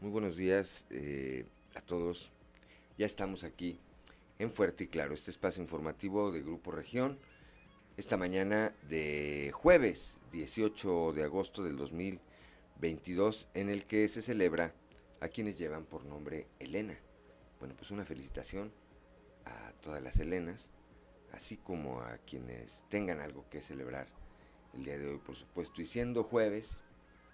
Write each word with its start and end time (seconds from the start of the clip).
muy 0.00 0.10
buenos 0.10 0.36
días 0.36 0.86
eh, 0.90 1.46
a 1.74 1.80
todos. 1.80 2.30
Ya 2.98 3.06
estamos 3.06 3.44
aquí 3.44 3.78
en 4.38 4.50
Fuerte 4.50 4.84
y 4.84 4.86
Claro, 4.88 5.14
este 5.14 5.30
espacio 5.30 5.62
informativo 5.62 6.30
de 6.30 6.42
Grupo 6.42 6.70
Región. 6.70 7.18
Esta 7.96 8.16
mañana 8.16 8.74
de 8.88 9.52
jueves 9.54 10.18
18 10.32 11.12
de 11.12 11.24
agosto 11.24 11.62
del 11.62 11.76
2022, 11.76 13.48
en 13.54 13.68
el 13.68 13.84
que 13.84 14.08
se 14.08 14.22
celebra 14.22 14.74
a 15.20 15.28
quienes 15.28 15.56
llevan 15.56 15.84
por 15.84 16.04
nombre 16.04 16.46
Elena. 16.58 16.98
Bueno, 17.58 17.74
pues 17.76 17.90
una 17.90 18.04
felicitación 18.04 18.72
a 19.44 19.72
todas 19.80 20.02
las 20.02 20.18
Helenas, 20.18 20.70
así 21.32 21.56
como 21.56 22.00
a 22.00 22.18
quienes 22.18 22.82
tengan 22.88 23.20
algo 23.20 23.44
que 23.48 23.60
celebrar 23.60 24.08
el 24.74 24.84
día 24.84 24.98
de 24.98 25.08
hoy, 25.08 25.18
por 25.18 25.36
supuesto. 25.36 25.80
Y 25.80 25.86
siendo 25.86 26.24
jueves, 26.24 26.80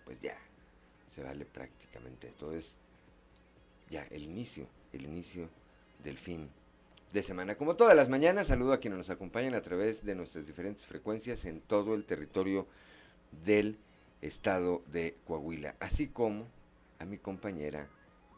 pues 0.04 0.20
ya, 0.20 0.36
se 1.10 1.22
vale 1.22 1.44
prácticamente. 1.44 2.28
Entonces, 2.28 2.76
ya, 3.90 4.06
el 4.10 4.22
inicio, 4.22 4.66
el 4.92 5.04
inicio 5.04 5.48
del 6.02 6.16
fin 6.16 6.48
de 7.12 7.22
semana. 7.22 7.56
Como 7.56 7.76
todas 7.76 7.96
las 7.96 8.08
mañanas, 8.08 8.46
saludo 8.46 8.72
a 8.72 8.78
quienes 8.78 8.98
nos 8.98 9.10
acompañan 9.10 9.54
a 9.54 9.62
través 9.62 10.04
de 10.04 10.14
nuestras 10.14 10.46
diferentes 10.46 10.86
frecuencias 10.86 11.44
en 11.44 11.60
todo 11.60 11.94
el 11.94 12.04
territorio 12.04 12.66
del 13.44 13.76
estado 14.22 14.82
de 14.86 15.16
Coahuila, 15.26 15.74
así 15.80 16.06
como 16.06 16.46
a 16.98 17.04
mi 17.04 17.18
compañera 17.18 17.88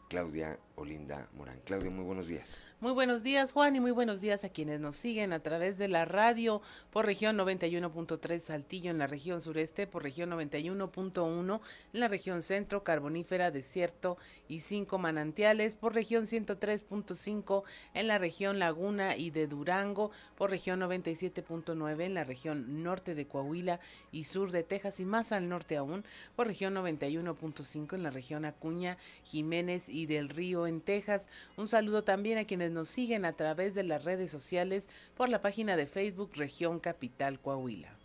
Claudia 0.09 0.57
Olinda 0.75 1.29
Morán. 1.33 1.59
Claudia, 1.65 1.91
muy 1.91 2.03
buenos 2.03 2.27
días. 2.27 2.59
Muy 2.79 2.91
buenos 2.91 3.23
días, 3.23 3.53
Juan, 3.53 3.75
y 3.75 3.79
muy 3.79 3.91
buenos 3.91 4.19
días 4.19 4.43
a 4.43 4.49
quienes 4.49 4.79
nos 4.81 4.97
siguen 4.97 5.31
a 5.31 5.39
través 5.39 5.77
de 5.77 5.87
la 5.87 6.03
radio 6.03 6.61
por 6.91 7.05
región 7.05 7.37
91.3 7.37 8.39
Saltillo 8.39 8.91
en 8.91 8.97
la 8.97 9.07
región 9.07 9.39
sureste, 9.39 9.87
por 9.87 10.03
región 10.03 10.31
91.1 10.31 11.61
en 11.93 11.99
la 11.99 12.07
región 12.09 12.41
centro, 12.41 12.83
carbonífera, 12.83 13.51
desierto 13.51 14.17
y 14.49 14.59
cinco 14.59 14.97
manantiales, 14.97 15.75
por 15.77 15.93
región 15.93 16.25
103.5 16.25 17.63
en 17.93 18.07
la 18.07 18.17
región 18.17 18.59
Laguna 18.59 19.15
y 19.15 19.29
de 19.29 19.47
Durango, 19.47 20.11
por 20.35 20.49
región 20.49 20.81
97.9 20.81 22.01
en 22.01 22.13
la 22.15 22.25
región 22.25 22.83
norte 22.83 23.15
de 23.15 23.27
Coahuila 23.27 23.79
y 24.11 24.25
sur 24.25 24.51
de 24.51 24.63
Texas 24.63 24.99
y 24.99 25.05
más 25.05 25.31
al 25.31 25.47
norte 25.47 25.77
aún, 25.77 26.03
por 26.35 26.47
región 26.47 26.73
91.5 26.73 27.93
en 27.93 28.03
la 28.03 28.09
región 28.09 28.43
Acuña, 28.43 28.97
Jiménez 29.23 29.87
y 29.87 30.05
del 30.05 30.27
Río 30.27 30.62
en 30.67 30.81
Texas. 30.81 31.27
Un 31.57 31.67
saludo 31.67 32.03
también 32.03 32.37
a 32.37 32.45
quienes 32.45 32.71
nos 32.71 32.89
siguen 32.89 33.25
a 33.25 33.33
través 33.33 33.75
de 33.75 33.83
las 33.83 34.03
redes 34.03 34.31
sociales 34.31 34.89
por 35.15 35.29
la 35.29 35.41
página 35.41 35.75
de 35.75 35.87
Facebook 35.87 36.31
Región 36.35 36.79
Capital 36.79 37.39
Coahuila. 37.39 37.97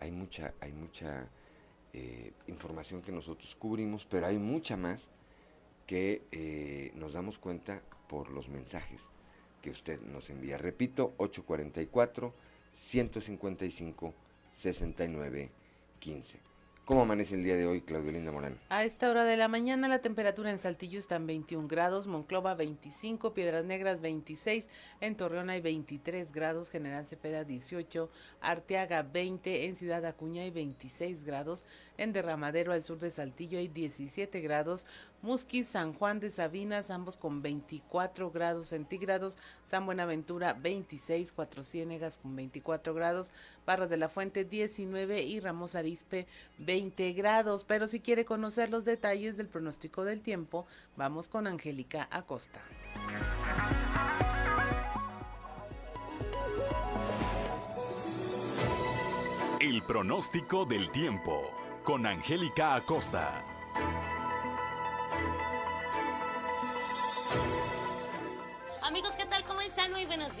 Hay 0.00 0.10
mucha, 0.10 0.52
hay 0.60 0.72
mucha 0.72 1.28
eh, 1.94 2.32
información 2.48 3.02
que 3.02 3.12
nosotros 3.12 3.54
cubrimos, 3.54 4.04
pero 4.04 4.26
hay 4.26 4.36
mucha 4.36 4.76
más 4.76 5.10
que 5.86 6.22
eh, 6.32 6.90
nos 6.96 7.12
damos 7.12 7.38
cuenta 7.38 7.82
por 8.08 8.30
los 8.30 8.48
mensajes 8.48 9.08
que 9.62 9.70
usted 9.70 10.00
nos 10.00 10.28
envía. 10.28 10.58
Repito, 10.58 11.14
844 11.18 12.34
155 12.72 14.14
69 14.50 15.50
15. 16.00 16.53
¿Cómo 16.84 17.00
amanece 17.00 17.34
el 17.34 17.42
día 17.42 17.56
de 17.56 17.66
hoy, 17.66 17.80
Claudio 17.80 18.12
Linda 18.12 18.30
Morán? 18.30 18.58
A 18.68 18.84
esta 18.84 19.10
hora 19.10 19.24
de 19.24 19.38
la 19.38 19.48
mañana 19.48 19.88
la 19.88 20.02
temperatura 20.02 20.50
en 20.50 20.58
Saltillo 20.58 20.98
está 20.98 21.16
en 21.16 21.26
21 21.26 21.66
grados, 21.66 22.06
Monclova 22.06 22.54
25, 22.54 23.32
Piedras 23.32 23.64
Negras 23.64 24.02
26, 24.02 24.68
en 25.00 25.16
Torreón 25.16 25.48
hay 25.48 25.62
23 25.62 26.30
grados, 26.30 26.68
General 26.68 27.06
Cepeda 27.06 27.44
18, 27.44 28.10
Arteaga 28.42 29.02
20, 29.02 29.64
en 29.64 29.76
Ciudad 29.76 30.04
Acuña 30.04 30.42
hay 30.42 30.50
26 30.50 31.24
grados, 31.24 31.64
en 31.96 32.12
Derramadero 32.12 32.74
al 32.74 32.82
sur 32.82 32.98
de 32.98 33.10
Saltillo 33.10 33.58
hay 33.58 33.68
17 33.68 34.38
grados, 34.42 34.86
Musquis, 35.24 35.66
San 35.66 35.94
Juan 35.94 36.20
de 36.20 36.30
Sabinas, 36.30 36.90
ambos 36.90 37.16
con 37.16 37.40
24 37.40 38.30
grados 38.30 38.68
centígrados, 38.68 39.38
San 39.64 39.86
Buenaventura 39.86 40.52
26, 40.52 41.32
Cuatro 41.32 41.64
Ciénegas 41.64 42.18
con 42.18 42.36
24 42.36 42.92
grados, 42.92 43.32
Barras 43.64 43.88
de 43.88 43.96
la 43.96 44.10
Fuente 44.10 44.44
19 44.44 45.22
y 45.22 45.40
Ramos 45.40 45.76
Arispe 45.76 46.26
20 46.58 47.14
grados. 47.14 47.64
Pero 47.64 47.88
si 47.88 48.00
quiere 48.00 48.26
conocer 48.26 48.68
los 48.68 48.84
detalles 48.84 49.38
del 49.38 49.48
pronóstico 49.48 50.04
del 50.04 50.20
tiempo, 50.20 50.66
vamos 50.94 51.30
con 51.30 51.46
Angélica 51.46 52.06
Acosta. 52.10 52.60
El 59.58 59.82
pronóstico 59.84 60.66
del 60.66 60.92
tiempo 60.92 61.50
con 61.82 62.04
Angélica 62.04 62.74
Acosta. 62.74 63.53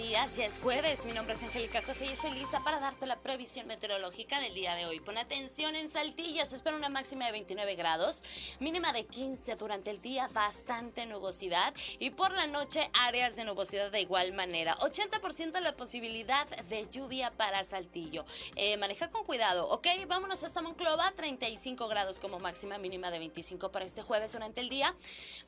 Días. 0.04 0.36
Ya 0.36 0.44
es 0.44 0.60
jueves. 0.60 1.06
Mi 1.06 1.12
nombre 1.12 1.32
es 1.32 1.42
Angélica 1.42 1.82
Cosa 1.82 2.04
y 2.04 2.08
estoy 2.08 2.32
lista 2.32 2.62
para 2.62 2.78
darte 2.78 3.06
la 3.06 3.20
previsión 3.20 3.66
meteorológica 3.66 4.38
del 4.38 4.52
día 4.52 4.74
de 4.74 4.84
hoy. 4.84 5.00
Pon 5.00 5.16
atención 5.16 5.74
en 5.76 5.88
Saltillo. 5.88 6.44
Se 6.44 6.56
espera 6.56 6.76
una 6.76 6.90
máxima 6.90 7.24
de 7.24 7.32
29 7.32 7.74
grados, 7.74 8.22
mínima 8.60 8.92
de 8.92 9.06
15 9.06 9.56
durante 9.56 9.90
el 9.90 10.02
día, 10.02 10.28
bastante 10.34 11.06
nubosidad 11.06 11.72
y 11.98 12.10
por 12.10 12.32
la 12.32 12.46
noche 12.46 12.90
áreas 13.04 13.36
de 13.36 13.44
nubosidad 13.44 13.90
de 13.90 14.02
igual 14.02 14.34
manera. 14.34 14.76
80% 14.78 15.58
la 15.60 15.74
posibilidad 15.74 16.46
de 16.68 16.86
lluvia 16.90 17.30
para 17.30 17.64
Saltillo. 17.64 18.26
Eh, 18.56 18.76
maneja 18.76 19.08
con 19.10 19.24
cuidado, 19.24 19.68
¿ok? 19.70 19.86
Vámonos 20.06 20.44
hasta 20.44 20.60
Monclova. 20.60 21.10
35 21.12 21.88
grados 21.88 22.18
como 22.18 22.38
máxima, 22.40 22.76
mínima 22.76 23.10
de 23.10 23.20
25 23.20 23.72
para 23.72 23.86
este 23.86 24.02
jueves 24.02 24.32
durante 24.32 24.60
el 24.60 24.68
día. 24.68 24.94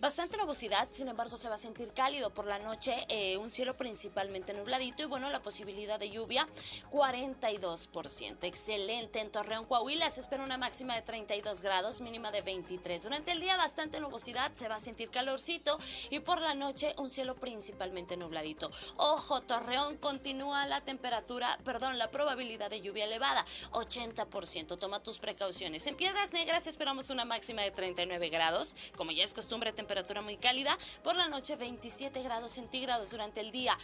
Bastante 0.00 0.38
nubosidad, 0.38 0.88
sin 0.91 1.08
embargo, 1.08 1.37
se 1.37 1.50
va 1.50 1.56
a 1.56 1.58
sentir 1.58 1.93
cálido 1.93 2.32
por 2.32 2.47
la 2.47 2.58
noche 2.58 3.05
eh, 3.11 3.37
un 3.37 3.50
cielo 3.50 3.76
principalmente 3.76 4.45
nubladito 4.54 5.02
y 5.02 5.06
bueno, 5.06 5.31
la 5.31 5.43
posibilidad 5.43 5.98
de 5.98 6.10
lluvia 6.10 6.46
42%. 6.93 8.44
Excelente. 8.44 9.20
En 9.20 9.31
Torreón, 9.32 9.64
Coahuila 9.64 10.08
se 10.10 10.20
espera 10.20 10.44
una 10.44 10.56
máxima 10.56 10.94
de 10.94 11.02
32 11.02 11.62
grados, 11.62 12.00
mínima 12.00 12.31
de 12.31 12.43
23. 12.43 13.02
Durante 13.02 13.32
el 13.32 13.40
día 13.40 13.56
bastante 13.56 14.00
nubosidad, 14.00 14.52
se 14.54 14.69
va 14.69 14.76
a 14.76 14.81
sentir 14.81 15.10
calorcito 15.10 15.78
y 16.10 16.20
por 16.20 16.40
la 16.40 16.54
noche 16.54 16.94
un 16.98 17.10
cielo 17.10 17.34
principalmente 17.34 18.16
nubladito. 18.16 18.70
Ojo, 18.96 19.40
Torreón 19.40 19.96
continúa 19.96 20.66
la 20.66 20.81
temperatura, 20.81 21.58
perdón, 21.64 21.98
la 21.98 22.10
probabilidad 22.10 22.70
de 22.70 22.81
lluvia 22.81 23.04
elevada, 23.04 23.44
80%. 23.72 24.78
Toma 24.78 25.02
tus 25.02 25.19
precauciones. 25.19 25.87
En 25.87 25.96
Piedras 25.96 26.32
Negras 26.32 26.69
esperamos 26.69 27.10
una 27.10 27.25
máxima 27.25 27.62
de 27.62 27.72
39 27.72 28.28
grados, 28.28 28.76
como 28.96 29.10
ya 29.10 29.25
es 29.25 29.34
costumbre, 29.34 29.72
temperatura 29.72 30.22
muy 30.22 30.37
cálida. 30.37 30.78
Por 31.02 31.16
la 31.16 31.28
noche 31.28 31.56
27 31.56 32.22
grados 32.22 32.52
centígrados 32.52 33.10
durante 33.10 33.40
el 33.40 33.50
día 33.50 33.56
día 33.56 33.76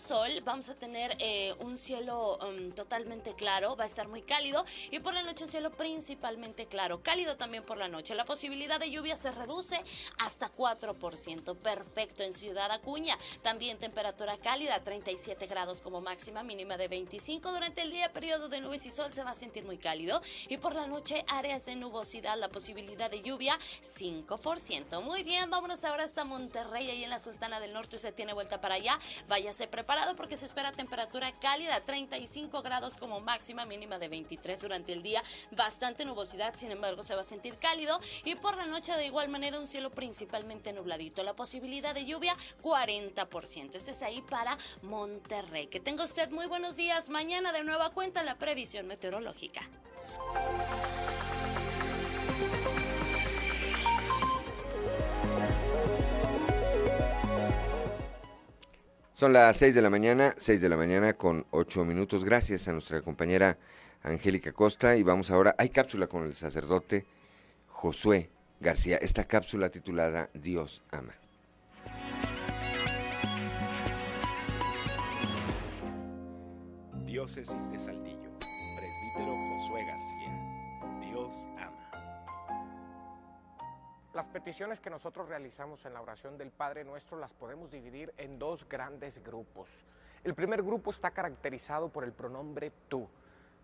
sol, 0.00 0.30
vamos 0.44 0.68
a 0.68 0.74
tener 0.74 1.16
eh, 1.20 1.54
un 1.60 1.78
cielo 1.78 2.38
um, 2.38 2.70
totalmente 2.70 3.34
claro, 3.34 3.76
va 3.76 3.84
a 3.84 3.86
estar 3.86 4.08
muy 4.08 4.22
cálido 4.22 4.64
y 4.90 4.98
por 5.00 5.14
la 5.14 5.22
noche 5.22 5.44
un 5.44 5.50
cielo 5.50 5.70
principalmente 5.70 6.66
claro, 6.66 7.02
cálido 7.02 7.36
también 7.36 7.64
por 7.64 7.78
la 7.78 7.88
noche. 7.88 8.14
La 8.14 8.24
posibilidad 8.24 8.78
de 8.78 8.90
lluvia 8.90 9.16
se 9.16 9.30
reduce 9.30 9.80
hasta 10.18 10.52
4%, 10.52 11.56
perfecto 11.56 12.22
en 12.22 12.34
Ciudad 12.34 12.70
Acuña. 12.70 13.16
También 13.42 13.78
temperatura 13.78 14.36
cálida, 14.36 14.82
37 14.82 15.46
grados 15.46 15.80
como 15.82 16.00
máxima, 16.00 16.42
mínima 16.42 16.76
de 16.76 16.88
25. 16.88 17.50
Durante 17.50 17.82
el 17.82 17.90
día, 17.90 18.12
periodo 18.12 18.48
de 18.48 18.60
nubes 18.60 18.84
y 18.86 18.90
sol 18.90 19.12
se 19.12 19.24
va 19.24 19.30
a 19.30 19.34
sentir 19.34 19.64
muy 19.64 19.78
cálido 19.78 20.20
y 20.48 20.58
por 20.58 20.74
la 20.74 20.86
noche 20.86 21.24
áreas 21.28 21.66
de 21.66 21.76
nubosidad, 21.76 22.38
la 22.38 22.48
posibilidad 22.48 23.10
de 23.10 23.22
lluvia 23.22 23.58
5%. 23.82 25.02
Muy 25.02 25.22
bien, 25.22 25.50
vámonos 25.50 25.84
ahora 25.84 26.04
hasta 26.04 26.24
Monterrey, 26.24 26.90
ahí 26.90 27.04
en 27.04 27.10
la 27.10 27.18
Sultana 27.18 27.60
del 27.60 27.72
Norte 27.72 27.96
usted 27.96 28.14
tiene 28.14 28.32
vuelta 28.32 28.60
para 28.60 28.74
allá. 28.74 28.98
Váyase 29.28 29.66
preparado 29.76 30.16
porque 30.16 30.38
se 30.38 30.46
espera 30.46 30.72
temperatura 30.72 31.30
cálida, 31.32 31.78
35 31.80 32.62
grados 32.62 32.96
como 32.96 33.20
máxima, 33.20 33.66
mínima 33.66 33.98
de 33.98 34.08
23 34.08 34.58
durante 34.62 34.94
el 34.94 35.02
día, 35.02 35.22
bastante 35.50 36.06
nubosidad, 36.06 36.54
sin 36.54 36.70
embargo 36.70 37.02
se 37.02 37.14
va 37.14 37.20
a 37.20 37.24
sentir 37.24 37.58
cálido 37.58 38.00
y 38.24 38.36
por 38.36 38.56
la 38.56 38.64
noche 38.64 38.96
de 38.96 39.04
igual 39.04 39.28
manera 39.28 39.58
un 39.58 39.66
cielo 39.66 39.90
principalmente 39.90 40.72
nubladito. 40.72 41.22
La 41.24 41.36
posibilidad 41.36 41.94
de 41.94 42.06
lluvia 42.06 42.34
40%. 42.62 43.74
Este 43.74 43.90
es 43.90 44.02
ahí 44.02 44.22
para 44.22 44.56
Monterrey. 44.80 45.66
Que 45.66 45.78
tenga 45.78 46.04
usted 46.04 46.30
muy 46.30 46.46
buenos 46.46 46.76
días. 46.76 47.10
Mañana 47.10 47.52
de 47.52 47.62
nueva 47.62 47.90
cuenta 47.90 48.24
la 48.24 48.38
previsión 48.38 48.86
meteorológica. 48.86 49.60
Son 59.16 59.32
las 59.32 59.56
6 59.56 59.74
de 59.74 59.80
la 59.80 59.88
mañana, 59.88 60.34
6 60.36 60.60
de 60.60 60.68
la 60.68 60.76
mañana 60.76 61.14
con 61.14 61.46
8 61.50 61.86
minutos. 61.86 62.22
Gracias 62.22 62.68
a 62.68 62.72
nuestra 62.72 63.00
compañera 63.00 63.56
Angélica 64.02 64.52
Costa. 64.52 64.94
Y 64.94 65.02
vamos 65.02 65.30
ahora, 65.30 65.54
hay 65.56 65.70
cápsula 65.70 66.06
con 66.06 66.24
el 66.24 66.34
sacerdote 66.34 67.06
Josué 67.68 68.28
García. 68.60 68.98
Esta 68.98 69.24
cápsula 69.24 69.70
titulada 69.70 70.28
Dios 70.34 70.82
ama. 70.90 71.14
Diócesis 77.06 77.70
de 77.70 77.78
Saltillo. 77.78 78.15
Las 84.16 84.28
peticiones 84.28 84.80
que 84.80 84.88
nosotros 84.88 85.28
realizamos 85.28 85.84
en 85.84 85.92
la 85.92 86.00
oración 86.00 86.38
del 86.38 86.50
Padre 86.50 86.84
Nuestro 86.84 87.18
las 87.18 87.34
podemos 87.34 87.70
dividir 87.70 88.14
en 88.16 88.38
dos 88.38 88.66
grandes 88.66 89.22
grupos. 89.22 89.68
El 90.24 90.34
primer 90.34 90.62
grupo 90.62 90.90
está 90.90 91.10
caracterizado 91.10 91.90
por 91.90 92.02
el 92.02 92.12
pronombre 92.12 92.72
tú, 92.88 93.06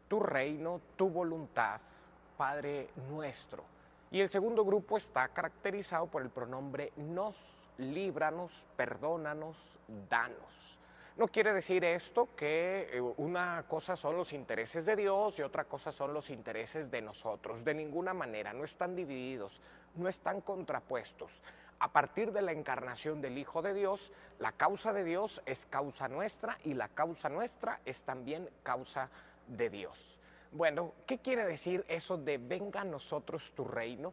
tu 0.09 0.21
reino, 0.21 0.83
tu 0.95 1.09
voluntad, 1.09 1.81
Padre 2.37 2.91
Nuestro. 3.09 3.65
Y 4.11 4.21
el 4.21 4.29
segundo 4.29 4.63
grupo 4.63 4.99
está 4.99 5.27
caracterizado 5.29 6.09
por 6.09 6.21
el 6.21 6.29
pronombre 6.29 6.93
nos, 6.97 7.71
líbranos, 7.79 8.67
perdónanos, 8.77 9.57
danos. 10.11 10.79
No 11.17 11.29
quiere 11.29 11.53
decir 11.53 11.85
esto 11.85 12.29
que 12.35 12.89
eh, 12.91 13.01
una 13.19 13.65
cosa 13.69 13.97
son 13.97 14.17
los 14.17 14.33
intereses 14.33 14.87
de 14.87 14.97
Dios 14.97 15.39
y 15.39 15.43
otra 15.43 15.65
cosa 15.65 15.93
son 15.93 16.15
los 16.15 16.31
intereses 16.31 16.91
de 16.91 17.03
nosotros. 17.03 17.65
De 17.65 17.75
ninguna 17.75 18.15
manera, 18.15 18.55
no 18.55 18.65
están 18.65 18.97
divididos, 18.97 19.61
no 19.95 20.09
están 20.09 20.41
contrapuestos. 20.41 21.43
A 21.79 21.93
partir 21.93 22.33
de 22.33 22.43
la 22.43 22.53
encarnación 22.53 23.21
del 23.21 23.39
Hijo 23.39 23.61
de 23.61 23.75
Dios, 23.75 24.13
la 24.39 24.53
causa 24.53 24.93
de 24.93 25.03
Dios 25.03 25.43
es 25.47 25.67
causa 25.67 26.07
nuestra 26.09 26.59
y 26.65 26.75
la 26.75 26.89
causa 26.89 27.29
nuestra 27.29 27.81
es 27.85 28.05
también 28.05 28.49
causa 28.63 29.11
de 29.49 29.69
Dios. 29.69 30.19
Bueno, 30.53 30.93
¿qué 31.07 31.19
quiere 31.19 31.45
decir 31.45 31.85
eso 31.89 32.19
de 32.19 32.39
venga 32.39 32.83
a 32.83 32.85
nosotros 32.85 33.53
tu 33.53 33.65
reino? 33.65 34.13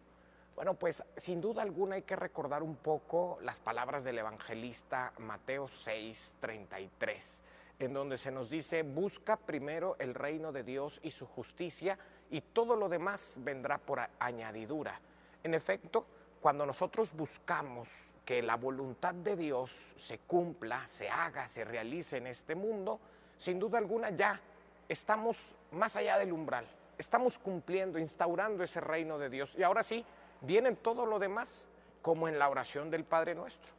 Bueno, 0.56 0.74
pues 0.74 1.04
sin 1.16 1.42
duda 1.42 1.62
alguna 1.62 1.96
hay 1.96 2.02
que 2.02 2.16
recordar 2.16 2.64
un 2.64 2.76
poco 2.76 3.38
las 3.44 3.60
palabras 3.60 4.04
del 4.04 4.18
evangelista 4.18 5.14
Mateo 5.20 5.68
6, 5.68 6.38
33, 6.40 7.44
en 7.80 7.94
donde 7.94 8.18
se 8.18 8.32
nos 8.32 8.50
dice, 8.50 8.84
busca 8.84 9.38
primero 9.38 9.96
el 10.00 10.14
reino 10.14 10.52
de 10.52 10.64
Dios 10.64 11.00
y 11.04 11.12
su 11.12 11.26
justicia 11.28 11.98
y 12.30 12.42
todo 12.42 12.76
lo 12.76 12.90
demás 12.90 13.40
vendrá 13.42 13.78
por 13.78 14.02
añadidura. 14.20 15.00
En 15.44 15.54
efecto, 15.54 16.06
cuando 16.42 16.66
nosotros 16.66 17.14
buscamos 17.14 17.90
que 18.26 18.42
la 18.42 18.56
voluntad 18.56 19.14
de 19.14 19.36
Dios 19.36 19.72
se 19.96 20.20
cumpla, 20.20 20.86
se 20.88 21.10
haga, 21.10 21.48
se 21.48 21.66
realice 21.66 22.18
en 22.18 22.28
este 22.28 22.56
mundo, 22.56 23.00
sin 23.38 23.60
duda 23.60 23.78
alguna 23.78 24.12
ya 24.12 24.40
estamos 24.88 25.56
más 25.72 25.96
allá 25.96 26.18
del 26.18 26.34
umbral, 26.34 26.66
estamos 26.98 27.40
cumpliendo, 27.40 28.00
instaurando 28.00 28.64
ese 28.64 28.82
reino 28.82 29.18
de 29.18 29.30
Dios. 29.30 29.56
Y 29.58 29.64
ahora 29.64 29.84
sí, 29.84 30.06
vienen 30.42 30.76
todo 30.76 31.06
lo 31.06 31.20
demás, 31.20 31.68
como 32.02 32.28
en 32.28 32.40
la 32.40 32.50
oración 32.50 32.90
del 32.90 33.04
Padre 33.04 33.36
Nuestro. 33.36 33.72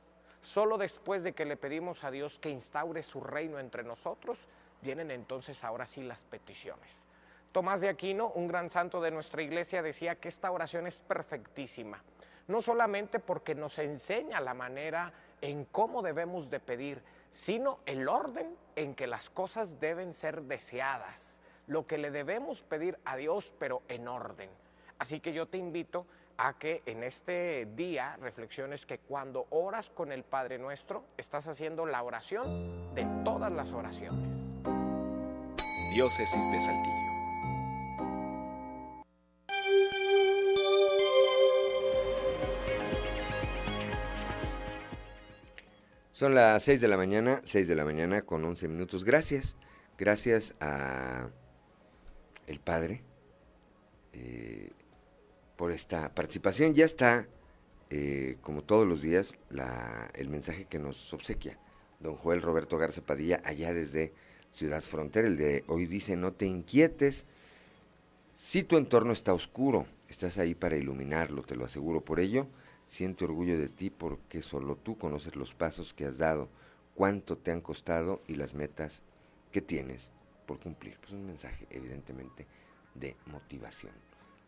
Solo 0.42 0.78
después 0.78 1.22
de 1.22 1.32
que 1.32 1.44
le 1.44 1.56
pedimos 1.56 2.02
a 2.04 2.10
Dios 2.10 2.38
que 2.38 2.48
instaure 2.50 3.02
su 3.02 3.20
reino 3.20 3.58
entre 3.58 3.82
nosotros, 3.82 4.48
vienen 4.80 5.10
entonces 5.10 5.62
ahora 5.64 5.86
sí 5.86 6.02
las 6.02 6.24
peticiones. 6.24 7.06
Tomás 7.52 7.80
de 7.80 7.88
Aquino, 7.88 8.28
un 8.28 8.46
gran 8.46 8.70
santo 8.70 9.00
de 9.00 9.10
nuestra 9.10 9.42
iglesia, 9.42 9.82
decía 9.82 10.14
que 10.14 10.28
esta 10.28 10.52
oración 10.52 10.86
es 10.86 11.00
perfectísima, 11.00 12.02
no 12.46 12.62
solamente 12.62 13.18
porque 13.18 13.56
nos 13.56 13.78
enseña 13.78 14.40
la 14.40 14.54
manera 14.54 15.12
en 15.40 15.64
cómo 15.64 16.00
debemos 16.02 16.48
de 16.48 16.60
pedir, 16.60 17.02
sino 17.32 17.80
el 17.86 18.08
orden 18.08 18.56
en 18.76 18.94
que 18.94 19.08
las 19.08 19.30
cosas 19.30 19.80
deben 19.80 20.12
ser 20.12 20.42
deseadas, 20.42 21.40
lo 21.66 21.86
que 21.86 21.98
le 21.98 22.12
debemos 22.12 22.62
pedir 22.62 22.98
a 23.04 23.16
Dios, 23.16 23.52
pero 23.58 23.82
en 23.88 24.06
orden. 24.06 24.50
Así 24.98 25.18
que 25.18 25.32
yo 25.32 25.48
te 25.48 25.58
invito 25.58 26.06
a 26.36 26.54
que 26.54 26.82
en 26.86 27.02
este 27.02 27.66
día 27.74 28.16
reflexiones 28.20 28.86
que 28.86 28.98
cuando 28.98 29.46
oras 29.50 29.90
con 29.90 30.12
el 30.12 30.22
Padre 30.22 30.58
Nuestro, 30.58 31.04
estás 31.16 31.48
haciendo 31.48 31.84
la 31.84 32.02
oración 32.02 32.94
de 32.94 33.06
todas 33.24 33.50
las 33.50 33.72
oraciones. 33.72 34.36
Diócesis 35.94 36.50
de 36.52 36.60
Saltillo. 36.60 37.09
Son 46.20 46.34
las 46.34 46.62
6 46.64 46.82
de 46.82 46.88
la 46.88 46.98
mañana, 46.98 47.40
6 47.44 47.66
de 47.66 47.74
la 47.74 47.86
mañana 47.86 48.20
con 48.20 48.44
11 48.44 48.68
minutos. 48.68 49.04
Gracias, 49.04 49.56
gracias 49.96 50.54
a 50.60 51.30
el 52.46 52.60
Padre. 52.60 53.00
Eh, 54.12 54.68
por 55.56 55.72
esta 55.72 56.14
participación. 56.14 56.74
Ya 56.74 56.84
está, 56.84 57.26
eh, 57.88 58.36
como 58.42 58.60
todos 58.60 58.86
los 58.86 59.00
días, 59.00 59.32
el 60.12 60.28
mensaje 60.28 60.66
que 60.66 60.78
nos 60.78 61.10
obsequia 61.14 61.58
don 62.00 62.16
Joel 62.16 62.42
Roberto 62.42 62.76
Garza 62.76 63.00
Padilla 63.00 63.40
allá 63.42 63.72
desde 63.72 64.12
Ciudad 64.50 64.82
Frontera. 64.82 65.26
El 65.26 65.38
de 65.38 65.64
hoy 65.68 65.86
dice, 65.86 66.16
no 66.16 66.34
te 66.34 66.44
inquietes 66.44 67.24
si 68.36 68.62
tu 68.62 68.76
entorno 68.76 69.14
está 69.14 69.32
oscuro, 69.32 69.86
estás 70.10 70.36
ahí 70.36 70.54
para 70.54 70.76
iluminarlo, 70.76 71.40
te 71.44 71.56
lo 71.56 71.64
aseguro. 71.64 72.02
Por 72.02 72.20
ello, 72.20 72.46
siente 72.90 73.24
orgullo 73.24 73.56
de 73.56 73.68
ti 73.68 73.88
porque 73.88 74.42
solo 74.42 74.74
tú 74.74 74.98
conoces 74.98 75.36
los 75.36 75.54
pasos 75.54 75.94
que 75.94 76.06
has 76.06 76.18
dado, 76.18 76.48
cuánto 76.96 77.38
te 77.38 77.52
han 77.52 77.60
costado 77.60 78.20
y 78.26 78.34
las 78.34 78.54
metas 78.54 79.02
que 79.52 79.62
tienes 79.62 80.10
por 80.44 80.58
cumplir. 80.58 80.98
Pues 80.98 81.12
un 81.12 81.24
mensaje 81.24 81.68
evidentemente 81.70 82.46
de 82.96 83.14
motivación 83.26 83.92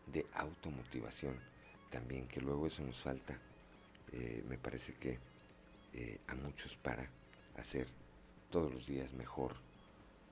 de 0.07 0.25
automotivación 0.33 1.35
también, 1.89 2.27
que 2.27 2.41
luego 2.41 2.67
eso 2.67 2.83
nos 2.83 3.01
falta, 3.01 3.37
eh, 4.11 4.43
me 4.47 4.57
parece 4.57 4.93
que 4.93 5.19
eh, 5.93 6.19
a 6.27 6.35
muchos 6.35 6.75
para 6.75 7.07
hacer 7.57 7.87
todos 8.49 8.73
los 8.73 8.87
días 8.87 9.13
mejor, 9.13 9.55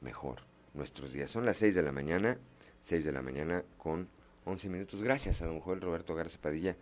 mejor 0.02 0.42
nuestros 0.74 1.14
días. 1.14 1.30
Son 1.30 1.46
las 1.46 1.58
6 1.58 1.76
de 1.76 1.84
la 1.84 1.92
mañana, 1.92 2.38
6 2.82 3.06
de 3.06 3.12
la 3.12 3.22
mañana 3.22 3.64
con 3.78 4.08
11 4.46 4.70
minutos. 4.70 5.04
Gracias 5.04 5.42
a 5.42 5.46
don 5.46 5.60
Joel 5.60 5.82
Roberto 5.82 6.16
Garza 6.16 6.40
Padilla, 6.42 6.76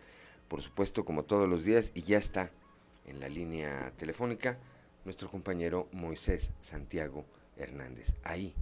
por 0.50 0.60
supuesto, 0.60 1.06
como 1.06 1.22
todos 1.22 1.48
los 1.48 1.64
días, 1.64 1.92
y 1.94 2.02
ya 2.02 2.18
está 2.18 2.50
en 3.06 3.20
la 3.20 3.30
línea 3.30 3.90
telefónica 3.96 4.58
nuestro 5.06 5.30
compañero 5.30 5.88
Moisés 5.92 6.50
Santiago 6.60 7.24
Hernández, 7.56 8.14
ahí, 8.22 8.52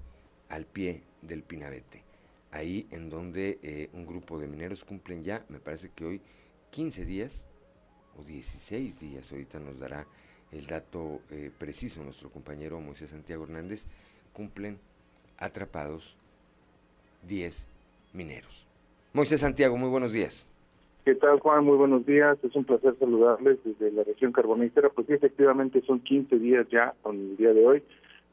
al 0.48 0.66
pie 0.66 1.02
del 1.22 1.42
Pinabete 1.42 2.08
ahí 2.50 2.86
en 2.90 3.10
donde 3.10 3.58
eh, 3.62 3.90
un 3.92 4.06
grupo 4.06 4.38
de 4.38 4.46
mineros 4.46 4.84
cumplen 4.84 5.24
ya, 5.24 5.44
me 5.48 5.60
parece 5.60 5.90
que 5.90 6.04
hoy 6.04 6.22
15 6.70 7.04
días 7.04 7.46
o 8.16 8.24
16 8.24 9.00
días, 9.00 9.30
ahorita 9.30 9.60
nos 9.60 9.78
dará 9.78 10.06
el 10.50 10.66
dato 10.66 11.20
eh, 11.30 11.50
preciso 11.56 12.02
nuestro 12.02 12.30
compañero 12.30 12.80
Moisés 12.80 13.10
Santiago 13.10 13.44
Hernández, 13.44 13.84
cumplen 14.32 14.78
atrapados 15.36 16.16
10 17.26 17.66
mineros. 18.12 18.66
Moisés 19.12 19.40
Santiago, 19.40 19.76
muy 19.76 19.88
buenos 19.88 20.12
días. 20.12 20.46
¿Qué 21.08 21.14
tal, 21.14 21.40
Juan? 21.40 21.64
Muy 21.64 21.78
buenos 21.78 22.04
días. 22.04 22.36
Es 22.44 22.54
un 22.54 22.64
placer 22.64 22.94
saludarles 22.98 23.56
desde 23.64 23.90
la 23.92 24.04
región 24.04 24.30
carbonífera. 24.30 24.90
Pues 24.90 25.06
sí, 25.06 25.14
efectivamente 25.14 25.80
son 25.86 26.00
15 26.00 26.38
días 26.38 26.66
ya, 26.70 26.92
con 27.00 27.16
el 27.16 27.36
día 27.38 27.54
de 27.54 27.66
hoy, 27.66 27.82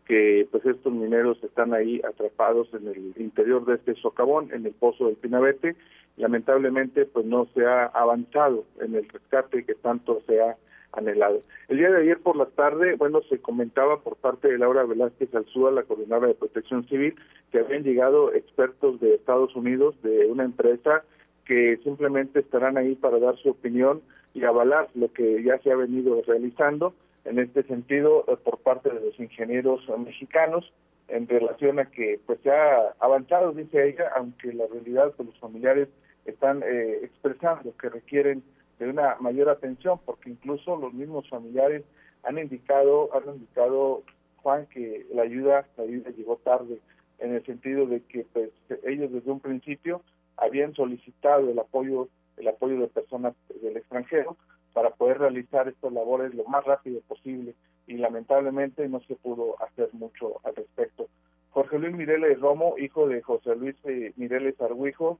que 0.05 0.45
pues 0.51 0.65
estos 0.65 0.91
mineros 0.91 1.41
están 1.41 1.73
ahí 1.73 2.01
atrapados 2.05 2.67
en 2.73 2.89
el 2.89 3.13
interior 3.15 3.63
de 3.63 3.75
este 3.75 3.95
socavón, 3.95 4.51
en 4.51 4.65
el 4.65 4.73
pozo 4.73 5.05
del 5.05 5.15
Pinabete. 5.15 5.77
Lamentablemente, 6.17 7.05
pues 7.05 7.25
no 7.25 7.47
se 7.53 7.65
ha 7.65 7.85
avanzado 7.85 8.65
en 8.81 8.95
el 8.95 9.07
rescate 9.07 9.63
que 9.63 9.75
tanto 9.75 10.21
se 10.27 10.41
ha 10.41 10.57
anhelado. 10.91 11.43
El 11.69 11.77
día 11.77 11.89
de 11.89 12.01
ayer 12.01 12.19
por 12.19 12.35
la 12.35 12.47
tarde, 12.47 12.95
bueno, 12.97 13.21
se 13.29 13.39
comentaba 13.39 14.01
por 14.01 14.17
parte 14.17 14.49
de 14.49 14.57
Laura 14.57 14.83
Velázquez 14.83 15.33
Alzúa, 15.33 15.71
la 15.71 15.83
coordinadora 15.83 16.27
de 16.27 16.33
protección 16.33 16.85
civil, 16.89 17.15
que 17.53 17.59
habían 17.59 17.83
llegado 17.83 18.33
expertos 18.33 18.99
de 18.99 19.15
Estados 19.15 19.55
Unidos, 19.55 19.95
de 20.03 20.25
una 20.25 20.43
empresa 20.43 21.05
que 21.45 21.77
simplemente 21.83 22.39
estarán 22.39 22.77
ahí 22.77 22.95
para 22.95 23.19
dar 23.19 23.37
su 23.37 23.49
opinión 23.49 24.01
y 24.33 24.43
avalar 24.43 24.89
lo 24.95 25.11
que 25.13 25.43
ya 25.43 25.57
se 25.59 25.71
ha 25.71 25.75
venido 25.75 26.21
realizando 26.25 26.93
en 27.23 27.39
este 27.39 27.63
sentido 27.63 28.25
eh, 28.27 28.37
por 28.43 28.57
parte 28.59 28.89
de 28.89 28.99
los 28.99 29.19
ingenieros 29.19 29.81
mexicanos 29.97 30.71
en 31.07 31.27
relación 31.27 31.79
a 31.79 31.85
que 31.85 32.19
pues 32.25 32.39
se 32.41 32.51
ha 32.51 32.93
avanzado, 32.99 33.51
dice 33.51 33.87
ella, 33.87 34.11
aunque 34.15 34.53
la 34.53 34.65
realidad 34.67 35.13
pues 35.15 35.29
los 35.29 35.39
familiares 35.39 35.87
están 36.25 36.63
eh, 36.63 36.99
expresando 37.03 37.75
que 37.77 37.89
requieren 37.89 38.43
de 38.79 38.89
una 38.89 39.15
mayor 39.19 39.49
atención, 39.49 39.99
porque 40.05 40.31
incluso 40.31 40.75
los 40.75 40.93
mismos 40.93 41.29
familiares 41.29 41.83
han 42.23 42.37
indicado, 42.39 43.09
han 43.15 43.35
indicado 43.35 44.03
Juan 44.37 44.65
que 44.67 45.05
la 45.13 45.23
ayuda, 45.23 45.65
la 45.77 45.83
ayuda 45.83 46.09
llegó 46.09 46.37
tarde, 46.37 46.79
en 47.19 47.35
el 47.35 47.45
sentido 47.45 47.85
de 47.85 48.01
que 48.01 48.25
pues 48.33 48.49
ellos 48.83 49.11
desde 49.11 49.31
un 49.31 49.39
principio 49.39 50.01
habían 50.37 50.73
solicitado 50.73 51.49
el 51.49 51.59
apoyo, 51.59 52.09
el 52.37 52.47
apoyo 52.47 52.79
de 52.79 52.87
personas 52.87 53.33
del 53.61 53.77
extranjero 53.77 54.37
para 54.73 54.89
poder 54.89 55.19
realizar 55.19 55.67
estas 55.67 55.93
labores 55.93 56.33
lo 56.33 56.43
más 56.45 56.63
rápido 56.65 56.99
posible 57.01 57.55
y 57.87 57.93
lamentablemente 57.93 58.87
no 58.89 58.99
se 59.01 59.15
pudo 59.15 59.61
hacer 59.63 59.89
mucho 59.93 60.41
al 60.43 60.55
respecto. 60.55 61.07
Jorge 61.51 61.79
Luis 61.79 61.95
Mireles 61.95 62.39
Romo, 62.39 62.75
hijo 62.77 63.07
de 63.07 63.21
José 63.21 63.55
Luis 63.55 63.75
eh, 63.85 64.11
Mireles 64.17 64.59
Argüijo, 64.59 65.19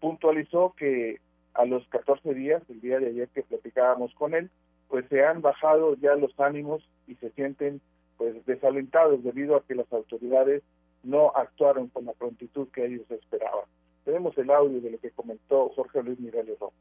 puntualizó 0.00 0.74
que 0.76 1.20
a 1.52 1.64
los 1.64 1.86
14 1.88 2.32
días, 2.34 2.62
el 2.68 2.80
día 2.80 2.98
de 2.98 3.08
ayer 3.08 3.28
que 3.28 3.42
platicábamos 3.42 4.14
con 4.14 4.34
él, 4.34 4.50
pues 4.88 5.04
se 5.08 5.24
han 5.24 5.42
bajado 5.42 5.94
ya 5.96 6.14
los 6.14 6.38
ánimos 6.38 6.82
y 7.06 7.16
se 7.16 7.30
sienten 7.30 7.80
pues 8.16 8.44
desalentados 8.46 9.22
debido 9.22 9.56
a 9.56 9.64
que 9.64 9.74
las 9.74 9.92
autoridades 9.92 10.62
no 11.02 11.32
actuaron 11.34 11.88
con 11.88 12.06
la 12.06 12.12
prontitud 12.12 12.68
que 12.68 12.86
ellos 12.86 13.10
esperaban. 13.10 13.64
Tenemos 14.06 14.38
el 14.38 14.50
audio 14.50 14.80
de 14.80 14.90
lo 14.92 14.98
que 14.98 15.10
comentó 15.10 15.68
Jorge 15.76 16.02
Luis 16.02 16.18
Miguel 16.18 16.56
Romo. 16.58 16.72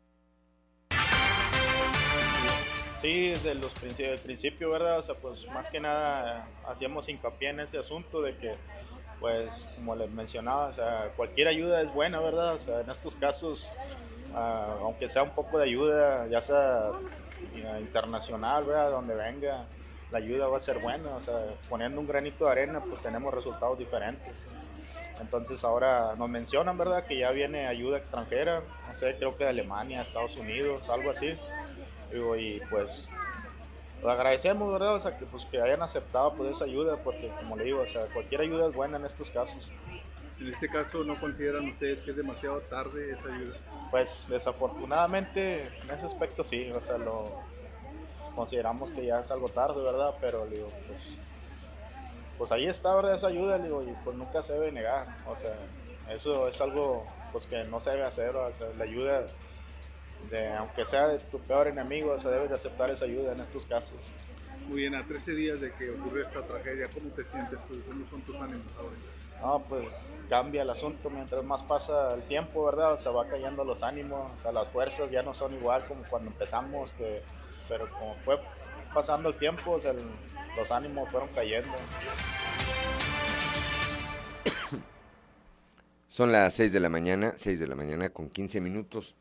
Sí, 2.95 3.31
desde 3.31 3.55
los 3.55 3.73
el 3.99 4.19
principio, 4.19 4.71
¿verdad? 4.71 4.99
O 4.99 5.03
sea, 5.03 5.15
pues 5.15 5.45
más 5.47 5.69
que 5.69 5.81
nada 5.81 6.47
hacíamos 6.65 7.09
hincapié 7.09 7.49
en 7.49 7.59
ese 7.59 7.77
asunto 7.77 8.21
de 8.21 8.37
que, 8.37 8.55
pues, 9.19 9.67
como 9.75 9.97
les 9.97 10.09
mencionaba, 10.09 10.67
o 10.67 10.73
sea, 10.73 11.11
cualquier 11.17 11.49
ayuda 11.49 11.81
es 11.81 11.93
buena, 11.93 12.21
¿verdad? 12.21 12.53
O 12.53 12.59
sea, 12.59 12.79
en 12.79 12.89
estos 12.89 13.17
casos, 13.17 13.69
Ah, 14.35 14.75
aunque 14.81 15.07
sea 15.07 15.23
un 15.23 15.29
poco 15.29 15.57
de 15.57 15.63
ayuda, 15.63 16.27
ya 16.27 16.41
sea 16.41 16.91
internacional, 17.79 18.65
¿verdad? 18.65 18.91
donde 18.91 19.15
venga, 19.15 19.65
la 20.11 20.17
ayuda 20.17 20.47
va 20.47 20.57
a 20.57 20.59
ser 20.59 20.79
buena, 20.79 21.15
o 21.15 21.21
sea, 21.21 21.55
poniendo 21.69 22.01
un 22.01 22.07
granito 22.07 22.45
de 22.45 22.51
arena, 22.51 22.81
pues 22.81 23.01
tenemos 23.01 23.33
resultados 23.33 23.79
diferentes. 23.79 24.45
Entonces 25.19 25.63
ahora 25.63 26.15
nos 26.15 26.29
mencionan, 26.29 26.77
¿verdad? 26.77 27.05
Que 27.05 27.17
ya 27.17 27.31
viene 27.31 27.67
ayuda 27.67 27.97
extranjera, 27.97 28.63
no 28.85 28.93
sé, 28.93 29.15
creo 29.17 29.35
que 29.37 29.45
de 29.45 29.51
Alemania, 29.51 30.01
Estados 30.01 30.35
Unidos, 30.37 30.89
algo 30.89 31.09
así. 31.09 31.39
Digo, 32.11 32.35
y 32.35 32.59
pues 32.69 33.09
lo 34.03 34.11
agradecemos, 34.11 34.71
¿verdad? 34.71 34.95
O 34.95 34.99
sea, 34.99 35.17
que, 35.17 35.25
pues, 35.25 35.45
que 35.45 35.59
hayan 35.59 35.81
aceptado 35.81 36.35
pues, 36.35 36.51
esa 36.51 36.65
ayuda, 36.65 36.97
porque 36.97 37.31
como 37.39 37.57
le 37.57 37.63
digo, 37.63 37.81
o 37.81 37.87
sea, 37.87 38.01
cualquier 38.07 38.41
ayuda 38.41 38.67
es 38.67 38.73
buena 38.73 38.97
en 38.97 39.05
estos 39.05 39.29
casos. 39.31 39.71
En 40.39 40.47
este 40.53 40.69
caso, 40.69 41.03
¿no 41.03 41.19
consideran 41.19 41.67
ustedes 41.67 42.03
que 42.03 42.11
es 42.11 42.17
demasiado 42.17 42.59
tarde 42.61 43.13
esa 43.13 43.29
ayuda? 43.29 43.55
Pues 43.89 44.25
desafortunadamente 44.27 45.71
en 45.81 45.89
ese 45.91 46.05
aspecto 46.05 46.43
sí, 46.43 46.69
o 46.71 46.81
sea, 46.81 46.97
lo 46.97 47.31
consideramos 48.35 48.91
que 48.91 49.05
ya 49.05 49.21
es 49.21 49.31
algo 49.31 49.47
tarde, 49.47 49.81
¿verdad? 49.81 50.13
Pero 50.19 50.45
digo, 50.47 50.71
pues, 50.87 50.99
pues 52.37 52.51
ahí 52.51 52.67
está, 52.67 52.93
¿verdad? 52.95 53.13
Esa 53.13 53.27
ayuda, 53.27 53.57
digo, 53.57 53.81
y 53.83 53.93
pues 54.03 54.15
nunca 54.15 54.41
se 54.41 54.53
debe 54.53 54.71
negar, 54.71 55.07
o 55.25 55.35
sea, 55.35 55.55
eso 56.09 56.47
es 56.47 56.59
algo 56.61 57.05
pues 57.31 57.45
que 57.45 57.63
no 57.65 57.79
se 57.79 57.91
debe 57.91 58.03
hacer, 58.03 58.35
o 58.35 58.53
sea, 58.53 58.67
la 58.77 58.83
ayuda 58.83 59.25
de, 60.29 60.53
aunque 60.53 60.85
sea 60.85 61.07
de 61.07 61.19
tu 61.19 61.39
peor 61.39 61.67
enemigo, 61.67 62.11
o 62.11 62.19
se 62.19 62.29
debe 62.29 62.47
de 62.47 62.55
aceptar 62.55 62.89
esa 62.89 63.05
ayuda 63.05 63.33
en 63.33 63.41
estos 63.41 63.65
casos. 63.65 63.99
Muy 64.67 64.81
bien, 64.81 64.95
a 64.95 65.05
13 65.05 65.33
días 65.33 65.61
de 65.61 65.71
que 65.73 65.91
ocurrió 65.91 66.23
esta 66.23 66.41
tragedia, 66.41 66.89
¿cómo 66.93 67.09
te 67.11 67.23
sientes 67.23 67.59
tú? 67.67 67.81
¿Cómo 67.87 68.05
son 68.09 68.21
tus 68.21 68.35
ánimos 68.35 68.65
ahora? 68.77 68.95
No, 69.41 69.63
pues 69.67 69.85
cambia 70.29 70.63
el 70.63 70.69
asunto 70.69 71.09
mientras 71.09 71.43
más 71.43 71.61
pasa 71.63 72.13
el 72.15 72.23
tiempo, 72.23 72.65
¿verdad? 72.65 72.95
Se 72.97 73.09
va 73.09 73.27
cayendo 73.27 73.63
los 73.63 73.83
ánimos, 73.83 74.31
o 74.33 74.41
sea, 74.41 74.51
las 74.51 74.67
fuerzas 74.69 75.11
ya 75.11 75.21
no 75.21 75.33
son 75.33 75.53
igual 75.53 75.85
como 75.85 76.03
cuando 76.05 76.31
empezamos, 76.31 76.93
que, 76.93 77.21
pero 77.67 77.87
como 77.99 78.15
fue 78.23 78.39
pasando 78.95 79.27
el 79.27 79.37
tiempo, 79.37 79.77
los 80.55 80.71
ánimos 80.71 81.09
fueron 81.09 81.27
cayendo. 81.35 81.75
Son 86.07 86.31
las 86.31 86.53
6 86.53 86.71
de 86.71 86.79
la 86.79 86.87
mañana, 86.87 87.33
6 87.35 87.59
de 87.59 87.67
la 87.67 87.75
mañana 87.75 88.07
con 88.09 88.29
15 88.29 88.61
minutos. 88.61 89.15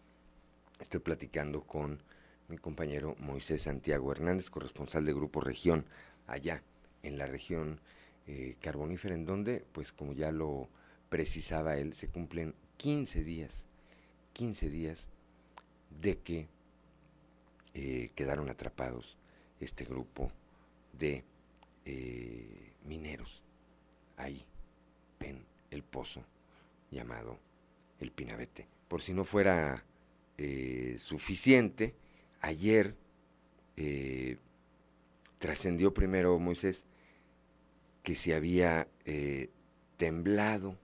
Estoy 0.79 1.01
platicando 1.01 1.63
con 1.63 2.01
mi 2.47 2.57
compañero 2.57 3.17
Moisés 3.19 3.63
Santiago 3.63 4.13
Hernández, 4.13 4.49
corresponsal 4.49 5.05
de 5.05 5.13
Grupo 5.13 5.41
Región, 5.41 5.87
allá 6.29 6.63
en 7.03 7.19
la 7.19 7.27
región 7.27 7.81
eh, 8.29 8.55
carbonífera, 8.61 9.17
en 9.17 9.27
donde, 9.27 9.65
pues 9.73 9.91
como 9.91 10.13
ya 10.13 10.31
lo 10.31 10.69
precisaba 11.09 11.79
él, 11.79 11.95
se 11.95 12.07
cumplen 12.07 12.55
15 12.77 13.25
días, 13.25 13.65
15 14.35 14.71
días 14.71 15.09
de 16.01 16.19
que 16.19 16.47
eh, 17.75 18.13
quedaron 18.15 18.49
atrapados 18.51 19.19
este 19.65 19.85
grupo 19.85 20.31
de 20.93 21.25
eh, 21.85 22.73
mineros 22.85 23.43
ahí 24.17 24.45
en 25.21 25.45
el 25.71 25.83
pozo 25.83 26.25
llamado 26.91 27.39
el 28.01 28.11
Pinabete. 28.11 28.67
Por 28.89 29.03
si 29.03 29.13
no 29.13 29.25
fuera 29.25 29.85
suficiente, 30.99 31.95
ayer 32.41 32.95
trascendió 35.39 35.93
primero 35.93 36.39
Moisés 36.39 36.87
que 38.03 38.15
se 38.15 38.35
había 38.35 38.89
eh, 39.05 39.51
temblado 39.99 40.79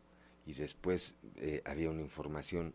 y 0.46 0.52
después 0.52 1.14
eh, 1.36 1.62
había 1.64 1.90
una 1.90 2.02
información 2.02 2.74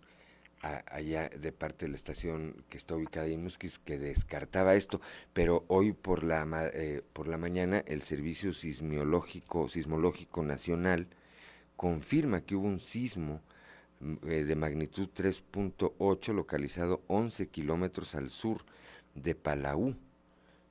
allá 0.66 1.30
de 1.30 1.52
parte 1.52 1.86
de 1.86 1.92
la 1.92 1.98
estación 1.98 2.64
que 2.70 2.78
está 2.78 2.96
ubicada 2.96 3.28
en 3.28 3.44
Musquis 3.44 3.78
que 3.80 4.00
descartaba 4.00 4.76
esto, 4.76 5.02
pero 5.34 5.66
hoy 5.68 5.92
por 5.94 6.24
la, 6.24 6.46
eh, 6.74 7.04
por 7.14 7.28
la 7.28 7.38
mañana 7.38 7.84
el 7.86 8.02
Servicio 8.02 8.54
Sismológico, 8.54 9.68
Nacional 10.44 11.08
confirma 11.76 12.42
que 12.42 12.56
hubo 12.56 12.68
un 12.68 12.80
sismo 12.80 13.42
mm, 14.00 14.16
de 14.26 14.56
magnitud 14.56 15.10
3.8 15.16 16.34
localizado 16.34 17.02
11 17.08 17.48
kilómetros 17.50 18.16
al 18.16 18.30
sur 18.30 18.66
de 19.14 19.36
Palau. 19.36 19.96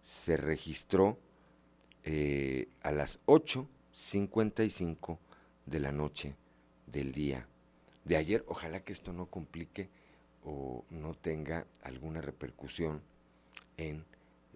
Se 0.02 0.36
registró 0.36 1.18
eh, 2.02 2.68
a 2.82 2.90
las 2.92 3.20
8.55 3.26 5.18
de 5.66 5.80
la 5.80 5.92
noche 5.92 6.34
del 6.86 7.12
día 7.12 7.46
de 8.04 8.16
ayer. 8.16 8.44
Ojalá 8.46 8.80
que 8.80 8.92
esto 8.92 9.12
no 9.12 9.26
complique 9.26 9.88
o 10.44 10.84
no 10.90 11.14
tenga 11.14 11.66
alguna 11.82 12.20
repercusión 12.20 13.02
en 13.76 14.04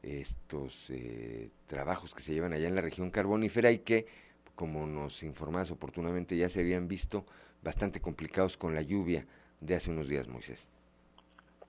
estos 0.02 0.90
eh, 0.90 1.50
trabajos 1.66 2.14
que 2.14 2.22
se 2.22 2.32
llevan 2.32 2.52
allá 2.52 2.68
en 2.68 2.74
la 2.74 2.80
región 2.80 3.10
carbonífera 3.10 3.70
y 3.72 3.78
que, 3.78 4.06
como 4.54 4.86
nos 4.86 5.22
informas 5.22 5.70
oportunamente, 5.70 6.36
ya 6.36 6.48
se 6.48 6.60
habían 6.60 6.88
visto 6.88 7.24
bastante 7.62 8.00
complicados 8.00 8.56
con 8.56 8.74
la 8.74 8.82
lluvia 8.82 9.26
de 9.60 9.74
hace 9.74 9.90
unos 9.90 10.08
días, 10.08 10.28
Moisés. 10.28 10.68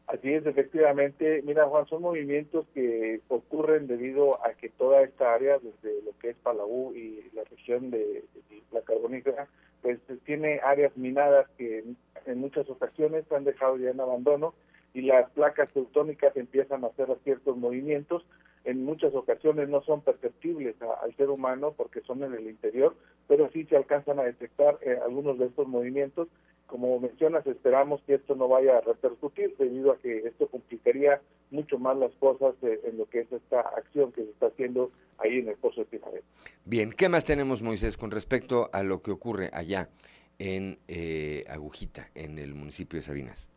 Así 0.07 0.33
es, 0.33 0.43
efectivamente. 0.45 1.43
Mira, 1.43 1.67
Juan, 1.67 1.85
son 1.85 2.01
movimientos 2.01 2.65
que 2.73 3.21
ocurren 3.27 3.85
debido 3.85 4.43
a 4.43 4.53
que 4.53 4.69
toda 4.69 5.03
esta 5.03 5.35
área, 5.35 5.59
desde 5.59 6.01
lo 6.01 6.17
que 6.17 6.31
es 6.31 6.35
Palau 6.37 6.95
y 6.95 7.29
la 7.33 7.43
región 7.43 7.91
de, 7.91 8.25
la 8.71 8.81
carbonífera, 8.81 9.47
pues 9.81 9.99
tiene 10.25 10.59
áreas 10.63 10.95
minadas 10.97 11.47
que 11.57 11.83
en, 12.25 12.39
muchas 12.39 12.69
ocasiones 12.69 13.31
han 13.31 13.43
dejado 13.43 13.77
ya 13.77 13.89
en 13.91 13.99
abandono 13.99 14.53
y 14.93 15.01
las 15.01 15.29
placas 15.31 15.69
tectónicas 15.73 16.35
empiezan 16.35 16.83
a 16.83 16.87
hacer 16.87 17.07
ciertos 17.23 17.57
movimientos. 17.57 18.25
En 18.65 18.83
muchas 18.83 19.13
ocasiones 19.15 19.69
no 19.69 19.81
son 19.83 20.01
perceptibles 20.01 20.75
al 21.01 21.15
ser 21.15 21.29
humano 21.29 21.73
porque 21.77 22.01
son 22.01 22.23
en 22.23 22.33
el 22.33 22.47
interior, 22.47 22.95
pero 23.27 23.49
sí 23.51 23.65
se 23.65 23.77
alcanzan 23.77 24.19
a 24.19 24.23
detectar 24.23 24.77
eh, 24.81 24.99
algunos 25.03 25.39
de 25.39 25.45
estos 25.45 25.67
movimientos 25.67 26.27
como 26.69 26.99
mencionas, 26.99 27.45
esperamos 27.47 28.01
que 28.03 28.15
esto 28.15 28.35
no 28.35 28.47
vaya 28.47 28.77
a 28.77 28.81
repercutir 28.81 29.55
debido 29.57 29.91
a 29.91 29.97
que 29.97 30.19
esto 30.19 30.47
complicaría 30.47 31.19
mucho 31.51 31.79
más 31.79 31.97
las 31.97 32.13
cosas 32.15 32.53
eh, 32.61 32.79
en 32.85 32.97
lo 32.97 33.09
que 33.09 33.21
es 33.21 33.31
esta 33.31 33.61
acción 33.61 34.11
que 34.11 34.23
se 34.23 34.29
está 34.29 34.47
haciendo 34.47 34.91
ahí 35.17 35.39
en 35.39 35.49
el 35.49 35.55
Pozo 35.55 35.81
de 35.81 35.87
Pinabel. 35.87 36.21
Bien, 36.65 36.93
¿qué 36.93 37.09
más 37.09 37.25
tenemos, 37.25 37.63
Moisés, 37.63 37.97
con 37.97 38.11
respecto 38.11 38.69
a 38.71 38.83
lo 38.83 39.01
que 39.01 39.11
ocurre 39.11 39.49
allá 39.51 39.89
en 40.37 40.77
eh, 40.87 41.43
Agujita, 41.49 42.09
en 42.13 42.37
el 42.37 42.53
municipio 42.53 42.97
de 42.97 43.03
Sabinas? 43.03 43.49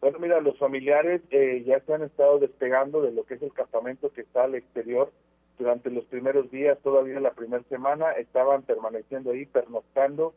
Bueno, 0.00 0.18
mira, 0.18 0.38
los 0.42 0.58
familiares 0.58 1.22
eh, 1.30 1.64
ya 1.66 1.80
se 1.80 1.94
han 1.94 2.02
estado 2.02 2.38
despegando 2.38 3.00
de 3.00 3.12
lo 3.12 3.24
que 3.24 3.34
es 3.34 3.42
el 3.42 3.54
campamento 3.54 4.12
que 4.12 4.20
está 4.20 4.44
al 4.44 4.54
exterior. 4.54 5.10
Durante 5.58 5.90
los 5.90 6.04
primeros 6.06 6.50
días, 6.50 6.78
todavía 6.82 7.20
la 7.20 7.32
primera 7.32 7.62
semana, 7.68 8.12
estaban 8.12 8.62
permaneciendo 8.62 9.30
ahí, 9.30 9.46
pernoctando, 9.46 10.34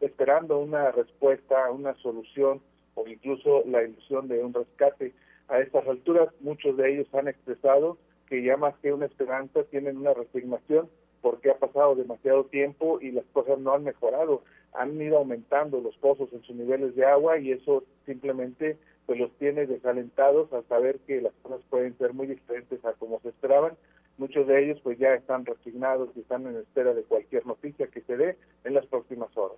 esperando 0.00 0.58
una 0.58 0.90
respuesta, 0.90 1.70
una 1.70 1.94
solución 1.96 2.60
o 2.94 3.06
incluso 3.06 3.62
la 3.66 3.82
ilusión 3.82 4.28
de 4.28 4.42
un 4.42 4.52
rescate. 4.52 5.12
A 5.48 5.60
estas 5.60 5.86
alturas, 5.86 6.28
muchos 6.40 6.76
de 6.76 6.92
ellos 6.92 7.06
han 7.14 7.28
expresado 7.28 7.98
que 8.26 8.42
ya 8.42 8.56
más 8.56 8.76
que 8.78 8.92
una 8.92 9.06
esperanza 9.06 9.64
tienen 9.64 9.98
una 9.98 10.14
resignación 10.14 10.88
porque 11.20 11.50
ha 11.50 11.58
pasado 11.58 11.94
demasiado 11.94 12.44
tiempo 12.44 13.00
y 13.00 13.10
las 13.10 13.24
cosas 13.32 13.58
no 13.58 13.74
han 13.74 13.84
mejorado. 13.84 14.42
Han 14.72 15.00
ido 15.00 15.18
aumentando 15.18 15.80
los 15.80 15.96
pozos 15.96 16.32
en 16.32 16.42
sus 16.42 16.56
niveles 16.56 16.94
de 16.94 17.04
agua 17.04 17.38
y 17.38 17.52
eso 17.52 17.84
simplemente 18.06 18.78
pues 19.06 19.18
los 19.18 19.32
tiene 19.38 19.66
desalentados 19.66 20.52
al 20.52 20.64
saber 20.68 21.00
que 21.00 21.20
las 21.20 21.32
cosas 21.42 21.60
pueden 21.68 21.98
ser 21.98 22.14
muy 22.14 22.28
diferentes 22.28 22.84
a 22.84 22.92
como 22.92 23.20
se 23.20 23.30
esperaban. 23.30 23.72
Muchos 24.20 24.46
de 24.46 24.62
ellos 24.62 24.78
pues 24.82 24.98
ya 24.98 25.14
están 25.14 25.46
resignados 25.46 26.10
y 26.14 26.20
están 26.20 26.46
en 26.46 26.56
espera 26.56 26.92
de 26.92 27.04
cualquier 27.04 27.46
noticia 27.46 27.86
que 27.86 28.02
se 28.02 28.18
dé 28.18 28.36
en 28.64 28.74
las 28.74 28.84
próximas 28.84 29.34
horas. 29.34 29.56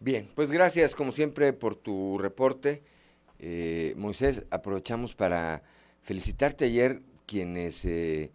Bien, 0.00 0.26
pues 0.34 0.50
gracias 0.50 0.94
como 0.94 1.12
siempre 1.12 1.52
por 1.52 1.74
tu 1.74 2.16
reporte. 2.16 2.82
Eh, 3.38 3.92
Moisés, 3.98 4.46
aprovechamos 4.48 5.14
para 5.14 5.62
felicitarte 6.00 6.64
ayer 6.64 7.02
quienes 7.26 7.84
eh, 7.84 8.30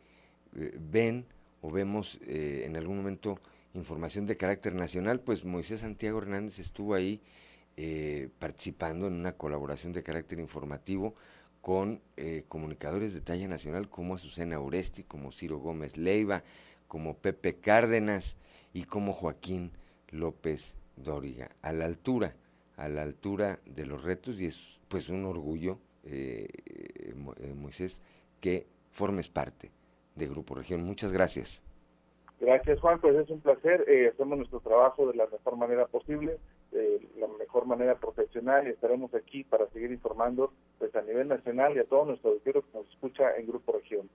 eh, 0.55 0.77
ven 0.79 1.25
o 1.61 1.71
vemos 1.71 2.19
en 2.27 2.77
algún 2.77 2.97
momento 2.97 3.39
información 3.73 4.27
de 4.27 4.37
carácter 4.37 4.75
nacional, 4.75 5.21
pues 5.21 5.43
Moisés 5.43 5.79
Santiago 5.79 6.19
Hernández 6.19 6.59
estuvo 6.59 6.93
ahí 6.93 7.19
participando 8.37 9.07
en 9.07 9.13
una 9.13 9.31
colaboración 9.31 9.91
de 9.91 10.03
carácter 10.03 10.39
informativo 10.39 11.15
con 11.61 12.01
eh, 12.17 12.43
comunicadores 12.47 13.13
de 13.13 13.21
talla 13.21 13.47
nacional 13.47 13.87
como 13.87 14.15
Azucena 14.15 14.59
Oresti, 14.59 15.03
como 15.03 15.31
Ciro 15.31 15.59
Gómez 15.59 15.95
Leiva, 15.95 16.43
como 16.87 17.15
Pepe 17.17 17.55
Cárdenas 17.55 18.37
y 18.73 18.83
como 18.83 19.13
Joaquín 19.13 19.71
López 20.09 20.75
Dóriga, 20.95 21.51
a 21.61 21.71
la 21.71 21.85
altura, 21.85 22.35
a 22.77 22.89
la 22.89 23.03
altura 23.03 23.59
de 23.65 23.85
los 23.85 24.03
retos 24.03 24.41
y 24.41 24.47
es 24.47 24.79
pues 24.87 25.09
un 25.09 25.25
orgullo, 25.25 25.77
eh, 26.03 26.47
Moisés, 27.55 28.01
que 28.39 28.65
formes 28.89 29.29
parte 29.29 29.71
de 30.15 30.27
Grupo 30.27 30.55
Región. 30.55 30.83
Muchas 30.83 31.11
gracias. 31.11 31.63
Gracias 32.39 32.79
Juan, 32.79 32.99
pues 32.99 33.15
es 33.15 33.29
un 33.29 33.39
placer, 33.39 33.85
hacemos 34.11 34.39
nuestro 34.39 34.59
trabajo 34.61 35.07
de 35.07 35.15
la 35.15 35.27
mejor 35.27 35.57
manera 35.57 35.85
posible 35.85 36.39
de 36.71 37.07
la 37.17 37.27
mejor 37.27 37.65
manera 37.65 37.95
profesional 37.99 38.67
y 38.67 38.71
estaremos 38.71 39.13
aquí 39.13 39.43
para 39.43 39.67
seguir 39.69 39.91
informando 39.91 40.53
pues 40.79 40.95
a 40.95 41.01
nivel 41.01 41.27
nacional 41.27 41.75
y 41.75 41.79
a 41.79 41.85
todo 41.85 42.05
nuestro 42.05 42.31
auditorio 42.31 42.61
que 42.61 42.77
nos 42.77 42.89
escucha 42.89 43.35
en 43.37 43.47
Grupo 43.47 43.73
Región. 43.73 44.09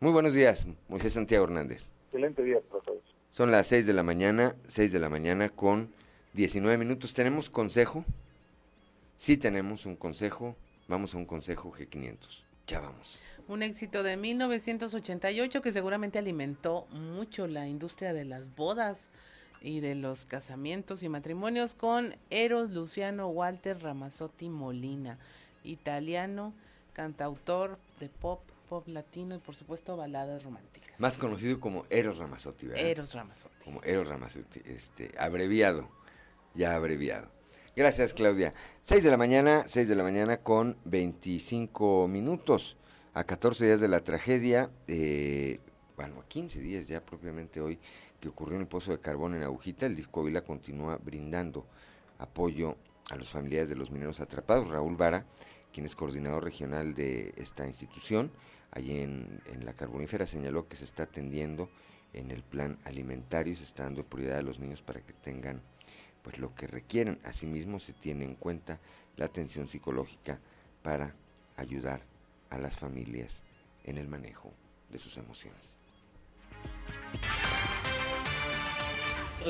Muy 0.00 0.12
buenos 0.12 0.34
días, 0.34 0.66
Moisés 0.88 1.14
Santiago 1.14 1.44
Hernández. 1.44 1.90
Excelente 2.06 2.42
día 2.42 2.60
todos. 2.70 3.02
Son 3.30 3.50
las 3.50 3.66
6 3.68 3.86
de 3.86 3.92
la 3.92 4.02
mañana, 4.02 4.52
6 4.68 4.92
de 4.92 4.98
la 5.00 5.08
mañana 5.08 5.48
con 5.48 5.92
19 6.34 6.78
minutos. 6.78 7.14
¿Tenemos 7.14 7.50
consejo? 7.50 8.04
Sí 9.16 9.36
tenemos 9.36 9.86
un 9.86 9.96
consejo. 9.96 10.56
Vamos 10.86 11.14
a 11.14 11.18
un 11.18 11.24
consejo 11.24 11.72
G500. 11.72 12.44
Ya 12.66 12.80
vamos. 12.80 13.18
Un 13.48 13.62
éxito 13.62 14.02
de 14.02 14.16
1988 14.16 15.62
que 15.62 15.72
seguramente 15.72 16.18
alimentó 16.18 16.86
mucho 16.90 17.46
la 17.46 17.66
industria 17.66 18.12
de 18.12 18.24
las 18.24 18.54
bodas 18.54 19.10
y 19.64 19.80
de 19.80 19.94
los 19.94 20.26
casamientos 20.26 21.02
y 21.02 21.08
matrimonios 21.08 21.74
con 21.74 22.14
Eros 22.28 22.70
Luciano 22.70 23.28
Walter 23.28 23.82
Ramazzotti 23.82 24.50
Molina, 24.50 25.18
italiano, 25.64 26.52
cantautor 26.92 27.78
de 27.98 28.10
pop, 28.10 28.42
pop 28.68 28.86
latino 28.86 29.34
y 29.34 29.38
por 29.38 29.56
supuesto 29.56 29.96
baladas 29.96 30.42
románticas. 30.42 31.00
Más 31.00 31.16
conocido 31.16 31.58
como 31.60 31.86
Eros 31.88 32.18
Ramazzotti, 32.18 32.66
¿verdad? 32.66 32.84
Eros 32.84 33.14
Ramazzotti. 33.14 33.64
Como 33.64 33.82
Eros 33.82 34.06
Ramazzotti, 34.06 34.60
este, 34.66 35.10
abreviado, 35.18 35.88
ya 36.54 36.76
abreviado. 36.76 37.28
Gracias, 37.74 38.12
Claudia. 38.12 38.52
6 38.82 39.02
de 39.02 39.10
la 39.10 39.16
mañana, 39.16 39.64
6 39.66 39.88
de 39.88 39.96
la 39.96 40.02
mañana 40.02 40.36
con 40.36 40.76
25 40.84 42.06
minutos. 42.06 42.76
A 43.14 43.24
14 43.24 43.64
días 43.64 43.80
de 43.80 43.88
la 43.88 44.00
tragedia, 44.00 44.70
eh, 44.88 45.58
bueno, 45.96 46.20
a 46.20 46.24
15 46.26 46.60
días 46.60 46.86
ya 46.86 47.00
propiamente 47.00 47.60
hoy, 47.60 47.78
que 48.24 48.30
ocurrió 48.30 48.56
en 48.56 48.62
el 48.62 48.68
Pozo 48.68 48.92
de 48.92 49.00
Carbón 49.00 49.34
en 49.34 49.42
Agujita, 49.42 49.84
el 49.84 49.96
Disco 49.96 50.22
Ávila 50.22 50.40
continúa 50.40 50.96
brindando 50.96 51.66
apoyo 52.18 52.76
a 53.10 53.16
los 53.16 53.28
familiares 53.28 53.68
de 53.68 53.76
los 53.76 53.90
mineros 53.90 54.18
atrapados. 54.20 54.70
Raúl 54.70 54.96
Vara, 54.96 55.26
quien 55.74 55.84
es 55.84 55.94
coordinador 55.94 56.42
regional 56.42 56.94
de 56.94 57.34
esta 57.36 57.66
institución, 57.66 58.30
allí 58.70 58.98
en, 58.98 59.42
la 59.62 59.74
carbonífera, 59.74 60.26
señaló 60.26 60.68
que 60.68 60.76
se 60.76 60.86
está 60.86 61.02
atendiendo 61.02 61.68
en 62.14 62.30
el 62.30 62.42
plan 62.42 62.78
alimentario 62.84 63.52
y 63.52 63.56
se 63.56 63.64
está 63.64 63.82
dando 63.82 64.04
prioridad 64.04 64.38
a 64.38 64.42
los 64.42 64.58
niños 64.58 64.80
para 64.80 65.00
que 65.00 65.12
tengan 65.12 65.60
pues 66.22 66.38
lo 66.38 66.54
que 66.54 66.66
requieren. 66.66 67.18
Asimismo, 67.24 67.78
se 67.78 67.92
tiene 67.92 68.24
en 68.24 68.36
cuenta 68.36 68.80
la 69.18 69.26
atención 69.26 69.68
psicológica 69.68 70.38
para 70.82 71.14
ayudar 71.58 72.00
a 72.48 72.56
las 72.56 72.74
familias 72.74 73.42
en 73.84 73.98
el 73.98 74.08
manejo 74.08 74.50
de 74.90 74.96
sus 74.96 75.18
emociones 75.18 75.76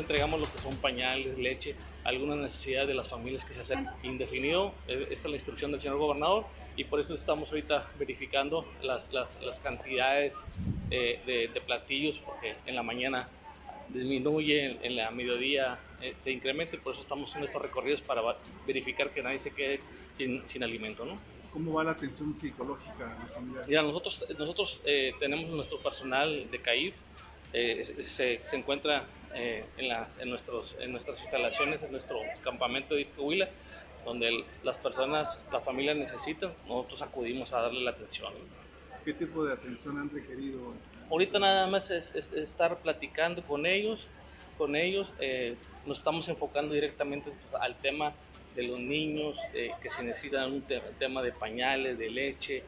entregamos 0.01 0.41
lo 0.41 0.51
que 0.51 0.59
son 0.59 0.77
pañales, 0.77 1.39
leche, 1.39 1.75
algunas 2.05 2.39
necesidades 2.39 2.89
de 2.89 2.95
las 2.95 3.09
familias 3.09 3.45
que 3.45 3.55
se 3.55 3.61
hacen 3.61 3.89
indefinido. 4.03 4.73
Eh, 4.87 5.09
esta 5.11 5.29
es 5.29 5.31
la 5.31 5.37
instrucción 5.37 5.73
del 5.73 5.81
señor 5.81 5.99
gobernador 5.99 6.45
y 6.77 6.85
por 6.85 7.01
eso 7.01 7.15
estamos 7.15 7.51
ahorita 7.51 7.89
verificando 7.99 8.67
las, 8.83 9.13
las, 9.13 9.41
las 9.43 9.59
cantidades 9.59 10.35
eh, 10.91 11.21
de, 11.27 11.49
de, 11.49 11.61
platillos, 11.61 12.21
porque 12.25 12.55
en 12.67 12.75
la 12.75 12.83
mañana 12.83 13.29
disminuye, 13.89 14.79
en, 14.83 14.97
la 14.97 15.11
mediodía 15.11 15.79
eh, 16.01 16.15
se 16.21 16.31
incrementa 16.31 16.77
y 16.77 16.79
por 16.79 16.95
eso 16.95 17.03
estamos 17.03 17.31
haciendo 17.31 17.47
estos 17.47 17.63
recorridos 17.63 18.01
para 18.03 18.23
verificar 18.67 19.11
que 19.11 19.23
nadie 19.23 19.41
se 19.41 19.51
quede 19.51 19.81
sin, 20.13 20.47
sin 20.49 20.63
alimento. 20.63 21.05
¿no? 21.05 21.19
¿Cómo 21.53 21.75
va 21.75 21.85
la 21.85 21.93
atención 21.93 22.37
psicológica 22.37 23.17
Mira, 23.67 23.83
nosotros, 23.83 24.27
nosotros 24.37 24.81
tenemos 25.21 25.49
nuestro 25.51 25.79
personal 25.79 26.51
de 26.51 26.61
CAIF, 26.61 26.95
se, 27.53 28.41
se 28.45 28.57
encuentra 28.57 29.07
eh, 29.37 29.65
en, 29.79 29.89
las, 29.89 30.17
en, 30.19 30.31
nuestros, 30.31 30.77
en 30.79 30.93
nuestras 30.93 31.21
instalaciones, 31.21 31.83
en 31.83 31.91
nuestro 31.91 32.19
campamento 32.45 32.95
de 32.95 33.09
Huila, 33.19 33.49
donde 34.05 34.45
las 34.63 34.77
personas, 34.77 35.43
las 35.51 35.65
familias 35.65 35.97
necesitan, 35.97 36.53
nosotros 36.69 37.03
acudimos 37.03 37.53
a 37.53 37.63
darle 37.63 37.81
la 37.81 37.91
atención. 37.91 38.33
¿Qué 39.05 39.13
tipo 39.13 39.45
de 39.45 39.55
atención 39.55 39.99
han 39.99 40.09
requerido? 40.11 40.73
Ahorita 41.11 41.41
nada 41.41 41.67
más 41.67 41.91
es, 41.91 42.15
estar 42.15 42.79
platicando 42.79 43.43
con 43.43 43.67
ellos, 43.67 44.07
con 44.57 44.77
ellos, 44.77 45.13
eh, 45.19 45.57
nos 45.85 45.99
estamos 45.99 46.29
enfocando 46.29 46.73
directamente 46.73 47.33
pues, 47.51 47.61
al 47.61 47.75
tema 47.81 48.13
de 48.55 48.63
los 48.63 48.79
niños, 48.79 49.37
eh, 49.53 49.73
que 49.83 49.91
se 49.91 50.05
necesitan 50.05 50.53
un 50.53 50.63
tema 50.97 51.23
de 51.23 51.33
pañales, 51.33 51.99
de 51.99 52.09
leche, 52.09 52.63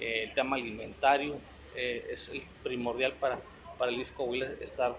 el 0.00 0.32
tema 0.34 0.56
alimentario, 0.56 1.36
es 1.76 2.28
el 2.28 2.42
primordial 2.64 3.12
para, 3.14 3.38
para 3.78 3.92
el 3.92 4.00
IFCO 4.00 4.34
estar 4.34 4.96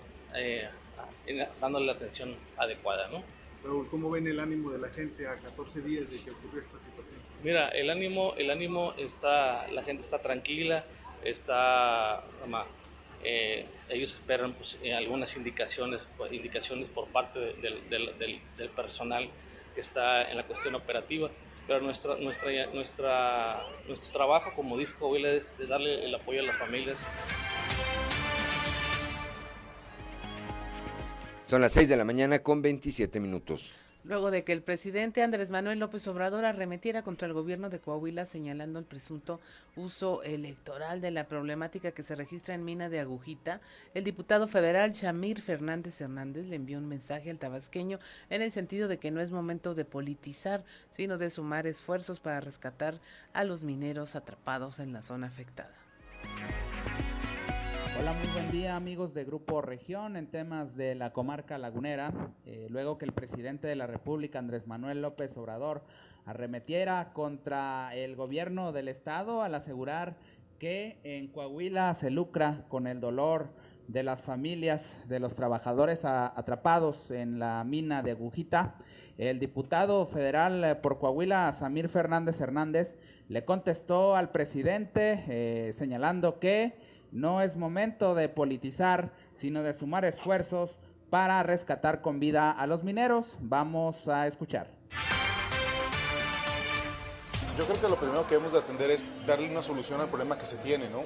dándole 1.59 1.85
la 1.85 1.93
atención 1.93 2.35
adecuada, 2.57 3.07
¿no? 3.09 3.23
Raúl, 3.63 3.87
¿cómo 3.89 4.09
ven 4.09 4.27
el 4.27 4.39
ánimo 4.39 4.71
de 4.71 4.79
la 4.79 4.89
gente 4.89 5.27
a 5.27 5.37
14 5.37 5.81
días 5.81 6.09
de 6.09 6.21
que 6.21 6.31
ocurrió 6.31 6.61
esta 6.61 6.79
situación? 6.79 7.19
Mira, 7.43 7.69
el 7.69 7.89
ánimo, 7.89 8.33
el 8.37 8.51
ánimo 8.51 8.93
está, 8.97 9.67
la 9.69 9.83
gente 9.83 10.03
está 10.03 10.19
tranquila, 10.19 10.85
está, 11.23 12.23
eh, 13.23 13.65
ellos 13.89 14.13
esperan 14.13 14.53
pues, 14.53 14.77
eh, 14.81 14.93
algunas 14.93 15.35
indicaciones, 15.35 16.07
pues, 16.17 16.31
indicaciones 16.31 16.87
por 16.89 17.07
parte 17.07 17.39
del, 17.39 17.89
del, 17.89 18.41
del, 18.57 18.69
personal 18.69 19.29
que 19.75 19.81
está 19.81 20.29
en 20.29 20.37
la 20.37 20.43
cuestión 20.43 20.75
operativa, 20.75 21.29
pero 21.67 21.81
nuestra, 21.81 22.15
nuestra, 22.17 22.65
nuestra, 22.67 23.63
nuestro 23.87 24.11
trabajo, 24.11 24.51
como 24.55 24.77
dijo 24.77 25.15
es 25.17 25.57
de 25.57 25.67
darle 25.67 26.05
el 26.05 26.15
apoyo 26.15 26.41
a 26.41 26.43
las 26.43 26.57
familias. 26.57 26.97
Son 31.49 31.61
las 31.61 31.71
6 31.71 31.89
de 31.89 31.97
la 31.97 32.03
mañana 32.03 32.43
con 32.43 32.61
27 32.61 33.19
minutos. 33.19 33.73
luego 34.03 34.29
de 34.29 34.43
que 34.43 34.53
el 34.53 34.61
presidente 34.61 35.23
Andrés 35.23 35.49
Manuel 35.49 35.79
López 35.79 36.07
Obrador 36.07 36.45
arremetiera 36.45 37.01
contra 37.01 37.27
el 37.27 37.33
gobierno 37.33 37.71
de 37.71 37.79
Coahuila 37.79 38.25
señalando 38.25 38.77
el 38.77 38.85
presunto 38.85 39.39
uso 39.75 40.21
electoral 40.21 41.01
de 41.01 41.09
la 41.09 41.23
problemática 41.23 41.91
que 41.91 42.03
se 42.03 42.13
registra 42.13 42.53
en 42.53 42.63
Mina 42.63 42.87
de 42.87 42.99
Agujita, 42.99 43.61
el 43.95 44.03
diputado 44.03 44.47
federal 44.47 44.91
Shamir 44.91 45.41
Fernández 45.41 45.99
Hernández 45.99 46.45
le 46.45 46.55
envió 46.55 46.77
un 46.77 46.87
mensaje 46.87 47.31
al 47.31 47.39
tabasqueño 47.39 47.97
en 48.29 48.43
el 48.43 48.51
sentido 48.51 48.87
de 48.87 48.99
que 48.99 49.09
no 49.09 49.19
es 49.19 49.31
momento 49.31 49.73
de 49.73 49.85
politizar, 49.85 50.63
sino 50.91 51.17
de 51.17 51.31
sumar 51.31 51.65
esfuerzos 51.65 52.19
para 52.19 52.41
rescatar 52.41 52.99
a 53.33 53.43
los 53.43 53.63
mineros 53.63 54.15
atrapados 54.15 54.77
en 54.77 54.93
la 54.93 55.01
zona 55.01 55.25
afectada. 55.25 55.73
Hola, 57.99 58.13
muy 58.13 58.27
buen 58.31 58.49
día 58.49 58.77
amigos 58.77 59.13
de 59.13 59.25
Grupo 59.25 59.61
Región 59.61 60.15
en 60.15 60.27
temas 60.27 60.77
de 60.77 60.95
la 60.95 61.11
comarca 61.11 61.57
lagunera. 61.57 62.13
Eh, 62.45 62.67
luego 62.69 62.97
que 62.97 63.03
el 63.03 63.11
presidente 63.11 63.67
de 63.67 63.75
la 63.75 63.87
República, 63.87 64.39
Andrés 64.39 64.67
Manuel 64.67 65.01
López 65.01 65.35
Obrador, 65.35 65.83
arremetiera 66.25 67.11
contra 67.11 67.93
el 67.93 68.15
gobierno 68.15 68.71
del 68.71 68.87
estado 68.87 69.43
al 69.43 69.53
asegurar 69.53 70.15
que 70.59 70.97
en 71.03 71.27
Coahuila 71.27 71.93
se 71.93 72.09
lucra 72.09 72.63
con 72.69 72.87
el 72.87 73.01
dolor 73.01 73.49
de 73.89 74.03
las 74.03 74.23
familias 74.23 74.95
de 75.09 75.19
los 75.19 75.35
trabajadores 75.35 76.05
atrapados 76.05 77.11
en 77.11 77.37
la 77.37 77.65
mina 77.65 78.01
de 78.01 78.11
Agujita, 78.11 78.75
el 79.17 79.39
diputado 79.39 80.05
federal 80.05 80.79
por 80.81 80.99
Coahuila, 80.99 81.51
Samir 81.51 81.89
Fernández 81.89 82.39
Hernández, 82.39 82.95
le 83.27 83.43
contestó 83.43 84.15
al 84.15 84.31
presidente 84.31 85.25
eh, 85.27 85.73
señalando 85.73 86.39
que 86.39 86.87
no 87.11 87.41
es 87.41 87.55
momento 87.55 88.15
de 88.15 88.29
politizar, 88.29 89.11
sino 89.33 89.63
de 89.63 89.73
sumar 89.73 90.05
esfuerzos 90.05 90.79
para 91.09 91.41
rescatar 91.43 92.01
con 92.01 92.19
vida 92.19 92.51
a 92.51 92.67
los 92.67 92.83
mineros. 92.83 93.35
Vamos 93.39 94.07
a 94.07 94.27
escuchar. 94.27 94.67
Yo 97.57 97.65
creo 97.65 97.81
que 97.81 97.89
lo 97.89 97.95
primero 97.97 98.25
que 98.25 98.35
debemos 98.35 98.53
de 98.53 98.59
atender 98.59 98.89
es 98.89 99.09
darle 99.27 99.51
una 99.51 99.61
solución 99.61 99.99
al 99.99 100.07
problema 100.07 100.37
que 100.37 100.45
se 100.45 100.55
tiene, 100.57 100.87
¿no? 100.89 101.03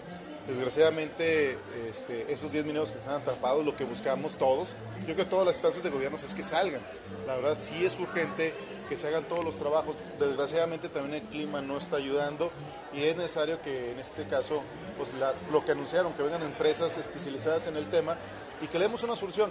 Desgraciadamente, 0.48 1.58
este, 1.90 2.32
esos 2.32 2.52
10 2.52 2.66
mineros 2.66 2.92
que 2.92 3.00
están 3.00 3.16
atrapados, 3.16 3.66
lo 3.66 3.76
que 3.76 3.86
buscamos 3.86 4.38
todos, 4.38 4.76
yo 5.00 5.06
creo 5.06 5.16
que 5.16 5.26
todas 5.26 5.48
las 5.48 5.56
instancias 5.56 5.84
de 5.84 5.90
gobierno 5.90 6.18
es 6.18 6.34
que 6.34 6.44
salgan. 6.44 6.82
La 7.26 7.38
verdad 7.38 7.56
sí 7.56 7.84
es 7.84 8.00
urgente 8.00 8.54
que 8.94 8.98
se 8.98 9.08
hagan 9.08 9.24
todos 9.24 9.44
los 9.44 9.56
trabajos. 9.56 9.96
Desgraciadamente 10.20 10.88
también 10.88 11.24
el 11.24 11.28
clima 11.28 11.62
no 11.62 11.80
está 11.80 11.96
ayudando 11.96 12.52
y 12.94 13.02
es 13.02 13.18
necesario 13.18 13.60
que 13.60 13.92
en 13.92 14.00
este 14.00 14.24
caso, 14.26 14.62
pues 15.00 15.10
lo 15.52 15.66
que 15.66 15.72
anunciaron, 15.72 16.14
que 16.14 16.22
vengan 16.22 16.44
empresas 16.44 16.96
especializadas 17.00 17.66
en 17.66 17.76
el 17.76 17.90
tema 17.90 18.16
y 18.62 18.68
que 18.68 18.78
le 18.78 18.86
demos 18.86 19.02
una 19.02 19.16
solución. 19.16 19.50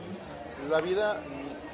La 0.70 0.80
vida, 0.80 1.20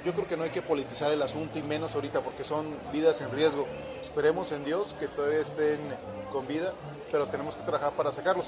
yo 0.02 0.14
creo 0.14 0.26
que 0.26 0.38
no 0.38 0.44
hay 0.44 0.50
que 0.50 0.62
politizar 0.62 1.12
el 1.12 1.20
asunto 1.20 1.58
y 1.58 1.62
menos 1.62 1.94
ahorita 1.94 2.22
porque 2.22 2.42
son 2.42 2.74
vidas 2.90 3.20
en 3.20 3.30
riesgo. 3.32 3.66
Esperemos 4.00 4.50
en 4.52 4.64
Dios 4.64 4.96
que 4.98 5.06
todavía 5.06 5.40
estén 5.40 5.78
con 6.32 6.46
vida, 6.46 6.72
pero 7.12 7.26
tenemos 7.26 7.54
que 7.54 7.64
trabajar 7.64 7.92
para 7.92 8.12
sacarlos. 8.12 8.46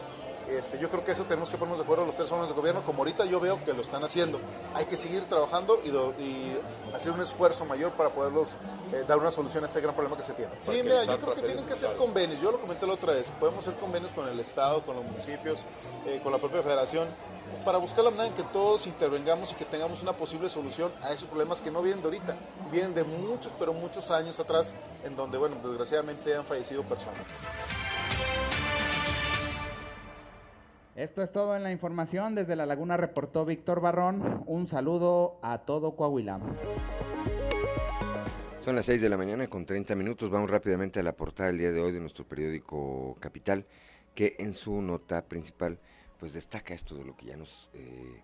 Este, 0.50 0.78
yo 0.78 0.88
creo 0.88 1.04
que 1.04 1.12
eso 1.12 1.24
tenemos 1.24 1.48
que 1.48 1.56
ponernos 1.56 1.78
de 1.78 1.84
acuerdo 1.84 2.04
los 2.06 2.16
tres 2.16 2.28
órganos 2.30 2.48
de 2.48 2.56
gobierno, 2.56 2.82
como 2.82 2.98
ahorita 2.98 3.24
yo 3.24 3.38
veo 3.38 3.62
que 3.64 3.72
lo 3.72 3.82
están 3.82 4.02
haciendo. 4.02 4.40
Hay 4.74 4.84
que 4.86 4.96
seguir 4.96 5.24
trabajando 5.24 5.80
y, 5.84 5.90
hacer 6.94 7.12
un 7.12 7.20
esfuerzo 7.20 7.64
mayor 7.64 7.92
para 7.92 8.10
poderlos 8.10 8.56
eh, 8.92 9.04
dar 9.06 9.18
una 9.18 9.30
solución 9.30 9.62
a 9.64 9.68
este 9.68 9.80
gran 9.80 9.94
problema 9.94 10.16
que 10.16 10.22
se 10.22 10.32
tiene. 10.32 10.52
Sí, 10.60 10.82
mira, 10.82 11.04
yo 11.04 11.18
creo 11.18 11.34
que 11.34 11.42
tienen 11.42 11.64
que 11.64 11.72
hacer 11.72 11.94
convenios. 11.96 12.40
Yo 12.40 12.50
lo 12.50 12.60
comenté 12.60 12.86
la 12.86 12.94
otra 12.94 13.12
vez. 13.12 13.30
Podemos 13.38 13.60
hacer 13.60 13.78
convenios 13.78 14.10
con 14.12 14.28
el 14.28 14.38
Estado, 14.40 14.82
con 14.82 14.96
los 14.96 15.04
municipios, 15.04 15.60
eh, 16.06 16.20
con 16.22 16.32
la 16.32 16.38
propia 16.38 16.62
federación, 16.62 17.08
para 17.64 17.78
buscar 17.78 18.04
la 18.04 18.10
manera 18.10 18.28
en 18.28 18.34
que 18.34 18.42
todos 18.52 18.86
intervengamos 18.86 19.52
y 19.52 19.54
que 19.54 19.64
tengamos 19.64 20.02
una 20.02 20.12
posible 20.12 20.50
solución 20.50 20.90
a 21.02 21.12
esos 21.12 21.28
problemas 21.28 21.60
que 21.60 21.70
no 21.70 21.80
vienen 21.80 22.00
de 22.00 22.08
ahorita, 22.08 22.36
vienen 22.72 22.94
de 22.94 23.04
muchos, 23.04 23.52
pero 23.58 23.72
muchos 23.72 24.10
años 24.10 24.38
atrás, 24.40 24.72
en 25.04 25.16
donde, 25.16 25.38
bueno, 25.38 25.56
desgraciadamente 25.62 26.34
han 26.36 26.44
fallecido 26.44 26.82
personas. 26.82 27.24
Esto 31.00 31.22
es 31.22 31.32
todo 31.32 31.56
en 31.56 31.62
la 31.62 31.72
información. 31.72 32.34
Desde 32.34 32.56
La 32.56 32.66
Laguna 32.66 32.98
reportó 32.98 33.46
Víctor 33.46 33.80
Barrón. 33.80 34.44
Un 34.44 34.68
saludo 34.68 35.38
a 35.40 35.60
todo 35.60 35.96
Coahuila. 35.96 36.38
Son 38.60 38.76
las 38.76 38.84
6 38.84 39.00
de 39.00 39.08
la 39.08 39.16
mañana 39.16 39.46
con 39.46 39.64
30 39.64 39.94
minutos. 39.94 40.28
Vamos 40.28 40.50
rápidamente 40.50 41.00
a 41.00 41.02
la 41.02 41.16
portada 41.16 41.46
del 41.46 41.56
día 41.56 41.72
de 41.72 41.80
hoy 41.80 41.92
de 41.92 42.00
nuestro 42.00 42.26
periódico 42.26 43.16
Capital, 43.18 43.64
que 44.14 44.36
en 44.40 44.52
su 44.52 44.82
nota 44.82 45.24
principal 45.24 45.78
pues 46.18 46.34
destaca 46.34 46.74
esto 46.74 46.94
de 46.94 47.06
lo 47.06 47.16
que 47.16 47.24
ya 47.28 47.36
nos 47.38 47.70
eh, 47.72 48.20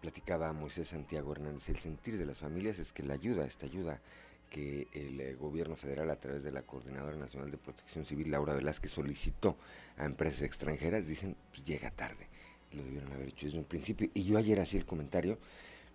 platicaba 0.00 0.52
Moisés 0.52 0.86
Santiago 0.86 1.32
Hernández. 1.32 1.68
El 1.70 1.78
sentir 1.78 2.18
de 2.18 2.24
las 2.24 2.38
familias 2.38 2.78
es 2.78 2.92
que 2.92 3.02
la 3.02 3.14
ayuda, 3.14 3.46
esta 3.46 3.66
ayuda 3.66 4.00
que 4.50 4.88
el 4.92 5.20
eh, 5.20 5.34
gobierno 5.34 5.76
federal 5.76 6.10
a 6.10 6.20
través 6.20 6.42
de 6.44 6.52
la 6.52 6.62
Coordinadora 6.62 7.16
Nacional 7.16 7.50
de 7.50 7.58
Protección 7.58 8.04
Civil, 8.04 8.30
Laura 8.30 8.54
Velázquez, 8.54 8.90
solicitó 8.90 9.56
a 9.96 10.04
empresas 10.04 10.42
extranjeras, 10.42 11.06
dicen, 11.06 11.36
pues 11.50 11.64
llega 11.64 11.90
tarde. 11.90 12.28
Lo 12.72 12.82
debieron 12.82 13.12
haber 13.12 13.28
hecho 13.28 13.46
desde 13.46 13.58
un 13.58 13.64
principio. 13.64 14.08
Y 14.14 14.22
yo 14.24 14.38
ayer 14.38 14.60
hacía 14.60 14.80
el 14.80 14.86
comentario 14.86 15.38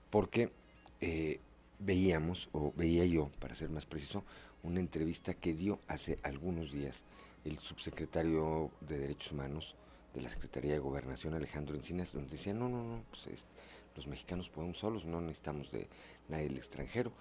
porque 0.10 0.52
eh, 1.00 1.40
veíamos, 1.80 2.50
o 2.52 2.74
veía 2.76 3.06
yo, 3.06 3.32
para 3.40 3.56
ser 3.56 3.70
más 3.70 3.86
preciso, 3.86 4.24
una 4.64 4.80
entrevista 4.80 5.34
que 5.34 5.54
dio 5.54 5.80
hace 5.88 6.20
algunos 6.24 6.72
días 6.72 7.04
el 7.46 7.58
subsecretario 7.58 8.70
de 8.82 9.00
Derechos 9.00 9.32
Humanos 9.32 9.76
de 10.14 10.22
la 10.22 10.30
Secretaría 10.30 10.74
de 10.74 10.80
Gobernación, 10.80 11.34
Alejandro 11.34 11.76
Encinas, 11.76 12.14
donde 12.14 12.32
decía, 12.32 12.54
no, 12.54 12.70
no, 12.70 12.84
no, 12.84 13.04
pues 13.10 13.46
los 13.96 14.08
mexicanos 14.08 14.50
podemos 14.50 14.78
solos, 14.78 15.06
no 15.06 15.22
necesitamos 15.22 15.72
de 15.72 15.88
nadie 16.30 16.46
del 16.46 16.58
extranjero 16.58 17.12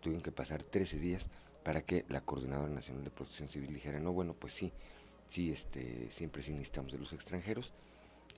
tuvieron 0.00 0.22
que 0.22 0.32
pasar 0.32 0.62
13 0.62 0.98
días 0.98 1.26
para 1.62 1.82
que 1.82 2.04
la 2.08 2.20
Coordinadora 2.20 2.72
Nacional 2.72 3.04
de 3.04 3.10
Protección 3.10 3.48
Civil 3.48 3.72
dijera, 3.72 3.98
no, 3.98 4.12
bueno, 4.12 4.34
pues 4.34 4.52
sí, 4.52 4.72
sí, 5.28 5.50
este, 5.50 6.08
siempre 6.10 6.42
sí 6.42 6.52
necesitamos 6.52 6.92
de 6.92 6.98
los 6.98 7.12
extranjeros. 7.12 7.72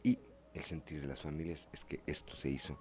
Y 0.03 0.19
el 0.55 0.63
sentir 0.63 1.01
de 1.01 1.09
las 1.09 1.21
familias 1.21 1.69
es 1.73 1.85
que 1.85 2.01
esto 2.07 2.37
se 2.37 2.49
hizo 2.49 2.79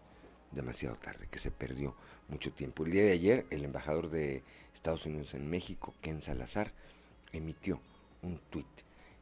demasiado 0.51 0.95
tarde, 0.95 1.27
que 1.29 1.39
se 1.39 1.51
perdió 1.51 1.95
mucho 2.27 2.51
tiempo. 2.51 2.85
El 2.85 2.91
día 2.91 3.03
de 3.03 3.11
ayer, 3.11 3.45
el 3.49 3.65
embajador 3.65 4.09
de 4.09 4.43
Estados 4.73 5.05
Unidos 5.05 5.33
en 5.33 5.49
México, 5.49 5.93
Ken 6.01 6.21
Salazar, 6.21 6.71
emitió 7.33 7.79
un 8.21 8.39
tuit 8.49 8.67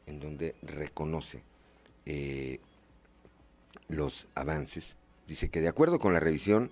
en 0.06 0.20
donde 0.20 0.56
reconoce 0.62 1.42
eh, 2.06 2.60
los 3.88 4.28
avances. 4.36 4.96
Dice 5.28 5.50
que 5.50 5.62
de 5.62 5.70
acuerdo 5.70 6.00
con 6.00 6.14
la 6.14 6.20
revisión 6.20 6.72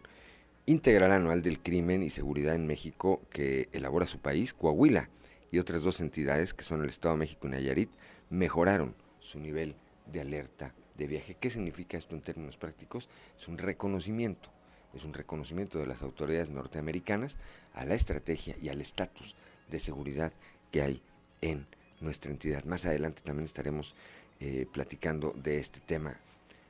integral 0.66 1.12
anual 1.12 1.42
del 1.42 1.60
crimen 1.60 2.04
y 2.04 2.10
seguridad 2.10 2.56
en 2.56 2.68
México 2.68 3.22
que 3.30 3.70
elabora 3.72 4.08
su 4.08 4.20
país, 4.20 4.54
Coahuila 4.54 5.10
y 5.52 5.60
otras 5.60 5.84
dos 5.84 6.00
entidades 6.00 6.54
que 6.54 6.64
son 6.64 6.82
el 6.82 6.90
Estado 6.90 7.16
de 7.16 7.20
México 7.20 7.48
y 7.48 7.52
Nayarit, 7.52 7.90
mejoraron 8.30 8.96
su 9.20 9.40
nivel 9.40 9.76
de 10.12 10.22
alerta 10.22 10.74
de 10.98 11.08
viaje. 11.08 11.36
¿Qué 11.40 11.50
significa 11.50 11.98
esto 11.98 12.16
en 12.16 12.22
términos 12.22 12.58
prácticos? 12.58 13.10
Es 13.38 13.48
un 13.48 13.58
reconocimiento, 13.58 14.50
es 14.94 15.04
un 15.04 15.14
reconocimiento 15.14 15.80
de 15.80 15.88
las 15.88 16.02
autoridades 16.02 16.50
norteamericanas 16.50 17.38
a 17.74 17.86
la 17.86 17.96
estrategia 17.96 18.56
y 18.62 18.70
al 18.70 18.82
estatus 18.82 19.36
de 19.70 19.80
seguridad 19.80 20.32
que 20.72 20.82
hay 20.82 21.02
en 21.42 21.66
nuestra 22.00 22.32
entidad. 22.32 22.64
Más 22.66 22.86
adelante 22.86 23.22
también 23.24 23.46
estaremos 23.46 23.96
eh, 24.40 24.66
platicando 24.72 25.34
de 25.36 25.60
este 25.60 25.80
tema. 25.80 26.16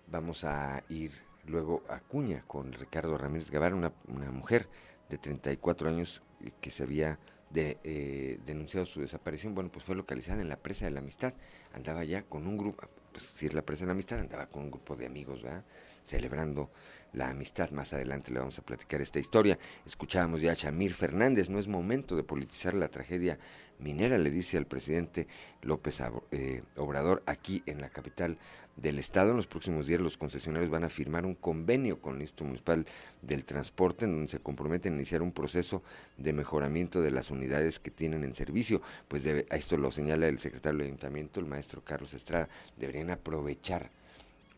Vamos 0.07 0.43
a 0.43 0.83
ir 0.89 1.11
luego 1.45 1.83
Acuña 1.89 2.43
con 2.47 2.73
Ricardo 2.73 3.17
Ramírez 3.17 3.49
Guevara, 3.49 3.75
una, 3.75 3.91
mujer 4.31 4.67
de 5.09 5.17
34 5.17 5.89
años 5.89 6.23
que 6.59 6.71
se 6.71 6.83
había 6.83 7.19
eh, 7.53 8.39
denunciado 8.45 8.85
su 8.85 9.01
desaparición, 9.01 9.53
bueno, 9.53 9.71
pues 9.71 9.85
fue 9.85 9.95
localizada 9.95 10.41
en 10.41 10.49
la 10.49 10.57
presa 10.57 10.85
de 10.85 10.91
la 10.91 10.99
amistad, 10.99 11.33
andaba 11.73 12.03
ya 12.03 12.23
con 12.23 12.47
un 12.47 12.57
grupo, 12.57 12.87
pues 13.11 13.25
si 13.25 13.45
es 13.45 13.53
la 13.53 13.61
presa 13.61 13.81
de 13.81 13.87
la 13.87 13.93
amistad, 13.93 14.19
andaba 14.19 14.47
con 14.47 14.63
un 14.63 14.71
grupo 14.71 14.95
de 14.95 15.05
amigos, 15.05 15.43
¿verdad? 15.43 15.65
Celebrando 16.03 16.71
la 17.13 17.29
amistad. 17.29 17.71
Más 17.71 17.93
adelante 17.93 18.31
le 18.31 18.39
vamos 18.39 18.57
a 18.59 18.63
platicar 18.63 19.01
esta 19.01 19.19
historia. 19.19 19.57
Escuchábamos 19.85 20.41
ya 20.41 20.51
a 20.51 20.55
Chamir 20.55 20.93
Fernández, 20.93 21.49
no 21.49 21.59
es 21.59 21.67
momento 21.67 22.15
de 22.15 22.23
politizar 22.23 22.73
la 22.73 22.89
tragedia 22.89 23.39
minera, 23.79 24.17
le 24.17 24.29
dice 24.29 24.57
al 24.57 24.67
presidente 24.67 25.27
López 25.61 26.01
eh, 26.31 26.63
Obrador 26.77 27.23
aquí 27.25 27.63
en 27.65 27.81
la 27.81 27.89
capital 27.89 28.37
del 28.77 28.99
Estado. 28.99 29.31
En 29.31 29.37
los 29.37 29.47
próximos 29.47 29.87
días 29.87 29.99
los 29.99 30.17
concesionarios 30.17 30.71
van 30.71 30.83
a 30.83 30.89
firmar 30.89 31.25
un 31.25 31.35
convenio 31.35 31.99
con 31.99 32.15
el 32.15 32.21
Instituto 32.21 32.45
Municipal 32.45 32.85
del 33.21 33.43
Transporte 33.43 34.05
en 34.05 34.11
donde 34.13 34.29
se 34.29 34.39
comprometen 34.39 34.93
a 34.93 34.95
iniciar 34.97 35.21
un 35.21 35.31
proceso 35.31 35.83
de 36.17 36.33
mejoramiento 36.33 37.01
de 37.01 37.11
las 37.11 37.31
unidades 37.31 37.79
que 37.79 37.91
tienen 37.91 38.23
en 38.23 38.35
servicio. 38.35 38.81
Pues 39.07 39.25
a 39.25 39.55
esto 39.55 39.77
lo 39.77 39.91
señala 39.91 40.27
el 40.27 40.39
secretario 40.39 40.79
del 40.79 40.87
Ayuntamiento, 40.87 41.39
el 41.39 41.47
maestro 41.47 41.83
Carlos 41.83 42.13
Estrada. 42.13 42.49
Deberían 42.77 43.09
aprovechar 43.09 43.89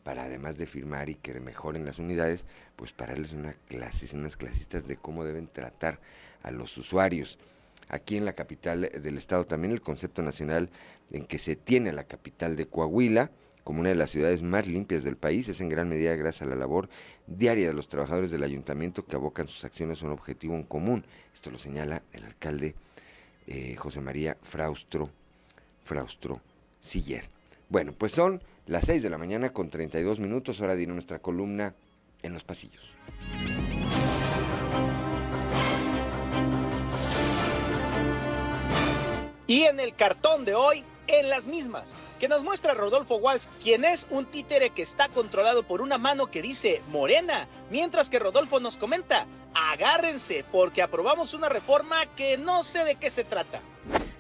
para 0.03 0.23
además 0.23 0.57
de 0.57 0.65
firmar 0.65 1.09
y 1.09 1.15
que 1.15 1.39
mejoren 1.39 1.85
las 1.85 1.99
unidades, 1.99 2.45
pues 2.75 2.91
para 2.91 3.13
darles 3.13 3.33
una 3.33 3.55
unas 4.13 4.37
clasitas 4.37 4.87
de 4.87 4.97
cómo 4.97 5.23
deben 5.23 5.47
tratar 5.47 5.99
a 6.43 6.51
los 6.51 6.77
usuarios. 6.77 7.39
Aquí 7.89 8.17
en 8.17 8.25
la 8.25 8.33
capital 8.33 8.81
del 8.81 9.17
estado 9.17 9.45
también 9.45 9.71
el 9.73 9.81
concepto 9.81 10.21
nacional 10.21 10.69
en 11.11 11.25
que 11.25 11.37
se 11.37 11.55
tiene 11.55 11.93
la 11.93 12.05
capital 12.05 12.55
de 12.55 12.67
Coahuila, 12.67 13.31
como 13.63 13.79
una 13.79 13.89
de 13.89 13.95
las 13.95 14.11
ciudades 14.11 14.41
más 14.41 14.67
limpias 14.67 15.03
del 15.03 15.15
país 15.15 15.47
es 15.47 15.61
en 15.61 15.69
gran 15.69 15.87
medida 15.87 16.15
gracias 16.15 16.41
a 16.41 16.49
la 16.49 16.55
labor 16.55 16.89
diaria 17.27 17.67
de 17.67 17.73
los 17.73 17.87
trabajadores 17.87 18.29
del 18.29 18.43
ayuntamiento 18.43 19.05
que 19.05 19.15
abocan 19.15 19.47
sus 19.47 19.63
acciones 19.63 20.01
a 20.01 20.05
un 20.05 20.11
objetivo 20.11 20.55
en 20.55 20.63
común. 20.63 21.05
Esto 21.33 21.49
lo 21.49 21.57
señala 21.57 22.01
el 22.11 22.25
alcalde 22.25 22.75
eh, 23.47 23.75
José 23.77 24.01
María 24.01 24.37
Fraustro, 24.41 25.09
Fraustro 25.83 26.41
Siller. 26.81 27.29
Bueno, 27.69 27.93
pues 27.93 28.11
son 28.11 28.41
las 28.65 28.86
6 28.86 29.04
de 29.04 29.10
la 29.10 29.17
mañana 29.17 29.52
con 29.52 29.69
32 29.69 30.19
minutos, 30.19 30.62
hora 30.62 30.76
de 30.76 30.88
nuestra 30.88 31.19
columna 31.19 31.73
en 32.21 32.34
los 32.34 32.43
pasillos. 32.43 32.84
Y 39.45 39.63
en 39.63 39.80
el 39.80 39.93
cartón 39.93 40.45
de 40.45 40.56
hoy, 40.56 40.84
en 41.08 41.30
las 41.30 41.45
mismas, 41.45 41.93
que 42.19 42.30
nos 42.30 42.43
muestra 42.43 42.73
Rodolfo 42.73 43.17
Walsh, 43.17 43.47
quien 43.62 43.84
es 43.84 44.08
un 44.10 44.26
títere 44.26 44.69
que 44.69 44.82
está 44.82 45.10
controlado 45.10 45.63
por 45.63 45.82
una 45.82 45.97
mano 45.97 46.28
que 46.28 46.41
dice 46.41 46.82
Morena, 46.89 47.47
mientras 47.69 48.10
que 48.10 48.19
Rodolfo 48.19 48.62
nos 48.62 48.78
comenta, 48.78 49.28
agárrense 49.54 50.45
porque 50.52 50.82
aprobamos 50.82 51.34
una 51.34 51.49
reforma 51.49 52.06
que 52.15 52.38
no 52.38 52.63
sé 52.63 52.86
de 52.86 52.95
qué 52.95 53.10
se 53.10 53.26
trata. 53.26 53.62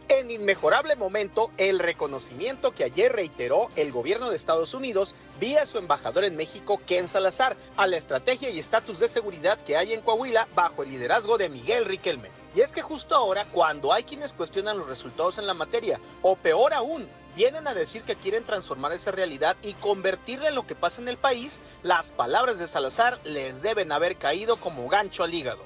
En 0.09 0.29
inmejorable 0.29 0.95
momento, 0.97 1.51
el 1.57 1.79
reconocimiento 1.79 2.73
que 2.73 2.83
ayer 2.83 3.13
reiteró 3.13 3.69
el 3.77 3.91
gobierno 3.91 4.29
de 4.29 4.35
Estados 4.35 4.73
Unidos 4.73 5.15
vía 5.39 5.65
su 5.65 5.77
embajador 5.77 6.25
en 6.25 6.35
México, 6.35 6.81
Ken 6.85 7.07
Salazar, 7.07 7.55
a 7.77 7.87
la 7.87 7.97
estrategia 7.97 8.49
y 8.49 8.59
estatus 8.59 8.99
de 8.99 9.07
seguridad 9.07 9.63
que 9.63 9.77
hay 9.77 9.93
en 9.93 10.01
Coahuila 10.01 10.47
bajo 10.55 10.83
el 10.83 10.89
liderazgo 10.89 11.37
de 11.37 11.49
Miguel 11.49 11.85
Riquelme. 11.85 12.29
Y 12.53 12.61
es 12.61 12.71
que 12.71 12.81
justo 12.81 13.15
ahora, 13.15 13.45
cuando 13.51 13.93
hay 13.93 14.03
quienes 14.03 14.33
cuestionan 14.33 14.77
los 14.77 14.87
resultados 14.87 15.37
en 15.37 15.47
la 15.47 15.53
materia, 15.53 15.99
o 16.21 16.35
peor 16.35 16.73
aún, 16.73 17.07
vienen 17.35 17.67
a 17.67 17.73
decir 17.73 18.03
que 18.03 18.15
quieren 18.15 18.43
transformar 18.43 18.91
esa 18.91 19.11
realidad 19.11 19.55
y 19.63 19.73
convertirla 19.73 20.49
en 20.49 20.55
lo 20.55 20.67
que 20.67 20.75
pasa 20.75 21.01
en 21.01 21.07
el 21.07 21.17
país, 21.17 21.59
las 21.81 22.11
palabras 22.11 22.59
de 22.59 22.67
Salazar 22.67 23.19
les 23.23 23.61
deben 23.61 23.91
haber 23.91 24.17
caído 24.17 24.57
como 24.57 24.87
gancho 24.89 25.23
al 25.23 25.33
hígado. 25.33 25.63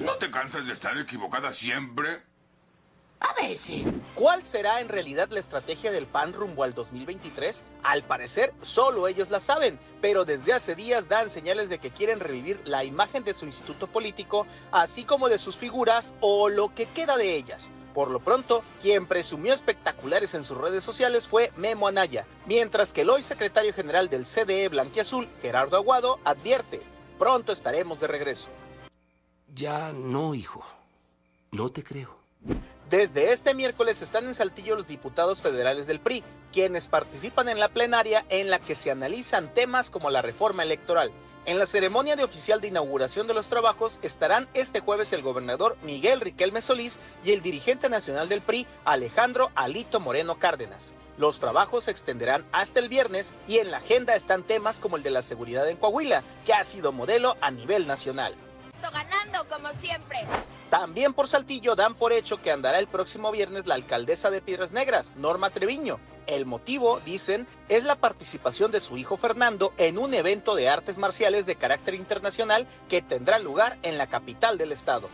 ¿No 0.00 0.12
te 0.14 0.30
cansas 0.30 0.66
de 0.66 0.72
estar 0.72 0.96
equivocada 0.96 1.52
siempre? 1.52 2.22
A 3.20 3.34
veces. 3.34 3.86
¿Cuál 4.14 4.44
será 4.44 4.80
en 4.80 4.88
realidad 4.88 5.28
la 5.30 5.40
estrategia 5.40 5.90
del 5.90 6.06
PAN 6.06 6.32
rumbo 6.32 6.62
al 6.62 6.74
2023? 6.74 7.64
Al 7.82 8.04
parecer, 8.04 8.54
solo 8.60 9.08
ellos 9.08 9.30
la 9.30 9.40
saben, 9.40 9.78
pero 10.00 10.24
desde 10.24 10.52
hace 10.52 10.76
días 10.76 11.08
dan 11.08 11.28
señales 11.28 11.68
de 11.68 11.78
que 11.78 11.90
quieren 11.90 12.20
revivir 12.20 12.60
la 12.64 12.84
imagen 12.84 13.24
de 13.24 13.34
su 13.34 13.44
instituto 13.44 13.88
político, 13.88 14.46
así 14.70 15.04
como 15.04 15.28
de 15.28 15.38
sus 15.38 15.56
figuras 15.56 16.14
o 16.20 16.48
lo 16.48 16.72
que 16.74 16.86
queda 16.86 17.16
de 17.16 17.36
ellas. 17.36 17.72
Por 17.92 18.10
lo 18.10 18.20
pronto, 18.20 18.62
quien 18.80 19.06
presumió 19.06 19.52
espectaculares 19.52 20.34
en 20.34 20.44
sus 20.44 20.56
redes 20.56 20.84
sociales 20.84 21.26
fue 21.26 21.50
Memo 21.56 21.88
Anaya, 21.88 22.24
mientras 22.46 22.92
que 22.92 23.00
el 23.00 23.10
hoy 23.10 23.22
secretario 23.22 23.72
general 23.72 24.08
del 24.08 24.26
CDE 24.26 24.68
Blanquiazul, 24.68 25.28
Gerardo 25.42 25.76
Aguado, 25.76 26.20
advierte, 26.22 26.80
pronto 27.18 27.50
estaremos 27.50 27.98
de 27.98 28.06
regreso. 28.06 28.48
Ya 29.52 29.92
no, 29.92 30.34
hijo. 30.34 30.64
No 31.50 31.70
te 31.70 31.82
creo. 31.82 32.16
Desde 32.90 33.32
este 33.32 33.52
miércoles 33.52 34.00
están 34.00 34.26
en 34.28 34.34
Saltillo 34.34 34.74
los 34.74 34.88
diputados 34.88 35.42
federales 35.42 35.86
del 35.86 36.00
PRI, 36.00 36.24
quienes 36.54 36.86
participan 36.86 37.50
en 37.50 37.60
la 37.60 37.68
plenaria 37.68 38.24
en 38.30 38.48
la 38.48 38.60
que 38.60 38.74
se 38.74 38.90
analizan 38.90 39.52
temas 39.52 39.90
como 39.90 40.08
la 40.08 40.22
reforma 40.22 40.62
electoral. 40.62 41.12
En 41.44 41.58
la 41.58 41.66
ceremonia 41.66 42.16
de 42.16 42.24
oficial 42.24 42.62
de 42.62 42.68
inauguración 42.68 43.26
de 43.26 43.34
los 43.34 43.48
trabajos 43.48 43.98
estarán 44.00 44.48
este 44.54 44.80
jueves 44.80 45.12
el 45.12 45.20
gobernador 45.20 45.76
Miguel 45.82 46.22
Riquelme 46.22 46.62
Solís 46.62 46.98
y 47.22 47.32
el 47.32 47.42
dirigente 47.42 47.90
nacional 47.90 48.26
del 48.30 48.40
PRI, 48.40 48.66
Alejandro 48.86 49.50
Alito 49.54 50.00
Moreno 50.00 50.38
Cárdenas. 50.38 50.94
Los 51.18 51.40
trabajos 51.40 51.84
se 51.84 51.90
extenderán 51.90 52.46
hasta 52.52 52.80
el 52.80 52.88
viernes 52.88 53.34
y 53.46 53.58
en 53.58 53.70
la 53.70 53.78
agenda 53.78 54.14
están 54.14 54.44
temas 54.44 54.78
como 54.78 54.96
el 54.96 55.02
de 55.02 55.10
la 55.10 55.20
seguridad 55.20 55.68
en 55.68 55.76
Coahuila, 55.76 56.22
que 56.46 56.54
ha 56.54 56.64
sido 56.64 56.90
modelo 56.92 57.36
a 57.42 57.50
nivel 57.50 57.86
nacional. 57.86 58.34
Ganando 58.82 59.46
como 59.48 59.68
siempre. 59.72 60.18
También 60.70 61.14
por 61.14 61.28
Saltillo 61.28 61.74
dan 61.74 61.94
por 61.94 62.12
hecho 62.12 62.40
que 62.42 62.50
andará 62.50 62.78
el 62.78 62.88
próximo 62.88 63.30
viernes 63.32 63.66
la 63.66 63.74
alcaldesa 63.74 64.30
de 64.30 64.42
Piedras 64.42 64.72
Negras, 64.72 65.14
Norma 65.16 65.50
Treviño. 65.50 65.98
El 66.26 66.44
motivo, 66.44 67.00
dicen, 67.04 67.46
es 67.68 67.84
la 67.84 67.96
participación 67.96 68.70
de 68.70 68.80
su 68.80 68.98
hijo 68.98 69.16
Fernando 69.16 69.72
en 69.78 69.98
un 69.98 70.12
evento 70.12 70.54
de 70.54 70.68
artes 70.68 70.98
marciales 70.98 71.46
de 71.46 71.56
carácter 71.56 71.94
internacional 71.94 72.66
que 72.88 73.00
tendrá 73.00 73.38
lugar 73.38 73.78
en 73.82 73.96
la 73.96 74.08
capital 74.08 74.58
del 74.58 74.72
estado. 74.72 75.08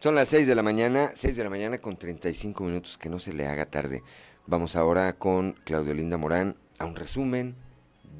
Son 0.00 0.14
las 0.14 0.28
6 0.28 0.46
de 0.46 0.54
la 0.54 0.62
mañana, 0.62 1.10
6 1.14 1.36
de 1.36 1.42
la 1.42 1.50
mañana 1.50 1.78
con 1.78 1.96
35 1.96 2.62
minutos, 2.62 2.98
que 2.98 3.08
no 3.08 3.18
se 3.18 3.32
le 3.32 3.46
haga 3.46 3.66
tarde. 3.66 4.02
Vamos 4.48 4.76
ahora 4.76 5.12
con 5.14 5.54
Claudio 5.64 5.92
Linda 5.92 6.16
Morán 6.16 6.54
a 6.78 6.84
un 6.84 6.94
resumen 6.94 7.56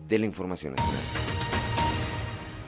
de 0.08 0.18
la 0.18 0.26
información 0.26 0.74
nacional. 0.74 1.35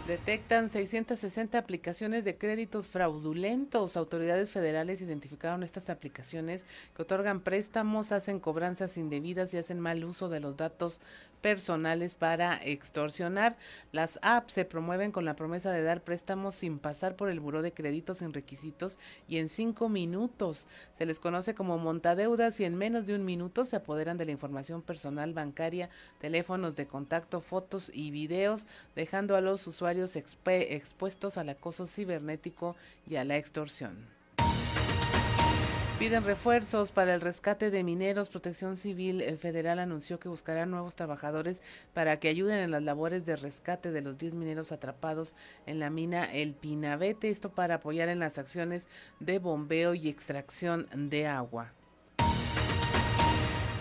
Detectan 0.08 0.70
660 0.70 1.58
aplicaciones 1.58 2.24
de 2.24 2.38
créditos 2.38 2.88
fraudulentos. 2.88 3.94
Autoridades 3.94 4.50
federales 4.50 5.02
identificaron 5.02 5.62
estas 5.62 5.90
aplicaciones 5.90 6.64
que 6.96 7.02
otorgan 7.02 7.42
préstamos, 7.42 8.10
hacen 8.10 8.40
cobranzas 8.40 8.96
indebidas 8.96 9.52
y 9.52 9.58
hacen 9.58 9.80
mal 9.80 10.02
uso 10.04 10.30
de 10.30 10.40
los 10.40 10.56
datos 10.56 11.02
personales 11.42 12.14
para 12.14 12.56
extorsionar. 12.64 13.58
Las 13.92 14.18
apps 14.22 14.54
se 14.54 14.64
promueven 14.64 15.12
con 15.12 15.26
la 15.26 15.36
promesa 15.36 15.72
de 15.72 15.82
dar 15.82 16.02
préstamos 16.02 16.54
sin 16.54 16.78
pasar 16.78 17.14
por 17.14 17.28
el 17.28 17.38
buró 17.38 17.60
de 17.60 17.72
créditos 17.72 18.18
sin 18.18 18.32
requisitos 18.32 18.98
y 19.28 19.36
en 19.36 19.50
cinco 19.50 19.90
minutos. 19.90 20.68
Se 20.94 21.04
les 21.04 21.20
conoce 21.20 21.54
como 21.54 21.76
montadeudas 21.76 22.58
y 22.60 22.64
en 22.64 22.76
menos 22.76 23.04
de 23.04 23.14
un 23.14 23.26
minuto 23.26 23.66
se 23.66 23.76
apoderan 23.76 24.16
de 24.16 24.24
la 24.24 24.32
información 24.32 24.80
personal 24.80 25.34
bancaria, 25.34 25.90
teléfonos 26.18 26.76
de 26.76 26.86
contacto, 26.86 27.42
fotos 27.42 27.90
y 27.92 28.10
videos, 28.10 28.66
dejando 28.96 29.36
a 29.36 29.42
los 29.42 29.66
usuarios 29.66 29.97
expuestos 30.04 31.38
al 31.38 31.48
acoso 31.48 31.86
cibernético 31.86 32.76
y 33.06 33.16
a 33.16 33.24
la 33.24 33.36
extorsión. 33.36 34.18
Piden 35.98 36.22
refuerzos 36.22 36.92
para 36.92 37.12
el 37.12 37.20
rescate 37.20 37.72
de 37.72 37.82
mineros. 37.82 38.28
Protección 38.28 38.76
Civil 38.76 39.20
eh, 39.20 39.36
Federal 39.36 39.80
anunció 39.80 40.20
que 40.20 40.28
buscará 40.28 40.64
nuevos 40.64 40.94
trabajadores 40.94 41.60
para 41.92 42.20
que 42.20 42.28
ayuden 42.28 42.60
en 42.60 42.70
las 42.70 42.84
labores 42.84 43.26
de 43.26 43.34
rescate 43.34 43.90
de 43.90 44.00
los 44.00 44.16
10 44.16 44.34
mineros 44.34 44.70
atrapados 44.70 45.34
en 45.66 45.80
la 45.80 45.90
mina 45.90 46.24
El 46.32 46.54
Pinabete. 46.54 47.30
Esto 47.30 47.50
para 47.50 47.76
apoyar 47.76 48.08
en 48.10 48.20
las 48.20 48.38
acciones 48.38 48.88
de 49.18 49.40
bombeo 49.40 49.92
y 49.92 50.08
extracción 50.08 50.86
de 50.94 51.26
agua. 51.26 51.72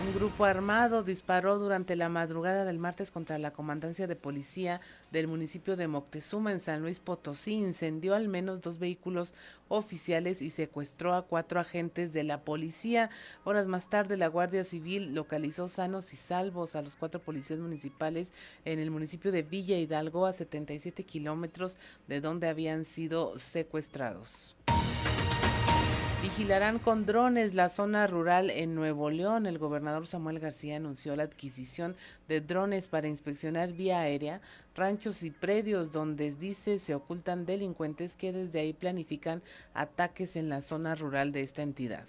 Un 0.08 0.14
grupo 0.14 0.46
armado 0.46 1.02
disparó 1.02 1.58
durante 1.58 1.94
la 1.94 2.08
madrugada 2.08 2.64
del 2.64 2.78
martes 2.78 3.10
contra 3.10 3.36
la 3.36 3.50
comandancia 3.50 4.06
de 4.06 4.16
policía 4.16 4.80
del 5.12 5.28
municipio 5.28 5.76
de 5.76 5.86
Moctezuma 5.86 6.50
en 6.50 6.60
San 6.60 6.80
Luis 6.80 6.98
Potosí. 6.98 7.56
Incendió 7.56 8.14
al 8.14 8.26
menos 8.26 8.62
dos 8.62 8.78
vehículos 8.78 9.34
oficiales 9.68 10.40
y 10.40 10.48
secuestró 10.48 11.12
a 11.12 11.26
cuatro 11.26 11.60
agentes 11.60 12.14
de 12.14 12.24
la 12.24 12.40
policía. 12.40 13.10
Horas 13.44 13.68
más 13.68 13.90
tarde, 13.90 14.16
la 14.16 14.28
Guardia 14.28 14.64
Civil 14.64 15.14
localizó 15.14 15.68
sanos 15.68 16.14
y 16.14 16.16
salvos 16.16 16.74
a 16.74 16.80
los 16.80 16.96
cuatro 16.96 17.20
policías 17.20 17.58
municipales 17.58 18.32
en 18.64 18.78
el 18.78 18.90
municipio 18.90 19.30
de 19.30 19.42
Villa 19.42 19.76
Hidalgo, 19.76 20.24
a 20.24 20.32
77 20.32 21.04
kilómetros 21.04 21.76
de 22.06 22.22
donde 22.22 22.48
habían 22.48 22.86
sido 22.86 23.38
secuestrados. 23.38 24.56
Vigilarán 26.20 26.80
con 26.80 27.06
drones 27.06 27.54
la 27.54 27.68
zona 27.68 28.08
rural 28.08 28.50
en 28.50 28.74
Nuevo 28.74 29.08
León. 29.08 29.46
El 29.46 29.58
gobernador 29.58 30.08
Samuel 30.08 30.40
García 30.40 30.74
anunció 30.74 31.14
la 31.14 31.22
adquisición 31.22 31.94
de 32.26 32.40
drones 32.40 32.88
para 32.88 33.06
inspeccionar 33.06 33.72
vía 33.72 34.00
aérea 34.00 34.40
ranchos 34.74 35.22
y 35.22 35.30
predios 35.30 35.92
donde 35.92 36.32
dice 36.34 36.80
se 36.80 36.96
ocultan 36.96 37.46
delincuentes 37.46 38.16
que 38.16 38.32
desde 38.32 38.58
ahí 38.58 38.72
planifican 38.72 39.42
ataques 39.74 40.34
en 40.34 40.48
la 40.48 40.60
zona 40.60 40.96
rural 40.96 41.30
de 41.30 41.42
esta 41.42 41.62
entidad. 41.62 42.04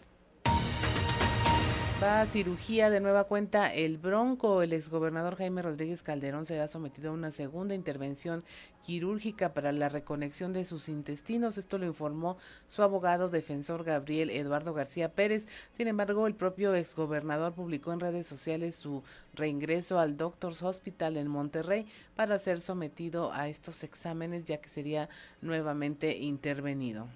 Va 2.02 2.22
a 2.22 2.28
cirugía 2.28 2.90
de 2.90 3.02
nueva 3.02 3.26
cuenta 3.26 3.74
el 3.74 3.98
Bronco. 3.98 4.62
El 4.62 4.72
exgobernador 4.72 5.36
Jaime 5.36 5.62
Rodríguez 5.62 6.02
Calderón 6.02 6.46
será 6.46 6.70
sometido 6.70 7.10
a 7.10 7.14
una 7.14 7.30
segunda 7.30 7.76
intervención 7.76 8.46
quirúrgica 8.86 9.54
para 9.54 9.74
la 9.74 9.90
reconexión 9.90 10.54
de 10.54 10.64
sus 10.64 10.88
intestinos. 10.88 11.58
Esto 11.58 11.78
lo 11.78 11.86
informó 11.86 12.38
su 12.68 12.84
abogado 12.84 13.28
defensor 13.28 13.84
Gabriel 13.84 14.30
Eduardo 14.30 14.74
García 14.74 15.12
Pérez. 15.12 15.50
Sin 15.76 15.90
embargo, 15.90 16.26
el 16.26 16.36
propio 16.36 16.74
exgobernador 16.74 17.52
publicó 17.52 17.92
en 17.92 18.00
redes 18.00 18.28
sociales 18.28 18.76
su 18.76 19.04
reingreso 19.34 20.00
al 20.00 20.16
Doctors 20.16 20.64
Hospital 20.64 21.18
en 21.18 21.28
Monterrey 21.28 21.86
para 22.16 22.40
ser 22.40 22.62
sometido 22.62 23.34
a 23.34 23.50
estos 23.50 23.84
exámenes 23.84 24.46
ya 24.46 24.62
que 24.62 24.70
sería 24.70 25.10
nuevamente 25.42 26.16
intervenido. 26.16 27.10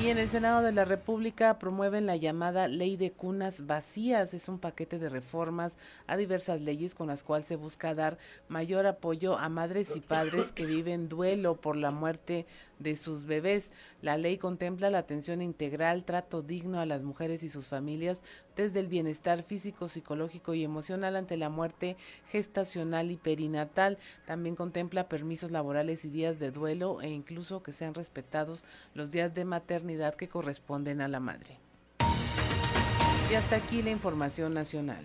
Y 0.00 0.10
en 0.10 0.18
el 0.18 0.28
Senado 0.28 0.62
de 0.62 0.70
la 0.70 0.84
República 0.84 1.58
promueven 1.58 2.06
la 2.06 2.14
llamada 2.14 2.68
Ley 2.68 2.96
de 2.96 3.10
Cunas 3.10 3.66
Vacías. 3.66 4.32
Es 4.32 4.48
un 4.48 4.60
paquete 4.60 5.00
de 5.00 5.08
reformas 5.08 5.76
a 6.06 6.16
diversas 6.16 6.60
leyes 6.60 6.94
con 6.94 7.08
las 7.08 7.24
cuales 7.24 7.48
se 7.48 7.56
busca 7.56 7.96
dar 7.96 8.16
mayor 8.46 8.86
apoyo 8.86 9.36
a 9.36 9.48
madres 9.48 9.96
y 9.96 10.00
padres 10.00 10.52
que 10.52 10.66
viven 10.66 11.08
duelo 11.08 11.56
por 11.56 11.76
la 11.76 11.90
muerte 11.90 12.46
de 12.78 12.96
sus 12.96 13.24
bebés. 13.24 13.72
La 14.02 14.16
ley 14.16 14.38
contempla 14.38 14.90
la 14.90 14.98
atención 14.98 15.42
integral, 15.42 16.04
trato 16.04 16.42
digno 16.42 16.80
a 16.80 16.86
las 16.86 17.02
mujeres 17.02 17.42
y 17.42 17.48
sus 17.48 17.68
familias 17.68 18.22
desde 18.56 18.80
el 18.80 18.88
bienestar 18.88 19.42
físico, 19.42 19.88
psicológico 19.88 20.54
y 20.54 20.64
emocional 20.64 21.16
ante 21.16 21.36
la 21.36 21.48
muerte 21.48 21.96
gestacional 22.28 23.10
y 23.10 23.16
perinatal. 23.16 23.98
También 24.26 24.56
contempla 24.56 25.08
permisos 25.08 25.50
laborales 25.50 26.04
y 26.04 26.10
días 26.10 26.38
de 26.38 26.50
duelo 26.50 27.00
e 27.00 27.08
incluso 27.08 27.62
que 27.62 27.72
sean 27.72 27.94
respetados 27.94 28.64
los 28.94 29.10
días 29.10 29.34
de 29.34 29.44
maternidad 29.44 30.14
que 30.14 30.28
corresponden 30.28 31.00
a 31.00 31.08
la 31.08 31.20
madre. 31.20 31.58
Y 33.30 33.34
hasta 33.34 33.56
aquí 33.56 33.82
la 33.82 33.90
información 33.90 34.54
nacional. 34.54 35.04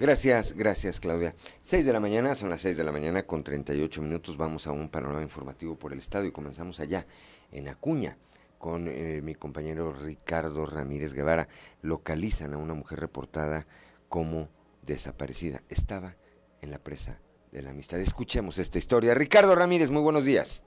Gracias, 0.00 0.52
gracias 0.52 1.00
Claudia. 1.00 1.34
6 1.62 1.84
de 1.84 1.92
la 1.92 1.98
mañana, 1.98 2.36
son 2.36 2.50
las 2.50 2.60
6 2.60 2.76
de 2.76 2.84
la 2.84 2.92
mañana 2.92 3.24
con 3.24 3.42
38 3.42 4.00
minutos. 4.00 4.36
Vamos 4.36 4.68
a 4.68 4.72
un 4.72 4.88
panorama 4.88 5.22
informativo 5.22 5.76
por 5.76 5.92
el 5.92 5.98
estado 5.98 6.24
y 6.24 6.30
comenzamos 6.30 6.78
allá 6.78 7.04
en 7.50 7.68
Acuña 7.68 8.16
con 8.58 8.86
eh, 8.86 9.20
mi 9.24 9.34
compañero 9.34 9.92
Ricardo 9.92 10.66
Ramírez 10.66 11.14
Guevara. 11.14 11.48
Localizan 11.82 12.54
a 12.54 12.58
una 12.58 12.74
mujer 12.74 13.00
reportada 13.00 13.66
como 14.08 14.48
desaparecida. 14.82 15.62
Estaba 15.68 16.14
en 16.62 16.70
la 16.70 16.78
presa 16.78 17.18
de 17.50 17.62
la 17.62 17.70
amistad. 17.70 17.98
Escuchemos 17.98 18.58
esta 18.58 18.78
historia. 18.78 19.14
Ricardo 19.14 19.56
Ramírez, 19.56 19.90
muy 19.90 20.02
buenos 20.02 20.24
días. 20.24 20.62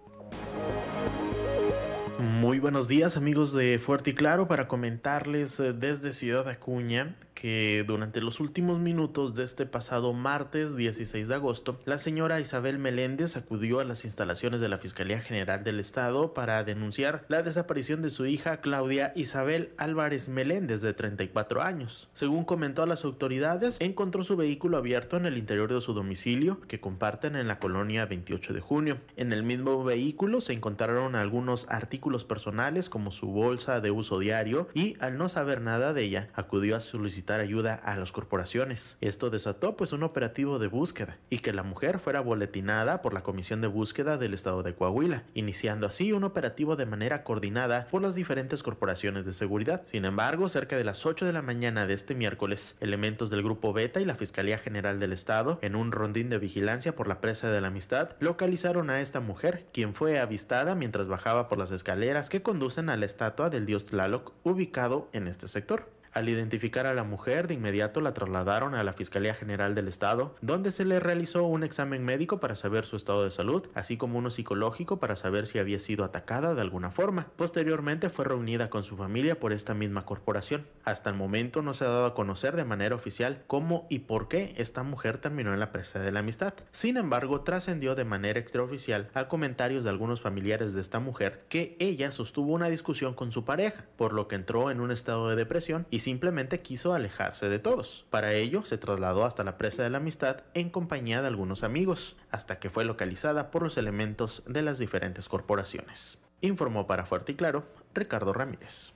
Muy 2.21 2.60
buenos 2.60 2.88
días 2.88 3.17
amigos 3.17 3.51
de 3.51 3.79
Fuerte 3.79 4.12
y 4.12 4.13
Claro 4.13 4.47
para 4.47 4.67
comentarles 4.67 5.60
eh, 5.60 5.73
desde 5.73 6.13
Ciudad 6.13 6.47
Acuña 6.47 7.15
que 7.34 7.84
durante 7.88 8.21
los 8.21 8.39
últimos 8.39 8.79
minutos 8.79 9.34
de 9.34 9.43
este 9.43 9.65
pasado 9.65 10.13
martes 10.13 10.75
16 10.75 11.27
de 11.27 11.34
agosto, 11.34 11.79
la 11.86 11.97
señora 11.97 12.39
Isabel 12.39 12.77
Meléndez 12.77 13.36
acudió 13.36 13.79
a 13.79 13.84
las 13.84 14.05
instalaciones 14.05 14.62
de 14.62 14.69
la 14.69 14.77
Fiscalía 14.77 15.19
General 15.21 15.63
del 15.63 15.79
Estado 15.79 16.36
para 16.36 16.63
denunciar 16.63 17.25
la 17.29 17.41
desaparición 17.41 18.03
de 18.03 18.12
su 18.12 18.27
hija 18.27 18.62
Claudia 18.62 19.12
Isabel 19.15 19.71
Álvarez 19.77 20.29
Meléndez 20.29 20.81
de 20.81 20.93
34 20.93 21.63
años. 21.63 22.10
Según 22.13 22.45
comentó 22.45 22.84
a 22.84 22.88
las 22.88 23.05
autoridades, 23.05 23.77
encontró 23.79 24.23
su 24.23 24.38
vehículo 24.38 24.77
abierto 24.77 25.17
en 25.17 25.25
el 25.25 25.39
interior 25.39 25.73
de 25.73 25.81
su 25.81 25.95
domicilio 25.95 26.62
que 26.67 26.79
comparten 26.79 27.36
en 27.36 27.47
la 27.47 27.57
colonia 27.57 28.05
28 28.05 28.53
de 28.53 28.62
junio. 28.62 28.99
En 29.15 29.34
el 29.34 29.41
mismo 29.41 29.84
vehículo 29.84 30.41
se 30.41 30.53
encontraron 30.53 31.15
algunos 31.15 31.65
artículos 31.69 32.11
personales 32.26 32.89
como 32.89 33.12
su 33.12 33.28
bolsa 33.28 33.82
de 33.82 33.91
uso 33.91 34.19
diario 34.19 34.67
y 34.74 34.95
al 35.00 35.17
no 35.17 35.30
saber 35.30 35.62
nada 35.62 35.93
de 35.93 36.04
ella 36.04 36.30
acudió 36.34 36.76
a 36.76 36.82
solicitar 36.82 37.39
ayuda 37.39 37.76
a 37.76 37.95
las 37.97 38.12
corporaciones. 38.12 38.97
Esto 39.02 39.30
desató 39.30 39.76
pues 39.76 39.93
un 39.93 40.04
operativo 40.04 40.60
de 40.60 40.67
búsqueda 40.67 41.17
y 41.30 41.39
que 41.39 41.54
la 41.54 41.63
mujer 41.63 42.00
fuera 42.00 42.21
boletinada 42.21 43.02
por 43.02 43.13
la 43.13 43.24
Comisión 43.24 43.62
de 43.62 43.67
Búsqueda 43.67 44.17
del 44.17 44.34
Estado 44.34 44.63
de 44.63 44.74
Coahuila, 44.74 45.24
iniciando 45.34 45.88
así 45.88 46.12
un 46.12 46.24
operativo 46.24 46.76
de 46.76 46.86
manera 46.86 47.24
coordinada 47.24 47.88
por 47.89 48.02
las 48.02 48.15
diferentes 48.15 48.63
corporaciones 48.63 49.26
de 49.26 49.34
seguridad. 49.34 49.84
Sin 49.86 50.06
embargo, 50.06 50.50
cerca 50.50 50.78
de 50.78 50.84
las 50.84 51.06
8 51.06 51.26
de 51.26 51.34
la 51.34 51.41
mañana 51.41 51.88
de 51.88 51.93
este 51.93 52.15
miércoles, 52.15 52.76
elementos 52.80 53.30
del 53.30 53.43
Grupo 53.43 53.74
Beta 53.74 54.00
y 54.00 54.06
la 54.06 54.15
Fiscalía 54.15 54.58
General 54.58 55.00
del 55.00 55.13
Estado, 55.13 55.60
en 55.62 55.76
un 55.76 55.91
rondín 55.91 56.30
de 56.30 56.38
vigilancia 56.38 56.95
por 56.95 57.08
la 57.08 57.21
presa 57.21 57.52
de 57.52 57.62
la 57.62 57.69
amistad, 57.69 58.15
localizaron 58.19 58.89
a 58.89 59.02
esta 59.02 59.19
mujer, 59.19 59.65
quien 59.74 59.93
fue 59.93 60.19
avistada 60.19 60.76
mientras 60.76 61.08
bajaba 61.08 61.47
por 61.47 61.58
las 61.58 61.71
escaleras 61.71 62.00
que 62.29 62.41
conducen 62.41 62.89
a 62.89 62.97
la 62.97 63.05
estatua 63.05 63.49
del 63.49 63.65
dios 63.65 63.85
Tlaloc 63.85 64.33
ubicado 64.43 65.07
en 65.13 65.27
este 65.27 65.47
sector. 65.47 65.89
Al 66.13 66.28
identificar 66.28 66.88
a 66.88 66.93
la 66.93 67.06
mujer, 67.06 67.47
de 67.47 67.54
inmediato 67.54 68.02
la 68.02 68.13
trasladaron 68.13 68.76
a 68.76 68.84
la 68.84 68.91
Fiscalía 68.91 69.34
General 69.34 69.76
del 69.76 69.88
Estado, 69.88 70.36
donde 70.41 70.71
se 70.71 70.84
le 70.84 71.00
realizó 71.00 71.45
un 71.45 71.63
examen 71.63 72.04
médico 72.04 72.41
para 72.41 72.58
saber 72.58 72.86
su 72.86 72.97
estado 72.97 73.24
de 73.24 73.32
salud, 73.32 73.69
así 73.76 73.95
como 73.95 74.19
uno 74.19 74.30
psicológico 74.30 75.00
para 75.00 75.15
saber 75.15 75.47
si 75.47 75.58
había 75.58 75.80
sido 75.80 76.04
atacada 76.04 76.54
de 76.54 76.60
alguna 76.60 76.91
forma. 76.91 77.28
Posteriormente 77.38 78.10
fue 78.10 78.26
reunida 78.26 78.69
con 78.69 78.84
su 78.84 78.97
familia 78.97 79.39
por 79.39 79.54
esta 79.54 79.74
misma 79.74 80.06
corporación. 80.06 80.67
Hasta 80.84 81.10
el 81.10 81.15
momento 81.15 81.62
no 81.62 81.74
se 81.74 81.86
ha 81.86 81.89
dado 81.89 82.06
a 82.08 82.13
conocer 82.13 82.58
de 82.58 82.65
manera 82.65 82.95
oficial 82.95 83.43
cómo 83.47 83.88
y 83.89 84.00
por 84.00 84.28
qué 84.28 84.54
esta 84.58 84.84
mujer 84.84 85.17
terminó 85.17 85.54
en 85.54 85.62
la 85.62 85.71
presa 85.71 86.00
de 86.00 86.12
la 86.12 86.19
amistad. 86.19 86.54
Sin 86.71 86.97
embargo, 86.97 87.41
trascendió 87.41 87.95
de 87.95 88.04
manera 88.04 88.39
extraoficial 88.39 89.10
a 89.13 89.30
comentarios 89.30 89.86
de 89.86 89.89
algunos 89.89 90.19
familiares 90.19 90.74
de 90.74 90.82
esta 90.82 91.00
mujer 91.00 91.45
que 91.47 91.78
ella 91.80 92.12
sostuvo 92.12 92.52
una 92.52 92.67
discusión 92.67 93.13
con 93.13 93.32
su 93.32 93.45
pareja, 93.45 93.86
por 93.95 94.12
lo 94.12 94.28
que 94.28 94.36
entró 94.36 94.71
en 94.71 94.82
un 94.82 94.91
estado 94.91 95.30
de 95.30 95.38
depresión 95.38 95.88
y 95.89 96.00
simplemente 96.01 96.59
quiso 96.59 96.93
alejarse 96.93 97.47
de 97.47 97.59
todos. 97.59 98.05
Para 98.09 98.33
ello 98.33 98.65
se 98.65 98.77
trasladó 98.77 99.23
hasta 99.23 99.45
la 99.45 99.57
presa 99.57 99.83
de 99.83 99.89
la 99.89 99.99
amistad 99.99 100.41
en 100.53 100.69
compañía 100.69 101.21
de 101.21 101.29
algunos 101.29 101.63
amigos, 101.63 102.17
hasta 102.29 102.59
que 102.59 102.69
fue 102.69 102.83
localizada 102.83 103.49
por 103.51 103.63
los 103.63 103.77
elementos 103.77 104.43
de 104.45 104.61
las 104.61 104.77
diferentes 104.77 105.29
corporaciones. 105.29 106.17
Informó 106.41 106.87
para 106.87 107.05
Fuerte 107.05 107.31
y 107.31 107.35
Claro 107.35 107.63
Ricardo 107.93 108.33
Ramírez. 108.33 108.91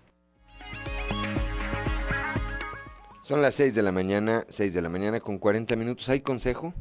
Son 3.21 3.41
las 3.41 3.55
6 3.55 3.73
de 3.73 3.81
la 3.81 3.91
mañana, 3.91 4.45
6 4.49 4.73
de 4.73 4.81
la 4.81 4.89
mañana 4.89 5.19
con 5.19 5.39
40 5.39 5.75
minutos. 5.75 6.09
¿Hay 6.09 6.21
consejo? 6.21 6.73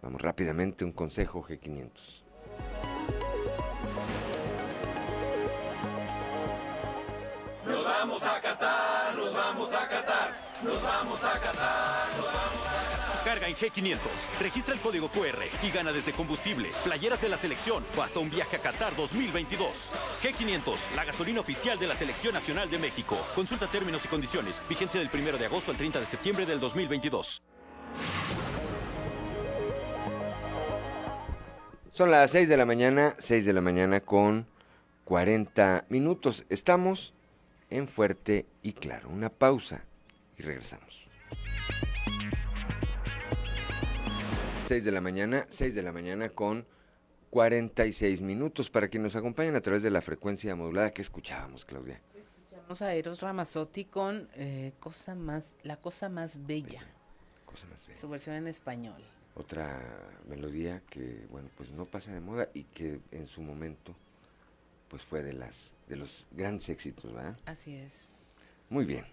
Vamos 0.00 0.22
rápidamente, 0.22 0.84
un 0.84 0.92
consejo 0.92 1.42
G500. 1.42 2.22
Nos 7.66 7.84
vamos 7.84 8.22
a 8.22 8.40
Qatar, 8.40 8.87
vamos 9.48 9.72
a 9.72 9.88
Qatar, 9.88 10.34
nos 10.62 10.82
vamos 10.82 11.24
a 11.24 11.40
Qatar, 11.40 12.06
nos 12.16 12.26
vamos 12.26 12.62
a 12.66 12.90
Qatar. 12.90 13.24
Carga 13.24 13.48
en 13.48 13.54
G500, 13.54 13.98
registra 14.40 14.74
el 14.74 14.80
código 14.80 15.08
QR 15.08 15.42
y 15.62 15.70
gana 15.70 15.90
desde 15.90 16.12
combustible, 16.12 16.70
playeras 16.84 17.20
de 17.22 17.30
la 17.30 17.38
selección 17.38 17.82
o 17.96 18.02
hasta 18.02 18.20
un 18.20 18.28
viaje 18.28 18.56
a 18.56 18.60
Qatar 18.60 18.94
2022. 18.94 19.92
G500, 20.22 20.94
la 20.94 21.06
gasolina 21.06 21.40
oficial 21.40 21.78
de 21.78 21.86
la 21.86 21.94
Selección 21.94 22.34
Nacional 22.34 22.70
de 22.70 22.78
México. 22.78 23.16
Consulta 23.34 23.66
términos 23.68 24.04
y 24.04 24.08
condiciones. 24.08 24.60
Vigencia 24.68 25.00
del 25.00 25.08
1 25.12 25.38
de 25.38 25.46
agosto 25.46 25.70
al 25.70 25.78
30 25.78 26.00
de 26.00 26.06
septiembre 26.06 26.44
del 26.44 26.60
2022. 26.60 27.42
Son 31.92 32.10
las 32.10 32.30
6 32.32 32.50
de 32.50 32.56
la 32.58 32.66
mañana, 32.66 33.14
6 33.18 33.46
de 33.46 33.52
la 33.54 33.62
mañana 33.62 34.00
con 34.00 34.46
40 35.04 35.86
minutos. 35.88 36.44
Estamos 36.50 37.14
en 37.70 37.88
Fuerte 37.88 38.46
y 38.62 38.72
Claro. 38.72 39.08
Una 39.08 39.30
pausa 39.30 39.84
y 40.36 40.42
regresamos. 40.42 41.06
6 44.66 44.84
de 44.84 44.92
la 44.92 45.00
mañana, 45.00 45.46
6 45.48 45.74
de 45.74 45.82
la 45.82 45.92
mañana 45.92 46.28
con 46.28 46.66
46 47.30 48.22
minutos 48.22 48.70
para 48.70 48.88
que 48.88 48.98
nos 48.98 49.16
acompañen 49.16 49.56
a 49.56 49.60
través 49.60 49.82
de 49.82 49.90
la 49.90 50.02
frecuencia 50.02 50.54
modulada 50.56 50.92
que 50.92 51.02
escuchábamos, 51.02 51.64
Claudia. 51.64 52.00
Escuchamos 52.14 52.82
a 52.82 52.94
Eros 52.94 53.20
Ramazzotti 53.20 53.86
con 53.86 54.28
eh, 54.34 54.72
cosa 54.78 55.14
más, 55.14 55.56
La 55.62 55.76
cosa 55.78 56.08
más 56.08 56.46
bella. 56.46 56.82
Cosa 57.46 57.66
más 57.68 57.86
bella. 57.86 58.00
Su 58.00 58.08
versión 58.08 58.36
en 58.36 58.46
español. 58.46 59.02
Otra 59.34 59.80
melodía 60.28 60.82
que, 60.90 61.26
bueno, 61.30 61.48
pues 61.56 61.72
no 61.72 61.86
pasa 61.86 62.12
de 62.12 62.20
moda 62.20 62.48
y 62.52 62.64
que 62.64 63.00
en 63.12 63.26
su 63.26 63.40
momento, 63.40 63.94
pues 64.88 65.02
fue 65.02 65.22
de 65.22 65.32
las 65.32 65.72
de 65.88 65.96
los 65.96 66.26
grandes 66.32 66.68
éxitos, 66.68 67.12
¿verdad? 67.12 67.36
Así 67.46 67.74
es. 67.74 68.10
Muy 68.68 68.84
bien. 68.84 69.04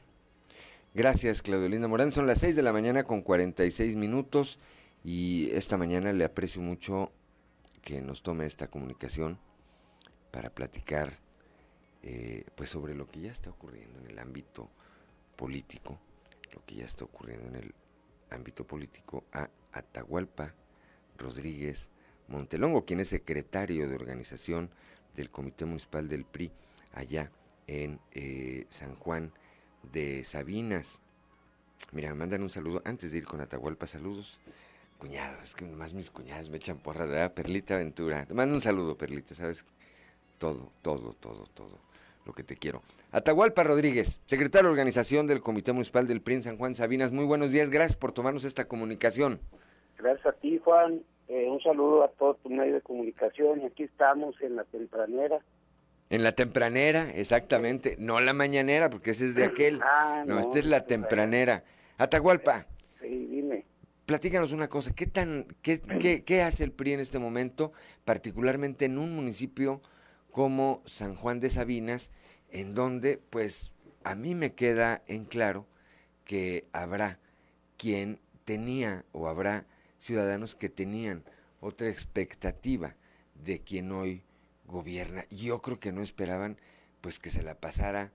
Gracias, 0.94 1.42
Claudio 1.42 1.70
Linda 1.70 1.88
Morán. 1.88 2.12
Son 2.12 2.28
las 2.28 2.40
6 2.40 2.56
de 2.56 2.62
la 2.62 2.74
mañana 2.74 3.04
con 3.04 3.22
46 3.22 3.96
minutos 3.96 4.60
y 5.04 5.50
esta 5.52 5.78
mañana 5.78 6.12
le 6.14 6.26
aprecio 6.26 6.62
mucho 6.62 7.12
que 7.82 8.02
nos 8.02 8.24
tome 8.24 8.46
esta 8.46 8.68
comunicación 8.68 9.38
para 10.32 10.50
platicar 10.50 11.20
eh, 12.04 12.46
pues 12.56 12.70
sobre 12.70 12.94
lo 12.94 13.08
que 13.08 13.22
ya 13.22 13.32
está 13.32 13.50
ocurriendo 13.50 14.00
en 14.00 14.08
el 14.08 14.20
ámbito 14.20 14.70
político, 15.36 16.00
lo 16.54 16.64
que 16.66 16.76
ya 16.76 16.86
está 16.86 17.06
ocurriendo 17.06 17.48
en 17.50 17.56
el 17.56 17.74
ámbito 18.30 18.66
político 18.66 19.24
a 19.32 19.50
Atahualpa 19.72 20.54
Rodríguez 21.18 21.90
Montelongo, 22.28 22.86
quien 22.86 23.00
es 23.00 23.10
secretario 23.10 23.88
de 23.88 23.96
organización 23.96 24.70
del 25.16 25.30
Comité 25.30 25.66
Municipal 25.66 26.08
del 26.08 26.26
PRI 26.26 26.52
allá 26.94 27.32
en 27.68 28.00
eh, 28.12 28.66
San 28.70 28.96
Juan 28.96 29.32
de 29.92 30.24
Sabinas. 30.24 31.00
Mira, 31.92 32.10
me 32.10 32.16
mandan 32.16 32.42
un 32.42 32.50
saludo 32.50 32.82
antes 32.86 33.12
de 33.12 33.20
ir 33.20 33.26
con 33.26 33.42
Atahualpa, 33.42 33.88
saludos. 33.88 34.40
Cuñado, 34.98 35.42
es 35.42 35.56
que 35.56 35.66
nomás 35.66 35.94
mis 35.94 36.10
cuñadas 36.10 36.50
me 36.50 36.58
echan 36.58 36.78
porras, 36.78 37.10
¿verdad? 37.10 37.34
Perlita 37.34 37.78
Ventura. 37.78 38.26
Te 38.26 38.34
mando 38.34 38.56
un 38.56 38.62
saludo, 38.62 38.98
Perlita, 38.98 39.36
¿sabes? 39.36 39.66
Todo, 40.38 40.72
todo, 40.82 41.14
todo, 41.14 41.46
todo 41.54 41.80
lo 42.26 42.34
que 42.34 42.44
te 42.44 42.58
quiero. 42.58 42.82
Atahualpa 43.12 43.64
Rodríguez, 43.64 44.20
secretario 44.26 44.68
de 44.68 44.72
organización 44.72 45.28
del 45.28 45.42
Comité 45.42 45.74
Municipal 45.74 46.08
del 46.08 46.22
PRI 46.22 46.36
en 46.36 46.44
San 46.44 46.58
Juan 46.58 46.76
Sabinas. 46.76 47.12
Muy 47.12 47.26
buenos 47.26 47.52
días, 47.52 47.70
gracias 47.70 47.98
por 47.98 48.12
tomarnos 48.12 48.46
esta 48.46 48.68
comunicación. 48.68 49.40
Gracias 49.98 50.26
a 50.26 50.32
ti, 50.34 50.60
Juan. 50.64 51.02
Eh, 51.28 51.48
un 51.50 51.62
saludo 51.62 52.04
a 52.04 52.10
todo 52.10 52.36
tu 52.36 52.50
medio 52.50 52.76
de 52.76 52.82
comunicación. 52.82 53.66
Aquí 53.66 53.84
estamos 53.84 54.36
en 54.42 54.56
la 54.56 54.64
tempranera. 54.66 55.40
En 56.10 56.24
la 56.24 56.34
tempranera, 56.34 57.10
exactamente. 57.16 57.96
No 57.98 58.20
la 58.20 58.34
mañanera, 58.34 58.90
porque 58.90 59.12
ese 59.12 59.26
es 59.26 59.36
de 59.36 59.46
aquel. 59.46 59.80
Ah, 59.82 60.24
no, 60.28 60.36
no, 60.36 60.40
esta 60.40 60.60
es 60.60 60.66
la 60.68 60.86
tempranera. 60.86 61.64
Atahualpa, 61.98 62.68
Sí, 63.02 63.08
dime. 63.28 63.66
platícanos 64.06 64.52
una 64.52 64.68
cosa, 64.68 64.94
¿qué, 64.94 65.08
tan, 65.08 65.48
qué, 65.62 65.80
qué, 66.00 66.24
qué 66.24 66.42
hace 66.44 66.64
el 66.64 66.72
PRI 66.72 66.94
en 66.94 67.00
este 67.00 67.18
momento, 67.20 67.72
particularmente 68.04 68.86
en 68.86 68.98
un 68.98 69.16
municipio 69.16 69.82
como 70.32 70.82
San 70.86 71.16
Juan 71.16 71.40
de 71.40 71.50
Sabinas, 71.50 72.12
en 72.52 72.76
donde 72.76 73.20
pues 73.30 73.72
a 74.04 74.14
mí 74.16 74.36
me 74.36 74.54
queda 74.54 75.02
en 75.08 75.26
claro 75.26 75.66
que 76.26 76.66
habrá 76.74 77.20
quien 77.78 78.20
tenía 78.44 79.06
o 79.12 79.28
habrá 79.28 79.66
ciudadanos 80.06 80.56
que 80.56 80.70
tenían 80.70 81.24
otra 81.60 81.90
expectativa 81.90 82.96
de 83.44 83.60
quien 83.60 83.92
hoy 83.92 84.24
gobierna. 84.68 85.26
Yo 85.30 85.62
creo 85.62 85.80
que 85.80 85.92
no 85.92 86.02
esperaban 86.02 86.58
pues 87.02 87.20
que 87.20 87.30
se 87.30 87.44
la 87.44 87.60
pasara 87.60 88.12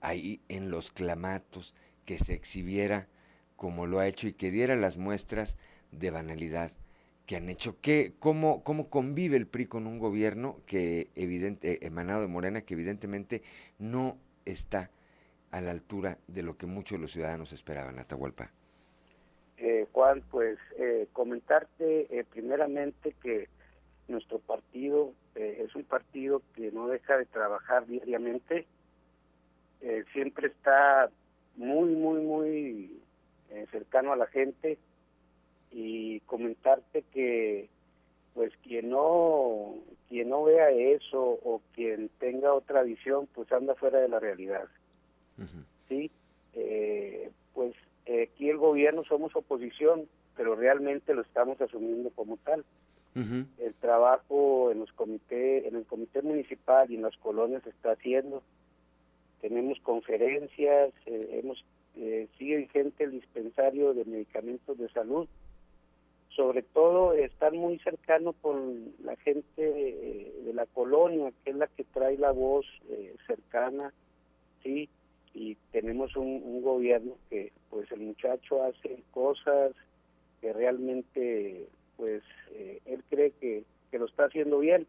ahí 0.00 0.40
en 0.48 0.70
los 0.70 0.90
clamatos, 0.90 1.74
que 2.04 2.18
se 2.18 2.34
exhibiera 2.34 3.08
como 3.56 3.86
lo 3.86 3.98
ha 3.98 4.06
hecho 4.06 4.28
y 4.28 4.32
que 4.32 4.50
diera 4.50 4.76
las 4.76 4.96
muestras 4.96 5.56
de 5.92 6.10
banalidad 6.10 6.72
que 7.26 7.36
han 7.36 7.48
hecho. 7.48 7.78
¿Qué, 7.80 8.14
cómo, 8.18 8.62
¿Cómo 8.64 8.88
convive 8.88 9.36
el 9.36 9.46
PRI 9.46 9.66
con 9.66 9.86
un 9.86 9.98
gobierno 9.98 10.60
que 10.64 11.10
evidente, 11.14 11.84
emanado 11.86 12.22
de 12.22 12.28
Morena 12.28 12.62
que 12.62 12.74
evidentemente 12.74 13.42
no 13.78 14.16
está 14.46 14.90
a 15.50 15.60
la 15.60 15.72
altura 15.72 16.18
de 16.26 16.42
lo 16.42 16.56
que 16.56 16.66
muchos 16.66 16.98
de 16.98 17.02
los 17.02 17.12
ciudadanos 17.12 17.52
esperaban, 17.52 17.98
Atahualpa? 17.98 18.52
Eh, 19.60 19.86
Juan, 19.92 20.22
pues 20.30 20.58
eh, 20.78 21.08
comentarte 21.12 22.06
eh, 22.16 22.24
primeramente 22.30 23.14
que 23.22 23.48
nuestro 24.06 24.38
partido 24.38 25.12
eh, 25.34 25.64
es 25.64 25.74
un 25.74 25.84
partido 25.84 26.42
que 26.54 26.70
no 26.70 26.86
deja 26.88 27.16
de 27.16 27.26
trabajar 27.26 27.86
diariamente, 27.86 28.66
eh, 29.80 30.04
siempre 30.12 30.48
está 30.48 31.10
muy, 31.56 31.90
muy, 31.94 32.20
muy 32.22 33.00
eh, 33.50 33.66
cercano 33.70 34.12
a 34.12 34.16
la 34.16 34.26
gente. 34.26 34.78
Y 35.70 36.20
comentarte 36.20 37.02
que 37.12 37.68
pues 38.32 38.52
quien 38.62 38.88
no 38.88 39.74
quien 40.08 40.30
no 40.30 40.44
vea 40.44 40.70
eso 40.70 41.20
o 41.20 41.60
quien 41.74 42.08
tenga 42.18 42.54
otra 42.54 42.82
visión 42.82 43.28
pues 43.34 43.52
anda 43.52 43.74
fuera 43.74 43.98
de 43.98 44.08
la 44.08 44.18
realidad. 44.18 44.66
Sí 45.88 46.10
eh, 46.54 47.30
pues 47.52 47.74
eh, 48.08 48.28
aquí 48.32 48.50
el 48.50 48.56
gobierno 48.56 49.04
somos 49.04 49.34
oposición 49.36 50.08
pero 50.36 50.54
realmente 50.54 51.14
lo 51.14 51.22
estamos 51.22 51.60
asumiendo 51.60 52.10
como 52.10 52.36
tal. 52.38 52.64
El 53.58 53.74
trabajo 53.80 54.70
en 54.70 54.78
los 54.78 54.92
comités 54.92 55.66
en 55.66 55.74
el 55.74 55.84
comité 55.84 56.22
municipal 56.22 56.88
y 56.88 56.94
en 56.94 57.02
las 57.02 57.16
colonias 57.16 57.64
se 57.64 57.70
está 57.70 57.90
haciendo. 57.90 58.44
Tenemos 59.40 59.80
conferencias 59.80 60.92
eh, 61.06 61.40
hemos 61.42 61.64
eh, 62.00 62.28
sigue 62.38 62.58
vigente 62.58 63.02
el 63.02 63.10
dispensario 63.10 63.92
de 63.92 64.04
medicamentos 64.04 64.78
de 64.78 64.88
salud. 64.90 65.26
Sobre 66.28 66.62
todo 66.62 67.14
estar 67.14 67.52
muy 67.52 67.80
cercano 67.80 68.34
con 68.34 68.92
la 69.02 69.16
gente 69.16 69.46
eh, 69.58 70.32
de 70.44 70.54
la 70.54 70.66
colonia, 70.66 71.32
que 71.42 71.50
es 71.50 71.56
la 71.56 71.66
que 71.66 71.82
trae 71.82 72.16
la 72.16 72.30
voz 72.30 72.66
eh, 72.88 73.16
cercana, 73.26 73.92
sí, 74.62 74.88
y 75.38 75.56
tenemos 75.70 76.16
un, 76.16 76.42
un, 76.44 76.62
gobierno 76.62 77.16
que, 77.30 77.52
pues, 77.70 77.90
el 77.92 78.00
muchacho 78.00 78.64
hace 78.64 79.04
cosas 79.12 79.70
que 80.40 80.52
realmente, 80.52 81.68
pues, 81.96 82.24
eh, 82.50 82.80
él 82.86 83.04
cree 83.08 83.30
que, 83.40 83.62
que 83.92 83.98
lo 84.00 84.06
está 84.06 84.24
haciendo 84.24 84.58
bien, 84.58 84.88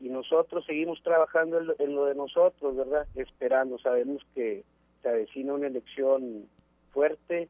y 0.00 0.08
nosotros 0.08 0.66
seguimos 0.66 1.00
trabajando 1.04 1.60
en 1.60 1.66
lo, 1.68 1.76
en 1.78 1.94
lo 1.94 2.06
de 2.06 2.16
nosotros, 2.16 2.74
¿verdad? 2.74 3.06
Esperando, 3.14 3.78
sabemos 3.78 4.26
que 4.34 4.64
se 5.02 5.08
avecina 5.08 5.54
una 5.54 5.68
elección 5.68 6.48
fuerte, 6.92 7.48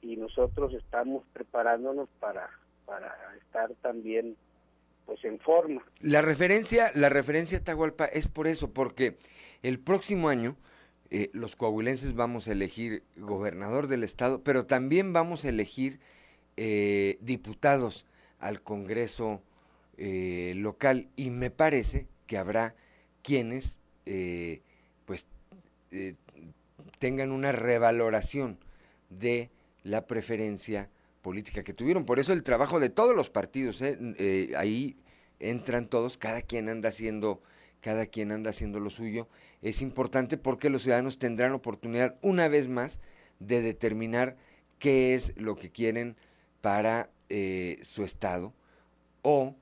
y 0.00 0.16
nosotros 0.16 0.72
estamos 0.72 1.24
preparándonos 1.34 2.08
para, 2.20 2.48
para 2.86 3.14
estar 3.38 3.70
también 3.82 4.34
pues 5.04 5.22
en 5.24 5.38
forma. 5.40 5.84
La 6.00 6.22
referencia, 6.22 6.90
la 6.94 7.10
referencia 7.10 7.62
Tahualpa 7.62 8.06
es 8.06 8.28
por 8.28 8.46
eso, 8.46 8.72
porque 8.72 9.18
el 9.62 9.78
próximo 9.78 10.30
año 10.30 10.56
eh, 11.16 11.30
los 11.32 11.54
coahuilenses 11.54 12.14
vamos 12.16 12.48
a 12.48 12.50
elegir 12.50 13.04
gobernador 13.16 13.86
del 13.86 14.02
estado, 14.02 14.42
pero 14.42 14.66
también 14.66 15.12
vamos 15.12 15.44
a 15.44 15.48
elegir 15.48 16.00
eh, 16.56 17.18
diputados 17.20 18.04
al 18.40 18.62
Congreso 18.62 19.40
eh, 19.96 20.54
local 20.56 21.06
y 21.14 21.30
me 21.30 21.52
parece 21.52 22.08
que 22.26 22.36
habrá 22.36 22.74
quienes 23.22 23.78
pues 25.04 25.28
tengan 26.98 27.30
una 27.30 27.52
revaloración 27.52 28.58
de 29.08 29.50
la 29.84 30.08
preferencia 30.08 30.90
política 31.22 31.62
que 31.62 31.74
tuvieron. 31.74 32.06
Por 32.06 32.18
eso 32.18 32.32
el 32.32 32.42
trabajo 32.42 32.80
de 32.80 32.90
todos 32.90 33.14
los 33.14 33.30
partidos, 33.30 33.84
ahí 34.56 34.96
entran 35.38 35.86
todos, 35.86 36.18
cada 36.18 36.42
quien 36.42 36.68
anda 36.68 36.88
haciendo, 36.88 37.40
cada 37.84 38.06
quien 38.06 38.32
anda 38.32 38.48
haciendo 38.48 38.80
lo 38.80 38.88
suyo. 38.88 39.28
Es 39.60 39.82
importante 39.82 40.38
porque 40.38 40.70
los 40.70 40.82
ciudadanos 40.82 41.18
tendrán 41.18 41.52
oportunidad 41.52 42.16
una 42.22 42.48
vez 42.48 42.66
más 42.66 42.98
de 43.40 43.60
determinar 43.60 44.36
qué 44.78 45.12
es 45.14 45.36
lo 45.36 45.56
que 45.56 45.70
quieren 45.70 46.16
para 46.62 47.10
eh, 47.28 47.76
su 47.82 48.02
estado 48.02 48.54
o 49.20 49.54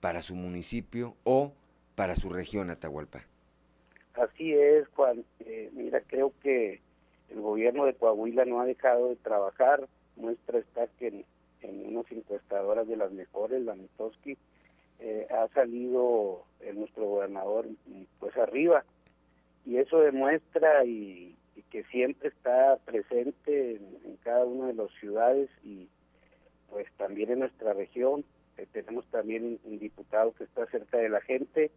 para 0.00 0.22
su 0.22 0.36
municipio 0.36 1.16
o 1.24 1.52
para 1.96 2.14
su 2.14 2.28
región 2.28 2.70
Atahualpa. 2.70 3.22
Así 4.14 4.52
es, 4.52 4.86
Juan. 4.94 5.24
mira, 5.72 6.00
creo 6.06 6.32
que 6.44 6.80
el 7.28 7.40
gobierno 7.40 7.86
de 7.86 7.94
Coahuila 7.94 8.44
no 8.44 8.60
ha 8.60 8.66
dejado 8.66 9.08
de 9.08 9.16
trabajar. 9.16 9.88
Muestra 10.14 10.60
está 10.60 10.86
que 11.00 11.08
en, 11.08 11.24
en 11.62 11.88
unas 11.88 12.10
encuestadoras 12.12 12.86
de 12.86 12.96
las 12.96 13.10
mejores, 13.10 13.62
la 13.62 13.74
Mitoski, 13.74 14.38
eh, 15.00 15.26
ha 15.30 15.48
salido 15.48 16.44
nuestro 16.74 17.04
gobernador 17.04 17.66
pues 18.18 18.36
arriba. 18.36 18.84
Y 19.66 19.78
eso 19.78 20.00
demuestra 20.00 20.84
y, 20.84 21.36
que 21.70 21.84
siempre 21.84 22.28
está 22.28 22.78
presente 22.84 23.76
en, 23.76 24.16
cada 24.22 24.44
una 24.44 24.68
de 24.68 24.74
las 24.74 24.90
ciudades 25.00 25.50
y 25.64 25.88
pues 26.70 26.86
también 26.96 27.32
en 27.32 27.40
nuestra 27.40 27.72
región. 27.72 28.24
Eh, 28.56 28.66
tenemos 28.72 29.06
también 29.10 29.58
un, 29.64 29.78
diputado 29.78 30.32
que 30.32 30.44
está 30.44 30.66
cerca 30.66 30.98
de 30.98 31.08
la 31.08 31.20
gente 31.20 31.70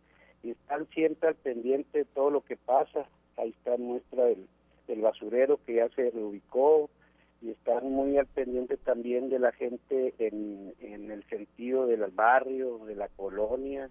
y 0.44 0.52
están 0.52 0.88
siempre 0.90 1.30
al 1.30 1.36
pendiente 1.36 2.00
de 2.00 2.06
todo 2.06 2.30
lo 2.30 2.42
que 2.42 2.58
pasa. 2.58 3.08
Ahí 3.38 3.50
está 3.50 3.76
muestra 3.78 4.30
el 4.30 4.48
del 4.88 5.02
basurero 5.02 5.60
que 5.66 5.76
ya 5.76 5.90
se 5.90 6.10
reubicó 6.12 6.90
y 7.42 7.52
están 7.52 7.92
muy 7.92 8.18
al 8.18 8.26
pendiente 8.28 8.78
también 8.78 9.30
de 9.30 9.40
la 9.40 9.52
gente 9.52 10.14
en, 10.18 10.74
en 10.80 11.12
el 11.12 11.24
sentido 11.30 11.86
del 11.86 12.06
barrio, 12.08 12.80
de 12.86 12.96
la 12.96 13.08
colonia 13.10 13.90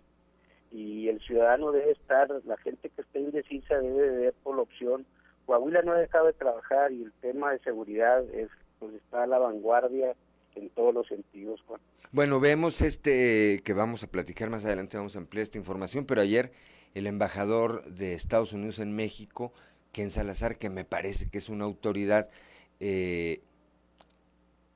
y 0.73 1.09
el 1.09 1.21
ciudadano 1.21 1.73
debe 1.73 1.93
estar, 1.93 2.29
la 2.45 2.57
gente 2.59 2.91
que 2.91 3.03
está 3.03 3.19
indecisa 3.19 3.79
debe 3.79 4.11
de 4.11 4.17
ver 4.17 4.35
por 4.43 4.57
la 4.57 4.63
opción. 4.63 5.07
Coahuila 5.47 5.83
no 5.83 5.93
ha 5.93 5.99
dejado 5.99 6.27
de 6.27 6.33
trabajar 6.33 6.93
y 6.93 7.05
el 7.05 7.13
tema 7.21 7.53
de 7.53 7.61
seguridad 7.61 8.25
es 8.35 8.49
pues 8.79 8.95
está 8.95 9.23
a 9.23 9.27
la 9.27 9.39
vanguardia 9.39 10.15
en 10.55 10.69
todos 10.71 10.93
los 10.93 11.07
sentidos, 11.07 11.63
Juan. 11.67 11.81
Bueno, 12.13 12.41
vemos 12.41 12.83
este 12.83 13.63
que 13.65 13.73
vamos 13.73 14.03
a 14.03 14.11
platicar 14.11 14.51
más 14.51 14.65
adelante, 14.65 14.97
vamos 14.97 15.17
a 15.17 15.21
ampliar 15.21 15.43
esta 15.43 15.59
información, 15.59 16.05
pero 16.05 16.21
ayer 16.21 16.53
el 16.95 17.07
embajador 17.07 17.85
de 17.85 18.15
Estados 18.15 18.53
Unidos 18.53 18.79
en 18.79 18.95
México 18.95 19.53
Ken 19.93 20.11
Salazar, 20.11 20.59
que 20.59 20.69
me 20.69 20.85
parece 20.85 21.31
que 21.31 21.39
es 21.39 21.49
una 21.49 21.65
autoridad, 21.65 22.29
eh, 22.81 23.41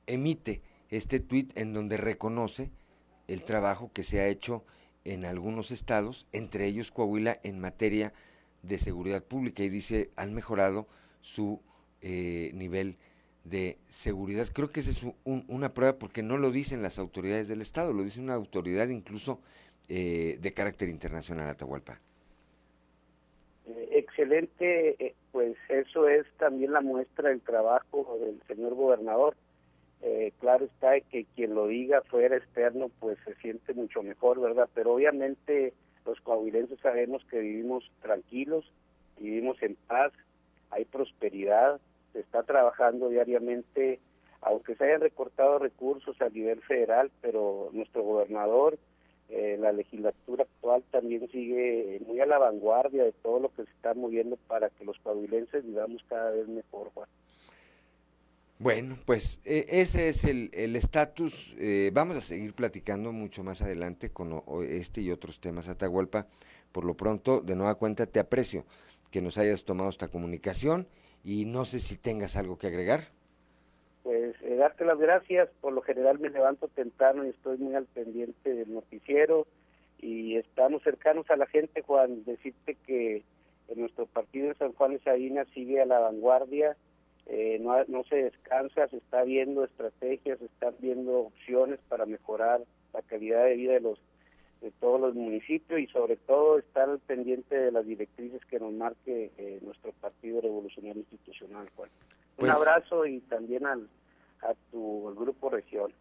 emite 0.07 0.61
este 0.89 1.19
tuit 1.19 1.57
en 1.57 1.73
donde 1.73 1.97
reconoce 1.97 2.69
el 3.27 3.43
trabajo 3.43 3.91
que 3.93 4.03
se 4.03 4.19
ha 4.19 4.27
hecho 4.27 4.63
en 5.05 5.25
algunos 5.25 5.71
estados, 5.71 6.27
entre 6.31 6.65
ellos 6.65 6.91
Coahuila, 6.91 7.39
en 7.43 7.59
materia 7.59 8.13
de 8.61 8.77
seguridad 8.77 9.23
pública 9.23 9.63
y 9.63 9.69
dice 9.69 10.11
han 10.15 10.33
mejorado 10.33 10.87
su 11.21 11.61
eh, 12.01 12.51
nivel 12.53 12.97
de 13.43 13.77
seguridad. 13.89 14.47
Creo 14.53 14.71
que 14.71 14.81
esa 14.81 14.91
es 14.91 15.03
un, 15.03 15.45
una 15.47 15.73
prueba 15.73 15.97
porque 15.97 16.21
no 16.21 16.37
lo 16.37 16.51
dicen 16.51 16.81
las 16.81 16.99
autoridades 16.99 17.47
del 17.47 17.61
estado, 17.61 17.93
lo 17.93 18.03
dice 18.03 18.19
una 18.19 18.35
autoridad 18.35 18.89
incluso 18.89 19.39
eh, 19.89 20.37
de 20.41 20.53
carácter 20.53 20.89
internacional, 20.89 21.49
Atahualpa 21.49 21.99
excelente, 23.91 25.15
pues 25.31 25.55
eso 25.69 26.07
es 26.07 26.25
también 26.37 26.73
la 26.73 26.81
muestra 26.81 27.29
del 27.29 27.41
trabajo 27.41 28.17
del 28.19 28.41
señor 28.47 28.75
gobernador. 28.75 29.35
Eh, 30.01 30.33
claro 30.39 30.65
está 30.65 30.99
que 30.99 31.25
quien 31.35 31.53
lo 31.53 31.67
diga 31.67 32.01
fuera 32.01 32.35
externo, 32.35 32.89
pues 32.99 33.17
se 33.23 33.35
siente 33.35 33.73
mucho 33.73 34.01
mejor, 34.01 34.39
¿verdad? 34.39 34.67
Pero 34.73 34.93
obviamente 34.93 35.73
los 36.05 36.19
coahuilenses 36.21 36.79
sabemos 36.79 37.23
que 37.25 37.39
vivimos 37.39 37.89
tranquilos, 38.01 38.65
vivimos 39.19 39.61
en 39.61 39.75
paz, 39.87 40.11
hay 40.71 40.85
prosperidad, 40.85 41.79
se 42.13 42.19
está 42.19 42.43
trabajando 42.43 43.09
diariamente, 43.09 43.99
aunque 44.41 44.75
se 44.75 44.85
hayan 44.85 45.01
recortado 45.01 45.59
recursos 45.59 46.19
a 46.21 46.29
nivel 46.29 46.61
federal, 46.61 47.11
pero 47.21 47.69
nuestro 47.71 48.01
gobernador 48.01 48.79
eh, 49.31 49.57
la 49.57 49.71
legislatura 49.71 50.43
actual 50.43 50.83
también 50.91 51.25
sigue 51.31 52.01
muy 52.05 52.19
a 52.19 52.25
la 52.25 52.37
vanguardia 52.37 53.05
de 53.05 53.13
todo 53.13 53.39
lo 53.39 53.49
que 53.49 53.63
se 53.63 53.71
está 53.71 53.93
moviendo 53.93 54.35
para 54.47 54.69
que 54.69 54.83
los 54.83 54.99
coahuilenses 54.99 55.65
vivamos 55.65 56.03
cada 56.09 56.31
vez 56.31 56.49
mejor. 56.49 56.91
Bueno, 58.59 58.97
pues 59.05 59.39
eh, 59.45 59.65
ese 59.69 60.09
es 60.09 60.25
el 60.25 60.75
estatus. 60.75 61.55
eh, 61.57 61.91
vamos 61.93 62.17
a 62.17 62.21
seguir 62.21 62.53
platicando 62.53 63.13
mucho 63.13 63.41
más 63.41 63.61
adelante 63.61 64.11
con 64.11 64.43
o 64.45 64.63
este 64.63 64.99
y 64.99 65.11
otros 65.11 65.39
temas, 65.39 65.69
Atahualpa. 65.69 66.27
Por 66.73 66.83
lo 66.83 66.95
pronto, 66.95 67.39
de 67.39 67.55
nueva 67.55 67.75
cuenta, 67.75 68.05
te 68.05 68.19
aprecio 68.19 68.65
que 69.11 69.21
nos 69.21 69.37
hayas 69.37 69.63
tomado 69.63 69.89
esta 69.89 70.09
comunicación 70.09 70.87
y 71.23 71.45
no 71.45 71.63
sé 71.63 71.79
si 71.79 71.95
tengas 71.95 72.35
algo 72.35 72.57
que 72.57 72.67
agregar. 72.67 73.07
Pues 74.03 74.35
eh, 74.41 74.55
darte 74.55 74.85
las 74.85 74.97
gracias. 74.97 75.49
Por 75.61 75.73
lo 75.73 75.81
general 75.81 76.19
me 76.19 76.29
levanto 76.29 76.67
temprano 76.67 77.25
y 77.25 77.29
estoy 77.29 77.57
muy 77.57 77.75
al 77.75 77.85
pendiente 77.85 78.53
del 78.53 78.73
noticiero 78.73 79.47
y 79.99 80.37
estamos 80.37 80.81
cercanos 80.83 81.29
a 81.29 81.35
la 81.35 81.45
gente, 81.45 81.81
Juan. 81.81 82.23
Decirte 82.25 82.75
que 82.85 83.23
en 83.67 83.79
nuestro 83.79 84.05
partido 84.07 84.47
de 84.47 84.55
San 84.55 84.73
Juan 84.73 84.93
de 84.93 84.99
Sabinas 84.99 85.47
sigue 85.53 85.81
a 85.81 85.85
la 85.85 85.99
vanguardia, 85.99 86.75
eh, 87.27 87.59
no, 87.61 87.83
no 87.85 88.03
se 88.05 88.15
descansa, 88.15 88.87
se 88.87 88.97
está 88.97 89.23
viendo 89.23 89.63
estrategias, 89.63 90.39
se 90.39 90.45
están 90.45 90.73
viendo 90.79 91.19
opciones 91.19 91.79
para 91.87 92.05
mejorar 92.05 92.61
la 92.93 93.01
calidad 93.03 93.45
de 93.45 93.55
vida 93.55 93.73
de 93.73 93.81
los 93.81 93.99
de 94.61 94.71
todos 94.79 95.01
los 95.01 95.15
municipios 95.15 95.79
y 95.79 95.87
sobre 95.87 96.17
todo 96.17 96.59
estar 96.59 96.87
al 96.87 96.99
pendiente 96.99 97.55
de 97.55 97.71
las 97.71 97.83
directrices 97.83 98.45
que 98.45 98.59
nos 98.59 98.71
marque 98.71 99.31
eh, 99.37 99.59
nuestro 99.63 99.91
Partido 99.93 100.39
Revolucionario 100.39 101.01
Institucional, 101.01 101.67
Juan. 101.75 101.89
Pues- 102.35 102.49
Un 102.51 102.57
abrazo 102.57 103.05
y 103.05 103.19
también 103.21 103.65
al, 103.65 103.89
a 104.41 104.53
tu 104.71 105.07
al 105.09 105.15
grupo 105.15 105.49
región. 105.49 105.93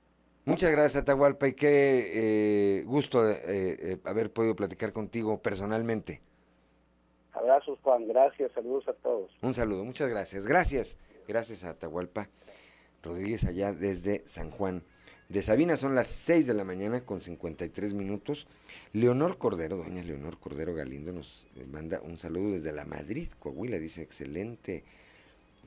Muchas 0.46 0.70
gracias, 0.70 1.02
Atahualpa, 1.02 1.48
y 1.48 1.52
qué 1.52 2.78
eh, 2.80 2.84
gusto 2.84 3.28
eh, 3.28 3.36
eh, 3.46 3.98
haber 4.04 4.32
podido 4.32 4.56
platicar 4.56 4.92
contigo 4.92 5.38
personalmente. 5.40 6.22
Abrazos, 7.32 7.78
Juan. 7.82 8.08
Gracias. 8.08 8.50
Saludos 8.52 8.88
a 8.88 8.92
todos. 8.94 9.30
Un 9.42 9.54
saludo, 9.54 9.84
muchas 9.84 10.08
gracias. 10.08 10.46
Gracias, 10.46 10.96
gracias 11.28 11.62
a 11.64 11.70
Atahualpa 11.70 12.28
Rodríguez 13.02 13.44
allá 13.44 13.72
desde 13.72 14.26
San 14.26 14.50
Juan 14.50 14.82
de 15.28 15.42
Sabina. 15.42 15.76
Son 15.76 15.94
las 15.94 16.08
6 16.08 16.46
de 16.46 16.54
la 16.54 16.64
mañana 16.64 17.04
con 17.04 17.22
53 17.22 17.94
minutos. 17.94 18.48
Leonor 18.92 19.38
Cordero, 19.38 19.76
doña 19.76 20.02
Leonor 20.02 20.38
Cordero 20.38 20.74
Galindo, 20.74 21.12
nos 21.12 21.46
manda 21.70 22.00
un 22.00 22.18
saludo 22.18 22.52
desde 22.52 22.72
la 22.72 22.84
Madrid, 22.84 23.28
Coahuila. 23.38 23.78
Dice, 23.78 24.02
excelente 24.02 24.84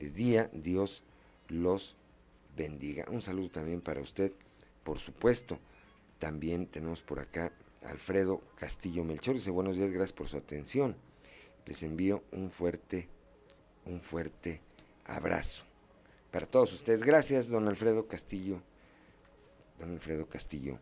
día, 0.09 0.49
Dios 0.53 1.03
los 1.47 1.95
bendiga. 2.55 3.05
Un 3.09 3.21
saludo 3.21 3.49
también 3.49 3.81
para 3.81 4.01
usted, 4.01 4.31
por 4.83 4.99
supuesto. 4.99 5.59
También 6.19 6.67
tenemos 6.67 7.01
por 7.01 7.19
acá 7.19 7.51
Alfredo 7.83 8.41
Castillo 8.57 9.03
Melchor. 9.03 9.35
Dice, 9.35 9.51
buenos 9.51 9.75
días, 9.75 9.89
gracias 9.89 10.13
por 10.13 10.27
su 10.27 10.37
atención. 10.37 10.95
Les 11.65 11.83
envío 11.83 12.23
un 12.31 12.51
fuerte, 12.51 13.07
un 13.85 14.01
fuerte 14.01 14.61
abrazo 15.05 15.63
para 16.31 16.45
todos 16.47 16.73
ustedes. 16.73 17.03
Gracias, 17.03 17.47
don 17.47 17.67
Alfredo 17.67 18.07
Castillo, 18.07 18.61
don 19.79 19.91
Alfredo 19.91 20.27
Castillo 20.27 20.79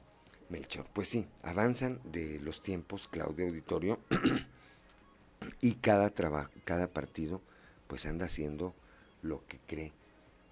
Melchor. 0.49 0.87
Pues 0.93 1.09
sí, 1.09 1.27
avanzan 1.43 1.99
de 2.05 2.39
los 2.39 2.61
tiempos, 2.61 3.07
Claudio 3.07 3.45
Auditorio, 3.45 3.99
y 5.61 5.75
cada 5.75 6.09
trabajo, 6.09 6.51
cada 6.65 6.87
partido, 6.87 7.41
pues 7.87 8.05
anda 8.05 8.25
haciendo 8.25 8.73
lo 9.21 9.45
que 9.47 9.59
cree 9.67 9.91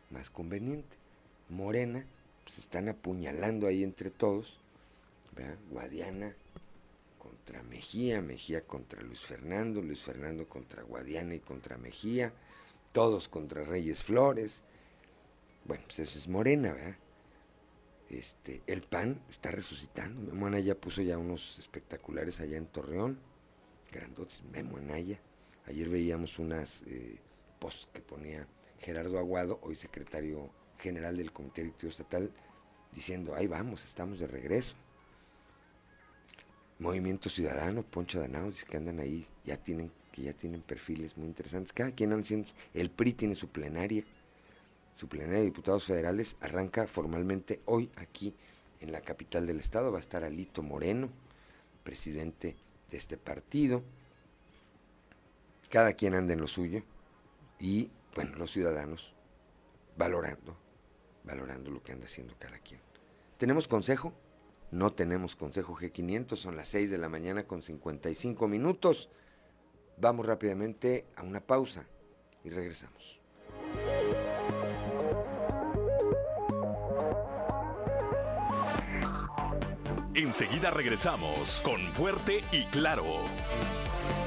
más 0.10 0.30
conveniente. 0.30 0.98
Morena, 1.50 2.06
pues 2.44 2.60
están 2.60 2.90
apuñalando 2.90 3.68
ahí 3.68 3.84
entre 3.84 4.10
todos. 4.12 4.60
Guadiana 5.72 6.36
contra 7.18 7.64
Mejía, 7.64 8.22
Mejía 8.22 8.62
contra 8.62 9.02
Luis 9.02 9.22
Fernando, 9.22 9.82
Luis 9.82 10.02
Fernando 10.02 10.48
contra 10.48 10.84
Guadiana 10.84 11.36
y 11.36 11.40
contra 11.40 11.78
Mejía, 11.78 12.34
todos 12.92 13.28
contra 13.28 13.64
Reyes 13.64 14.04
Flores. 14.04 14.64
Bueno, 15.66 15.84
pues 15.86 16.00
eso 16.00 16.20
es 16.20 16.28
Morena, 16.28 16.74
¿verdad? 16.74 16.96
Este, 18.10 18.64
el 18.66 18.82
PAN 18.82 19.22
está 19.30 19.52
resucitando. 19.52 20.20
Memo 20.20 20.48
Anaya 20.48 20.76
puso 20.76 21.02
ya 21.02 21.18
unos 21.18 21.60
espectaculares 21.60 22.40
allá 22.40 22.58
en 22.58 22.66
Torreón, 22.66 23.20
grandotes, 23.92 24.42
Memo 24.52 24.78
Anaya. 24.78 25.20
Ayer 25.68 25.88
veíamos 25.90 26.40
unas 26.40 26.82
eh, 26.88 27.18
posts 27.60 27.88
que 27.94 28.02
ponía 28.02 28.48
Gerardo 28.80 29.20
Aguado, 29.20 29.60
hoy 29.62 29.76
secretario 29.76 30.50
general 30.78 31.18
del 31.18 31.32
Comité 31.32 31.62
Directivo 31.62 31.90
Estatal, 31.90 32.32
diciendo, 32.92 33.36
ahí 33.36 33.48
vamos, 33.48 33.84
estamos 33.86 34.20
de 34.20 34.28
regreso. 34.28 34.76
Movimiento 36.80 37.30
Ciudadano, 37.30 37.84
Poncho 37.84 38.20
Danao, 38.20 38.52
dice 38.52 38.66
que 38.66 38.78
andan 38.78 39.00
ahí, 39.00 39.28
ya 39.44 39.58
tienen, 39.58 39.92
que 40.12 40.22
ya 40.22 40.34
tienen 40.34 40.62
perfiles 40.62 41.18
muy 41.18 41.28
interesantes. 41.28 41.74
Cada 41.74 41.92
quien 41.92 42.14
anda 42.14 42.24
haciendo, 42.24 42.48
el 42.74 42.90
PRI 42.90 43.14
tiene 43.14 43.36
su 43.36 43.50
plenaria, 43.50 44.04
su 44.96 45.08
plenaria 45.08 45.40
de 45.40 45.46
diputados 45.46 45.86
federales 45.86 46.36
arranca 46.42 46.86
formalmente 46.88 47.62
hoy 47.66 47.90
aquí 47.96 48.34
en 48.82 48.92
la 48.92 49.02
capital 49.02 49.48
del 49.48 49.60
estado. 49.60 49.92
Va 49.92 49.98
a 49.98 50.02
estar 50.02 50.24
Alito 50.24 50.62
Moreno, 50.62 51.10
presidente 51.84 52.56
de 52.92 52.98
este 52.98 53.18
partido. 53.18 53.82
Cada 55.70 55.94
quien 55.94 56.16
anda 56.16 56.34
en 56.34 56.42
lo 56.42 56.48
suyo 56.48 56.84
y, 57.60 57.90
bueno, 58.16 58.36
los 58.38 58.52
ciudadanos 58.52 59.14
valorando, 59.98 60.58
valorando 61.24 61.72
lo 61.72 61.84
que 61.84 61.92
anda 61.92 62.06
haciendo 62.06 62.36
cada 62.40 62.60
quien. 62.60 62.82
¿Tenemos 63.38 63.68
consejo? 63.68 64.14
No 64.72 64.94
tenemos 64.94 65.36
consejo 65.36 65.76
G500, 65.76 66.36
son 66.36 66.56
las 66.56 66.68
6 66.70 66.92
de 66.92 66.98
la 66.98 67.10
mañana 67.10 67.46
con 67.46 67.64
55 67.64 68.48
minutos. 68.48 69.10
Vamos 69.98 70.26
rápidamente 70.26 71.06
a 71.16 71.24
una 71.24 71.42
pausa 71.42 71.88
y 72.44 72.50
regresamos. 72.50 73.20
Enseguida 80.14 80.70
regresamos 80.70 81.62
con 81.64 81.80
Fuerte 81.94 82.44
y 82.52 82.66
Claro. 82.66 83.06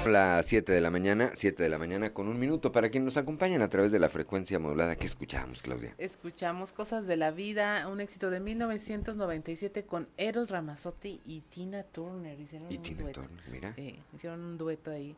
Las 0.07 0.47
7 0.47 0.73
de 0.73 0.81
la 0.81 0.91
mañana, 0.91 1.31
7 1.35 1.63
de 1.63 1.69
la 1.69 1.79
mañana 1.79 2.13
con 2.13 2.27
un 2.27 2.39
minuto 2.39 2.73
para 2.73 2.91
quienes 2.91 3.05
nos 3.05 3.17
acompañan 3.17 3.63
a 3.63 3.69
través 3.69 3.93
de 3.93 4.01
la 4.01 4.09
frecuencia 4.09 4.59
modulada 4.59 4.97
que 4.97 5.07
escuchamos, 5.07 5.63
Claudia. 5.63 5.95
Escuchamos 5.97 6.73
Cosas 6.73 7.07
de 7.07 7.17
la 7.17 7.31
Vida, 7.31 7.87
un 7.89 8.01
éxito 8.01 8.29
de 8.31 8.41
1997 8.41 9.85
con 9.85 10.09
Eros 10.17 10.51
Ramazzotti 10.51 11.21
y 11.25 11.43
Tina 11.43 11.85
Turner. 11.85 12.39
Hicieron 12.39 12.71
Y 12.73 12.77
un 12.79 12.83
Tina 12.83 13.03
dueto. 13.03 13.21
Turner, 13.23 13.45
mira. 13.51 13.75
Sí, 13.75 13.99
hicieron 14.13 14.41
un 14.41 14.59
dueto 14.59 14.91
ahí 14.91 15.17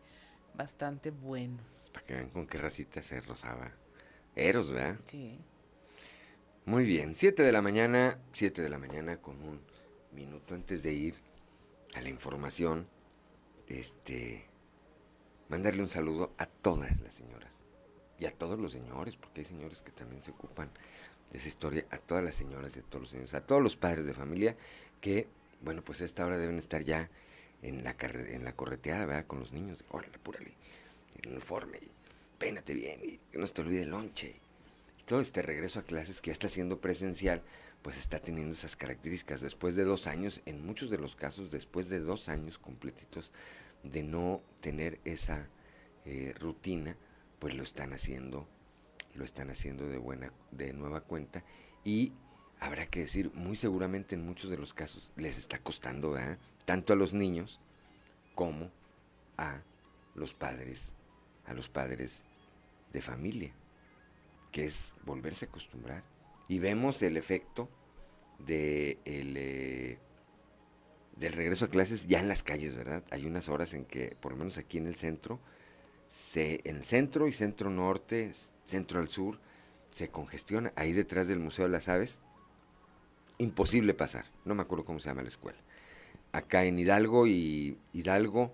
bastante 0.55 1.11
bueno. 1.11 1.57
Para 1.93 2.05
que 2.07 2.15
vean 2.15 2.29
con 2.29 2.47
qué 2.47 2.59
racita 2.59 3.03
se 3.03 3.21
rozaba. 3.23 3.73
Eros, 4.37 4.71
¿verdad? 4.71 4.99
Sí. 5.07 5.39
Muy 6.67 6.85
bien, 6.85 7.15
7 7.15 7.43
de 7.43 7.53
la 7.53 7.63
mañana, 7.63 8.19
7 8.33 8.61
de 8.61 8.69
la 8.69 8.79
mañana 8.79 9.17
con 9.17 9.41
un 9.43 9.61
minuto 10.13 10.55
antes 10.55 10.83
de 10.83 10.93
ir 10.93 11.15
a 11.95 12.03
la 12.03 12.11
información, 12.11 12.87
este, 13.67 14.45
mandarle 15.49 15.83
un 15.83 15.89
saludo 15.89 16.33
a 16.39 16.47
todas 16.47 17.01
las 17.01 17.15
señoras 17.15 17.65
y 18.19 18.27
a 18.27 18.31
todos 18.31 18.59
los 18.59 18.73
señores, 18.73 19.17
porque 19.17 19.41
hay 19.41 19.45
señores 19.45 19.83
que 19.83 19.91
también 19.93 20.23
se 20.23 20.31
ocupan 20.31 20.71
de 21.31 21.39
esa 21.39 21.49
historia, 21.49 21.85
a 21.91 21.99
todas 21.99 22.23
las 22.23 22.35
señoras 22.37 22.77
y 22.77 22.81
a 22.81 22.83
todos 22.83 23.03
los 23.03 23.11
señores, 23.11 23.35
a 23.35 23.41
todos 23.41 23.63
los 23.63 23.77
padres 23.77 24.07
de 24.07 24.15
familia 24.15 24.57
que, 25.01 25.27
bueno, 25.63 25.83
pues 25.83 26.01
a 26.01 26.05
esta 26.05 26.25
hora 26.25 26.37
deben 26.37 26.59
estar 26.59 26.83
ya 26.83 27.11
en 27.63 27.83
la, 27.83 27.97
carre- 27.97 28.35
en 28.35 28.45
la 28.45 28.55
correteada, 28.55 29.07
¿verdad? 29.07 29.27
Con 29.27 29.41
los 29.41 29.53
niños, 29.53 29.85
órale, 29.91 30.15
apúrale, 30.17 30.53
el 31.23 31.31
uniforme, 31.31 31.79
y 31.79 31.91
peínate 32.39 32.75
bien, 32.75 33.01
y 33.03 33.19
no 33.37 33.47
se 33.47 33.55
te 33.55 33.63
olvide 33.63 33.83
el 33.83 33.91
lonche, 33.91 34.37
todo 35.07 35.21
este 35.21 35.43
regreso 35.43 35.81
a 35.81 35.83
clases 35.83 36.21
que 36.21 36.29
ya 36.29 36.33
está 36.33 36.49
siendo 36.49 36.81
presencial, 36.81 37.43
pues 37.83 37.99
está 37.99 38.19
teniendo 38.19 38.55
esas 38.55 38.77
características. 38.77 39.43
Después 39.43 39.77
de 39.77 39.85
dos 39.85 40.07
años, 40.07 40.41
en 40.47 40.65
muchos 40.65 40.91
de 40.91 40.97
los 40.97 41.17
casos, 41.17 41.51
después 41.51 41.89
de 41.91 42.01
dos 42.01 42.31
años 42.31 42.59
completitos 42.59 43.31
de 43.85 44.03
no 44.03 44.43
tener 44.61 44.99
esa 45.05 45.49
eh, 46.05 46.35
rutina, 46.39 46.97
pues 47.39 47.55
lo 47.55 47.63
están 47.63 47.93
haciendo, 47.93 48.49
lo 49.15 49.25
están 49.25 49.51
haciendo 49.51 49.87
de 49.87 49.99
buena, 49.99 50.33
de 50.51 50.73
nueva 50.73 51.01
cuenta 51.01 51.45
y 51.85 52.13
habrá 52.61 52.87
que 52.87 53.01
decir, 53.01 53.31
muy 53.35 53.57
seguramente 53.57 54.15
en 54.15 54.27
muchos 54.27 54.51
de 54.51 54.57
los 54.57 54.75
casos 54.75 55.13
les 55.17 55.39
está 55.39 55.59
costando, 55.59 56.17
tanto 56.65 56.93
a 56.93 56.97
los 56.97 57.13
niños 57.13 57.61
como 58.35 58.71
a 59.37 59.63
los 60.15 60.35
padres, 60.35 60.93
a 61.45 61.55
los 61.55 61.69
padres 61.69 62.23
de 62.93 63.03
familia 63.03 63.53
que 64.55 64.67
es 64.67 64.93
volverse 65.05 65.47
a 65.47 65.49
acostumbrar. 65.49 66.05
Y 66.47 66.61
vemos 66.61 67.03
el 67.03 67.17
efecto 67.17 67.69
de 68.39 68.99
el, 69.05 69.35
eh, 69.37 69.99
del 71.17 71.33
regreso 71.33 71.67
a 71.67 71.69
clases 71.69 72.07
ya 72.07 72.21
en 72.21 72.29
las 72.29 72.43
calles, 72.43 72.77
¿verdad? 72.77 73.03
Hay 73.11 73.27
unas 73.27 73.49
horas 73.49 73.75
en 73.75 73.85
que, 73.85 74.17
por 74.21 74.33
lo 74.33 74.39
menos 74.39 74.59
aquí 74.59 74.79
en 74.79 74.87
el 74.87 74.97
centro, 74.97 75.41
se, 76.09 76.61
en 76.65 76.85
centro 76.85 77.29
y 77.29 77.33
centro 77.33 77.71
norte, 77.71 78.33
centro 78.65 79.01
al 79.01 79.09
sur, 79.09 79.39
se 79.91 80.09
congestiona. 80.09 80.73
Ahí 80.77 80.93
detrás 80.93 81.29
del 81.29 81.39
Museo 81.39 81.67
de 81.67 81.71
las 81.71 81.89
Aves, 81.89 82.21
imposible 83.39 83.95
pasar. 83.95 84.27
No 84.45 84.55
me 84.55 84.63
acuerdo 84.63 84.85
cómo 84.85 84.99
se 84.99 85.09
llama 85.09 85.23
la 85.23 85.29
escuela. 85.29 85.59
Acá 86.33 86.65
en 86.65 86.79
Hidalgo 86.79 87.27
y 87.27 87.79
Hidalgo, 87.93 88.53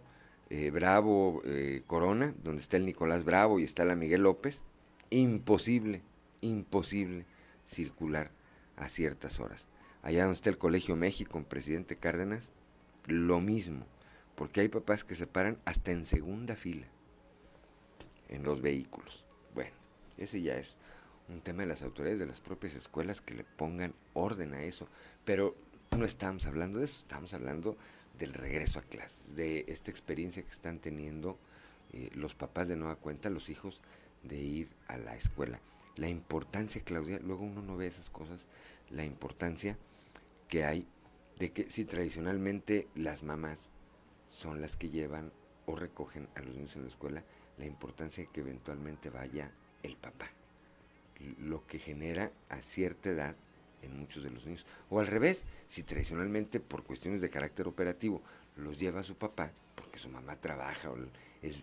eh, 0.51 0.71
Bravo, 0.71 1.43
eh, 1.45 1.83
Corona, 1.87 2.35
donde 2.43 2.61
está 2.61 2.77
el 2.77 2.85
Nicolás 2.85 3.25
Bravo 3.25 3.59
y 3.59 3.65
está 3.65 3.85
la 3.85 3.95
Miguel 3.95 4.23
López, 4.23 4.65
imposible, 5.09 6.03
imposible 6.43 7.25
circular 7.67 8.31
a 8.77 8.89
ciertas 8.89 9.41
horas. 9.41 9.67
Allá 10.03 10.23
donde 10.23 10.35
está 10.35 10.51
el 10.51 10.59
Colegio 10.59 10.97
México, 10.97 11.39
en 11.39 11.45
Presidente 11.45 11.97
Cárdenas, 11.97 12.51
lo 13.07 13.41
mismo, 13.41 13.85
porque 14.35 14.61
hay 14.61 14.69
papás 14.69 15.05
que 15.05 15.17
se 15.17 15.27
paran 15.27 15.59
hasta 15.65 15.93
en 15.93 16.07
segunda 16.07 16.57
fila 16.57 16.87
en 18.29 18.43
los 18.45 18.63
vehículos. 18.63 19.25
Bueno, 19.55 19.73
ese 20.17 20.41
ya 20.41 20.57
es 20.57 20.77
un 21.29 21.41
tema 21.41 21.63
de 21.63 21.69
las 21.69 21.83
autoridades 21.83 22.21
de 22.21 22.27
las 22.27 22.41
propias 22.41 22.75
escuelas 22.75 23.21
que 23.21 23.35
le 23.35 23.45
pongan 23.45 23.95
orden 24.15 24.55
a 24.55 24.63
eso. 24.63 24.89
Pero 25.25 25.55
no 25.97 26.05
estamos 26.05 26.47
hablando 26.47 26.79
de 26.79 26.87
eso, 26.87 26.99
estamos 26.99 27.35
hablando 27.35 27.77
del 28.19 28.33
regreso 28.33 28.79
a 28.79 28.83
clases, 28.83 29.35
de 29.35 29.65
esta 29.69 29.91
experiencia 29.91 30.43
que 30.43 30.51
están 30.51 30.79
teniendo 30.79 31.39
eh, 31.93 32.11
los 32.15 32.35
papás 32.35 32.69
de 32.69 32.77
nueva 32.77 32.97
cuenta, 32.97 33.31
los 33.31 33.49
hijos, 33.49 33.81
de 34.23 34.39
ir 34.39 34.69
a 34.89 34.99
la 34.99 35.17
escuela. 35.17 35.61
La 35.97 36.09
importancia, 36.09 36.83
Claudia, 36.85 37.19
luego 37.21 37.45
uno 37.45 37.63
no 37.63 37.77
ve 37.77 37.87
esas 37.87 38.11
cosas, 38.11 38.47
la 38.91 39.05
importancia 39.05 39.77
que 40.51 40.65
hay 40.65 40.87
de 41.39 41.53
que 41.53 41.71
si 41.71 41.87
tradicionalmente 41.87 42.89
las 42.95 43.23
mamás 43.23 43.71
son 44.29 44.61
las 44.61 44.77
que 44.77 44.91
llevan 44.91 45.33
o 45.65 45.75
recogen 45.75 46.29
a 46.35 46.41
los 46.41 46.55
niños 46.55 46.77
en 46.77 46.83
la 46.83 46.89
escuela, 46.89 47.25
la 47.57 47.65
importancia 47.65 48.25
de 48.25 48.31
que 48.31 48.41
eventualmente 48.41 49.09
vaya 49.09 49.51
el 49.83 49.97
papá. 49.97 50.29
Lo 51.39 51.67
que 51.67 51.79
genera 51.79 52.31
a 52.49 52.61
cierta 52.61 53.11
edad 53.11 53.37
en 53.83 53.99
muchos 53.99 54.23
de 54.23 54.31
los 54.31 54.45
niños. 54.45 54.67
O 54.91 55.01
al 55.01 55.07
revés, 55.07 55.47
si 55.69 55.83
tradicionalmente 55.83 56.61
por 56.61 56.83
cuestiones 56.83 57.21
de 57.21 57.31
carácter 57.31 57.69
operativo 57.69 58.21
los 58.57 58.79
lleva 58.79 59.03
su 59.03 59.17
papá, 59.17 59.53
porque 59.75 59.99
su 59.99 60.09
mamá 60.11 60.37
trabaja, 60.37 60.91
o 60.91 60.97
es, 61.43 61.63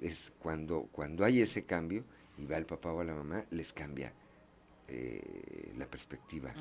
es 0.00 0.32
cuando, 0.38 0.88
cuando 0.92 1.24
hay 1.24 1.40
ese 1.40 1.64
cambio 1.64 2.04
y 2.36 2.46
va 2.46 2.58
el 2.58 2.66
papá 2.66 2.92
o 2.92 3.02
la 3.02 3.14
mamá, 3.14 3.44
les 3.50 3.72
cambia 3.72 4.12
eh, 4.88 5.72
la 5.76 5.86
perspectiva 5.86 6.54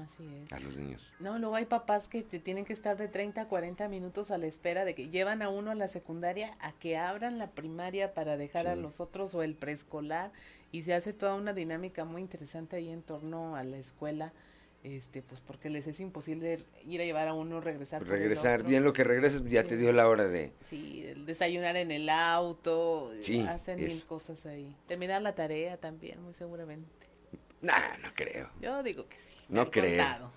a 0.51 0.59
los 0.59 0.75
niños. 0.75 1.13
No, 1.19 1.37
luego 1.37 1.55
hay 1.55 1.65
papás 1.65 2.07
que 2.07 2.23
te 2.23 2.39
tienen 2.39 2.65
que 2.65 2.73
estar 2.73 2.97
de 2.97 3.07
30 3.07 3.41
a 3.41 3.47
40 3.47 3.87
minutos 3.87 4.31
a 4.31 4.37
la 4.37 4.47
espera 4.47 4.83
de 4.83 4.95
que 4.95 5.09
llevan 5.09 5.41
a 5.41 5.49
uno 5.49 5.71
a 5.71 5.75
la 5.75 5.87
secundaria 5.87 6.57
a 6.59 6.71
que 6.73 6.97
abran 6.97 7.37
la 7.37 7.51
primaria 7.51 8.13
para 8.13 8.35
dejar 8.35 8.67
a 8.67 8.75
los 8.75 8.99
otros 8.99 9.35
o 9.35 9.43
el 9.43 9.55
preescolar 9.55 10.31
y 10.71 10.81
se 10.81 10.93
hace 10.93 11.13
toda 11.13 11.35
una 11.35 11.53
dinámica 11.53 12.03
muy 12.03 12.21
interesante 12.21 12.75
ahí 12.75 12.89
en 12.89 13.03
torno 13.03 13.55
a 13.55 13.63
la 13.63 13.77
escuela. 13.77 14.33
Este, 14.83 15.23
pues 15.23 15.41
porque 15.41 15.69
les 15.69 15.87
es 15.87 15.99
imposible 15.99 16.59
ir 16.85 17.01
a 17.01 17.05
llevar 17.05 17.27
a 17.27 17.33
uno, 17.33 17.59
regresar. 17.61 18.05
Regresar, 18.05 18.63
bien 18.63 18.83
lo 18.83 18.93
que 18.93 19.03
regreses, 19.03 19.43
ya 19.45 19.63
te 19.63 19.77
dio 19.77 19.91
la 19.93 20.07
hora 20.07 20.27
de... 20.27 20.51
Sí, 20.63 21.03
desayunar 21.25 21.75
en 21.75 21.91
el 21.91 22.07
auto, 22.09 23.11
hacen 23.47 23.83
mil 23.83 24.05
cosas 24.05 24.45
ahí. 24.45 24.75
Terminar 24.87 25.23
la 25.23 25.33
tarea 25.33 25.77
también, 25.77 26.21
muy 26.21 26.35
seguramente. 26.35 27.05
No, 27.65 27.73
no 28.03 28.13
creo. 28.13 28.49
Yo 28.61 28.83
digo 28.83 29.07
que 29.07 29.17
sí. 29.17 29.35
No 29.49 29.71
creo. 29.71 30.31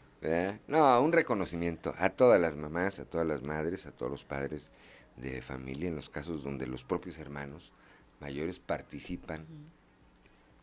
No, 0.66 1.00
un 1.02 1.12
reconocimiento 1.12 1.94
a 1.98 2.08
todas 2.08 2.40
las 2.40 2.56
mamás, 2.56 2.98
a 3.00 3.04
todas 3.04 3.26
las 3.26 3.42
madres, 3.42 3.84
a 3.86 3.92
todos 3.92 4.10
los 4.10 4.24
padres 4.24 4.70
de 5.16 5.42
familia, 5.42 5.88
en 5.88 5.96
los 5.96 6.08
casos 6.08 6.42
donde 6.42 6.66
los 6.66 6.84
propios 6.84 7.18
hermanos 7.18 7.72
mayores 8.20 8.58
participan 8.58 9.46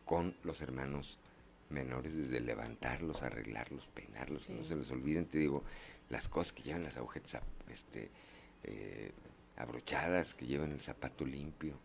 con 0.04 0.36
los 0.42 0.60
hermanos 0.60 1.18
menores, 1.70 2.16
desde 2.16 2.40
levantarlos, 2.40 3.22
arreglarlos, 3.22 3.86
peinarlos, 3.88 4.46
que 4.46 4.54
no 4.54 4.64
se 4.64 4.76
les 4.76 4.90
olviden, 4.90 5.26
te 5.26 5.38
digo, 5.38 5.62
las 6.10 6.26
cosas 6.28 6.52
que 6.52 6.62
llevan 6.62 6.82
las 6.82 6.96
agujetas 6.96 7.40
este, 7.70 8.10
eh, 8.64 9.12
abrochadas, 9.56 10.34
que 10.34 10.46
llevan 10.46 10.72
el 10.72 10.80
zapato 10.80 11.24
limpio, 11.24 11.78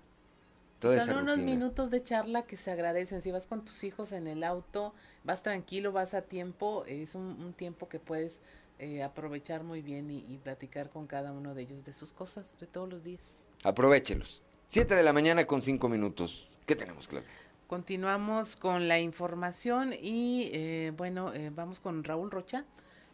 son 0.82 1.18
unos 1.18 1.38
minutos 1.38 1.92
de 1.92 2.04
charla 2.04 2.44
que 2.44 2.58
se 2.58 2.72
agradecen. 2.72 3.22
Si 3.22 3.32
vas 3.32 3.48
con 3.48 3.64
tus 3.64 3.84
hijos 3.84 4.12
en 4.12 4.28
el 4.28 4.44
auto, 4.44 4.94
vas 5.24 5.44
tranquilo, 5.44 5.92
vas 5.92 6.14
a 6.14 6.24
tiempo, 6.24 6.86
es 6.88 7.16
un, 7.16 7.54
tiempo 7.54 7.88
que 7.88 8.00
puedes 8.00 8.42
eh, 8.80 9.04
aprovechar 9.04 9.64
muy 9.64 9.82
bien 9.82 10.10
y, 10.10 10.38
platicar 10.44 10.90
con 10.90 11.08
cada 11.08 11.32
uno 11.32 11.54
de 11.54 11.64
ellos 11.64 11.84
de 11.84 11.94
sus 11.94 12.14
cosas 12.14 12.58
de 12.60 12.68
todos 12.68 12.90
los 12.90 13.04
días. 13.04 13.48
Aprovechelos. 13.64 14.42
Siete 14.66 14.96
de 14.96 15.04
la 15.04 15.14
mañana 15.14 15.46
con 15.46 15.62
cinco 15.62 15.88
minutos. 15.90 16.50
¿Qué 16.66 16.76
tenemos, 16.76 17.08
Claudia? 17.08 17.30
Continuamos 17.68 18.56
con 18.56 18.88
la 18.88 19.00
información 19.00 19.94
y 19.94 20.50
eh, 20.54 20.92
bueno, 20.98 21.34
eh, 21.34 21.52
vamos 21.54 21.80
con 21.80 22.04
Raúl 22.04 22.32
Rocha. 22.32 22.66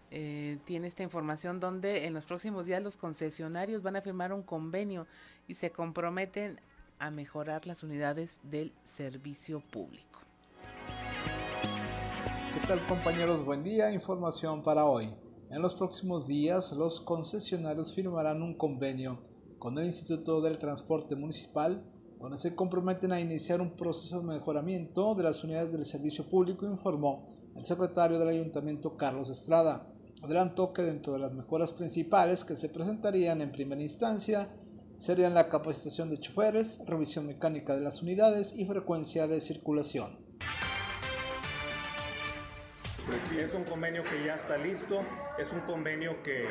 tiene 0.10 0.88
esta 0.88 1.04
información 1.04 1.60
donde 1.60 2.06
en 2.06 2.14
los 2.14 2.24
próximos 2.24 2.66
días 2.66 2.82
los 2.82 2.96
concesionarios 2.96 3.84
van 3.84 3.98
a 3.98 4.02
firmar 4.02 4.32
un 4.32 4.42
convenio 4.42 5.06
y 5.48 5.56
se 5.56 5.70
comprometen 5.72 6.62
a 7.00 7.12
mejorar 7.12 7.68
las 7.68 7.84
unidades 7.84 8.40
del 8.44 8.74
servicio 8.84 9.62
público. 9.72 10.20
¿Qué 12.54 12.68
tal 12.68 12.86
compañeros? 12.88 13.46
Buen 13.46 13.64
día, 13.64 13.92
información 13.92 14.64
para 14.64 14.86
hoy. 14.86 15.14
En 15.50 15.62
los 15.62 15.76
próximos 15.76 16.28
días 16.28 16.72
los 16.74 17.00
concesionarios 17.02 17.94
firmarán 17.94 18.42
un 18.42 18.56
convenio 18.56 19.20
con 19.60 19.78
el 19.78 19.86
Instituto 19.86 20.42
del 20.42 20.58
Transporte 20.58 21.16
Municipal 21.16 21.84
donde 22.20 22.38
se 22.38 22.56
comprometen 22.56 23.12
a 23.12 23.20
iniciar 23.20 23.62
un 23.62 23.72
proceso 23.72 24.20
de 24.20 24.26
mejoramiento 24.26 25.14
de 25.16 25.24
las 25.24 25.44
unidades 25.44 25.72
del 25.72 25.86
servicio 25.86 26.28
público, 26.28 26.66
informó 26.66 27.28
el 27.56 27.64
secretario 27.64 28.18
del 28.18 28.30
ayuntamiento 28.30 28.98
Carlos 28.98 29.30
Estrada. 29.30 29.88
Adelantó 30.24 30.74
que 30.74 30.82
dentro 30.82 31.14
de 31.14 31.20
las 31.20 31.34
mejoras 31.34 31.72
principales 31.72 32.44
que 32.44 32.56
se 32.56 32.70
presentarían 32.70 33.42
en 33.42 33.52
primera 33.52 33.82
instancia 33.82 34.50
serían 34.98 35.34
la 35.34 35.50
capacitación 35.50 36.10
de 36.10 36.20
choferes, 36.20 36.80
revisión 36.86 37.28
mecánica 37.28 37.76
de 37.76 37.82
las 37.82 38.02
unidades 38.02 38.54
y 38.56 38.66
frecuencia 38.66 39.28
de 39.28 39.40
circulación. 39.40 40.28
Es 43.38 43.54
un 43.54 43.64
convenio 43.64 44.04
que 44.04 44.26
ya 44.26 44.36
está 44.36 44.58
listo, 44.58 45.02
es 45.40 45.52
un 45.52 45.62
convenio 45.62 46.22
que, 46.24 46.46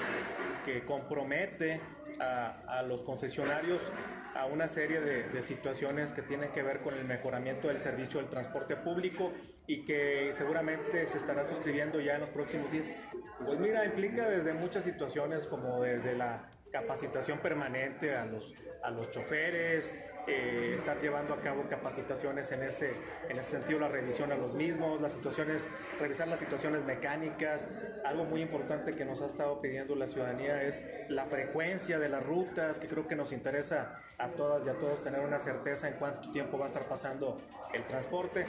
compromete 0.87 1.81
a, 2.19 2.83
los 2.87 3.03
concesionarios 3.03 3.93
a 4.35 4.47
una 4.47 4.67
serie 4.69 5.01
de, 5.01 5.25
de, 5.25 5.43
situaciones 5.43 6.13
que 6.13 6.23
tienen 6.23 6.51
que 6.53 6.63
ver 6.63 6.81
con 6.81 6.95
el 6.95 7.05
mejoramiento 7.05 7.69
del 7.69 7.79
servicio 7.79 8.21
del 8.21 8.31
transporte 8.31 8.77
público 8.77 9.33
y 9.67 9.85
que 9.85 10.31
seguramente 10.33 11.05
se 11.07 11.19
estará 11.19 11.45
suscribiendo 11.45 12.01
ya 12.01 12.15
en 12.15 12.23
los 12.23 12.31
próximos 12.31 12.71
días. 12.71 13.05
Pues 13.45 13.61
mira, 13.61 13.85
implica 13.85 14.29
desde 14.29 14.55
muchas 14.55 14.85
situaciones 14.85 15.47
como 15.47 15.83
desde 15.83 16.17
la 16.17 16.56
capacitación 16.81 17.39
permanente 17.39 18.15
a 18.15 18.27
los, 18.27 18.55
a 18.83 18.91
los 18.91 19.11
choferes, 19.11 19.95
eh, 20.27 20.73
estar 20.75 21.01
llevando 21.01 21.33
a 21.33 21.41
cabo 21.41 21.63
capacitaciones 21.71 22.53
en 22.53 22.63
ese, 22.63 22.93
en 23.31 23.39
ese 23.39 23.53
sentido, 23.53 23.79
la 23.79 23.89
revisión 23.89 24.31
a 24.31 24.37
los 24.37 24.53
mismos, 24.53 25.01
las 25.01 25.13
situaciones, 25.13 25.69
revisar 25.99 26.29
las 26.29 26.39
situaciones 26.39 26.85
mecánicas. 26.85 27.69
Algo 28.05 28.25
muy 28.25 28.43
importante 28.43 28.95
que 28.95 29.07
nos 29.07 29.23
ha 29.23 29.27
estado 29.27 29.63
pidiendo 29.63 29.95
la 29.95 30.07
ciudadanía 30.07 30.63
es 30.65 30.85
la 31.09 31.25
frecuencia 31.25 31.99
de 31.99 32.11
las 32.11 32.23
rutas, 32.23 32.79
que 32.79 32.89
creo 32.89 33.07
que 33.07 33.17
nos 33.17 33.33
interesa 33.33 33.99
a 34.19 34.29
todas 34.29 34.67
y 34.67 34.69
a 34.69 34.79
todos 34.79 35.01
tener 35.01 35.21
una 35.21 35.39
certeza 35.39 35.89
en 35.89 35.95
cuánto 35.95 36.31
tiempo 36.31 36.59
va 36.59 36.65
a 36.65 36.69
estar 36.69 36.87
pasando 36.89 37.41
el 37.73 37.87
transporte. 37.87 38.47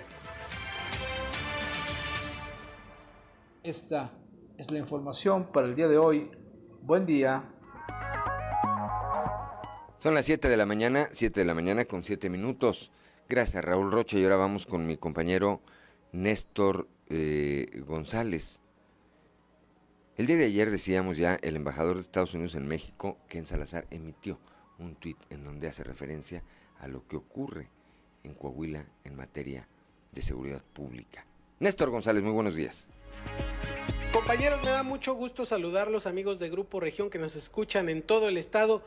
Esta 3.63 4.11
es 4.57 4.69
la 4.69 4.79
información 4.79 5.49
para 5.53 5.67
el 5.67 5.75
día 5.75 5.87
de 5.87 5.97
hoy. 5.97 6.29
Buen 6.81 7.05
día. 7.05 7.53
Son 10.07 10.13
las 10.13 10.25
7 10.25 10.47
de 10.47 10.55
la 10.55 10.65
mañana, 10.65 11.09
7 11.11 11.41
de 11.41 11.45
la 11.45 11.53
mañana 11.53 11.83
con 11.83 12.05
7 12.05 12.29
minutos. 12.29 12.93
Gracias, 13.27 13.61
Raúl 13.61 13.91
Rocha. 13.91 14.17
Y 14.17 14.23
ahora 14.23 14.37
vamos 14.37 14.65
con 14.65 14.87
mi 14.87 14.95
compañero 14.95 15.59
Néstor 16.13 16.87
eh, 17.09 17.83
González. 17.85 18.61
El 20.15 20.25
día 20.27 20.37
de 20.37 20.45
ayer 20.45 20.71
decíamos 20.71 21.17
ya, 21.17 21.37
el 21.41 21.57
embajador 21.57 21.97
de 21.97 22.03
Estados 22.03 22.33
Unidos 22.35 22.55
en 22.55 22.69
México, 22.69 23.17
Ken 23.27 23.45
Salazar, 23.45 23.85
emitió 23.91 24.39
un 24.79 24.95
tuit 24.95 25.17
en 25.29 25.43
donde 25.43 25.67
hace 25.67 25.83
referencia 25.83 26.41
a 26.79 26.87
lo 26.87 27.05
que 27.05 27.17
ocurre 27.17 27.67
en 28.23 28.33
Coahuila 28.33 28.85
en 29.03 29.17
materia 29.17 29.67
de 30.13 30.21
seguridad 30.21 30.63
pública. 30.71 31.25
Néstor 31.59 31.89
González, 31.89 32.23
muy 32.23 32.31
buenos 32.31 32.55
días. 32.55 32.87
Compañeros, 34.13 34.61
me 34.63 34.69
da 34.69 34.83
mucho 34.83 35.15
gusto 35.15 35.45
saludar 35.45 35.89
a 35.89 35.91
los 35.91 36.07
amigos 36.07 36.39
de 36.39 36.49
Grupo 36.49 36.79
Región 36.79 37.09
que 37.09 37.19
nos 37.19 37.35
escuchan 37.35 37.89
en 37.89 38.01
todo 38.01 38.29
el 38.29 38.37
estado. 38.37 38.83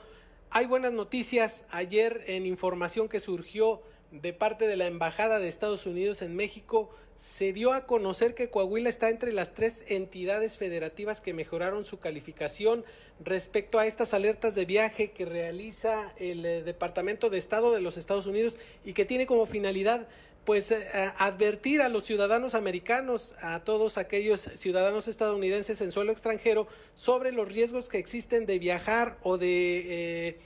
Hay 0.52 0.66
buenas 0.66 0.92
noticias. 0.92 1.62
Ayer 1.70 2.24
en 2.26 2.44
información 2.44 3.08
que 3.08 3.20
surgió 3.20 3.80
de 4.10 4.32
parte 4.32 4.66
de 4.66 4.74
la 4.74 4.86
Embajada 4.86 5.38
de 5.38 5.46
Estados 5.46 5.86
Unidos 5.86 6.22
en 6.22 6.34
México, 6.34 6.90
se 7.14 7.52
dio 7.52 7.72
a 7.72 7.86
conocer 7.86 8.34
que 8.34 8.50
Coahuila 8.50 8.88
está 8.88 9.10
entre 9.10 9.32
las 9.32 9.54
tres 9.54 9.84
entidades 9.86 10.56
federativas 10.56 11.20
que 11.20 11.34
mejoraron 11.34 11.84
su 11.84 12.00
calificación 12.00 12.84
respecto 13.24 13.78
a 13.78 13.86
estas 13.86 14.12
alertas 14.12 14.56
de 14.56 14.64
viaje 14.64 15.12
que 15.12 15.24
realiza 15.24 16.12
el 16.18 16.44
eh, 16.44 16.62
Departamento 16.64 17.30
de 17.30 17.38
Estado 17.38 17.70
de 17.70 17.80
los 17.80 17.96
Estados 17.96 18.26
Unidos 18.26 18.58
y 18.84 18.92
que 18.92 19.04
tiene 19.04 19.26
como 19.26 19.46
finalidad 19.46 20.08
pues 20.44 20.70
eh, 20.70 20.86
advertir 21.18 21.82
a 21.82 21.88
los 21.88 22.04
ciudadanos 22.04 22.54
americanos, 22.54 23.34
a 23.40 23.60
todos 23.60 23.98
aquellos 23.98 24.40
ciudadanos 24.40 25.08
estadounidenses 25.08 25.80
en 25.80 25.92
suelo 25.92 26.12
extranjero, 26.12 26.66
sobre 26.94 27.32
los 27.32 27.48
riesgos 27.48 27.88
que 27.88 27.98
existen 27.98 28.46
de 28.46 28.58
viajar 28.58 29.18
o 29.22 29.38
de 29.38 30.28
eh, 30.28 30.38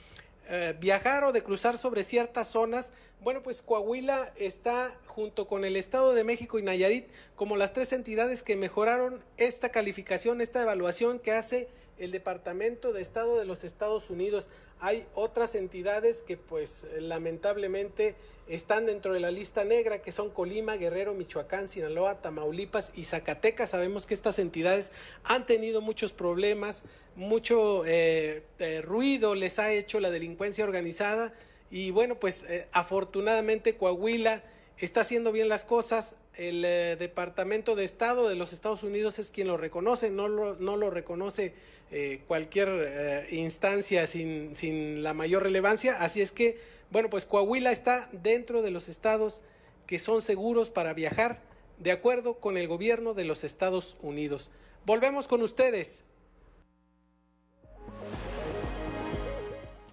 eh, 0.47 0.75
viajar 0.79 1.23
o 1.23 1.31
de 1.31 1.41
cruzar 1.41 1.77
sobre 1.77 2.03
ciertas 2.03 2.49
zonas, 2.49 2.93
bueno, 3.25 3.41
pues 3.41 3.63
Coahuila 3.63 4.31
está 4.37 4.95
junto 5.07 5.47
con 5.47 5.65
el 5.65 5.77
Estado 5.77 6.13
de 6.13 6.23
México 6.23 6.59
y 6.59 6.61
Nayarit 6.61 7.07
como 7.35 7.57
las 7.57 7.73
tres 7.73 7.91
entidades 7.91 8.43
que 8.43 8.55
mejoraron 8.55 9.23
esta 9.37 9.69
calificación, 9.69 10.41
esta 10.41 10.61
evaluación 10.61 11.17
que 11.17 11.31
hace 11.31 11.67
el 11.97 12.11
Departamento 12.11 12.93
de 12.93 13.01
Estado 13.01 13.39
de 13.39 13.45
los 13.45 13.63
Estados 13.63 14.11
Unidos. 14.11 14.51
Hay 14.79 15.07
otras 15.15 15.55
entidades 15.55 16.21
que 16.21 16.37
pues 16.37 16.85
lamentablemente 16.99 18.13
están 18.47 18.85
dentro 18.85 19.11
de 19.11 19.21
la 19.21 19.31
lista 19.31 19.63
negra, 19.63 20.03
que 20.03 20.11
son 20.11 20.29
Colima, 20.29 20.75
Guerrero, 20.75 21.15
Michoacán, 21.15 21.67
Sinaloa, 21.67 22.21
Tamaulipas 22.21 22.91
y 22.93 23.05
Zacatecas. 23.05 23.71
Sabemos 23.71 24.05
que 24.05 24.13
estas 24.13 24.37
entidades 24.37 24.91
han 25.23 25.47
tenido 25.47 25.81
muchos 25.81 26.11
problemas, 26.11 26.83
mucho 27.15 27.87
eh, 27.87 28.43
eh, 28.59 28.83
ruido 28.83 29.33
les 29.33 29.57
ha 29.57 29.71
hecho 29.71 29.99
la 29.99 30.11
delincuencia 30.11 30.63
organizada 30.63 31.33
y 31.71 31.91
bueno, 31.91 32.19
pues 32.19 32.43
eh, 32.43 32.67
afortunadamente 32.71 33.75
Coahuila 33.75 34.43
está 34.77 35.01
haciendo 35.01 35.31
bien 35.31 35.49
las 35.49 35.65
cosas. 35.65 36.15
El 36.35 36.63
Departamento 36.99 37.75
de 37.75 37.85
Estado 37.85 38.27
de 38.27 38.35
los 38.35 38.51
Estados 38.51 38.83
Unidos 38.83 39.19
es 39.19 39.31
quien 39.31 39.47
lo 39.47 39.55
reconoce, 39.55 40.09
no 40.09 40.27
lo, 40.27 40.55
no 40.55 40.75
lo 40.75 40.91
reconoce 40.91 41.53
eh, 41.91 42.21
cualquier 42.27 42.67
eh, 42.71 43.27
instancia 43.31 44.07
sin, 44.07 44.53
sin 44.55 45.03
la 45.03 45.13
mayor 45.13 45.43
relevancia. 45.43 46.01
Así 46.01 46.21
es 46.21 46.31
que, 46.31 46.59
bueno, 46.91 47.09
pues 47.09 47.25
Coahuila 47.25 47.71
está 47.71 48.09
dentro 48.11 48.61
de 48.61 48.71
los 48.71 48.89
estados 48.89 49.41
que 49.85 49.99
son 49.99 50.21
seguros 50.21 50.71
para 50.71 50.93
viajar, 50.93 51.41
de 51.77 51.91
acuerdo 51.91 52.39
con 52.39 52.57
el 52.57 52.67
gobierno 52.67 53.13
de 53.13 53.25
los 53.25 53.43
Estados 53.43 53.97
Unidos. 54.01 54.49
Volvemos 54.85 55.27
con 55.27 55.41
ustedes. 55.41 56.03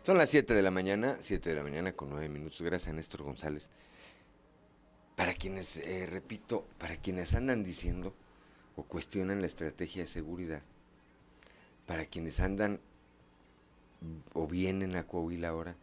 Son 0.02 0.18
las 0.18 0.30
7 0.30 0.52
de 0.52 0.62
la 0.62 0.72
mañana, 0.72 1.16
7 1.20 1.50
de 1.50 1.54
la 1.54 1.62
mañana 1.62 1.92
con 1.92 2.10
9 2.10 2.28
minutos. 2.28 2.60
Gracias 2.60 2.88
a 2.88 2.92
Néstor 2.92 3.22
González. 3.22 3.70
Para 5.14 5.32
quienes, 5.32 5.76
eh, 5.76 6.08
repito, 6.10 6.66
para 6.78 6.96
quienes 6.96 7.34
andan 7.36 7.62
diciendo 7.62 8.12
o 8.74 8.82
cuestionan 8.82 9.40
la 9.40 9.46
estrategia 9.46 10.02
de 10.02 10.08
seguridad, 10.08 10.62
para 11.86 12.06
quienes 12.06 12.40
andan 12.40 12.80
o 14.32 14.48
vienen 14.48 14.96
a 14.96 15.06
Coahuila 15.06 15.50
ahora 15.50 15.76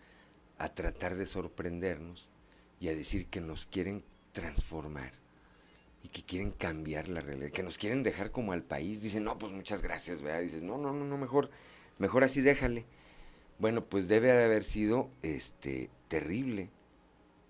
a 0.57 0.67
tratar 0.67 1.15
de 1.15 1.25
sorprendernos 1.25 2.27
y 2.81 2.89
a 2.89 2.95
decir 2.95 3.27
que 3.27 3.39
nos 3.39 3.67
quieren 3.67 4.03
transformar 4.33 5.13
y 6.03 6.09
que 6.09 6.23
quieren 6.23 6.51
cambiar 6.51 7.07
la 7.07 7.21
realidad, 7.21 7.51
que 7.51 7.63
nos 7.63 7.77
quieren 7.77 8.03
dejar 8.03 8.31
como 8.31 8.51
al 8.51 8.63
país. 8.63 9.01
Dicen, 9.01 9.23
no, 9.23 9.37
pues 9.37 9.53
muchas 9.53 9.81
gracias, 9.81 10.21
¿verdad? 10.21 10.41
Dices, 10.41 10.61
no, 10.61 10.77
no, 10.77 10.91
no, 10.91 11.05
no, 11.05 11.17
mejor, 11.17 11.49
mejor 11.99 12.25
así 12.25 12.41
déjale. 12.41 12.85
Bueno, 13.59 13.83
pues 13.83 14.07
debe 14.07 14.31
haber 14.31 14.63
sido 14.63 15.09
este 15.21 15.89
terrible, 16.07 16.69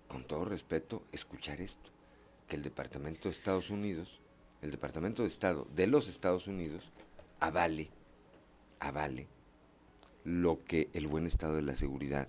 con 0.08 0.24
todo 0.24 0.44
respeto, 0.44 1.02
escuchar 1.12 1.60
esto, 1.60 1.90
que 2.48 2.56
el 2.56 2.62
Departamento 2.62 3.28
de 3.28 3.30
Estados 3.30 3.70
Unidos, 3.70 4.20
el 4.60 4.72
Departamento 4.72 5.22
de 5.22 5.28
Estado 5.28 5.66
de 5.74 5.86
los 5.86 6.08
Estados 6.08 6.48
Unidos, 6.48 6.90
avale 7.38 7.90
avale 8.80 9.28
lo 10.24 10.64
que 10.64 10.88
el 10.94 11.06
buen 11.06 11.26
estado 11.26 11.54
de 11.54 11.62
la 11.62 11.76
seguridad 11.76 12.28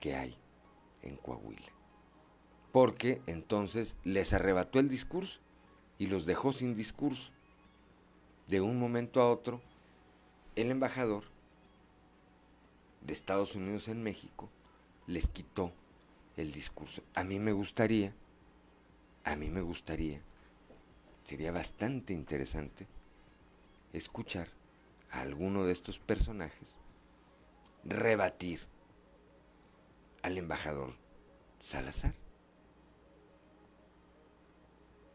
que 0.00 0.14
hay 0.14 0.36
en 1.02 1.16
Coahuila. 1.16 1.72
Porque 2.72 3.20
entonces 3.26 3.96
les 4.04 4.32
arrebató 4.32 4.78
el 4.78 4.88
discurso 4.88 5.40
y 5.98 6.06
los 6.06 6.24
dejó 6.24 6.52
sin 6.52 6.74
discurso. 6.74 7.30
De 8.48 8.60
un 8.60 8.78
momento 8.78 9.20
a 9.20 9.30
otro, 9.30 9.60
el 10.56 10.70
embajador 10.70 11.24
de 13.04 13.12
Estados 13.12 13.54
Unidos 13.54 13.88
en 13.88 14.02
México 14.02 14.48
les 15.06 15.28
quitó 15.28 15.72
el 16.36 16.52
discurso. 16.52 17.02
A 17.14 17.24
mí 17.24 17.38
me 17.38 17.52
gustaría, 17.52 18.14
a 19.24 19.36
mí 19.36 19.50
me 19.50 19.60
gustaría, 19.60 20.20
sería 21.24 21.52
bastante 21.52 22.12
interesante 22.12 22.86
escuchar 23.92 24.48
a 25.10 25.20
alguno 25.20 25.64
de 25.64 25.72
estos 25.72 25.98
personajes 25.98 26.76
rebatir 27.84 28.60
al 30.22 30.38
embajador 30.38 30.94
Salazar. 31.60 32.14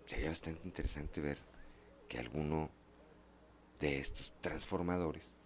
Sería 0.05 0.29
bastante 0.29 0.61
interesante 0.63 1.19
ver 1.19 1.37
que 2.07 2.19
alguno 2.19 2.69
de 3.79 3.99
estos 3.99 4.31
transformadores 4.41 5.36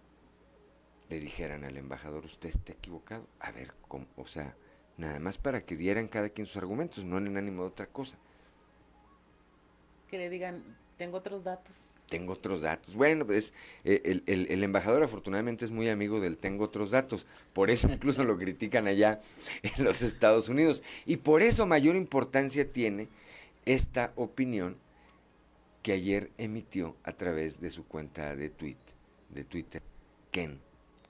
le 1.12 1.20
dijeran 1.20 1.64
al 1.64 1.76
embajador, 1.76 2.24
usted 2.24 2.48
está 2.48 2.72
equivocado. 2.72 3.26
A 3.38 3.52
ver, 3.52 3.74
¿cómo? 3.86 4.06
o 4.16 4.26
sea, 4.26 4.56
nada 4.96 5.18
más 5.18 5.36
para 5.36 5.60
que 5.60 5.76
dieran 5.76 6.08
cada 6.08 6.30
quien 6.30 6.46
sus 6.46 6.56
argumentos, 6.56 7.04
no 7.04 7.18
en 7.18 7.36
ánimo 7.36 7.62
de 7.62 7.68
otra 7.68 7.86
cosa. 7.86 8.16
Que 10.08 10.16
le 10.16 10.30
digan, 10.30 10.62
tengo 10.96 11.18
otros 11.18 11.44
datos 11.44 11.74
tengo 12.08 12.34
otros 12.34 12.60
datos. 12.60 12.94
Bueno, 12.94 13.24
pues 13.24 13.54
el, 13.84 14.22
el, 14.26 14.62
embajador 14.62 15.02
afortunadamente 15.02 15.64
es 15.64 15.70
muy 15.70 15.88
amigo 15.88 16.20
del 16.20 16.36
tengo 16.36 16.64
otros 16.64 16.90
datos, 16.90 17.26
por 17.54 17.70
eso 17.70 17.88
incluso 17.90 18.22
lo 18.22 18.36
critican 18.36 18.86
allá 18.86 19.20
en 19.62 19.82
los 19.82 20.02
Estados 20.02 20.50
Unidos. 20.50 20.82
Y 21.06 21.16
por 21.16 21.40
eso 21.40 21.64
mayor 21.64 21.96
importancia 21.96 22.70
tiene 22.70 23.08
esta 23.64 24.12
opinión 24.16 24.76
que 25.82 25.92
ayer 25.92 26.30
emitió 26.36 26.96
a 27.02 27.12
través 27.12 27.62
de 27.62 27.70
su 27.70 27.86
cuenta 27.86 28.36
de, 28.36 28.50
tweet, 28.50 28.76
de 29.30 29.44
Twitter, 29.44 29.80
Ken 30.30 30.60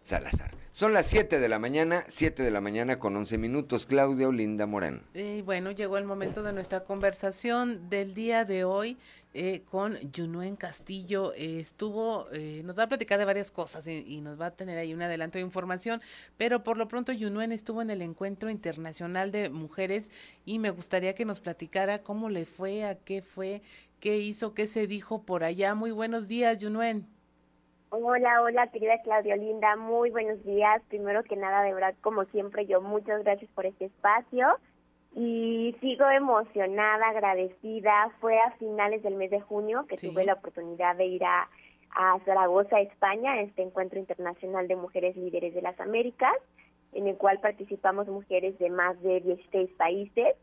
Salazar. 0.02 0.62
Son 0.72 0.94
las 0.94 1.06
7 1.06 1.38
de 1.38 1.48
la 1.48 1.58
mañana, 1.58 2.02
7 2.08 2.42
de 2.42 2.50
la 2.50 2.62
mañana 2.62 2.98
con 2.98 3.14
11 3.14 3.36
minutos. 3.36 3.84
Claudia 3.84 4.28
Olinda 4.28 4.66
Morán. 4.66 5.02
Y 5.12 5.42
bueno, 5.42 5.70
llegó 5.70 5.98
el 5.98 6.04
momento 6.04 6.42
de 6.42 6.52
nuestra 6.54 6.84
conversación 6.84 7.90
del 7.90 8.14
día 8.14 8.46
de 8.46 8.64
hoy 8.64 8.96
eh, 9.34 9.62
con 9.70 9.98
Yunuen 10.12 10.56
Castillo. 10.56 11.34
Eh, 11.34 11.60
estuvo, 11.60 12.26
eh, 12.32 12.62
nos 12.64 12.78
va 12.78 12.84
a 12.84 12.88
platicar 12.88 13.18
de 13.18 13.26
varias 13.26 13.52
cosas 13.52 13.86
y, 13.86 14.20
nos 14.22 14.40
va 14.40 14.46
a 14.46 14.50
tener 14.50 14.78
ahí 14.78 14.94
un 14.94 15.02
adelanto 15.02 15.38
de 15.38 15.44
información, 15.44 16.00
pero 16.36 16.64
por 16.64 16.78
lo 16.78 16.88
pronto 16.88 17.12
Yunuen 17.12 17.52
estuvo 17.52 17.82
en 17.82 17.90
el 17.90 18.00
Encuentro 18.00 18.48
Internacional 18.50 19.30
de 19.30 19.50
Mujeres 19.50 20.10
y 20.46 20.58
me 20.58 20.70
gustaría 20.70 21.14
que 21.14 21.24
nos 21.24 21.40
platicara 21.40 22.02
cómo 22.02 22.30
le 22.30 22.46
fue, 22.46 22.84
a 22.84 22.94
qué 22.94 23.22
fue, 23.22 23.62
qué 24.00 24.18
hizo, 24.18 24.54
qué 24.54 24.66
se 24.66 24.86
dijo 24.86 25.22
por 25.22 25.44
allá. 25.44 25.74
Muy 25.74 25.92
buenos 25.92 26.28
días, 26.28 26.58
Yunuen. 26.58 27.06
Hola, 27.94 28.40
hola, 28.40 28.68
querida 28.68 29.02
Claudia 29.02 29.36
Linda, 29.36 29.76
muy 29.76 30.08
buenos 30.08 30.42
días. 30.44 30.80
Primero 30.88 31.22
que 31.24 31.36
nada, 31.36 31.62
de 31.62 31.74
verdad, 31.74 31.94
como 32.00 32.24
siempre, 32.24 32.64
yo 32.64 32.80
muchas 32.80 33.22
gracias 33.22 33.50
por 33.50 33.66
este 33.66 33.84
espacio 33.84 34.46
y 35.14 35.76
sigo 35.82 36.08
emocionada, 36.08 37.10
agradecida. 37.10 38.10
Fue 38.18 38.40
a 38.40 38.52
finales 38.52 39.02
del 39.02 39.16
mes 39.16 39.30
de 39.30 39.42
junio 39.42 39.84
que 39.86 39.98
tuve 39.98 40.24
la 40.24 40.32
oportunidad 40.32 40.96
de 40.96 41.04
ir 41.04 41.22
a, 41.22 41.50
a 41.90 42.18
Zaragoza, 42.24 42.80
España, 42.80 43.32
a 43.32 43.42
este 43.42 43.60
encuentro 43.60 43.98
internacional 43.98 44.68
de 44.68 44.76
mujeres 44.76 45.14
líderes 45.14 45.52
de 45.52 45.60
las 45.60 45.78
Américas, 45.78 46.32
en 46.94 47.08
el 47.08 47.18
cual 47.18 47.40
participamos 47.40 48.08
mujeres 48.08 48.58
de 48.58 48.70
más 48.70 48.98
de 49.02 49.20
16 49.20 49.68
países. 49.72 50.34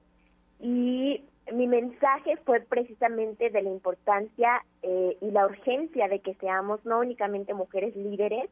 Y 0.59 1.23
mi 1.51 1.67
mensaje 1.67 2.37
fue 2.45 2.61
precisamente 2.61 3.49
de 3.49 3.61
la 3.61 3.69
importancia 3.69 4.63
eh, 4.83 5.17
y 5.21 5.31
la 5.31 5.45
urgencia 5.45 6.07
de 6.07 6.19
que 6.19 6.35
seamos 6.35 6.83
no 6.85 6.99
únicamente 6.99 7.53
mujeres 7.53 7.95
líderes, 7.95 8.49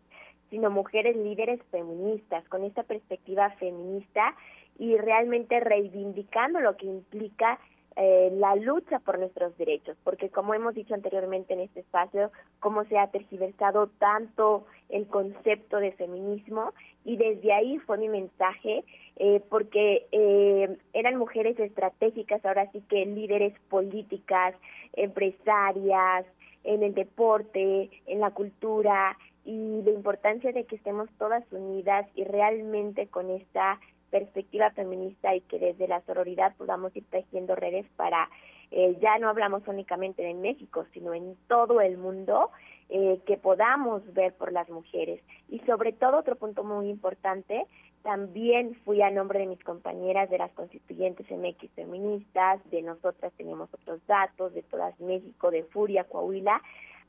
sino 0.49 0.69
mujeres 0.69 1.15
líderes 1.15 1.61
feministas, 1.71 2.47
con 2.49 2.63
esta 2.63 2.83
perspectiva 2.83 3.51
feminista 3.51 4.35
y 4.79 4.97
realmente 4.97 5.59
reivindicando 5.59 6.59
lo 6.59 6.77
que 6.77 6.85
implica 6.85 7.59
eh, 7.99 8.29
la 8.37 8.55
lucha 8.55 8.99
por 8.99 9.17
nuestros 9.17 9.57
derechos, 9.57 9.97
porque 10.03 10.29
como 10.29 10.53
hemos 10.53 10.75
dicho 10.75 10.93
anteriormente 10.93 11.53
en 11.53 11.61
este 11.61 11.79
espacio, 11.79 12.31
cómo 12.59 12.85
se 12.85 12.99
ha 12.99 13.07
tergiversado 13.07 13.87
tanto 13.97 14.67
el 14.89 15.07
concepto 15.07 15.77
de 15.77 15.93
feminismo 15.93 16.73
y 17.03 17.17
desde 17.17 17.51
ahí 17.53 17.79
fue 17.79 17.97
mi 17.97 18.07
mensaje, 18.07 18.83
eh, 19.15 19.41
porque 19.49 20.05
eh, 20.11 20.77
eran 20.93 21.17
mujeres 21.17 21.59
estratégicas, 21.59 22.45
ahora 22.45 22.71
sí 22.71 22.83
que 22.87 23.03
líderes 23.03 23.59
políticas, 23.67 24.53
empresarias, 24.93 26.27
en 26.63 26.83
el 26.83 26.93
deporte, 26.93 27.89
en 28.05 28.19
la 28.19 28.29
cultura 28.29 29.17
y 29.43 29.81
la 29.81 29.89
importancia 29.91 30.51
de 30.51 30.65
que 30.65 30.75
estemos 30.75 31.09
todas 31.17 31.43
unidas 31.51 32.05
y 32.13 32.25
realmente 32.25 33.07
con 33.07 33.31
esta 33.31 33.79
perspectiva 34.09 34.71
feminista 34.71 35.35
y 35.35 35.41
que 35.41 35.59
desde 35.59 35.87
la 35.87 36.01
sororidad 36.01 36.55
podamos 36.57 36.95
ir 36.95 37.05
tejiendo 37.09 37.55
redes 37.55 37.85
para, 37.95 38.29
eh, 38.71 38.97
ya 39.01 39.17
no 39.19 39.29
hablamos 39.29 39.67
únicamente 39.67 40.23
de 40.23 40.33
México, 40.33 40.85
sino 40.93 41.13
en 41.13 41.35
todo 41.47 41.81
el 41.81 41.97
mundo, 41.97 42.51
eh, 42.89 43.19
que 43.25 43.37
podamos 43.37 44.01
ver 44.13 44.33
por 44.33 44.51
las 44.51 44.69
mujeres. 44.69 45.21
Y 45.49 45.59
sobre 45.59 45.91
todo, 45.91 46.17
otro 46.17 46.35
punto 46.35 46.63
muy 46.63 46.89
importante, 46.89 47.65
también 48.03 48.75
fui 48.85 49.01
a 49.01 49.11
nombre 49.11 49.39
de 49.39 49.47
mis 49.47 49.61
compañeras 49.63 50.29
de 50.29 50.37
las 50.37 50.51
constituyentes 50.53 51.29
MX 51.29 51.69
feministas, 51.71 52.61
de 52.71 52.81
nosotras 52.81 53.33
tenemos 53.35 53.69
otros 53.73 53.99
datos, 54.07 54.53
de 54.53 54.63
todas 54.63 54.97
México, 55.01 55.51
de 55.51 55.63
Furia, 55.63 56.05
Coahuila, 56.05 56.61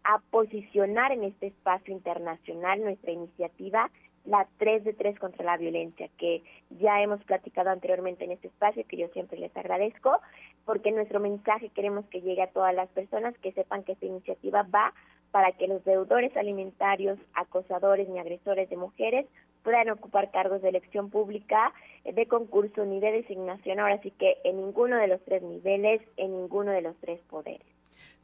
a 0.03 0.18
posicionar 0.30 1.12
en 1.12 1.24
este 1.24 1.49
espacio 1.49 1.94
internacional 1.94 2.82
nuestra 2.82 3.12
iniciativa 3.12 3.90
la 4.29 4.47
3 4.59 4.85
de 4.85 4.93
3 4.93 5.18
contra 5.18 5.45
la 5.45 5.57
violencia, 5.57 6.09
que 6.18 6.43
ya 6.70 7.01
hemos 7.03 7.22
platicado 7.24 7.70
anteriormente 7.70 8.24
en 8.24 8.33
este 8.33 8.49
espacio, 8.49 8.85
que 8.87 8.99
yo 8.99 9.09
siempre 9.09 9.39
les 9.39 9.57
agradezco, 9.57 10.20
porque 10.66 10.93
nuestro 10.93 11.18
mensaje 11.18 11.70
queremos 11.70 12.05
que 12.07 12.20
llegue 12.20 12.43
a 12.43 12.51
todas 12.51 12.74
las 12.74 12.89
personas, 12.91 13.37
que 13.39 13.53
sepan 13.53 13.85
que 13.85 13.93
esta 13.93 14.07
iniciativa 14.07 14.62
va 14.62 14.93
para 15.31 15.53
que 15.53 15.66
los 15.66 15.83
deudores 15.85 16.37
alimentarios, 16.37 17.18
acosadores 17.35 18.09
ni 18.09 18.18
agresores 18.18 18.68
de 18.68 18.76
mujeres 18.76 19.26
puedan 19.62 19.91
ocupar 19.91 20.31
cargos 20.31 20.62
de 20.62 20.68
elección 20.68 21.11
pública, 21.11 21.72
de 22.05 22.26
concurso 22.26 22.85
ni 22.85 23.01
de 23.01 23.12
designación, 23.12 23.81
ahora 23.81 24.01
sí 24.03 24.11
que 24.11 24.39
en 24.45 24.57
ninguno 24.57 24.97
de 24.97 25.09
los 25.09 25.22
tres 25.24 25.43
niveles, 25.43 26.03
en 26.16 26.37
ninguno 26.37 26.70
de 26.70 26.83
los 26.83 26.97
tres 27.01 27.20
poderes. 27.31 27.78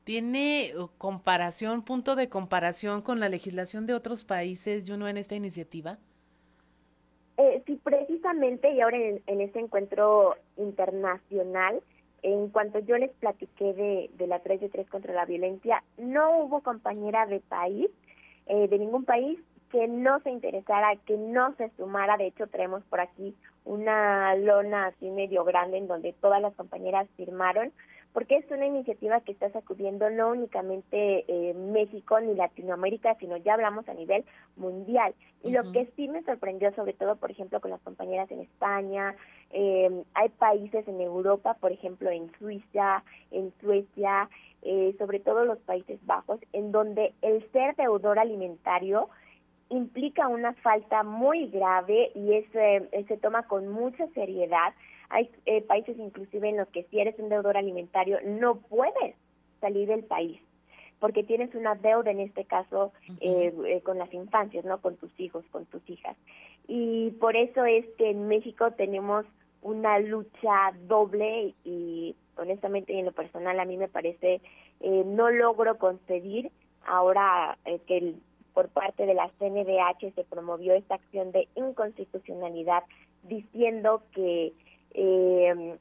¿Tiene 0.05 0.73
uh, 0.77 0.89
comparación, 0.99 1.83
punto 1.83 2.15
de 2.15 2.29
comparación 2.29 3.03
con 3.03 3.21
la 3.21 3.29
legislación 3.29 3.87
de 3.87 3.95
otros 3.95 4.25
países, 4.25 4.85
Juno, 4.87 5.09
en 5.09 5.17
esta 5.17 5.35
iniciativa? 5.35 5.99
Eh, 7.39 7.63
sí, 7.67 7.81
precisamente, 7.83 8.71
y 8.71 8.81
ahora 8.81 8.99
en, 8.99 9.23
en 9.27 9.41
este 9.41 9.61
encuentro 9.61 10.37
internacional, 10.57 11.83
en 12.25 12.49
cuanto 12.49 12.79
yo 12.79 12.97
les 12.97 13.11
platiqué 13.13 13.75
de, 13.75 14.27
la 14.27 14.39
3 14.39 14.61
de 14.61 14.69
3 14.71 14.89
contra 14.89 15.13
la 15.13 15.27
violencia, 15.27 15.85
no 15.99 16.39
hubo 16.39 16.63
compañera 16.63 17.27
de 17.27 17.41
país, 17.41 17.91
eh, 18.47 18.67
de 18.67 18.79
ningún 18.79 19.05
país, 19.05 19.39
que 19.71 19.87
no 19.89 20.21
se 20.21 20.31
interesara, 20.31 20.97
que 21.05 21.19
no 21.19 21.55
se 21.57 21.71
sumara. 21.77 22.17
De 22.17 22.29
hecho, 22.29 22.47
traemos 22.47 22.83
por 22.85 23.01
aquí 23.01 23.35
una 23.67 24.35
lona 24.37 24.87
así 24.87 25.11
medio 25.11 25.45
grande 25.45 25.77
en 25.77 25.87
donde 25.87 26.15
todas 26.15 26.41
las 26.41 26.55
compañeras 26.55 27.09
firmaron 27.17 27.73
porque 28.15 28.37
es 28.37 28.49
una 28.53 28.65
iniciativa 28.65 29.21
que 29.23 29.33
está 29.33 29.51
sacudiendo 29.51 30.09
no 30.09 30.31
únicamente 30.31 31.25
eh, 31.27 31.53
México 31.53 32.21
ni 32.21 32.37
Latinoamérica, 32.37 33.17
sino 33.17 33.37
ya 33.39 33.55
hablamos 33.55 33.89
a 33.89 33.95
nivel 33.95 34.25
mundial. 34.57 35.13
Y 35.43 35.51
lo 35.51 35.73
que 35.73 35.91
sí 35.97 36.07
me 36.07 36.23
sorprendió, 36.23 36.73
sobre 36.77 36.93
todo, 36.93 37.17
por 37.17 37.33
ejemplo, 37.33 37.61
con 37.61 37.73
las 37.73 37.81
compañeras 37.81 38.31
en 38.31 38.41
España, 38.41 39.17
eh, 39.51 40.05
hay 40.15 40.29
países 40.29 40.87
en 40.87 41.01
Europa, 41.01 41.55
por 41.55 41.73
ejemplo, 41.73 42.09
en 42.09 42.31
Suiza, 42.39 43.03
en 43.33 43.53
Suecia, 43.61 44.31
eh, 44.63 44.95
sobre 44.97 45.19
todo 45.19 45.45
los 45.45 45.59
Países 45.59 45.99
Bajos, 46.07 46.39
en 46.53 46.71
donde 46.71 47.15
el 47.21 47.45
ser 47.51 47.75
deudor 47.75 48.21
alimentario 48.21 49.09
implica 49.71 50.29
una 50.29 50.53
falta 50.55 51.03
muy 51.03 51.49
grave 51.49 52.13
y 52.15 52.35
es, 52.35 52.47
se 53.09 53.17
toma 53.17 53.43
con 53.49 53.67
mucha 53.67 54.07
seriedad 54.15 54.73
hay 55.09 55.31
eh, 55.47 55.63
países 55.63 55.99
inclusive 55.99 56.49
en 56.49 56.57
los 56.57 56.69
que 56.69 56.85
si 56.85 57.01
eres 57.01 57.19
un 57.19 57.29
deudor 57.29 57.57
alimentario 57.57 58.19
no 58.25 58.57
puedes 58.57 59.15
salir 59.61 59.89
del 59.89 60.05
país 60.05 60.41
porque 61.01 61.23
tienes 61.23 61.55
una 61.55 61.75
deuda 61.75 62.11
en 62.11 62.21
este 62.21 62.45
caso 62.45 62.93
eh, 63.21 63.53
eh, 63.67 63.81
con 63.83 63.99
las 63.99 64.13
infancias, 64.15 64.65
¿no? 64.65 64.81
Con 64.81 64.97
tus 64.97 65.11
hijos, 65.21 65.45
con 65.51 65.67
tus 65.67 65.83
hijas. 65.91 66.17
Y 66.67 67.11
por 67.21 67.37
eso 67.37 67.67
es 67.67 67.85
que 67.99 68.11
en 68.11 68.27
México 68.27 68.71
tenemos 68.71 69.27
una 69.61 69.99
lucha 69.99 70.73
doble 70.87 71.55
y 71.65 72.17
honestamente 72.37 72.95
y 72.95 73.01
en 73.01 73.07
lo 73.07 73.13
personal 73.13 73.61
a 73.61 73.67
mí 73.67 73.77
me 73.77 73.89
parece 73.89 74.41
no 74.81 75.31
logro 75.31 75.77
concebir 75.79 76.51
ahora 76.87 77.59
que 77.87 78.15
por 78.55 78.69
parte 78.69 79.05
de 79.05 79.15
la 79.15 79.31
CNDH 79.39 80.15
se 80.15 80.25
promovió 80.25 80.75
esta 80.75 80.95
acción 80.95 81.33
de 81.33 81.49
inconstitucionalidad 81.55 82.85
diciendo 83.25 84.03
que 84.13 84.53
eh, 84.95 85.77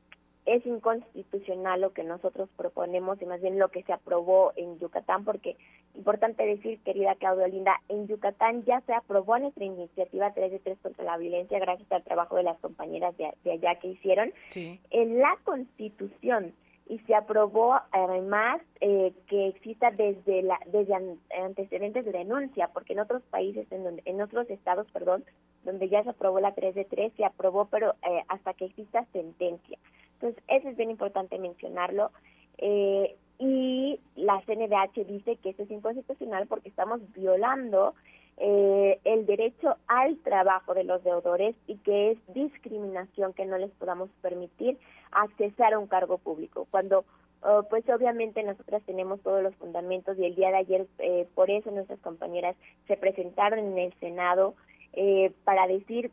es 0.45 0.65
inconstitucional 0.65 1.81
lo 1.81 1.93
que 1.93 2.03
nosotros 2.03 2.49
proponemos 2.57 3.21
y 3.21 3.25
más 3.25 3.41
bien 3.41 3.59
lo 3.59 3.69
que 3.69 3.83
se 3.83 3.93
aprobó 3.93 4.51
en 4.55 4.77
Yucatán, 4.79 5.23
porque 5.23 5.55
importante 5.95 6.45
decir, 6.45 6.79
querida 6.79 7.15
Claudia 7.15 7.47
Linda, 7.47 7.81
en 7.87 8.07
Yucatán 8.07 8.63
ya 8.65 8.81
se 8.81 8.93
aprobó 8.93 9.39
nuestra 9.39 9.63
iniciativa 9.63 10.33
3 10.33 10.51
de 10.51 10.59
3 10.59 10.77
contra 10.81 11.05
la 11.05 11.17
violencia 11.17 11.59
gracias 11.59 11.89
al 11.91 12.03
trabajo 12.03 12.35
de 12.35 12.43
las 12.43 12.59
compañeras 12.59 13.15
de, 13.17 13.51
allá 13.51 13.75
que 13.75 13.89
hicieron. 13.89 14.33
En 14.55 15.19
la 15.19 15.37
Constitución 15.43 16.53
y 16.85 16.99
se 16.99 17.15
aprobó 17.15 17.79
además 17.91 18.61
eh, 18.81 19.13
que 19.27 19.47
exista 19.47 19.91
desde 19.91 20.41
la 20.41 20.59
desde 20.65 20.95
antecedentes 21.43 22.05
de 22.05 22.11
denuncia 22.11 22.69
porque 22.73 22.93
en 22.93 22.99
otros 22.99 23.23
países 23.23 23.71
en 23.71 23.83
donde 23.83 24.01
en 24.05 24.21
otros 24.21 24.49
estados 24.49 24.87
perdón 24.91 25.23
donde 25.63 25.87
ya 25.87 26.03
se 26.03 26.09
aprobó 26.09 26.39
la 26.39 26.53
3 26.53 26.75
de 26.75 26.85
3 26.85 27.13
se 27.15 27.25
aprobó 27.25 27.65
pero 27.65 27.95
eh, 28.03 28.23
hasta 28.27 28.53
que 28.53 28.65
exista 28.65 29.05
sentencia. 29.13 29.77
Entonces 30.15 30.43
eso 30.47 30.69
es 30.69 30.77
bien 30.77 30.91
importante 30.91 31.37
mencionarlo. 31.37 32.11
Eh, 32.57 33.15
y 33.39 33.99
la 34.15 34.41
CNDH 34.45 35.05
dice 35.05 35.37
que 35.37 35.49
esto 35.49 35.63
es 35.63 35.71
inconstitucional 35.71 36.47
porque 36.47 36.69
estamos 36.69 37.01
violando 37.13 37.93
eh, 38.37 38.99
el 39.03 39.25
derecho 39.25 39.77
al 39.87 40.17
trabajo 40.17 40.73
de 40.73 40.83
los 40.83 41.03
deudores 41.03 41.55
y 41.67 41.77
que 41.77 42.11
es 42.11 42.17
discriminación 42.33 43.33
que 43.33 43.45
no 43.45 43.57
les 43.57 43.71
podamos 43.71 44.09
permitir 44.21 44.77
accesar 45.15 45.73
a 45.73 45.79
un 45.79 45.87
cargo 45.87 46.17
público. 46.17 46.67
Cuando 46.71 47.05
oh, 47.41 47.63
pues 47.69 47.87
obviamente 47.89 48.43
nosotras 48.43 48.81
tenemos 48.85 49.21
todos 49.21 49.43
los 49.43 49.55
fundamentos 49.55 50.17
y 50.17 50.25
el 50.25 50.35
día 50.35 50.49
de 50.49 50.57
ayer 50.57 50.87
eh, 50.99 51.27
por 51.35 51.49
eso 51.49 51.71
nuestras 51.71 51.99
compañeras 51.99 52.55
se 52.87 52.97
presentaron 52.97 53.59
en 53.59 53.77
el 53.77 53.93
Senado 53.99 54.55
eh, 54.93 55.31
para 55.43 55.67
decir 55.67 56.11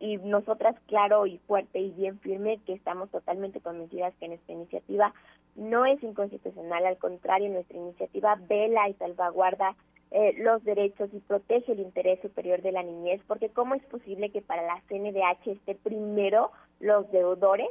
y 0.00 0.16
nosotras 0.18 0.76
claro 0.86 1.26
y 1.26 1.38
fuerte 1.38 1.80
y 1.80 1.90
bien 1.90 2.20
firme 2.20 2.60
que 2.66 2.72
estamos 2.72 3.10
totalmente 3.10 3.60
convencidas 3.60 4.14
que 4.20 4.28
nuestra 4.28 4.54
iniciativa 4.54 5.12
no 5.56 5.86
es 5.86 6.00
inconstitucional, 6.04 6.86
al 6.86 6.98
contrario, 6.98 7.50
nuestra 7.50 7.76
iniciativa 7.76 8.38
vela 8.48 8.88
y 8.88 8.94
salvaguarda 8.94 9.74
eh, 10.10 10.34
los 10.38 10.64
derechos 10.64 11.10
y 11.12 11.18
protege 11.18 11.72
el 11.72 11.80
interés 11.80 12.20
superior 12.20 12.62
de 12.62 12.72
la 12.72 12.82
niñez, 12.82 13.20
porque 13.26 13.50
¿cómo 13.50 13.74
es 13.74 13.84
posible 13.86 14.30
que 14.30 14.40
para 14.40 14.62
la 14.62 14.80
CNDH 14.88 15.48
esté 15.48 15.74
primero 15.74 16.52
los 16.80 17.10
deudores 17.10 17.68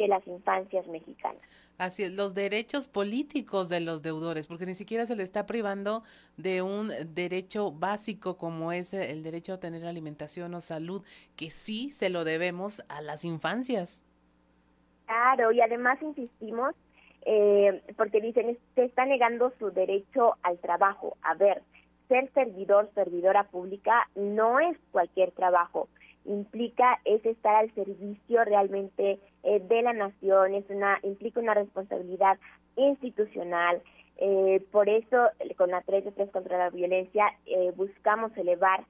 que 0.00 0.08
las 0.08 0.26
infancias 0.26 0.86
mexicanas? 0.86 1.42
Así 1.76 2.04
es, 2.04 2.14
los 2.14 2.32
derechos 2.32 2.88
políticos 2.88 3.68
de 3.68 3.80
los 3.80 4.02
deudores, 4.02 4.46
porque 4.46 4.64
ni 4.64 4.74
siquiera 4.74 5.04
se 5.04 5.14
le 5.14 5.22
está 5.22 5.44
privando 5.44 6.04
de 6.38 6.62
un 6.62 6.90
derecho 7.14 7.70
básico 7.70 8.38
como 8.38 8.72
es 8.72 8.94
el 8.94 9.22
derecho 9.22 9.52
a 9.52 9.60
tener 9.60 9.84
alimentación 9.84 10.54
o 10.54 10.62
salud, 10.62 11.04
que 11.36 11.50
sí 11.50 11.90
se 11.90 12.08
lo 12.08 12.24
debemos 12.24 12.82
a 12.88 13.02
las 13.02 13.26
infancias. 13.26 14.02
Claro, 15.04 15.52
y 15.52 15.60
además 15.60 16.00
insistimos, 16.00 16.74
eh, 17.26 17.82
porque 17.98 18.22
dicen, 18.22 18.56
se 18.74 18.84
está 18.84 19.04
negando 19.04 19.52
su 19.58 19.70
derecho 19.70 20.38
al 20.42 20.58
trabajo. 20.60 21.18
A 21.20 21.34
ver, 21.34 21.62
ser 22.08 22.32
servidor, 22.32 22.90
servidora 22.94 23.44
pública 23.44 24.08
no 24.14 24.60
es 24.60 24.78
cualquier 24.92 25.30
trabajo. 25.32 25.90
Implica 26.24 27.00
es 27.04 27.24
estar 27.24 27.56
al 27.56 27.74
servicio 27.74 28.44
realmente 28.44 29.18
eh, 29.42 29.60
de 29.60 29.82
la 29.82 29.92
nación, 29.92 30.54
es 30.54 30.68
una 30.68 30.98
implica 31.02 31.40
una 31.40 31.54
responsabilidad 31.54 32.38
institucional. 32.76 33.82
Eh, 34.18 34.62
por 34.70 34.88
eso, 34.88 35.28
con 35.56 35.70
la 35.70 35.80
3 35.80 36.04
de 36.04 36.12
3 36.12 36.30
contra 36.30 36.58
la 36.58 36.70
violencia, 36.70 37.24
eh, 37.46 37.72
buscamos 37.74 38.36
elevar 38.36 38.84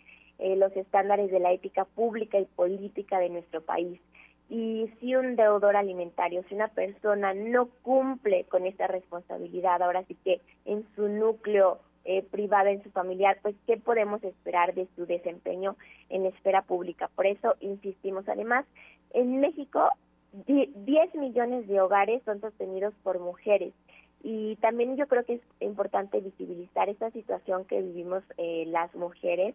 los 0.57 0.74
estándares 0.74 1.31
de 1.31 1.39
la 1.39 1.53
ética 1.53 1.85
pública 1.85 2.41
y 2.41 2.47
política 2.47 3.18
de 3.18 3.28
nuestro 3.28 3.61
país. 3.61 4.01
Y 4.49 4.91
si 4.99 5.14
un 5.14 5.37
deudor 5.37 5.76
alimentario, 5.76 6.43
si 6.49 6.55
una 6.55 6.68
persona 6.68 7.35
no 7.35 7.68
cumple 7.83 8.45
con 8.45 8.66
esta 8.66 8.87
responsabilidad, 8.87 9.83
ahora 9.83 10.03
sí 10.09 10.16
que 10.24 10.41
en 10.64 10.87
su 10.97 11.09
núcleo 11.09 11.78
eh, 12.05 12.22
privada 12.22 12.70
en 12.70 12.82
su 12.82 12.90
familiar, 12.90 13.38
pues 13.42 13.55
qué 13.66 13.76
podemos 13.76 14.22
esperar 14.24 14.74
de 14.74 14.88
su 14.96 15.07
desempeño 15.07 15.76
en 16.09 16.26
esfera 16.26 16.62
pública. 16.62 17.11
Por 17.14 17.26
eso 17.26 17.57
insistimos. 17.61 18.28
Además, 18.28 18.64
en 19.12 19.40
México 19.40 19.90
10 20.46 21.14
millones 21.16 21.66
de 21.66 21.80
hogares 21.80 22.22
son 22.24 22.40
sostenidos 22.40 22.94
por 23.03 23.18
mujeres 23.18 23.74
y 24.22 24.57
también 24.57 24.96
yo 24.96 25.07
creo 25.09 25.24
que 25.24 25.34
es 25.34 25.40
importante 25.61 26.20
visibilizar 26.20 26.88
esta 26.88 27.11
situación 27.11 27.64
que 27.64 27.80
vivimos 27.80 28.22
eh, 28.36 28.64
las 28.68 28.94
mujeres 28.94 29.55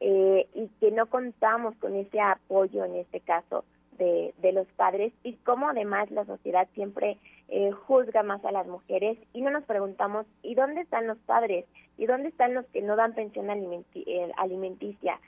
eh, 0.00 0.46
y 0.54 0.68
que 0.80 0.90
no 0.90 1.06
contamos 1.06 1.74
con 1.76 1.96
ese 1.96 2.20
apoyo 2.20 2.84
en 2.84 2.96
este 2.96 3.20
caso 3.20 3.64
de, 3.98 4.34
de 4.38 4.52
los 4.52 4.66
padres 4.76 5.12
y 5.22 5.34
cómo 5.44 5.68
además 5.68 6.10
la 6.10 6.24
sociedad 6.24 6.68
siempre 6.74 7.18
eh, 7.48 7.70
juzga 7.72 8.22
más 8.22 8.44
a 8.44 8.52
las 8.52 8.66
mujeres 8.66 9.18
y 9.32 9.42
no 9.42 9.50
nos 9.50 9.64
preguntamos, 9.64 10.26
¿y 10.42 10.54
dónde 10.54 10.80
están 10.80 11.06
los 11.06 11.18
padres? 11.18 11.66
¿Y 11.98 12.06
dónde 12.06 12.28
están 12.28 12.54
los 12.54 12.66
que 12.66 12.82
no 12.82 12.96
dan 12.96 13.14
pensión 13.14 13.48
eh, 13.50 14.32
alimenticia? 14.36 15.20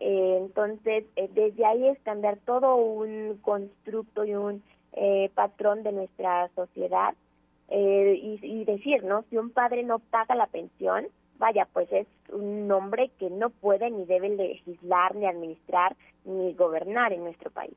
Eh, 0.00 0.38
entonces, 0.40 1.04
desde 1.14 1.64
ahí 1.64 1.88
es 1.88 1.98
cambiar 2.00 2.38
todo 2.38 2.76
un 2.76 3.38
constructo 3.42 4.24
y 4.24 4.34
un 4.34 4.62
patrón 5.34 5.84
de 5.84 5.92
nuestra 5.92 6.48
sociedad 6.56 7.14
y, 7.70 8.38
y 8.42 8.64
decir, 8.64 9.04
¿no? 9.04 9.24
Si 9.30 9.36
un 9.36 9.50
padre 9.50 9.84
no 9.84 10.00
paga 10.00 10.34
la 10.34 10.48
pensión, 10.48 11.06
vaya, 11.38 11.68
pues 11.72 11.90
es 11.92 12.06
un 12.32 12.70
hombre 12.72 13.10
que 13.18 13.30
no 13.30 13.50
puede 13.50 13.90
ni 13.90 14.04
debe 14.04 14.30
legislar, 14.30 15.14
ni 15.14 15.26
administrar, 15.26 15.96
ni 16.24 16.52
gobernar 16.54 17.12
en 17.12 17.22
nuestro 17.22 17.50
país. 17.50 17.74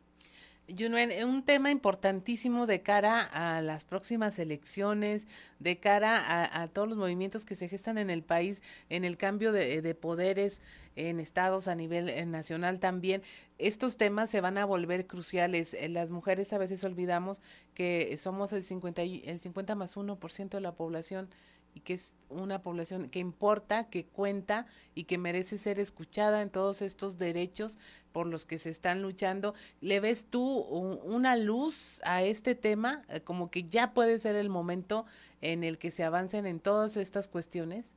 Yunuen, 0.68 1.28
un 1.28 1.44
tema 1.44 1.72
importantísimo 1.72 2.66
de 2.66 2.82
cara 2.82 3.22
a 3.22 3.62
las 3.62 3.84
próximas 3.84 4.40
elecciones, 4.40 5.28
de 5.60 5.78
cara 5.78 6.62
a, 6.62 6.68
todos 6.70 6.88
los 6.88 6.98
movimientos 6.98 7.44
que 7.44 7.56
se 7.56 7.68
gestan 7.68 7.98
en 7.98 8.10
el 8.10 8.24
país, 8.24 8.62
en 8.90 9.04
el 9.04 9.18
cambio 9.18 9.52
de, 9.52 9.82
de 9.82 9.96
poderes 9.96 10.62
en 10.96 11.20
estados 11.20 11.68
a 11.68 11.76
nivel 11.76 12.10
eh, 12.10 12.26
nacional 12.26 12.80
también. 12.80 13.24
Estos 13.58 13.98
temas 13.98 14.30
se 14.30 14.42
van 14.42 14.58
a 14.58 14.66
volver 14.66 15.08
cruciales. 15.08 15.74
Eh, 15.74 15.90
las 15.90 16.10
mujeres 16.10 16.54
a 16.54 16.58
veces 16.58 16.84
olvidamos 16.84 17.42
que 17.74 18.16
somos 18.18 18.54
el 18.54 18.64
50, 18.64 19.02
el 19.02 19.40
50 19.40 19.76
más 19.76 19.98
1% 19.98 20.50
de 20.50 20.62
la 20.62 20.74
población 20.74 21.30
y 21.74 21.82
que 21.82 21.94
es 21.94 22.14
una 22.30 22.62
población 22.62 23.10
que 23.10 23.20
importa, 23.20 23.90
que 23.90 24.06
cuenta 24.06 24.66
y 24.96 25.04
que 25.06 25.18
merece 25.18 25.58
ser 25.58 25.80
escuchada 25.80 26.42
en 26.42 26.50
todos 26.50 26.82
estos 26.82 27.18
derechos 27.18 27.78
por 28.12 28.28
los 28.28 28.46
que 28.46 28.58
se 28.58 28.70
están 28.70 29.02
luchando. 29.02 29.54
¿Le 29.82 30.00
ves 30.00 30.26
tú 30.30 30.42
una 30.44 31.36
luz 31.36 32.02
a 32.06 32.24
este 32.24 32.56
tema? 32.56 33.04
Eh, 33.10 33.22
como 33.22 33.50
que 33.50 33.64
ya 33.64 33.94
puede 33.94 34.20
ser 34.20 34.36
el 34.36 34.50
momento 34.50 35.06
en 35.42 35.64
el 35.64 35.78
que 35.78 35.92
se 35.92 36.04
avancen 36.04 36.46
en 36.46 36.60
todas 36.60 36.96
estas 36.96 37.28
cuestiones. 37.28 37.96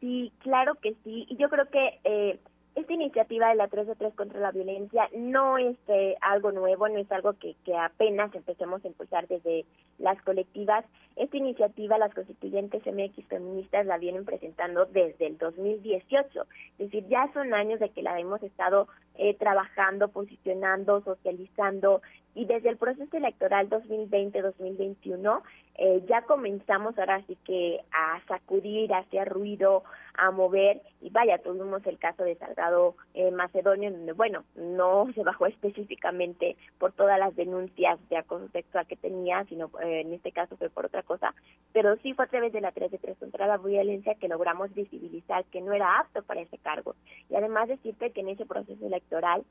Sí, 0.00 0.32
claro 0.38 0.76
que 0.76 0.94
sí. 1.04 1.26
Y 1.28 1.36
yo 1.36 1.48
creo 1.48 1.68
que 1.70 2.00
eh, 2.04 2.38
esta 2.80 2.92
iniciativa 2.92 3.48
de 3.48 3.56
la 3.56 3.68
3 3.68 3.88
de 3.88 3.94
3 3.96 4.14
contra 4.14 4.40
la 4.40 4.52
violencia 4.52 5.08
no 5.16 5.58
es 5.58 5.76
eh, 5.88 6.16
algo 6.20 6.52
nuevo, 6.52 6.88
no 6.88 6.98
es 6.98 7.10
algo 7.10 7.32
que, 7.32 7.56
que 7.64 7.76
apenas 7.76 8.32
empecemos 8.34 8.84
a 8.84 8.88
impulsar 8.88 9.26
desde 9.26 9.64
las 9.98 10.20
colectivas. 10.22 10.84
Esta 11.16 11.36
iniciativa 11.36 11.98
las 11.98 12.14
constituyentes 12.14 12.86
MX 12.86 13.26
feministas 13.26 13.84
la 13.84 13.98
vienen 13.98 14.24
presentando 14.24 14.86
desde 14.86 15.26
el 15.26 15.38
2018, 15.38 16.46
es 16.78 16.78
decir, 16.78 17.06
ya 17.08 17.28
son 17.32 17.52
años 17.52 17.80
de 17.80 17.90
que 17.90 18.02
la 18.02 18.18
hemos 18.20 18.42
estado 18.44 18.86
eh, 19.16 19.34
trabajando, 19.34 20.08
posicionando, 20.08 21.02
socializando 21.02 22.02
y 22.38 22.44
desde 22.44 22.68
el 22.68 22.76
proceso 22.76 23.16
electoral 23.16 23.68
2020-2021 23.68 25.42
eh, 25.74 26.04
ya 26.08 26.22
comenzamos 26.22 26.96
ahora 26.96 27.20
sí 27.26 27.36
que 27.44 27.80
a 27.90 28.20
sacudir, 28.28 28.92
a 28.92 28.98
hacer 28.98 29.28
ruido, 29.28 29.82
a 30.14 30.30
mover 30.30 30.80
y 31.00 31.10
vaya, 31.10 31.38
tuvimos 31.38 31.84
el 31.84 31.98
caso 31.98 32.22
de 32.22 32.36
Salgado 32.36 32.94
eh, 33.14 33.32
Macedonio, 33.32 33.90
donde 33.90 34.12
bueno, 34.12 34.44
no 34.54 35.12
se 35.16 35.24
bajó 35.24 35.46
específicamente 35.46 36.56
por 36.78 36.92
todas 36.92 37.18
las 37.18 37.34
denuncias 37.34 37.98
de 38.08 38.18
acoso 38.18 38.46
sexual 38.52 38.86
que 38.86 38.94
tenía, 38.94 39.44
sino 39.46 39.72
eh, 39.82 40.02
en 40.02 40.12
este 40.12 40.30
caso 40.30 40.56
fue 40.56 40.70
por 40.70 40.86
otra 40.86 41.02
cosa, 41.02 41.34
pero 41.72 41.96
sí 42.04 42.14
fue 42.14 42.26
a 42.26 42.28
través 42.28 42.52
de 42.52 42.60
la 42.60 42.70
3 42.70 42.92
de 42.92 42.98
3 42.98 43.18
contra 43.18 43.48
la 43.48 43.56
violencia 43.56 44.14
que 44.14 44.28
logramos 44.28 44.72
visibilizar 44.74 45.44
que 45.46 45.60
no 45.60 45.72
era 45.72 45.98
apto 45.98 46.22
para 46.22 46.42
ese 46.42 46.58
cargo. 46.58 46.94
Y 47.30 47.34
además 47.34 47.66
decirte 47.66 48.12
que 48.12 48.20
en 48.20 48.28
ese 48.28 48.46
proceso 48.46 48.86
electoral 48.86 49.42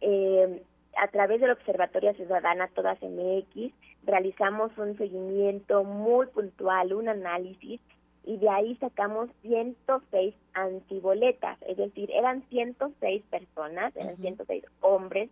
eh, 0.00 0.62
a 1.00 1.08
través 1.08 1.40
del 1.40 1.52
Observatorio 1.52 2.12
Ciudadana 2.12 2.68
Todas 2.74 2.98
MX 3.00 3.72
realizamos 4.04 4.70
un 4.76 4.98
seguimiento 4.98 5.82
muy 5.82 6.26
puntual, 6.26 6.92
un 6.92 7.08
análisis 7.08 7.80
y 8.22 8.36
de 8.36 8.50
ahí 8.50 8.76
sacamos 8.76 9.30
106 9.40 10.34
antiboletas, 10.52 11.56
es 11.62 11.78
decir, 11.78 12.10
eran 12.10 12.42
106 12.50 13.22
personas, 13.30 13.96
eran 13.96 14.18
106 14.18 14.62
hombres, 14.80 15.30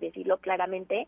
decirlo 0.00 0.38
claramente, 0.38 1.06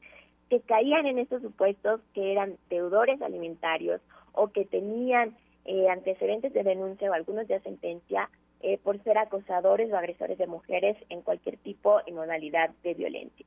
que 0.51 0.61
caían 0.61 1.07
en 1.07 1.19
estos 1.19 1.41
supuestos 1.41 2.03
que 2.13 2.33
eran 2.33 2.59
deudores 2.69 3.23
alimentarios 3.23 4.03
o 4.33 4.49
que 4.49 4.67
tenían 4.67 5.35
eh, 5.65 5.89
antecedentes 5.89 6.53
de 6.53 6.63
denuncia 6.63 7.11
o 7.11 7.15
algunos 7.15 7.49
de 7.49 7.59
sentencia 7.61 8.29
eh, 8.61 8.77
por 8.77 9.03
ser 9.03 9.17
acosadores 9.17 9.91
o 9.91 9.97
agresores 9.97 10.37
de 10.37 10.47
mujeres 10.47 10.99
en 11.09 11.23
cualquier 11.23 11.57
tipo 11.57 12.01
y 12.07 12.13
modalidad 12.13 12.69
de 12.83 12.93
violencia. 12.93 13.47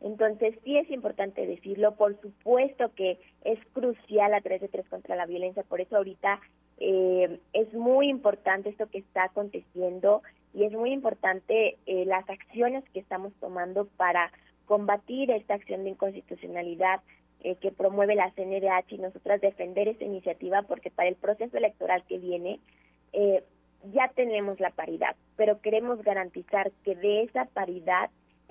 Entonces, 0.00 0.54
sí 0.64 0.78
es 0.78 0.90
importante 0.90 1.46
decirlo, 1.46 1.96
por 1.96 2.20
supuesto 2.20 2.92
que 2.94 3.18
es 3.42 3.58
crucial 3.72 4.30
la 4.30 4.40
3 4.40 4.60
de 4.60 4.68
3 4.68 4.88
contra 4.88 5.16
la 5.16 5.26
violencia, 5.26 5.64
por 5.64 5.80
eso 5.80 5.96
ahorita 5.96 6.40
eh, 6.78 7.40
es 7.52 7.72
muy 7.74 8.08
importante 8.08 8.68
esto 8.68 8.86
que 8.86 8.98
está 8.98 9.24
aconteciendo 9.24 10.22
y 10.54 10.64
es 10.64 10.72
muy 10.72 10.92
importante 10.92 11.76
eh, 11.86 12.04
las 12.04 12.28
acciones 12.30 12.84
que 12.90 13.00
estamos 13.00 13.32
tomando 13.40 13.86
para 13.96 14.30
combatir 14.66 15.30
esta 15.32 15.54
acción 15.54 15.82
de 15.82 15.90
inconstitucionalidad 15.90 17.00
eh, 17.40 17.56
que 17.56 17.72
promueve 17.72 18.14
la 18.14 18.30
CNDH 18.30 18.92
y 18.92 18.98
nosotras 18.98 19.40
defender 19.40 19.88
esta 19.88 20.04
iniciativa 20.04 20.62
porque 20.62 20.90
para 20.90 21.08
el 21.08 21.16
proceso 21.16 21.56
electoral 21.56 22.04
que 22.08 22.18
viene 22.18 22.60
ya 23.92 24.08
tenemos 24.08 24.60
la 24.60 24.70
paridad, 24.70 25.16
pero 25.36 25.60
queremos 25.60 26.02
garantizar 26.02 26.72
que 26.84 26.94
de 26.94 27.22
esa 27.22 27.46
paridad 27.46 28.10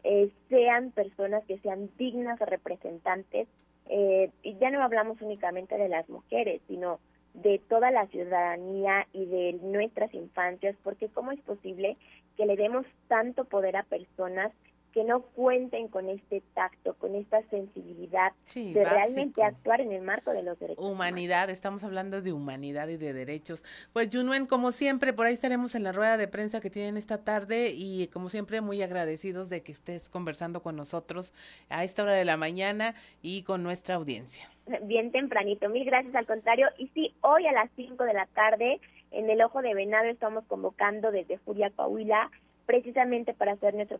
eh, 0.10 0.32
sean 0.47 0.91
personas 0.91 1.43
que 1.47 1.60
sean 1.60 1.89
dignas 1.97 2.39
representantes, 2.39 3.45
eh, 3.89 4.32
y 4.41 4.58
ya 4.58 4.72
no 4.72 4.82
hablamos 4.82 5.22
únicamente 5.22 5.78
de 5.78 5.89
las 5.89 6.08
mujeres, 6.08 6.62
sino 6.70 7.01
de 7.34 7.60
toda 7.68 7.91
la 7.91 8.08
ciudadanía 8.08 9.05
y 9.12 9.26
de 9.26 9.60
nuestras 9.62 10.14
infancias, 10.14 10.78
porque 10.82 11.10
¿cómo 11.10 11.34
es 11.34 11.41
posible 11.41 11.97
que 12.38 12.45
le 12.45 12.55
demos 12.55 12.86
tanto 13.10 13.43
poder 13.43 13.76
a 13.76 13.84
personas 13.84 14.53
que 14.97 15.03
no 15.03 15.21
cuenten 15.21 15.89
con 15.89 16.09
este 16.09 16.41
tacto, 16.55 16.95
con 16.95 17.13
esta 17.13 17.43
sensibilidad 17.51 18.31
de 18.55 18.83
realmente 18.83 19.43
actuar 19.43 19.79
en 19.79 19.91
el 19.91 20.01
marco 20.01 20.31
de 20.31 20.41
los 20.41 20.57
derechos. 20.57 20.83
Humanidad, 20.83 21.51
estamos 21.51 21.83
hablando 21.83 22.23
de 22.23 22.33
humanidad 22.33 22.87
y 22.87 22.97
de 22.97 23.13
derechos. 23.13 23.63
Pues 23.93 24.09
Junuen, 24.11 24.47
como 24.47 24.71
siempre, 24.71 25.13
por 25.13 25.27
ahí 25.27 25.35
estaremos 25.35 25.75
en 25.75 25.83
la 25.83 25.91
rueda 25.91 26.17
de 26.17 26.27
prensa 26.27 26.61
que 26.61 26.71
tienen 26.71 26.97
esta 26.97 27.23
tarde 27.23 27.73
y 27.75 28.07
como 28.07 28.29
siempre 28.29 28.59
muy 28.59 28.81
agradecidos 28.81 29.51
de 29.51 29.61
que 29.61 29.71
estés 29.71 30.09
conversando 30.09 30.63
con 30.63 30.75
nosotros 30.75 31.35
a 31.69 31.83
esta 31.83 32.01
hora 32.01 32.13
de 32.13 32.25
la 32.25 32.35
mañana 32.35 32.95
y 33.21 33.43
con 33.43 33.61
nuestra 33.61 33.93
audiencia. 33.93 34.49
Bien 34.81 35.11
tempranito, 35.11 35.69
mil 35.69 35.85
gracias 35.85 36.15
al 36.15 36.25
contrario. 36.25 36.69
Y 36.79 36.87
sí, 36.87 37.13
hoy 37.21 37.45
a 37.45 37.51
las 37.51 37.69
5 37.75 38.03
de 38.03 38.13
la 38.13 38.25
tarde 38.33 38.81
en 39.11 39.29
el 39.29 39.43
Ojo 39.43 39.61
de 39.61 39.75
Venado 39.75 40.07
estamos 40.07 40.43
convocando 40.45 41.11
desde 41.11 41.37
Furia 41.37 41.69
Coahuila 41.69 42.31
precisamente 42.68 43.34
para 43.34 43.53
hacer 43.53 43.74
nuestro 43.74 43.97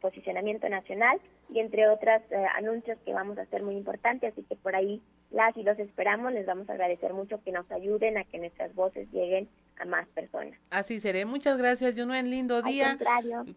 posicionamiento 0.00 0.68
nacional 0.68 1.20
y 1.50 1.60
entre 1.60 1.88
otros 1.88 2.22
eh, 2.30 2.46
anuncios 2.56 2.98
que 3.04 3.12
vamos 3.12 3.38
a 3.38 3.42
hacer 3.42 3.62
muy 3.62 3.76
importantes, 3.76 4.32
así 4.32 4.42
que 4.42 4.56
por 4.56 4.74
ahí 4.74 5.02
las 5.30 5.54
y 5.56 5.62
los 5.62 5.78
esperamos, 5.78 6.32
les 6.32 6.46
vamos 6.46 6.68
a 6.70 6.72
agradecer 6.72 7.12
mucho 7.12 7.40
que 7.44 7.52
nos 7.52 7.70
ayuden 7.70 8.16
a 8.16 8.24
que 8.24 8.38
nuestras 8.38 8.74
voces 8.74 9.06
lleguen 9.12 9.48
a 9.78 9.84
más 9.84 10.08
personas. 10.08 10.58
Así 10.70 10.98
seré. 10.98 11.26
Muchas 11.26 11.58
gracias, 11.58 11.96
en 11.98 12.30
Lindo 12.30 12.62
día. 12.62 12.98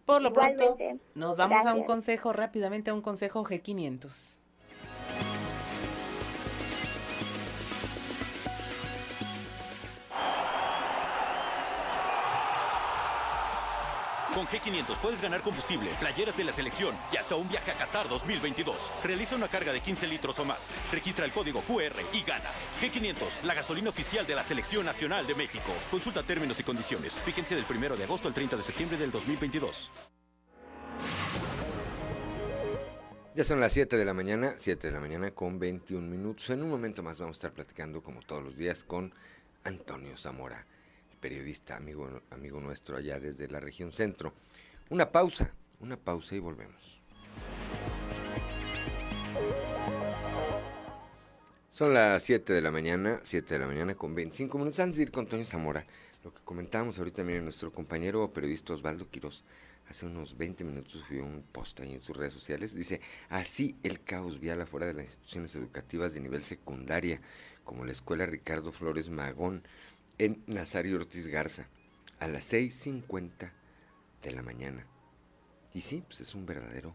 por 0.04 0.20
lo 0.20 0.32
pronto, 0.32 0.76
nos 1.14 1.38
vamos 1.38 1.64
a 1.64 1.74
un 1.74 1.84
consejo 1.84 2.34
rápidamente, 2.34 2.90
a 2.90 2.94
un 2.94 3.02
consejo 3.02 3.44
G500. 3.44 4.43
Con 14.34 14.48
G500 14.48 14.98
puedes 14.98 15.22
ganar 15.22 15.42
combustible, 15.42 15.88
playeras 16.00 16.36
de 16.36 16.42
la 16.42 16.52
selección 16.52 16.96
y 17.12 17.16
hasta 17.18 17.36
un 17.36 17.48
viaje 17.48 17.70
a 17.70 17.78
Qatar 17.78 18.08
2022. 18.08 18.92
Realiza 19.04 19.36
una 19.36 19.46
carga 19.46 19.72
de 19.72 19.80
15 19.80 20.08
litros 20.08 20.40
o 20.40 20.44
más. 20.44 20.72
Registra 20.90 21.24
el 21.24 21.30
código 21.30 21.60
QR 21.60 21.94
y 22.12 22.22
gana. 22.22 22.50
G500, 22.82 23.42
la 23.44 23.54
gasolina 23.54 23.90
oficial 23.90 24.26
de 24.26 24.34
la 24.34 24.42
Selección 24.42 24.84
Nacional 24.86 25.24
de 25.28 25.36
México. 25.36 25.72
Consulta 25.88 26.24
términos 26.24 26.58
y 26.58 26.64
condiciones. 26.64 27.14
Fíjense 27.24 27.54
del 27.54 27.64
1 27.64 27.96
de 27.96 28.02
agosto 28.02 28.26
al 28.26 28.34
30 28.34 28.56
de 28.56 28.62
septiembre 28.64 28.98
del 28.98 29.12
2022. 29.12 29.92
Ya 33.36 33.44
son 33.44 33.60
las 33.60 33.72
7 33.72 33.96
de 33.96 34.04
la 34.04 34.14
mañana, 34.14 34.54
7 34.56 34.88
de 34.88 34.92
la 34.92 35.00
mañana 35.00 35.30
con 35.30 35.60
21 35.60 36.08
minutos. 36.08 36.50
En 36.50 36.64
un 36.64 36.70
momento 36.70 37.04
más 37.04 37.20
vamos 37.20 37.36
a 37.36 37.38
estar 37.38 37.52
platicando, 37.52 38.02
como 38.02 38.20
todos 38.22 38.42
los 38.42 38.56
días, 38.56 38.82
con 38.82 39.14
Antonio 39.62 40.16
Zamora 40.16 40.66
periodista, 41.24 41.76
amigo, 41.76 42.20
amigo 42.28 42.60
nuestro 42.60 42.98
allá 42.98 43.18
desde 43.18 43.48
la 43.48 43.58
región 43.58 43.92
centro. 43.92 44.34
Una 44.90 45.10
pausa, 45.10 45.54
una 45.80 45.96
pausa 45.96 46.36
y 46.36 46.38
volvemos. 46.38 47.00
Son 51.70 51.94
las 51.94 52.22
7 52.24 52.52
de 52.52 52.60
la 52.60 52.70
mañana, 52.70 53.22
7 53.24 53.54
de 53.54 53.58
la 53.58 53.66
mañana 53.66 53.94
con 53.94 54.14
25 54.14 54.58
minutos. 54.58 54.80
Antes 54.80 54.98
de 54.98 55.04
ir 55.04 55.10
con 55.10 55.24
Antonio 55.24 55.46
Zamora, 55.46 55.86
lo 56.22 56.34
que 56.34 56.42
comentábamos 56.44 56.98
ahorita, 56.98 57.24
miren, 57.24 57.44
nuestro 57.44 57.72
compañero 57.72 58.30
periodista 58.30 58.74
Osvaldo 58.74 59.08
Quiroz 59.08 59.44
hace 59.88 60.04
unos 60.04 60.36
20 60.36 60.62
minutos 60.64 61.04
subió 61.08 61.24
un 61.24 61.42
post 61.42 61.80
ahí 61.80 61.94
en 61.94 62.02
sus 62.02 62.18
redes 62.18 62.34
sociales. 62.34 62.74
Dice, 62.74 63.00
así 63.30 63.76
el 63.82 64.02
caos 64.02 64.40
vial 64.40 64.60
afuera 64.60 64.86
de 64.86 64.92
las 64.92 65.06
instituciones 65.06 65.54
educativas 65.54 66.12
de 66.12 66.20
nivel 66.20 66.42
secundaria, 66.42 67.18
como 67.64 67.86
la 67.86 67.92
Escuela 67.92 68.26
Ricardo 68.26 68.72
Flores 68.72 69.08
Magón, 69.08 69.62
en 70.18 70.42
Nazario 70.46 70.96
Ortiz 70.96 71.26
Garza 71.26 71.68
a 72.20 72.28
las 72.28 72.52
6.50 72.52 73.52
de 74.22 74.30
la 74.30 74.42
mañana. 74.42 74.86
Y 75.72 75.80
sí, 75.80 76.02
pues 76.06 76.20
es 76.20 76.34
un 76.34 76.46
verdadero 76.46 76.94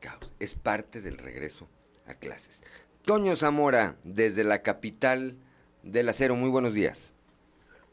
caos. 0.00 0.34
Es 0.38 0.54
parte 0.54 1.00
del 1.00 1.18
regreso 1.18 1.68
a 2.06 2.14
clases. 2.14 2.62
Toño 3.04 3.34
Zamora, 3.36 3.96
desde 4.04 4.44
la 4.44 4.62
capital 4.62 5.36
del 5.82 6.08
acero, 6.08 6.36
muy 6.36 6.50
buenos 6.50 6.74
días. 6.74 7.14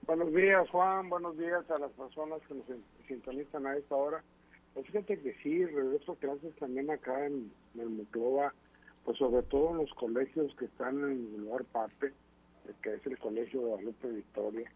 Buenos 0.05 0.33
días, 0.33 0.69
Juan. 0.69 1.09
Buenos 1.09 1.37
días 1.37 1.69
a 1.69 1.79
las 1.79 1.91
personas 1.91 2.39
que 2.47 2.55
nos 2.55 2.65
sintonizan 3.07 3.65
a 3.67 3.75
esta 3.75 3.95
hora. 3.95 4.23
Pues 4.73 4.85
fíjate 4.87 5.19
que 5.19 5.33
sí, 5.41 5.65
regreso 5.65 6.13
a 6.13 6.15
clases 6.17 6.55
también 6.57 6.89
acá 6.91 7.25
en, 7.25 7.51
el 7.79 7.89
Monclova. 7.89 8.53
pues 9.05 9.17
sobre 9.17 9.43
todo 9.43 9.73
los 9.73 9.93
colegios 9.93 10.53
que 10.55 10.65
están 10.65 10.97
en 10.99 11.33
el 11.35 11.41
lugar 11.41 11.63
parte, 11.65 12.13
que 12.81 12.95
es 12.95 13.05
el 13.05 13.17
Colegio 13.17 13.61
de 13.61 13.67
Guadalupe 13.67 14.07
Victoria, 14.09 14.71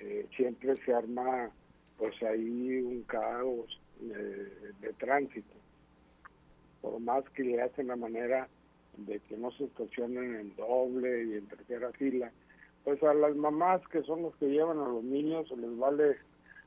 eh, 0.00 0.26
siempre 0.36 0.76
se 0.84 0.94
arma 0.94 1.50
pues 1.98 2.20
ahí 2.22 2.82
un 2.82 3.02
caos 3.02 3.80
de, 4.00 4.72
de 4.80 4.92
tránsito. 4.98 5.54
Por 6.80 6.98
más 7.00 7.24
que 7.30 7.44
le 7.44 7.62
hacen 7.62 7.88
la 7.88 7.96
manera 7.96 8.48
de 8.96 9.20
que 9.20 9.36
no 9.36 9.50
se 9.52 9.64
estacionen 9.64 10.34
en 10.36 10.56
doble 10.56 11.24
y 11.24 11.34
en 11.34 11.46
tercera 11.46 11.92
fila, 11.92 12.32
pues 12.84 13.02
a 13.02 13.14
las 13.14 13.36
mamás 13.36 13.86
que 13.88 14.02
son 14.02 14.22
los 14.22 14.34
que 14.36 14.46
llevan 14.46 14.78
a 14.78 14.88
los 14.88 15.04
niños 15.04 15.50
les 15.56 15.78
vale 15.78 16.16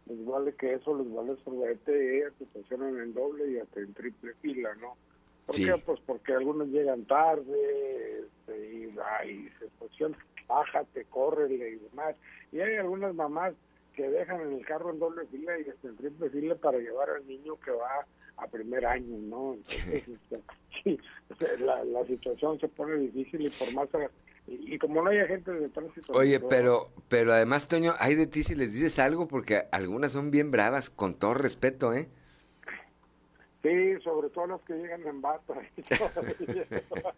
les 0.08 0.24
vale 0.24 0.54
que 0.54 0.74
eso 0.74 0.96
les 0.98 1.12
vale 1.12 1.36
sorbete 1.44 1.92
y 1.92 2.18
ellas 2.18 2.34
se 2.38 2.44
estacionan 2.44 3.00
en 3.00 3.14
doble 3.14 3.52
y 3.52 3.58
hasta 3.58 3.80
en 3.80 3.94
triple 3.94 4.34
fila, 4.36 4.76
¿no? 4.76 4.96
¿Por 5.46 5.56
Sí. 5.56 5.66
qué? 5.66 5.78
Pues 5.86 6.00
porque 6.06 6.34
algunos 6.34 6.68
llegan 6.70 7.06
tarde 7.06 8.22
este, 8.26 8.74
y, 8.76 8.96
ay, 9.20 9.50
se 9.60 9.66
estacionan, 9.66 10.20
bájate, 10.48 11.06
córrele 11.06 11.70
y 11.72 11.76
demás. 11.76 12.16
Y 12.52 12.60
hay 12.60 12.76
algunas 12.76 13.14
mamás 13.14 13.54
que 13.94 14.10
dejan 14.10 14.42
en 14.42 14.54
el 14.54 14.66
carro 14.66 14.92
en 14.92 15.00
doble 15.00 15.26
fila 15.28 15.58
y 15.60 15.70
hasta 15.70 15.88
en 15.88 15.96
triple 15.98 16.30
fila 16.30 16.56
para 16.56 16.80
llevar 16.80 17.10
al 17.10 17.26
niño 17.28 17.58
que 17.60 17.72
va 17.72 18.06
a 18.38 18.48
primer 18.48 18.86
año, 18.86 19.18
¿no? 19.20 19.54
Entonces, 19.54 20.04
este, 20.08 20.42
sí, 20.84 21.00
sea, 21.40 21.58
la, 21.60 21.84
la 21.86 22.06
situación 22.06 22.60
se 22.60 22.68
pone 22.68 22.96
difícil 22.98 23.46
y 23.46 23.50
por 23.50 23.72
más... 23.74 23.88
Y, 24.48 24.76
y 24.76 24.78
como 24.78 25.02
no 25.02 25.10
hay 25.10 25.20
agentes 25.20 25.60
de 25.60 25.70
tránsito... 25.70 26.14
Oye, 26.14 26.40
pues, 26.40 26.50
pero, 26.54 26.90
pero 27.08 27.34
además, 27.34 27.68
Toño, 27.68 27.94
hay 28.00 28.14
de 28.16 28.28
ti 28.28 28.44
si 28.44 28.54
les 28.54 28.74
dices 28.74 29.00
algo, 29.00 29.28
porque 29.28 29.64
algunas 29.72 30.12
son 30.12 30.30
bien 30.30 30.52
bravas, 30.52 30.90
con 30.90 31.16
todo 31.16 31.34
respeto, 31.34 31.94
¿eh? 31.94 32.10
Sí, 33.66 34.04
sobre 34.04 34.30
todo 34.30 34.46
las 34.48 34.62
que 34.62 34.74
llegan 34.76 35.02
en 35.08 35.22
bata. 35.22 35.56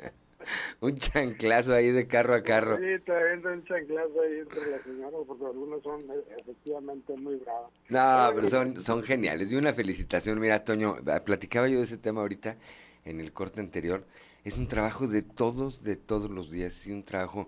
Un 0.80 0.96
chanclazo 0.98 1.74
ahí 1.74 1.92
de 1.92 2.08
carro 2.08 2.34
a 2.36 2.42
carro. 2.44 2.78
Sí, 2.78 3.04
te 3.06 3.12
avientan 3.12 3.54
un 3.60 3.64
chanclazo 3.66 4.22
ahí 4.22 4.40
entre 4.40 4.72
las 4.72 4.82
señoras, 4.84 5.20
porque 5.28 5.46
algunas 5.46 5.82
son 5.84 6.00
eh, 6.02 6.24
efectivamente 6.40 7.14
muy 7.18 7.36
bravas. 7.36 7.72
No, 7.90 8.32
pero 8.36 8.48
son, 8.48 8.80
son 8.80 9.04
geniales. 9.04 9.52
Y 9.52 9.56
una 9.58 9.74
felicitación. 9.74 10.40
Mira, 10.40 10.64
Toño, 10.64 10.98
ah, 11.08 11.20
platicaba 11.20 11.68
yo 11.68 11.80
de 11.80 11.84
ese 11.84 11.98
tema 11.98 12.22
ahorita 12.22 12.56
en 13.04 13.20
el 13.20 13.34
corte 13.34 13.60
anterior. 13.60 14.06
Es 14.46 14.58
un 14.58 14.68
trabajo 14.68 15.08
de 15.08 15.22
todos, 15.24 15.84
de 15.84 15.98
todos 15.98 16.30
los 16.30 16.50
días. 16.50 16.82
Es 16.82 16.88
un 16.88 17.04
trabajo 17.04 17.48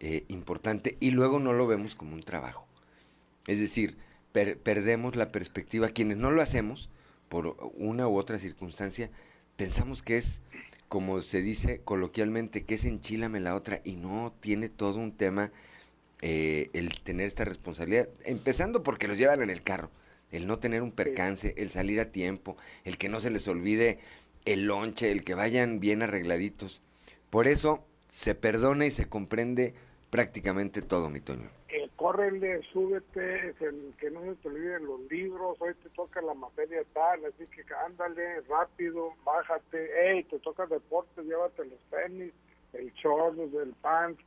eh, 0.00 0.24
importante 0.28 0.96
y 1.00 1.10
luego 1.10 1.40
no 1.40 1.52
lo 1.52 1.66
vemos 1.66 1.94
como 1.94 2.14
un 2.14 2.22
trabajo. 2.22 2.66
Es 3.46 3.58
decir, 3.60 3.98
per- 4.32 4.56
perdemos 4.58 5.16
la 5.16 5.32
perspectiva. 5.32 5.88
Quienes 5.88 6.16
no 6.16 6.30
lo 6.30 6.40
hacemos, 6.40 6.88
por 7.28 7.56
una 7.74 8.08
u 8.08 8.16
otra 8.16 8.38
circunstancia, 8.38 9.10
pensamos 9.56 10.02
que 10.02 10.18
es, 10.18 10.40
como 10.88 11.20
se 11.20 11.42
dice 11.42 11.80
coloquialmente, 11.84 12.64
que 12.64 12.74
es 12.74 12.84
enchilame 12.84 13.40
la 13.40 13.54
otra 13.54 13.80
y 13.84 13.96
no 13.96 14.32
tiene 14.40 14.68
todo 14.68 14.98
un 14.98 15.12
tema 15.12 15.50
eh, 16.20 16.70
el 16.72 17.00
tener 17.00 17.26
esta 17.26 17.44
responsabilidad, 17.44 18.08
empezando 18.24 18.82
porque 18.82 19.08
los 19.08 19.18
llevan 19.18 19.42
en 19.42 19.50
el 19.50 19.62
carro, 19.62 19.90
el 20.32 20.46
no 20.46 20.58
tener 20.58 20.82
un 20.82 20.92
percance, 20.92 21.54
el 21.56 21.70
salir 21.70 22.00
a 22.00 22.10
tiempo, 22.10 22.56
el 22.84 22.98
que 22.98 23.08
no 23.08 23.20
se 23.20 23.30
les 23.30 23.46
olvide 23.48 23.98
el 24.44 24.66
lonche, 24.66 25.10
el 25.10 25.24
que 25.24 25.34
vayan 25.34 25.78
bien 25.78 26.02
arregladitos. 26.02 26.80
Por 27.30 27.46
eso 27.46 27.84
se 28.08 28.34
perdona 28.34 28.86
y 28.86 28.90
se 28.90 29.08
comprende 29.08 29.74
prácticamente 30.10 30.82
todo, 30.82 31.10
mi 31.10 31.20
Toño. 31.20 31.57
Córrele, 31.98 32.62
súbete, 32.72 33.56
que, 33.58 33.72
que 33.98 34.10
no 34.12 34.20
se 34.22 34.36
te 34.36 34.48
olviden 34.48 34.86
los 34.86 35.00
libros, 35.10 35.60
hoy 35.60 35.74
te 35.82 35.88
toca 35.90 36.22
la 36.22 36.32
materia 36.32 36.84
tal, 36.94 37.24
así 37.24 37.44
que 37.48 37.64
ándale, 37.74 38.40
rápido, 38.42 39.14
bájate, 39.24 39.90
hey, 39.96 40.24
te 40.30 40.38
toca 40.38 40.66
deportes, 40.66 41.24
llévate 41.24 41.64
los 41.64 41.80
tenis, 41.90 42.32
el 42.72 42.92
short, 42.92 43.36
el 43.36 43.74
pants, 43.82 44.22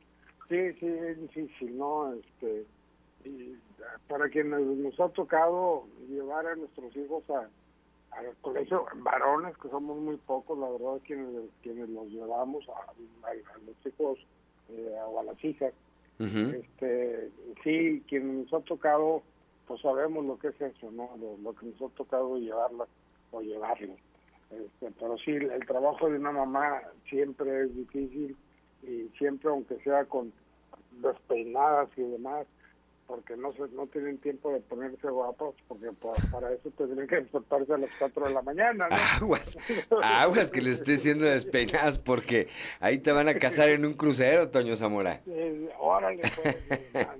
sí, 0.50 0.74
sí, 0.74 0.86
es 0.86 1.18
difícil, 1.18 1.78
¿no? 1.78 2.12
Este, 2.12 2.66
y 3.24 3.56
para 4.06 4.28
quienes 4.28 4.60
nos 4.60 5.00
ha 5.00 5.08
tocado 5.08 5.86
llevar 6.10 6.46
a 6.46 6.54
nuestros 6.54 6.94
hijos 6.94 7.24
a, 7.30 7.48
al 8.10 8.36
colegio, 8.42 8.84
varones, 8.96 9.56
que 9.56 9.70
somos 9.70 9.96
muy 9.96 10.18
pocos, 10.18 10.58
la 10.58 10.68
verdad, 10.68 11.00
quienes, 11.06 11.48
quienes 11.62 11.88
los 11.88 12.06
llevamos 12.08 12.68
a 12.68 12.92
los 13.64 13.80
chicos 13.82 14.18
eh, 14.68 14.94
o 15.06 15.20
a 15.20 15.24
las 15.24 15.42
hijas, 15.42 15.72
este 16.24 17.30
sí 17.64 18.02
quien 18.08 18.42
nos 18.42 18.52
ha 18.54 18.60
tocado 18.60 19.22
pues 19.66 19.80
sabemos 19.80 20.24
lo 20.24 20.38
que 20.38 20.48
es 20.48 20.60
eso 20.60 20.90
no 20.90 21.10
lo, 21.42 21.54
que 21.54 21.66
nos 21.66 21.82
ha 21.82 21.94
tocado 21.94 22.36
llevarla 22.38 22.86
o 23.30 23.40
llevarlo. 23.40 23.94
Este, 24.50 24.90
pero 24.98 25.16
sí 25.18 25.30
el 25.30 25.66
trabajo 25.66 26.10
de 26.10 26.18
una 26.18 26.32
mamá 26.32 26.82
siempre 27.08 27.64
es 27.64 27.74
difícil 27.74 28.36
y 28.82 29.08
siempre 29.16 29.48
aunque 29.48 29.76
sea 29.82 30.04
con 30.04 30.32
despeinadas 31.00 31.88
y 31.96 32.02
demás 32.02 32.46
porque 33.06 33.36
no 33.36 33.52
se, 33.52 33.60
no 33.74 33.86
tienen 33.88 34.18
tiempo 34.18 34.52
de 34.52 34.60
ponerse 34.60 35.08
guapos 35.08 35.54
porque 35.68 35.90
pa- 35.92 36.12
para 36.30 36.52
eso 36.52 36.70
tendrían 36.76 37.06
que 37.06 37.16
despertarse 37.16 37.74
a 37.74 37.78
las 37.78 37.90
4 37.98 38.28
de 38.28 38.34
la 38.34 38.42
mañana 38.42 38.88
¿no? 38.88 38.96
Aguas, 39.20 39.56
aguas 40.02 40.50
que 40.50 40.62
les 40.62 40.74
esté 40.74 40.92
diciendo 40.92 41.24
despeinadas 41.24 41.98
porque 41.98 42.48
ahí 42.80 42.98
te 42.98 43.12
van 43.12 43.28
a 43.28 43.34
casar 43.34 43.68
en 43.70 43.84
un 43.84 43.94
crucero, 43.94 44.48
Toño 44.50 44.76
Zamora. 44.76 45.20
Eh, 45.26 45.68
órale 45.78 46.22
pues, 46.42 46.56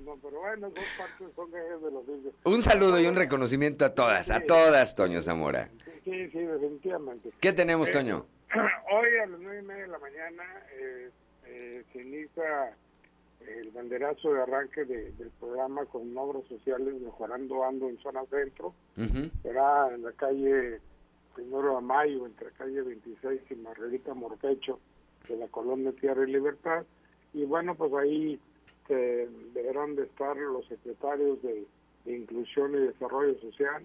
no, 0.05 0.17
pero 0.23 0.41
bueno 0.41 0.69
son 0.71 0.85
partes 0.99 1.29
son 1.37 1.51
de 1.51 1.91
los 1.91 2.05
hijos 2.05 2.35
Un 2.45 2.63
saludo 2.63 3.01
y 3.01 3.07
un 3.07 3.17
reconocimiento 3.17 3.85
a 3.85 3.95
todas, 3.95 4.31
a 4.31 4.41
todas, 4.41 4.95
Toño 4.95 5.21
Zamora. 5.23 5.69
Sí, 6.05 6.29
sí, 6.31 6.39
definitivamente. 6.39 7.31
¿Qué 7.41 7.53
tenemos, 7.53 7.89
Eh, 7.89 7.93
Toño? 7.93 8.27
Hoy 8.93 9.09
a 9.23 9.27
las 9.27 9.41
nueve 9.41 9.61
y 9.63 9.67
media 9.67 9.83
de 9.83 9.89
la 9.89 9.99
mañana 9.99 10.43
eh, 10.79 11.11
eh, 11.47 11.85
se 11.93 12.03
inicia 12.03 12.77
el 13.61 13.71
banderazo 13.71 14.33
de 14.33 14.43
arranque 14.43 14.85
de- 14.85 15.13
del 15.13 15.31
programa 15.41 15.85
con 15.87 16.17
obras 16.17 16.45
sociales 16.49 16.95
Mejorando 17.01 17.65
Ando 17.65 17.89
en 17.89 17.99
Zona 17.99 18.25
Centro. 18.27 18.75
Ujú. 18.97 19.31
Será 19.43 19.95
en 19.95 20.03
la 20.03 20.13
calle 20.13 20.81
Primero 21.35 21.77
de 21.77 21.81
Mayo, 21.83 22.27
entre 22.27 22.51
calle 22.53 22.83
26 22.83 23.41
y 23.51 23.55
Margarita 23.57 24.13
Morpecho, 24.15 24.79
de 25.29 25.37
la 25.37 25.49
colonia 25.49 25.93
Tierra 25.93 26.29
y 26.29 26.33
Libertad. 26.33 26.85
Y 27.33 27.45
bueno, 27.45 27.75
pues 27.75 27.93
ahí 27.95 28.39
eh, 28.89 29.29
deberán 29.55 29.95
de 29.97 30.03
estar 30.03 30.37
los 30.37 30.67
secretarios 30.67 31.41
de, 31.43 31.65
de 32.05 32.17
Inclusión 32.17 32.75
y 32.75 32.79
Desarrollo 32.89 33.39
Social, 33.41 33.85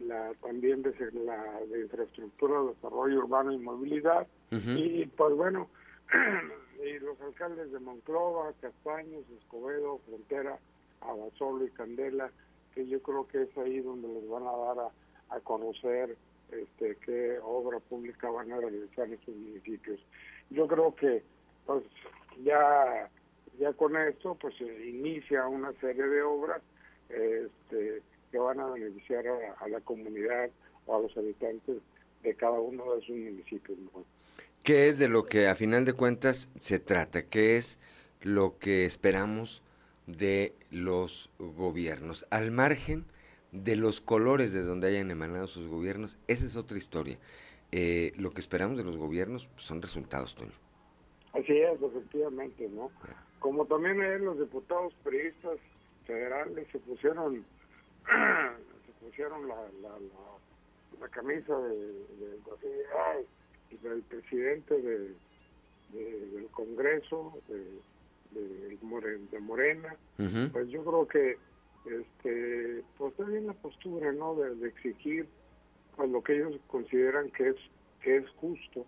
la 0.00 0.32
también 0.40 0.82
de, 0.82 0.94
la 1.24 1.60
de 1.68 1.80
Infraestructura, 1.80 2.62
Desarrollo 2.62 3.18
Urbano 3.18 3.50
y 3.52 3.58
Movilidad. 3.58 4.28
Y 4.76 5.06
pues 5.06 5.34
bueno, 5.34 5.68
y 6.84 6.98
los 7.00 7.20
alcaldes 7.20 7.72
de 7.72 7.80
Monclova, 7.80 8.52
Castaños, 8.60 9.24
Escobedo, 9.38 9.98
Frontera, 10.06 10.58
Abasolo 11.00 11.64
y 11.64 11.70
Candela, 11.70 12.30
que 12.74 12.86
yo 12.86 13.02
creo 13.02 13.26
que 13.26 13.42
es 13.42 13.58
ahí 13.58 13.80
donde 13.80 14.08
les 14.08 14.28
van 14.28 14.46
a 14.46 14.56
dar 14.56 14.90
a, 15.30 15.40
conocer 15.40 16.16
este, 16.50 16.96
qué 17.04 17.38
obra 17.42 17.80
pública 17.80 18.30
van 18.30 18.52
a 18.52 18.58
realizar 18.58 19.06
en 19.08 19.20
sus 19.24 19.34
municipios. 19.34 20.00
Yo 20.50 20.66
creo 20.66 20.94
que 20.94 21.22
pues 21.66 21.84
ya 22.44 23.10
ya 23.58 23.72
con 23.72 23.96
esto 23.96 24.36
pues 24.36 24.56
se 24.56 24.88
inicia 24.88 25.48
una 25.48 25.72
serie 25.80 26.06
de 26.06 26.22
obras 26.22 26.62
este, 27.08 28.02
que 28.30 28.38
van 28.38 28.60
a 28.60 28.68
beneficiar 28.68 29.26
a, 29.26 29.52
a 29.64 29.68
la 29.68 29.80
comunidad 29.80 30.50
o 30.86 30.96
a 30.96 31.00
los 31.00 31.16
habitantes 31.16 31.78
de 32.22 32.34
cada 32.34 32.58
uno 32.60 32.94
de 32.94 33.00
sus 33.02 33.16
municipios. 33.16 33.78
¿no? 33.78 34.17
¿Qué 34.62 34.88
es 34.88 34.98
de 34.98 35.08
lo 35.08 35.24
que 35.24 35.48
a 35.48 35.54
final 35.54 35.84
de 35.84 35.92
cuentas 35.92 36.48
se 36.58 36.78
trata? 36.78 37.22
¿Qué 37.22 37.56
es 37.56 37.78
lo 38.20 38.58
que 38.58 38.84
esperamos 38.84 39.62
de 40.06 40.54
los 40.70 41.30
gobiernos? 41.38 42.26
Al 42.30 42.50
margen 42.50 43.04
de 43.52 43.76
los 43.76 44.00
colores 44.00 44.52
de 44.52 44.62
donde 44.62 44.88
hayan 44.88 45.10
emanado 45.10 45.46
sus 45.46 45.68
gobiernos, 45.68 46.18
esa 46.26 46.44
es 46.44 46.56
otra 46.56 46.76
historia. 46.76 47.18
Eh, 47.72 48.12
lo 48.16 48.32
que 48.32 48.40
esperamos 48.40 48.78
de 48.78 48.84
los 48.84 48.96
gobiernos 48.96 49.48
son 49.56 49.82
resultados, 49.82 50.34
Toño. 50.34 50.52
Así 51.32 51.58
es, 51.58 51.80
efectivamente, 51.82 52.68
¿no? 52.68 52.90
Como 53.38 53.66
también 53.66 54.24
los 54.24 54.38
diputados 54.38 54.92
periodistas 55.04 55.58
federales 56.06 56.66
se 56.72 56.78
pusieron 56.78 57.44
se 58.86 59.04
pusieron 59.04 59.46
la, 59.46 59.56
la, 59.82 59.90
la, 61.00 61.08
camisa 61.08 61.56
de, 61.58 62.06
del 63.70 64.02
presidente 64.02 64.80
de, 64.80 65.14
de- 65.88 66.26
del 66.30 66.46
Congreso 66.50 67.40
de, 67.48 67.80
de, 68.30 68.78
More- 68.82 69.18
de 69.30 69.40
Morena, 69.40 69.96
pues 70.52 70.68
yo 70.68 70.84
creo 70.84 71.06
que 71.06 71.38
este 71.84 72.84
pues 72.96 73.12
está 73.12 73.24
bien 73.24 73.46
la 73.46 73.54
postura 73.54 74.12
no 74.12 74.34
de, 74.34 74.54
de 74.56 74.68
exigir 74.68 75.28
pues 75.96 76.10
lo 76.10 76.22
que 76.22 76.34
ellos 76.36 76.60
consideran 76.66 77.30
que 77.30 77.48
es 77.50 77.56
que 78.00 78.16
es 78.16 78.28
justo 78.36 78.86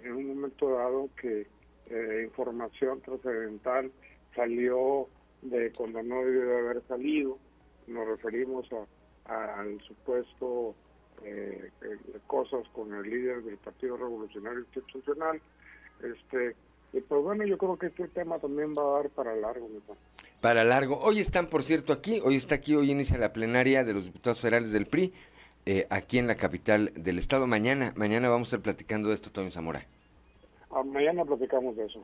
en 0.00 0.12
un 0.12 0.26
momento 0.28 0.70
dado 0.70 1.10
que 1.20 1.46
eh, 1.86 2.22
información 2.24 3.00
trascendental 3.00 3.90
salió 4.34 5.08
de 5.42 5.72
cuando 5.72 6.02
no 6.02 6.24
debió 6.24 6.42
de 6.46 6.58
haber 6.58 6.82
salido. 6.86 7.38
Nos 7.86 8.06
referimos 8.06 8.68
a, 9.24 9.60
al 9.60 9.80
supuesto 9.82 10.74
eh, 11.24 11.70
cosas 12.26 12.66
con 12.72 12.94
el 12.94 13.02
líder 13.02 13.42
del 13.42 13.56
Partido 13.56 13.96
Revolucionario 13.96 14.60
Institucional 14.60 15.40
Este, 16.02 16.54
y 16.92 17.00
pues 17.00 17.22
bueno, 17.22 17.44
yo 17.44 17.58
creo 17.58 17.76
que 17.76 17.86
este 17.86 18.08
tema 18.08 18.38
también 18.38 18.72
va 18.72 18.82
a 18.82 19.02
dar 19.02 19.10
para 19.10 19.36
largo, 19.36 19.68
padre. 19.86 20.00
Para 20.40 20.64
largo. 20.64 20.98
Hoy 21.00 21.18
están, 21.18 21.48
por 21.48 21.62
cierto, 21.62 21.92
aquí. 21.92 22.20
Hoy 22.24 22.36
está 22.36 22.54
aquí, 22.54 22.74
hoy 22.74 22.90
inicia 22.90 23.18
la 23.18 23.32
plenaria 23.32 23.84
de 23.84 23.92
los 23.92 24.04
diputados 24.04 24.40
federales 24.40 24.72
del 24.72 24.86
PRI, 24.86 25.12
eh, 25.66 25.86
aquí 25.90 26.18
en 26.18 26.26
la 26.26 26.36
capital 26.36 26.92
del 26.94 27.18
estado. 27.18 27.46
Mañana, 27.46 27.92
mañana 27.96 28.28
vamos 28.28 28.48
a 28.48 28.56
estar 28.56 28.62
platicando 28.62 29.08
de 29.08 29.16
esto, 29.16 29.30
Toño 29.30 29.50
Zamora. 29.50 29.86
Ah, 30.70 30.82
mañana 30.82 31.24
platicamos 31.24 31.76
de 31.76 31.86
eso. 31.86 32.00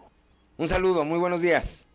Un 0.56 0.68
saludo, 0.68 1.04
muy 1.04 1.18
buenos 1.18 1.40
días. 1.40 1.86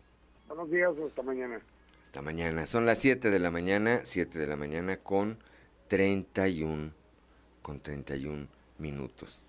Buenos 0.48 0.70
días, 0.70 0.90
hasta 1.06 1.22
mañana. 1.22 1.60
Hasta 2.06 2.22
mañana. 2.22 2.66
Son 2.66 2.86
las 2.86 2.98
7 2.98 3.30
de 3.30 3.38
la 3.38 3.50
mañana, 3.50 4.00
7 4.04 4.38
de 4.38 4.46
la 4.46 4.56
mañana 4.56 4.96
con 4.96 5.38
31, 5.88 6.92
con 7.62 7.80
31 7.80 8.46
minutos. 8.78 9.40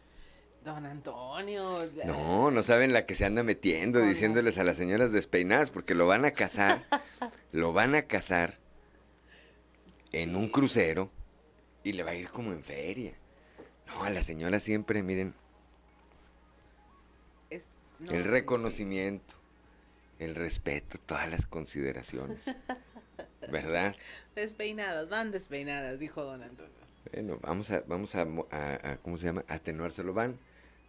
Don 0.63 0.85
Antonio. 0.85 1.89
No, 2.05 2.51
no 2.51 2.61
saben 2.63 2.93
la 2.93 3.05
que 3.05 3.15
se 3.15 3.25
anda 3.25 3.41
metiendo 3.41 3.99
diciéndoles 4.01 4.57
a 4.59 4.63
las 4.63 4.77
señoras 4.77 5.11
despeinadas 5.11 5.71
porque 5.71 5.95
lo 5.95 6.05
van 6.05 6.23
a 6.25 6.31
casar, 6.31 6.83
lo 7.51 7.73
van 7.73 7.95
a 7.95 8.03
casar 8.03 8.57
en 10.11 10.35
un 10.35 10.49
crucero 10.49 11.09
y 11.83 11.93
le 11.93 12.03
va 12.03 12.11
a 12.11 12.15
ir 12.15 12.29
como 12.29 12.51
en 12.51 12.63
feria. 12.63 13.13
No, 13.87 14.03
a 14.03 14.09
la 14.11 14.23
señora 14.23 14.59
siempre, 14.59 15.01
miren, 15.01 15.33
Es- 17.49 17.65
no, 17.99 18.11
el 18.11 18.23
reconocimiento, 18.25 19.35
el 20.19 20.35
respeto, 20.35 20.99
todas 21.05 21.27
las 21.29 21.45
consideraciones, 21.47 22.43
¿verdad? 23.51 23.95
Despeinadas, 24.35 25.09
van 25.09 25.31
despeinadas, 25.31 25.97
dijo 25.99 26.23
don 26.23 26.43
Antonio. 26.43 26.80
Bueno, 27.13 27.39
vamos 27.41 27.71
a, 27.71 27.83
vamos 27.87 28.15
a, 28.15 28.25
mo- 28.25 28.47
a- 28.51 28.91
a- 28.91 28.97
¿cómo 28.97 29.17
se 29.17 29.25
llama? 29.25 29.43
Atenuárselo. 29.47 30.13
Van 30.13 30.37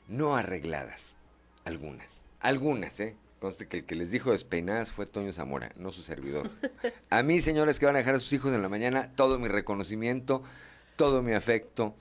no 0.09 0.37
arregladas. 0.37 1.15
Algunas. 1.65 2.07
Algunas, 2.41 2.99
¿eh? 3.01 3.17
Conste 3.41 3.67
que 3.67 3.79
el 3.79 3.85
que 3.85 3.95
les 3.97 4.11
dijo 4.11 4.31
despeinadas 4.31 4.91
fue 4.93 5.07
Toño 5.07 5.33
Zamora, 5.33 5.73
no 5.77 5.91
su 5.91 6.03
servidor. 6.03 6.51
A 7.11 7.23
mí, 7.23 7.41
señores 7.41 7.79
que 7.79 7.87
van 7.87 7.97
a 7.97 7.99
dejar 7.99 8.15
a 8.17 8.21
sus 8.21 8.33
hijos 8.33 8.53
en 8.55 8.63
la 8.63 8.69
mañana, 8.69 9.11
todo 9.17 9.39
mi 9.39 9.49
reconocimiento, 9.49 10.43
todo 10.97 11.23
mi 11.23 11.33
afecto 11.33 11.95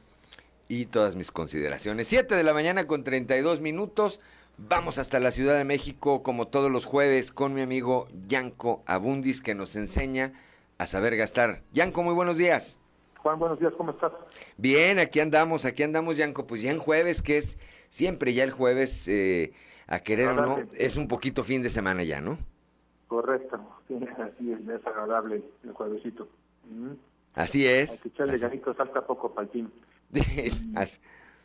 y 0.67 0.85
todas 0.85 1.15
mis 1.15 1.31
consideraciones. 1.31 2.07
7 2.07 2.35
de 2.35 2.43
la 2.43 2.53
mañana 2.53 2.85
con 2.87 3.03
32 3.03 3.59
minutos. 3.59 4.19
Vamos 4.57 4.99
hasta 4.99 5.19
la 5.19 5.31
Ciudad 5.31 5.57
de 5.57 5.63
México, 5.63 6.21
como 6.21 6.47
todos 6.47 6.69
los 6.71 6.85
jueves, 6.85 7.31
con 7.31 7.53
mi 7.55 7.61
amigo 7.61 8.07
Yanko 8.27 8.83
Abundis, 8.85 9.41
que 9.41 9.55
nos 9.55 9.75
enseña 9.75 10.33
a 10.77 10.85
saber 10.85 11.15
gastar. 11.17 11.63
Yanko, 11.73 12.03
muy 12.03 12.13
buenos 12.13 12.37
días. 12.37 12.77
Juan, 13.21 13.37
buenos 13.39 13.59
días, 13.59 13.73
¿cómo 13.77 13.91
estás? 13.91 14.11
Bien, 14.57 14.97
aquí 14.99 15.19
andamos, 15.19 15.65
aquí 15.65 15.83
andamos, 15.83 16.17
Yanko. 16.17 16.47
Pues 16.47 16.61
ya 16.63 16.71
en 16.71 16.79
jueves, 16.79 17.21
que 17.21 17.37
es 17.37 17.57
siempre 17.89 18.33
ya 18.33 18.43
el 18.43 18.51
jueves, 18.51 19.07
eh, 19.07 19.53
a 19.87 19.99
querer 19.99 20.29
o 20.29 20.33
no, 20.33 20.57
es 20.73 20.97
un 20.97 21.07
poquito 21.07 21.43
fin 21.43 21.61
de 21.61 21.69
semana 21.69 22.03
ya, 22.03 22.19
¿no? 22.21 22.37
Correcto, 23.07 23.59
sí, 23.87 23.95
así 24.17 24.51
es, 24.53 24.59
es 24.67 24.87
agradable 24.87 25.43
el 25.63 25.71
juevesito. 25.73 26.27
Mm. 26.69 26.93
Así 27.35 27.67
Hay 27.67 27.73
es. 27.83 28.01
que 28.01 28.07
echarle 28.07 28.33
Así- 28.33 28.41
ganitos, 28.41 28.77
poco 29.05 29.33
para 29.33 29.47
el 29.53 29.69
así- 30.75 30.99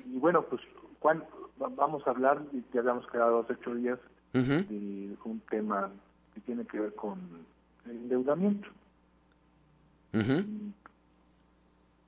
Y 0.06 0.18
bueno, 0.18 0.42
pues 0.46 0.62
Juan, 1.00 1.24
va- 1.60 1.68
vamos 1.68 2.06
a 2.06 2.10
hablar, 2.10 2.40
y 2.52 2.60
te 2.62 2.78
habíamos 2.78 3.06
quedado 3.10 3.40
hace 3.40 3.52
ocho 3.54 3.74
días, 3.74 3.98
de 4.32 5.16
un 5.24 5.40
tema 5.50 5.90
que 6.34 6.40
tiene 6.42 6.64
que 6.66 6.78
ver 6.80 6.94
con 6.94 7.18
el 7.86 7.90
endeudamiento. 7.92 8.68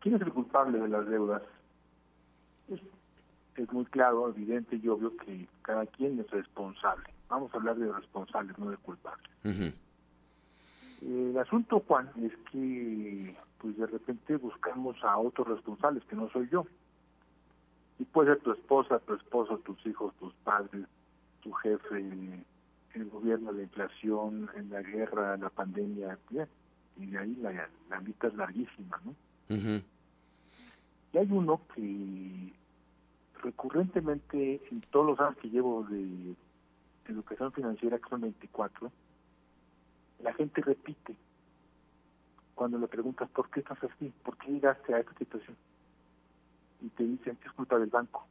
¿Quién 0.00 0.14
es 0.14 0.20
el 0.22 0.32
culpable 0.32 0.78
de 0.78 0.88
las 0.88 1.06
deudas? 1.08 1.42
Es, 2.68 2.80
es 3.56 3.72
muy 3.72 3.84
claro, 3.86 4.28
evidente 4.28 4.76
y 4.76 4.88
obvio 4.88 5.16
que 5.16 5.48
cada 5.62 5.86
quien 5.86 6.20
es 6.20 6.30
responsable. 6.30 7.08
Vamos 7.28 7.52
a 7.52 7.56
hablar 7.56 7.76
de 7.76 7.92
responsables, 7.92 8.56
no 8.58 8.70
de 8.70 8.76
culpables. 8.78 9.28
El 11.02 11.38
asunto, 11.38 11.80
Juan, 11.86 12.10
es 12.22 12.32
que 12.50 13.36
pues 13.58 13.76
de 13.76 13.86
repente 13.86 14.36
buscamos 14.36 14.96
a 15.02 15.18
otros 15.18 15.48
responsables, 15.48 16.04
que 16.04 16.16
no 16.16 16.28
soy 16.30 16.48
yo. 16.48 16.66
Y 17.98 18.04
puede 18.04 18.34
ser 18.34 18.42
tu 18.42 18.52
esposa, 18.52 19.00
tu 19.00 19.14
esposo, 19.14 19.58
tus 19.58 19.84
hijos, 19.86 20.14
tus 20.20 20.32
padres, 20.44 20.86
tu 21.42 21.52
jefe, 21.52 21.98
el 22.94 23.10
gobierno, 23.10 23.52
la 23.52 23.62
inflación, 23.62 24.48
en 24.54 24.70
la 24.70 24.82
guerra, 24.82 25.36
la 25.36 25.50
pandemia, 25.50 26.18
bien. 26.30 26.48
Y 26.96 27.06
de 27.06 27.18
ahí 27.18 27.34
la, 27.36 27.68
la 27.90 28.00
lista 28.00 28.28
es 28.28 28.34
larguísima, 28.34 29.00
¿no? 29.04 29.14
Ujú. 29.50 29.82
Y 31.12 31.18
hay 31.18 31.28
uno 31.30 31.60
que 31.74 32.52
recurrentemente 33.42 34.60
en 34.70 34.80
todos 34.90 35.06
los 35.06 35.20
años 35.20 35.36
que 35.38 35.48
llevo 35.48 35.84
de 35.84 36.34
educación 37.06 37.52
financiera, 37.52 37.98
que 37.98 38.08
son 38.08 38.20
24, 38.20 38.92
la 40.22 40.34
gente 40.34 40.60
repite 40.60 41.16
cuando 42.54 42.78
le 42.78 42.88
preguntas 42.88 43.30
por 43.30 43.48
qué 43.50 43.60
estás 43.60 43.82
así, 43.84 44.12
por 44.24 44.36
qué 44.36 44.50
llegaste 44.50 44.92
a 44.92 44.98
esta 44.98 45.14
situación. 45.14 45.56
Y 46.80 46.88
te 46.90 47.04
dicen 47.04 47.36
que 47.36 47.48
es 47.48 47.54
culpa 47.54 47.78
del 47.78 47.88
banco. 47.88 48.26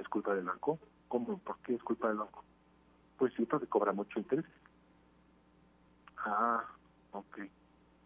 ¿Es 0.00 0.08
culpa 0.08 0.34
del 0.34 0.44
banco? 0.44 0.78
¿Cómo? 1.08 1.38
¿Por 1.38 1.58
qué 1.58 1.74
es 1.74 1.82
culpa 1.82 2.08
del 2.08 2.18
banco? 2.18 2.44
Pues 3.18 3.32
sí, 3.34 3.44
porque 3.44 3.66
cobra 3.66 3.92
mucho 3.92 4.18
interés. 4.18 4.46
Ah, 6.16 6.64
ok. 7.12 7.40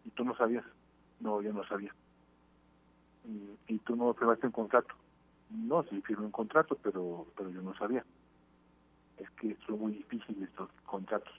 ¿Y 0.05 0.09
tú 0.11 0.25
no 0.25 0.35
sabías? 0.35 0.65
No, 1.19 1.41
yo 1.41 1.53
no 1.53 1.65
sabía. 1.65 1.93
¿Y, 3.25 3.73
y 3.73 3.79
tú 3.79 3.95
no 3.95 4.13
firmaste 4.13 4.47
un 4.47 4.51
contrato? 4.51 4.93
No, 5.49 5.83
sí 5.83 6.01
firmé 6.01 6.25
un 6.25 6.31
contrato, 6.31 6.77
pero, 6.81 7.27
pero 7.37 7.49
yo 7.49 7.61
no 7.61 7.75
sabía. 7.75 8.03
Es 9.17 9.29
que 9.31 9.55
son 9.67 9.79
muy 9.79 9.93
difíciles 9.93 10.49
estos 10.49 10.69
contratos. 10.85 11.33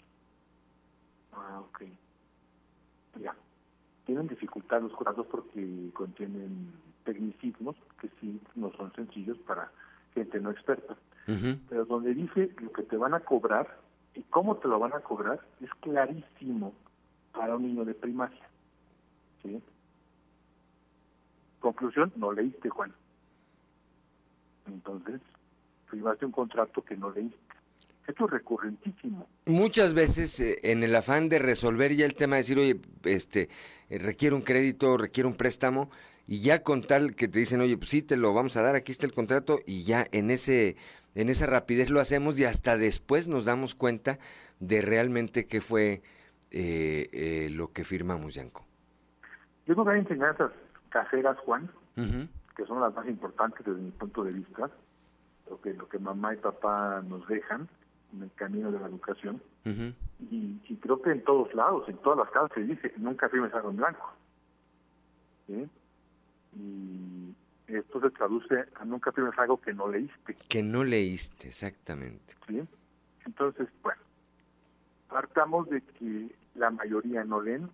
Ah, 1.33 1.61
ok. 1.61 1.83
Ya. 3.21 3.35
Tienen 4.07 4.29
dificultad 4.29 4.83
los 4.83 4.93
contratos 4.93 5.27
porque 5.27 5.91
contienen 5.95 6.73
tecnicismos 7.05 7.77
que 8.01 8.09
sí 8.21 8.41
no 8.55 8.71
son 8.73 8.93
sencillos 8.95 9.39
para 9.39 9.71
gente 10.15 10.41
no 10.41 10.51
experta. 10.51 10.97
Pero 11.69 11.87
donde 11.87 12.15
dice 12.15 12.55
lo 12.61 12.71
que 12.73 12.83
te 12.83 12.97
van 12.97 13.15
a 13.15 13.21
cobrar 13.21 13.79
y 14.15 14.23
cómo 14.25 14.57
te 14.57 14.69
lo 14.69 14.79
van 14.79 14.93
a 14.93 15.01
cobrar 15.01 15.41
es 15.61 15.71
clarísimo 15.81 16.75
para 17.33 17.57
un 17.57 17.63
niño 17.63 17.85
de 17.85 17.95
primaria. 17.95 18.47
Conclusión, 21.61 22.13
no 22.17 22.33
leíste, 22.33 22.69
Juan. 22.69 22.93
Entonces, 24.67 25.21
firmaste 25.89 26.27
un 26.27 26.33
contrato 26.33 26.83
que 26.83 26.97
no 26.97 27.11
leíste. 27.11 27.39
Esto 28.07 28.27
es 28.27 28.31
recurrentísimo. 28.33 29.27
Muchas 29.47 29.95
veces 29.95 30.39
eh, 30.41 30.59
en 30.63 30.83
el 30.83 30.95
afán 30.95 31.31
de 31.31 31.39
resolver 31.39 31.95
ya 31.97 32.05
el 32.05 32.15
tema 32.15 32.37
de 32.37 32.43
decir, 32.43 32.59
oye, 32.59 32.81
este, 33.05 33.49
eh, 33.89 33.99
requiere 33.99 34.35
un 34.35 34.43
crédito, 34.43 34.99
requiere 34.99 35.27
un 35.27 35.35
préstamo, 35.35 35.91
y 36.27 36.41
ya 36.41 36.63
con 36.63 36.83
tal 36.83 37.15
que 37.15 37.29
te 37.29 37.39
dicen, 37.39 37.61
oye, 37.61 37.77
pues 37.77 37.91
sí, 37.91 38.03
te 38.03 38.17
lo 38.17 38.35
vamos 38.35 38.57
a 38.57 38.63
dar, 38.63 38.77
aquí 38.77 38.93
está 38.93 39.07
el 39.07 39.15
contrato, 39.15 39.61
y 39.67 39.85
ya 39.85 40.07
en 40.13 40.31
ese, 40.31 40.77
en 41.15 41.29
esa 41.29 41.47
rapidez 41.47 41.91
lo 41.91 42.01
hacemos 42.01 42.39
y 42.39 42.45
hasta 42.45 42.77
después 42.77 43.29
nos 43.29 43.45
damos 43.45 43.75
cuenta 43.75 44.19
de 44.61 44.83
realmente 44.83 45.47
qué 45.47 45.61
fue 45.61 46.03
eh, 46.51 47.09
eh, 47.13 47.49
lo 47.51 47.73
que 47.73 47.85
firmamos, 47.85 48.35
Yanko. 48.35 48.67
Yo 49.67 49.75
creo 49.75 49.85
que 49.85 49.91
hay 49.93 50.01
enseñanzas 50.01 50.53
caseras, 50.91 51.39
Juan, 51.39 51.71
que 52.57 52.67
son 52.67 52.81
las 52.81 52.95
más 52.95 53.07
importantes 53.07 53.65
desde 53.65 53.81
mi 53.81 53.91
punto 53.91 54.25
de 54.25 54.33
vista, 54.33 54.71
lo 55.49 55.61
que, 55.61 55.75
lo 55.75 55.89
que 55.89 55.99
mamá 55.99 56.35
y 56.35 56.37
papá 56.37 57.03
nos 57.07 57.27
dejan 57.27 57.69
en 58.13 58.23
el 58.23 58.33
camino 58.33 58.71
de 58.71 58.79
la 58.79 58.87
educación. 58.87 59.43
Y, 59.65 60.61
y 60.69 60.77
creo 60.77 61.01
que 61.03 61.11
en 61.11 61.25
todos 61.25 61.53
lados, 61.55 61.89
en 61.89 61.97
todas 61.99 62.19
las 62.19 62.31
casas 62.31 62.53
se 62.55 62.63
dice, 62.63 62.93
nunca 62.99 63.29
firmes 63.29 63.53
algo 63.55 63.71
en 63.71 63.77
blanco. 63.77 64.13
¿Sí? 65.47 65.69
Y 66.57 67.35
esto 67.67 68.01
se 68.01 68.11
traduce 68.11 68.65
a 68.77 68.85
nunca 68.85 69.13
firmes 69.13 69.37
algo 69.39 69.61
que 69.61 69.73
no 69.73 69.89
leíste. 69.89 70.35
Que 70.49 70.63
no 70.63 70.85
leíste, 70.85 71.49
exactamente. 71.49 72.35
¿sí? 72.47 72.63
Entonces, 73.27 73.69
bueno, 73.83 74.01
partamos 75.09 75.69
de 75.71 75.81
que 75.81 76.35
la 76.55 76.71
mayoría 76.71 77.25
no 77.25 77.41
leen, 77.41 77.71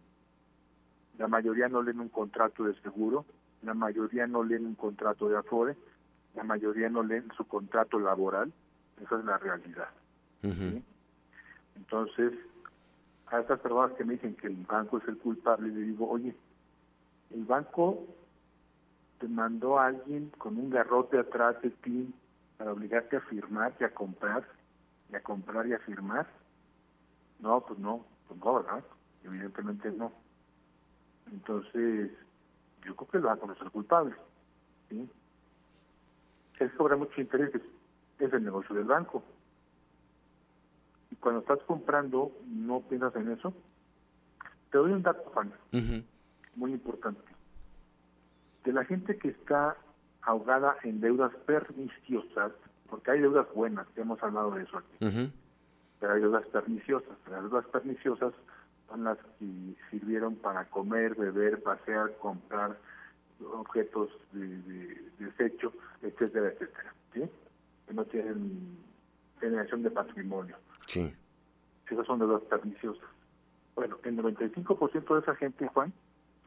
la 1.21 1.29
mayoría 1.29 1.69
no 1.69 1.83
leen 1.83 2.01
un 2.01 2.09
contrato 2.09 2.65
de 2.65 2.75
seguro, 2.81 3.27
la 3.63 3.75
mayoría 3.75 4.27
no 4.27 4.43
leen 4.43 4.65
un 4.65 4.75
contrato 4.75 5.29
de 5.29 5.37
afore, 5.37 5.77
la 6.35 6.45
mayoría 6.45 6.89
no 6.89 7.03
leen 7.03 7.31
su 7.37 7.47
contrato 7.47 7.99
laboral, 7.99 8.51
esa 9.03 9.19
es 9.19 9.25
la 9.27 9.37
realidad. 9.37 9.91
Entonces, 11.77 12.33
a 13.27 13.39
estas 13.39 13.61
personas 13.61 13.93
que 13.99 14.05
me 14.05 14.15
dicen 14.15 14.35
que 14.35 14.47
el 14.47 14.65
banco 14.65 14.97
es 14.97 15.09
el 15.09 15.19
culpable, 15.19 15.69
le 15.69 15.83
digo, 15.83 16.09
oye, 16.09 16.35
el 17.29 17.45
banco 17.45 18.07
te 19.19 19.29
mandó 19.29 19.79
a 19.79 19.89
alguien 19.89 20.31
con 20.39 20.57
un 20.57 20.71
garrote 20.71 21.19
atrás 21.19 21.61
de 21.61 21.69
ti 21.69 22.15
para 22.57 22.73
obligarte 22.73 23.19
a 23.19 23.21
firmar 23.21 23.75
y 23.79 23.85
a 23.85 23.93
comprar, 23.93 24.49
y 25.13 25.17
a 25.17 25.23
comprar 25.23 25.67
y 25.67 25.75
a 25.75 25.79
firmar. 25.81 26.27
No, 27.41 27.61
pues 27.61 27.79
no, 27.79 28.07
pues 28.27 28.41
no, 28.41 28.55
¿verdad? 28.55 28.83
Evidentemente 29.23 29.93
no. 29.93 30.13
Entonces, 31.33 32.11
yo 32.85 32.97
creo 32.97 33.09
que 33.09 33.19
banco 33.19 33.47
no 33.47 33.53
es 33.53 33.61
el 33.61 33.71
culpable. 33.71 34.15
¿sí? 34.89 35.09
Él 36.59 36.73
cobra 36.77 36.97
muchos 36.97 37.19
intereses, 37.19 37.63
es 38.19 38.33
el 38.33 38.45
negocio 38.45 38.75
del 38.75 38.85
banco. 38.85 39.23
Y 41.11 41.17
cuando 41.17 41.41
estás 41.41 41.61
comprando, 41.67 42.33
no 42.47 42.81
piensas 42.81 43.15
en 43.17 43.33
eso. 43.33 43.55
Te 44.71 44.79
doy 44.79 44.93
un 44.93 45.03
dato, 45.03 45.23
Juan, 45.33 45.53
muy 46.55 46.73
importante. 46.73 47.23
De 48.65 48.73
la 48.73 48.85
gente 48.85 49.19
que 49.19 49.29
está 49.29 49.77
ahogada 50.23 50.77
en 50.83 51.01
deudas 51.01 51.35
perniciosas, 51.47 52.53
porque 52.89 53.11
hay 53.11 53.21
deudas 53.21 53.47
buenas, 53.55 53.87
que 53.89 54.03
hemos 54.03 54.23
hablado 54.23 54.53
de 54.53 54.63
eso 54.63 54.79
aquí, 54.79 55.33
pero 55.99 56.13
hay 56.13 56.21
deudas 56.21 56.47
perniciosas. 56.47 57.17
Las 57.29 57.43
deudas 57.43 57.67
perniciosas 57.67 58.33
son 58.91 59.05
las 59.05 59.17
que 59.39 59.47
sirvieron 59.91 60.37
para 60.37 60.65
comer, 60.69 61.15
beber, 61.15 61.63
pasear, 61.63 62.17
comprar 62.19 62.77
objetos 63.55 64.11
de, 64.33 64.47
de- 64.63 65.11
desecho, 65.19 65.73
etcétera, 66.03 66.49
etcétera, 66.49 66.95
¿sí? 67.15 67.23
Que 67.87 67.95
no 67.95 68.05
tienen 68.05 68.77
generación 69.41 69.83
de 69.83 69.91
patrimonio. 69.91 70.57
Sí. 70.87 71.15
Esas 71.91 72.07
son 72.07 72.19
deudas 72.19 72.43
perniciosas. 72.43 73.09
Bueno, 73.75 73.99
el 74.05 74.17
95% 74.17 75.15
de 75.15 75.21
esa 75.21 75.35
gente, 75.37 75.67
Juan, 75.69 75.93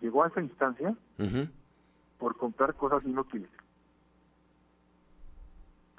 llegó 0.02 0.24
a 0.24 0.28
esa 0.28 0.42
instancia 0.42 0.96
por 2.20 2.38
comprar 2.38 2.76
cosas 2.76 3.04
inútiles. 3.06 3.50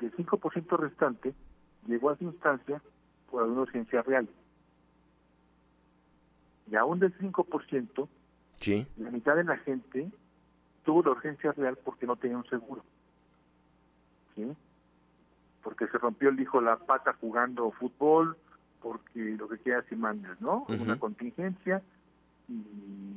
El 0.00 0.12
5% 0.14 0.76
restante 0.78 1.34
llegó 1.86 2.10
a 2.10 2.14
esa 2.14 2.24
instancia 2.24 2.82
por 3.30 3.42
alguna 3.42 3.62
urgencia 3.62 4.02
real. 4.02 4.28
Y 6.70 6.76
aún 6.76 6.98
del 6.98 7.16
5%, 7.18 8.08
Sí. 8.54 8.86
la 8.96 9.10
mitad 9.10 9.36
de 9.36 9.44
la 9.44 9.56
gente 9.58 10.10
tuvo 10.84 11.02
la 11.02 11.10
urgencia 11.10 11.52
real 11.52 11.76
porque 11.84 12.06
no 12.06 12.16
tenía 12.16 12.36
un 12.36 12.46
seguro. 12.46 12.82
¿Sí? 14.34 14.52
Porque 15.62 15.86
se 15.88 15.98
rompió 15.98 16.28
el 16.28 16.40
hijo 16.40 16.60
la 16.60 16.76
pata 16.76 17.14
jugando 17.20 17.70
fútbol, 17.72 18.36
porque 18.82 19.20
lo 19.38 19.48
que 19.48 19.58
quieras 19.58 19.84
y 19.90 19.96
mandes, 19.96 20.40
¿no? 20.40 20.66
Ujú. 20.68 20.82
Una 20.82 20.98
contingencia 20.98 21.82
y 22.48 23.16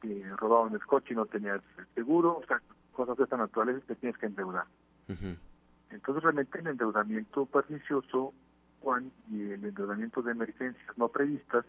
te 0.00 0.36
robaron 0.36 0.72
el 0.74 0.84
coche 0.86 1.12
y 1.12 1.16
no 1.16 1.26
tenías 1.26 1.60
el 1.78 1.86
seguro, 1.94 2.38
o 2.38 2.46
sea, 2.46 2.60
cosas 2.92 3.16
de 3.16 3.24
estas 3.24 3.38
naturales 3.38 3.82
que 3.84 3.94
tienes 3.96 4.16
que 4.18 4.26
endeudar. 4.26 4.66
Entonces 5.90 6.22
realmente 6.22 6.58
el 6.60 6.66
endeudamiento 6.68 7.46
pernicioso, 7.46 8.32
Juan, 8.80 9.10
y 9.30 9.50
el 9.50 9.64
endeudamiento 9.64 10.22
de 10.22 10.32
emergencias 10.32 10.98
no 10.98 11.08
previstas, 11.08 11.64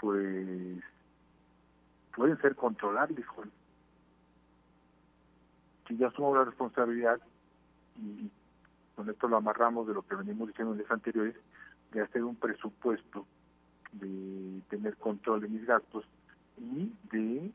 pues 0.00 0.80
pueden 2.14 2.40
ser 2.40 2.54
controlables, 2.56 3.26
Juan. 3.28 3.50
Si 5.86 5.96
ya 5.96 6.08
asumo 6.08 6.34
la 6.34 6.44
responsabilidad, 6.44 7.20
y 7.96 8.30
con 8.94 9.08
esto 9.08 9.28
lo 9.28 9.36
amarramos 9.36 9.86
de 9.86 9.94
lo 9.94 10.02
que 10.02 10.16
venimos 10.16 10.48
diciendo 10.48 10.72
en 10.72 10.78
días 10.78 10.90
anteriores, 10.90 11.36
de 11.92 12.02
hacer 12.02 12.24
un 12.24 12.36
presupuesto, 12.36 13.26
de 13.92 14.60
tener 14.68 14.96
control 14.96 15.40
de 15.40 15.48
mis 15.48 15.64
gastos 15.64 16.04
y 16.58 16.92
de 17.10 17.52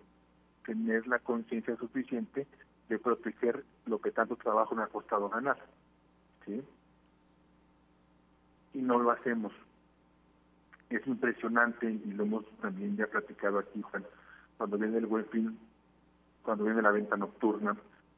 tener 0.65 1.05
la 1.07 1.19
conciencia 1.19 1.75
suficiente 1.75 2.47
de 2.89 2.99
proteger 2.99 3.63
lo 3.85 3.99
que 3.99 4.11
tanto 4.11 4.35
trabajo 4.35 4.75
me 4.75 4.83
ha 4.83 4.87
costado 4.87 5.29
ganar. 5.29 5.57
¿sí? 6.45 6.63
Y 8.73 8.79
no 8.79 8.99
lo 8.99 9.11
hacemos. 9.11 9.53
Es 10.93 11.07
impresionante 11.07 11.89
y 11.89 12.11
lo 12.11 12.23
hemos 12.23 12.45
también 12.61 12.95
ya 12.95 13.07
platicado 13.07 13.57
aquí, 13.57 13.81
Juan, 13.81 14.05
cuando 14.57 14.77
viene 14.77 14.99
el 14.99 15.07
buen 15.07 15.25
fin, 15.25 15.57
cuando 16.43 16.65
viene 16.65 16.83
la 16.83 16.91
venta 16.91 17.17
nocturna, 17.17 17.75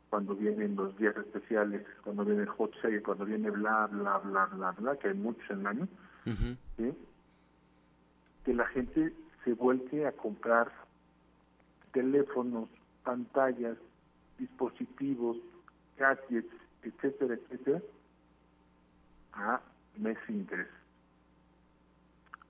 cuando 0.10 0.36
vienen 0.36 0.76
los 0.76 0.98
días 0.98 1.16
especiales, 1.16 1.86
cuando 2.04 2.26
viene 2.26 2.42
el 2.42 2.50
hot 2.50 2.74
sale, 2.82 3.02
cuando 3.02 3.24
viene 3.24 3.50
bla, 3.50 3.88
bla, 3.88 4.18
bla, 4.18 4.46
bla, 4.48 4.72
bla, 4.72 4.98
que 4.98 5.08
hay 5.08 5.14
muchos 5.14 5.50
en 5.50 5.60
el 5.62 5.68
año, 5.68 5.88
que 8.44 8.54
la 8.54 8.66
gente 8.68 9.14
se 9.46 9.54
vuelque 9.54 10.06
a 10.06 10.12
comprar 10.12 10.70
teléfonos, 11.94 12.68
pantallas, 13.04 13.78
dispositivos, 14.38 15.38
gadgets, 15.98 16.54
etcétera, 16.84 17.36
etcétera, 17.36 17.82
a 19.32 19.62
mes 19.96 20.18
sin 20.28 20.40
interés. 20.40 20.68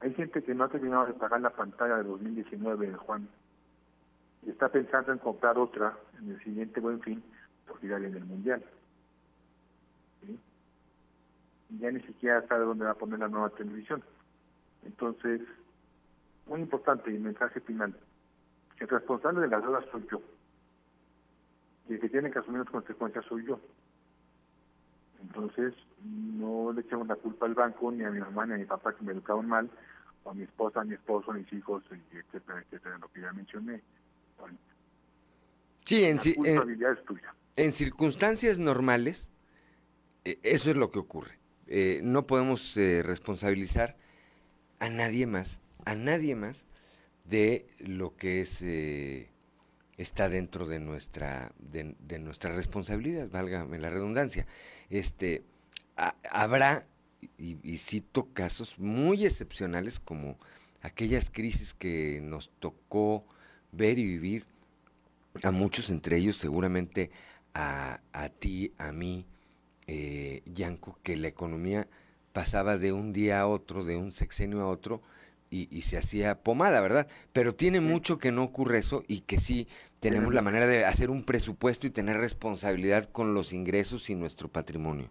Hay 0.01 0.13
gente 0.13 0.43
que 0.43 0.53
no 0.53 0.65
ha 0.65 0.69
terminado 0.69 1.07
de 1.07 1.13
pagar 1.13 1.41
la 1.41 1.49
pantalla 1.49 1.97
de 1.97 2.03
2019, 2.03 2.93
Juan, 2.93 3.27
y 4.43 4.49
está 4.51 4.69
pensando 4.69 5.11
en 5.11 5.19
comprar 5.19 5.57
otra 5.57 5.97
en 6.19 6.31
el 6.31 6.43
siguiente 6.43 6.79
buen 6.79 7.01
fin, 7.01 7.23
porque 7.67 7.87
ya 7.87 7.97
viene 7.97 8.17
el 8.17 8.25
Mundial. 8.25 8.63
Y 11.69 11.79
ya 11.79 11.91
ni 11.91 12.01
siquiera 12.01 12.45
sabe 12.47 12.65
dónde 12.65 12.85
va 12.85 12.91
a 12.91 12.95
poner 12.95 13.19
la 13.19 13.27
nueva 13.27 13.49
televisión. 13.49 14.03
Entonces, 14.83 15.41
muy 16.45 16.61
importante 16.61 17.11
y 17.11 17.17
mensaje 17.17 17.59
final. 17.61 17.95
El 18.79 18.87
responsable 18.87 19.41
de 19.41 19.47
las 19.47 19.63
deudas 19.63 19.85
soy 19.91 20.05
yo. 20.11 20.21
Y 21.89 21.93
el 21.93 21.99
que 21.99 22.09
tiene 22.09 22.31
que 22.31 22.39
asumir 22.39 22.59
las 22.59 22.69
consecuencias 22.69 23.25
soy 23.25 23.45
yo. 23.45 23.59
Entonces, 25.27 25.73
no 26.03 26.71
le 26.73 26.81
echemos 26.81 27.07
la 27.07 27.15
culpa 27.15 27.45
al 27.45 27.53
banco, 27.55 27.91
ni 27.91 28.03
a 28.03 28.09
mi 28.11 28.19
mamá, 28.19 28.45
ni 28.45 28.53
a 28.53 28.57
mi 28.57 28.65
papá 28.65 28.95
que 28.95 29.03
me 29.03 29.11
educaron 29.11 29.47
mal, 29.47 29.69
o 30.23 30.29
a 30.31 30.33
mi 30.33 30.43
esposa, 30.43 30.81
a 30.81 30.83
mi 30.83 30.93
esposo, 30.93 31.31
a 31.31 31.33
mis 31.33 31.51
hijos, 31.53 31.83
etcétera, 32.11 32.61
etcétera, 32.61 32.97
lo 32.99 33.07
que 33.09 33.21
ya 33.21 33.31
mencioné. 33.33 33.81
Bueno, 34.39 34.57
Sí, 35.85 36.03
en, 36.03 36.17
la 36.17 36.23
en- 36.23 36.83
es 36.83 37.05
tuya. 37.05 37.33
en 37.55 37.71
circunstancias 37.71 38.57
normales, 38.59 39.29
eh, 40.23 40.39
eso 40.43 40.71
es 40.71 40.75
lo 40.77 40.91
que 40.91 40.99
ocurre. 40.99 41.37
Eh, 41.67 42.01
no 42.03 42.25
podemos 42.27 42.75
eh, 42.77 43.01
responsabilizar 43.03 43.97
a 44.79 44.89
nadie 44.89 45.25
más, 45.27 45.59
a 45.85 45.95
nadie 45.95 46.35
más 46.35 46.67
de 47.25 47.67
lo 47.79 48.15
que 48.15 48.41
es 48.41 48.61
eh, 48.61 49.29
está 49.97 50.29
dentro 50.29 50.65
de 50.67 50.79
nuestra 50.79 51.53
de, 51.59 51.95
de 51.99 52.19
nuestra 52.19 52.53
responsabilidad, 52.53 53.29
válgame 53.29 53.79
la 53.79 53.89
redundancia. 53.89 54.45
Este 54.89 55.43
ha- 55.97 56.15
habrá 56.31 56.87
y, 57.37 57.57
y 57.63 57.77
cito 57.77 58.27
casos 58.33 58.79
muy 58.79 59.25
excepcionales 59.25 59.99
como 59.99 60.37
aquellas 60.81 61.29
crisis 61.29 61.73
que 61.73 62.19
nos 62.23 62.49
tocó 62.59 63.25
ver 63.71 63.99
y 63.99 64.05
vivir 64.05 64.45
a 65.43 65.51
muchos, 65.51 65.89
entre 65.89 66.17
ellos 66.17 66.37
seguramente 66.37 67.11
a, 67.53 67.99
a 68.13 68.29
ti, 68.29 68.73
a 68.77 68.91
mí, 68.91 69.25
eh, 69.87 70.43
Yanko, 70.45 70.99
que 71.03 71.17
la 71.17 71.27
economía 71.27 71.87
pasaba 72.33 72.77
de 72.77 72.93
un 72.93 73.13
día 73.13 73.41
a 73.41 73.47
otro, 73.47 73.83
de 73.83 73.97
un 73.97 74.11
sexenio 74.11 74.61
a 74.61 74.67
otro, 74.67 75.01
y, 75.55 75.69
y 75.71 75.81
se 75.81 75.97
hacía 75.97 76.43
pomada, 76.43 76.81
¿verdad? 76.81 77.07
Pero 77.31 77.55
tiene 77.55 77.79
mucho 77.79 78.17
que 78.17 78.31
no 78.31 78.43
ocurre 78.43 78.79
eso 78.79 79.03
y 79.07 79.21
que 79.21 79.39
sí 79.39 79.67
tenemos 80.01 80.33
la 80.33 80.41
manera 80.41 80.67
de 80.67 80.85
hacer 80.85 81.09
un 81.09 81.23
presupuesto 81.23 81.87
y 81.87 81.91
tener 81.91 82.17
responsabilidad 82.17 83.05
con 83.05 83.33
los 83.33 83.53
ingresos 83.53 84.09
y 84.09 84.15
nuestro 84.15 84.49
patrimonio. 84.49 85.09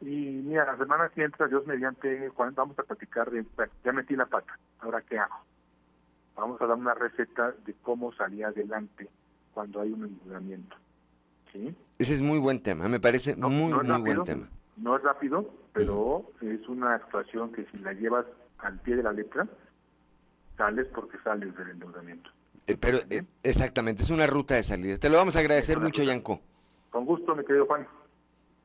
Y 0.00 0.42
mira, 0.44 0.66
la 0.66 0.76
semana 0.76 1.08
que 1.14 1.24
entra, 1.24 1.48
Dios 1.48 1.66
mediante, 1.66 2.28
Juan, 2.30 2.54
vamos 2.54 2.78
a 2.78 2.82
platicar 2.82 3.30
de, 3.30 3.44
bueno, 3.56 3.72
ya 3.84 3.92
metí 3.92 4.14
la 4.14 4.26
pata, 4.26 4.58
ahora 4.80 5.00
qué 5.02 5.18
hago. 5.18 5.36
Vamos 6.36 6.60
a 6.60 6.66
dar 6.66 6.76
una 6.76 6.94
receta 6.94 7.54
de 7.64 7.74
cómo 7.82 8.12
salir 8.12 8.44
adelante 8.44 9.08
cuando 9.54 9.80
hay 9.80 9.92
un 9.92 10.04
endeudamiento. 10.04 10.76
¿Sí? 11.52 11.74
Ese 11.98 12.14
es 12.14 12.22
muy 12.22 12.38
buen 12.38 12.62
tema, 12.62 12.88
me 12.88 13.00
parece 13.00 13.36
muy, 13.36 13.42
no 13.42 13.50
muy 13.50 13.72
buen 13.72 13.88
rápido, 13.88 14.24
tema. 14.24 14.48
No 14.76 14.96
es 14.96 15.02
rápido, 15.02 15.50
pero 15.72 16.30
es 16.40 16.68
una 16.68 16.94
actuación 16.94 17.52
que 17.52 17.64
si 17.66 17.78
la 17.78 17.92
llevas 17.92 18.26
al 18.58 18.78
pie 18.80 18.96
de 18.96 19.02
la 19.02 19.12
letra, 19.12 19.46
sales 20.56 20.86
porque 20.94 21.18
sales 21.24 21.56
del 21.56 21.70
endeudamiento. 21.70 22.30
Eh, 22.66 22.76
pero 22.78 22.98
eh, 23.10 23.24
exactamente, 23.42 24.02
es 24.02 24.10
una 24.10 24.26
ruta 24.26 24.54
de 24.54 24.62
salida. 24.62 24.98
Te 24.98 25.08
lo 25.08 25.16
vamos 25.16 25.36
a 25.36 25.40
agradecer 25.40 25.78
mucho, 25.80 26.02
Yanko. 26.02 26.40
Con 26.90 27.04
gusto, 27.04 27.34
mi 27.34 27.44
querido 27.44 27.66
Juan. 27.66 27.86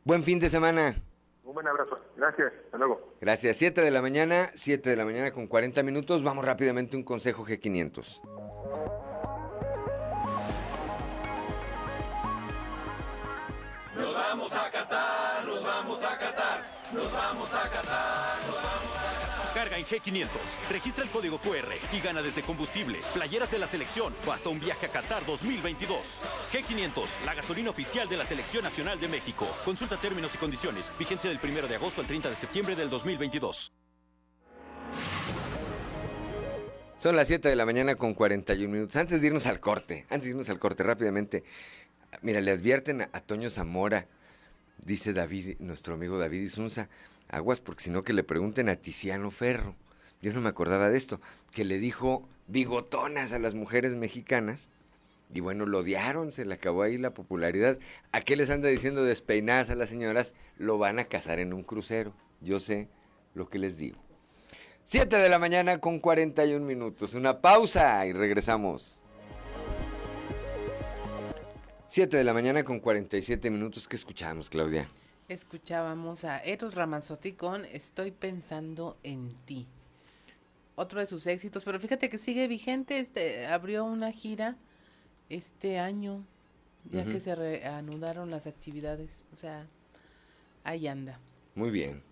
Buen 0.04 0.24
fin 0.24 0.40
de 0.40 0.50
semana. 0.50 0.96
Un 1.44 1.54
buen 1.54 1.68
abrazo. 1.68 1.98
Gracias. 2.16 2.52
Hasta 2.66 2.78
luego. 2.78 3.14
Gracias. 3.22 3.58
7 3.58 3.82
de 3.82 3.92
la 3.92 4.02
mañana, 4.02 4.50
7 4.56 4.90
de 4.90 4.96
la 4.96 5.06
mañana 5.06 5.32
con 5.32 5.48
40 5.48 5.82
minutos. 5.84 6.24
Vamos 6.24 6.46
rápidamente 6.46 6.96
a 6.96 7.00
un 7.00 7.04
consejo 7.04 7.46
G500. 7.46 8.22
Nos 13.96 14.14
vamos 14.14 14.54
a 14.54 14.72
Qatar, 14.72 15.46
nos 15.46 15.64
vamos 15.64 16.04
a 16.04 16.18
Qatar, 16.20 16.64
nos 16.94 17.12
vamos 17.12 17.54
a 17.54 17.70
Qatar, 17.70 18.37
en 19.78 19.86
G500, 19.86 20.28
registra 20.70 21.04
el 21.04 21.10
código 21.10 21.40
QR 21.40 21.72
y 21.94 22.00
gana 22.02 22.22
desde 22.22 22.42
combustible, 22.42 23.00
playeras 23.14 23.52
de 23.52 23.60
la 23.60 23.68
selección 23.68 24.14
o 24.26 24.32
hasta 24.32 24.50
un 24.50 24.60
viaje 24.60 24.88
a 24.88 24.92
Qatar 24.92 25.26
2022. 25.26 26.22
G500, 26.52 27.24
la 27.26 27.36
gasolina 27.36 27.70
oficial 27.70 28.10
de 28.10 28.18
la 28.18 28.26
Selección 28.26 28.64
Nacional 28.64 29.00
de 29.00 29.08
México. 29.08 29.48
Consulta 29.64 29.98
términos 29.98 30.34
y 30.36 30.38
condiciones. 30.38 30.90
Vigencia 30.98 31.30
del 31.30 31.40
1 31.42 31.68
de 31.68 31.76
agosto 31.76 32.02
al 32.02 32.08
30 32.08 32.30
de 32.30 32.36
septiembre 32.36 32.76
del 32.76 32.90
2022. 32.90 33.72
Son 36.98 37.16
las 37.16 37.28
7 37.28 37.48
de 37.48 37.56
la 37.56 37.66
mañana 37.66 37.96
con 37.96 38.16
41 38.16 38.74
minutos. 38.74 38.96
Antes 38.96 39.22
de 39.22 39.28
irnos 39.28 39.46
al 39.46 39.60
corte, 39.60 40.08
antes 40.10 40.24
de 40.24 40.30
irnos 40.32 40.50
al 40.50 40.58
corte 40.58 40.82
rápidamente, 40.82 41.44
mira, 42.24 42.42
le 42.42 42.52
advierten 42.52 43.04
a, 43.04 43.22
Toño 43.22 43.50
Zamora 43.52 44.08
Dice 44.84 45.12
David, 45.12 45.58
nuestro 45.60 45.96
amigo 45.96 46.18
David 46.18 46.42
Isunza, 46.42 46.88
aguas, 47.30 47.60
porque 47.60 47.84
si 47.84 47.90
no 47.90 48.04
que 48.04 48.14
le 48.14 48.24
pregunten 48.24 48.70
a 48.70 48.76
Tiziano 48.76 49.32
Ferro. 49.32 49.76
Yo 50.22 50.34
no 50.34 50.42
me 50.42 50.50
acordaba 50.50 50.90
de 50.90 50.98
esto, 50.98 51.22
que 51.52 51.64
le 51.64 51.78
dijo 51.78 52.28
bigotonas 52.48 53.32
a 53.34 53.40
las 53.40 53.54
mujeres 53.54 53.94
mexicanas. 53.94 54.70
Y 55.34 55.42
bueno, 55.42 55.66
lo 55.66 55.80
odiaron, 55.80 56.32
se 56.32 56.46
le 56.46 56.54
acabó 56.54 56.84
ahí 56.84 56.98
la 56.98 57.14
popularidad. 57.14 57.78
¿A 58.12 58.22
qué 58.22 58.36
les 58.36 58.50
anda 58.50 58.70
diciendo 58.70 59.04
despeinadas 59.04 59.70
a 59.70 59.76
las 59.76 59.90
señoras? 59.90 60.34
Lo 60.58 60.78
van 60.78 61.00
a 61.00 61.06
casar 61.06 61.40
en 61.40 61.54
un 61.54 61.64
crucero. 61.64 62.14
Yo 62.42 62.60
sé 62.60 62.88
lo 63.34 63.50
que 63.50 63.60
les 63.60 63.78
digo. 63.78 63.98
7 64.86 65.18
de 65.18 65.30
la 65.30 65.38
mañana 65.38 65.80
con 65.80 66.00
41 66.00 66.66
minutos. 66.66 67.14
Una 67.14 67.42
pausa 67.42 68.06
y 68.06 68.14
regresamos. 68.14 69.02
7 71.90 72.16
de 72.16 72.24
la 72.24 72.34
mañana 72.34 72.64
con 72.64 72.80
47 72.80 73.50
minutos. 73.50 73.88
¿Qué 73.88 73.98
escuchamos, 73.98 74.50
Claudia? 74.50 74.88
Escuchábamos 75.28 76.24
a 76.24 76.40
Eros 76.40 76.74
Ramazzotti 76.74 77.34
con 77.34 77.66
Estoy 77.66 78.12
pensando 78.12 78.98
en 79.04 79.30
ti. 79.46 79.68
Otro 80.76 81.02
de 81.02 81.06
sus 81.06 81.28
éxitos, 81.28 81.66
pero 81.66 81.82
fíjate 81.82 82.08
que 82.08 82.18
sigue 82.18 82.48
vigente. 82.48 83.00
Este 83.00 83.46
abrió 83.46 83.84
una 83.84 84.14
gira 84.14 84.56
este 85.28 85.80
año, 85.80 86.24
ya 86.86 87.04
que 87.04 87.20
se 87.20 87.36
reanudaron 87.36 88.32
las 88.32 88.48
actividades. 88.48 89.26
O 89.36 89.38
sea, 89.38 89.68
ahí 90.64 90.88
anda. 90.88 91.20
Muy 91.56 91.72
bien. 91.72 92.04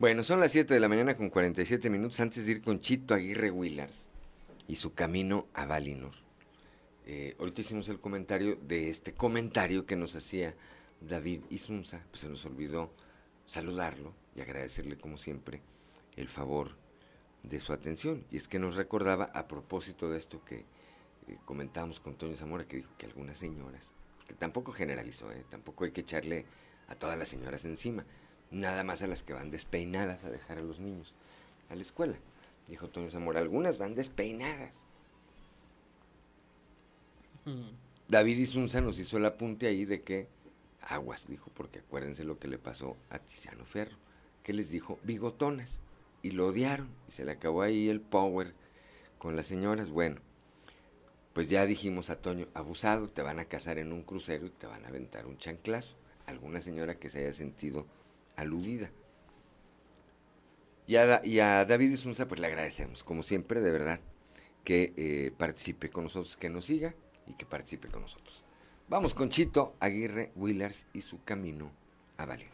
Bueno, 0.00 0.24
son 0.24 0.40
las 0.40 0.50
7 0.50 0.74
de 0.74 0.80
la 0.80 0.88
mañana 0.88 1.16
con 1.16 1.30
47 1.30 1.88
minutos 1.88 2.18
antes 2.18 2.46
de 2.46 2.52
ir 2.52 2.62
con 2.62 2.80
Chito 2.80 3.14
Aguirre 3.14 3.52
Willars 3.52 4.08
y 4.66 4.74
su 4.74 4.92
camino 4.92 5.46
a 5.54 5.66
Valinor. 5.66 6.14
Eh, 7.06 7.36
ahorita 7.38 7.60
hicimos 7.60 7.88
el 7.88 8.00
comentario 8.00 8.56
de 8.56 8.88
este 8.88 9.14
comentario 9.14 9.86
que 9.86 9.94
nos 9.94 10.16
hacía 10.16 10.52
David 11.00 11.42
Isunza, 11.50 12.04
pues 12.10 12.20
se 12.20 12.28
nos 12.28 12.44
olvidó 12.44 12.90
saludarlo 13.46 14.12
y 14.34 14.40
agradecerle 14.40 14.96
como 14.98 15.18
siempre 15.18 15.62
el 16.16 16.28
favor 16.28 16.70
de 17.42 17.60
su 17.60 17.72
atención. 17.72 18.24
Y 18.30 18.36
es 18.36 18.48
que 18.48 18.58
nos 18.58 18.76
recordaba 18.76 19.24
a 19.34 19.46
propósito 19.46 20.10
de 20.10 20.18
esto 20.18 20.44
que 20.44 20.64
eh, 21.28 21.38
comentábamos 21.44 22.00
con 22.00 22.14
Toño 22.14 22.36
Zamora, 22.36 22.66
que 22.66 22.76
dijo 22.78 22.92
que 22.98 23.06
algunas 23.06 23.38
señoras, 23.38 23.90
que 24.26 24.34
tampoco 24.34 24.72
generalizó, 24.72 25.30
eh, 25.32 25.44
tampoco 25.48 25.84
hay 25.84 25.92
que 25.92 26.02
echarle 26.02 26.46
a 26.88 26.94
todas 26.94 27.18
las 27.18 27.28
señoras 27.28 27.64
encima, 27.64 28.04
nada 28.50 28.84
más 28.84 29.02
a 29.02 29.06
las 29.06 29.22
que 29.22 29.32
van 29.32 29.50
despeinadas 29.50 30.24
a 30.24 30.30
dejar 30.30 30.58
a 30.58 30.62
los 30.62 30.78
niños 30.78 31.14
a 31.68 31.74
la 31.74 31.82
escuela. 31.82 32.16
Dijo 32.68 32.88
Toño 32.88 33.10
Zamora, 33.10 33.40
algunas 33.40 33.78
van 33.78 33.94
despeinadas. 33.94 34.82
David 38.08 38.38
Isunza 38.38 38.80
nos 38.80 38.98
hizo 38.98 39.18
el 39.18 39.24
apunte 39.24 39.68
ahí 39.68 39.84
de 39.84 40.02
que 40.02 40.28
aguas, 40.86 41.26
dijo, 41.28 41.50
porque 41.54 41.80
acuérdense 41.80 42.24
lo 42.24 42.38
que 42.38 42.48
le 42.48 42.58
pasó 42.58 42.96
a 43.10 43.18
Tiziano 43.18 43.64
Ferro, 43.64 43.96
que 44.42 44.52
les 44.52 44.70
dijo 44.70 44.98
bigotonas 45.02 45.80
y 46.22 46.30
lo 46.30 46.46
odiaron 46.46 46.88
y 47.08 47.12
se 47.12 47.24
le 47.24 47.32
acabó 47.32 47.62
ahí 47.62 47.88
el 47.88 48.00
power 48.00 48.54
con 49.18 49.36
las 49.36 49.46
señoras. 49.46 49.90
Bueno, 49.90 50.20
pues 51.32 51.50
ya 51.50 51.66
dijimos 51.66 52.08
a 52.08 52.16
Toño, 52.16 52.48
abusado, 52.54 53.08
te 53.08 53.22
van 53.22 53.38
a 53.38 53.44
casar 53.44 53.76
en 53.78 53.92
un 53.92 54.02
crucero 54.02 54.46
y 54.46 54.50
te 54.50 54.66
van 54.66 54.84
a 54.84 54.88
aventar 54.88 55.26
un 55.26 55.36
chanclazo. 55.36 55.96
Alguna 56.24 56.60
señora 56.60 56.98
que 56.98 57.10
se 57.10 57.18
haya 57.18 57.32
sentido 57.32 57.86
aludida. 58.36 58.90
Y 60.86 60.96
a, 60.96 61.20
y 61.22 61.36
David 61.36 61.90
Isunza 61.90 62.26
pues 62.26 62.40
le 62.40 62.46
agradecemos, 62.46 63.04
como 63.04 63.22
siempre, 63.22 63.60
de 63.60 63.70
verdad, 63.70 64.00
que 64.64 64.94
eh, 64.96 65.32
participe 65.36 65.90
con 65.90 66.04
nosotros, 66.04 66.36
que 66.36 66.48
nos 66.48 66.64
siga 66.64 66.94
y 67.26 67.34
que 67.34 67.44
participe 67.44 67.88
con 67.88 68.00
nosotros. 68.00 68.45
Vamos 68.88 69.14
con 69.14 69.30
Chito 69.30 69.74
Aguirre 69.80 70.30
Willers 70.36 70.86
y 70.92 71.00
su 71.00 71.24
camino 71.24 71.72
a 72.18 72.24
Valinor. 72.24 72.52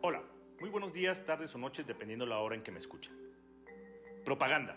Hola, 0.00 0.24
muy 0.58 0.70
buenos 0.70 0.92
días, 0.92 1.24
tardes 1.24 1.54
o 1.54 1.58
noches, 1.58 1.86
dependiendo 1.86 2.26
la 2.26 2.40
hora 2.40 2.56
en 2.56 2.64
que 2.64 2.72
me 2.72 2.78
escuchen. 2.78 3.14
Propaganda. 4.24 4.76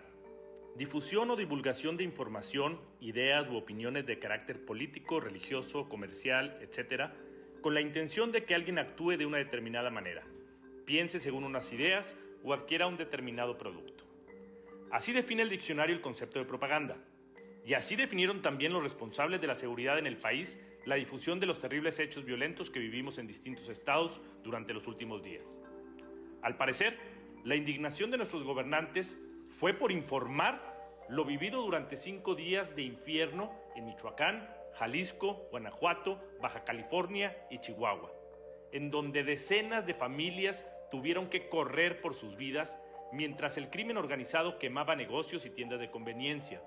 Difusión 0.76 1.32
o 1.32 1.36
divulgación 1.36 1.98
de 1.98 2.04
información, 2.04 2.80
ideas 3.00 3.50
u 3.50 3.56
opiniones 3.56 4.06
de 4.06 4.20
carácter 4.20 4.64
político, 4.64 5.20
religioso, 5.20 5.90
comercial, 5.90 6.60
etc., 6.62 7.14
con 7.64 7.74
la 7.74 7.82
intención 7.82 8.32
de 8.32 8.46
que 8.46 8.54
alguien 8.54 8.78
actúe 8.78 9.18
de 9.18 9.26
una 9.26 9.40
determinada 9.40 9.90
manera, 9.90 10.22
piense 10.86 11.20
según 11.20 11.46
unas 11.46 11.74
ideas 11.74 12.16
o 12.46 12.54
adquiera 12.54 12.88
un 12.88 12.96
determinado 12.96 13.58
producto. 13.58 14.06
Así 14.92 15.12
define 15.12 15.42
el 15.42 15.50
diccionario 15.50 15.96
el 15.96 16.02
concepto 16.02 16.40
de 16.40 16.46
propaganda. 16.46 16.98
Y 17.66 17.74
así 17.74 17.96
definieron 17.96 18.42
también 18.42 18.72
los 18.72 18.84
responsables 18.84 19.42
de 19.42 19.48
la 19.48 19.56
seguridad 19.56 19.98
en 19.98 20.06
el 20.06 20.18
país 20.18 20.60
la 20.86 20.96
difusión 20.96 21.40
de 21.40 21.48
los 21.48 21.60
terribles 21.60 22.00
hechos 22.00 22.26
violentos 22.26 22.70
que 22.70 22.80
vivimos 22.80 23.18
en 23.18 23.26
distintos 23.26 23.70
estados 23.70 24.22
durante 24.44 24.72
los 24.72 24.86
últimos 24.86 25.24
días. 25.24 25.60
Al 26.44 26.58
parecer, 26.58 26.98
la 27.44 27.56
indignación 27.56 28.12
de 28.12 28.18
nuestros 28.18 28.44
gobernantes 28.44 29.18
fue 29.48 29.74
por 29.74 29.92
informar 29.92 30.76
lo 31.10 31.26
vivido 31.26 31.62
durante 31.62 31.98
cinco 31.98 32.36
días 32.36 32.76
de 32.76 32.84
infierno 32.84 33.52
en 33.76 33.86
Michoacán, 33.86 34.48
Jalisco, 34.74 35.48
Guanajuato, 35.50 36.22
Baja 36.40 36.64
California 36.64 37.36
y 37.50 37.60
Chihuahua, 37.60 38.12
en 38.72 38.92
donde 38.92 39.24
decenas 39.24 39.88
de 39.88 39.96
familias 39.96 40.66
tuvieron 40.91 41.30
que 41.30 41.49
correr 41.49 42.02
por 42.02 42.14
sus 42.14 42.36
vidas 42.36 42.80
mientras 43.12 43.57
el 43.57 43.70
crimen 43.70 43.98
organizado 43.98 44.60
quemaba 44.60 44.95
negocios 44.95 45.45
y 45.45 45.49
tiendas 45.49 45.80
de 45.80 45.91
conveniencia, 45.91 46.62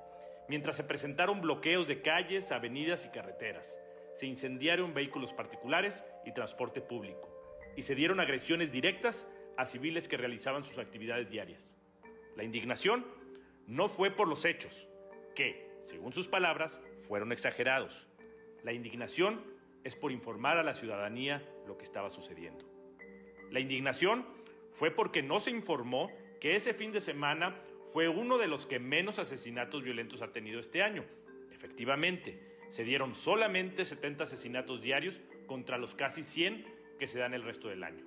mientras 0.49 0.77
se 0.77 0.85
presentaron 0.85 1.41
bloqueos 1.41 1.87
de 1.87 2.01
calles, 2.01 2.53
avenidas 2.53 3.05
y 3.05 3.11
carreteras, 3.11 3.79
se 4.15 4.27
incendiaron 4.27 4.95
vehículos 4.95 5.33
particulares 5.33 6.05
y 6.25 6.33
transporte 6.33 6.81
público, 6.81 7.29
y 7.77 7.83
se 7.83 7.95
dieron 7.95 8.19
agresiones 8.19 8.73
directas 8.73 9.29
a 9.57 9.67
civiles 9.67 10.09
que 10.09 10.17
realizaban 10.17 10.65
sus 10.65 10.79
actividades 10.79 11.29
diarias. 11.31 11.77
La 12.37 12.45
indignación 12.45 13.07
no 13.67 13.89
fue 13.89 14.11
por 14.11 14.29
los 14.29 14.45
hechos, 14.45 14.89
que, 15.35 15.69
según 15.83 16.13
sus 16.13 16.29
palabras, 16.29 16.81
fueron 17.07 17.33
exagerados. 17.33 18.09
La 18.65 18.73
indignación 18.73 19.45
es 19.85 19.97
por 19.97 20.13
informar 20.13 20.59
a 20.59 20.63
la 20.63 20.75
ciudadanía 20.75 21.43
lo 21.67 21.77
que 21.77 21.85
estaba 21.85 22.11
sucediendo. 22.11 22.68
La 23.51 23.61
indignación 23.61 24.27
fue 24.73 24.91
porque 24.91 25.23
no 25.23 25.41
se 25.41 25.51
informó 25.51 26.11
que 26.41 26.57
ese 26.57 26.75
fin 26.75 26.93
de 26.93 27.01
semana 27.01 27.57
fue 27.93 28.09
uno 28.09 28.39
de 28.39 28.49
los 28.49 28.67
que 28.67 28.79
menos 28.79 29.19
asesinatos 29.19 29.83
violentos 29.83 30.23
ha 30.23 30.33
tenido 30.33 30.61
este 30.61 30.83
año. 30.83 31.05
Efectivamente, 31.53 32.39
se 32.69 32.85
dieron 32.85 33.15
solamente 33.15 33.85
70 33.85 34.25
asesinatos 34.25 34.83
diarios 34.83 35.21
contra 35.47 35.79
los 35.79 35.95
casi 35.95 36.23
100 36.23 36.67
que 36.99 37.07
se 37.07 37.19
dan 37.19 37.35
el 37.35 37.43
resto 37.43 37.69
del 37.69 37.83
año. 37.83 38.05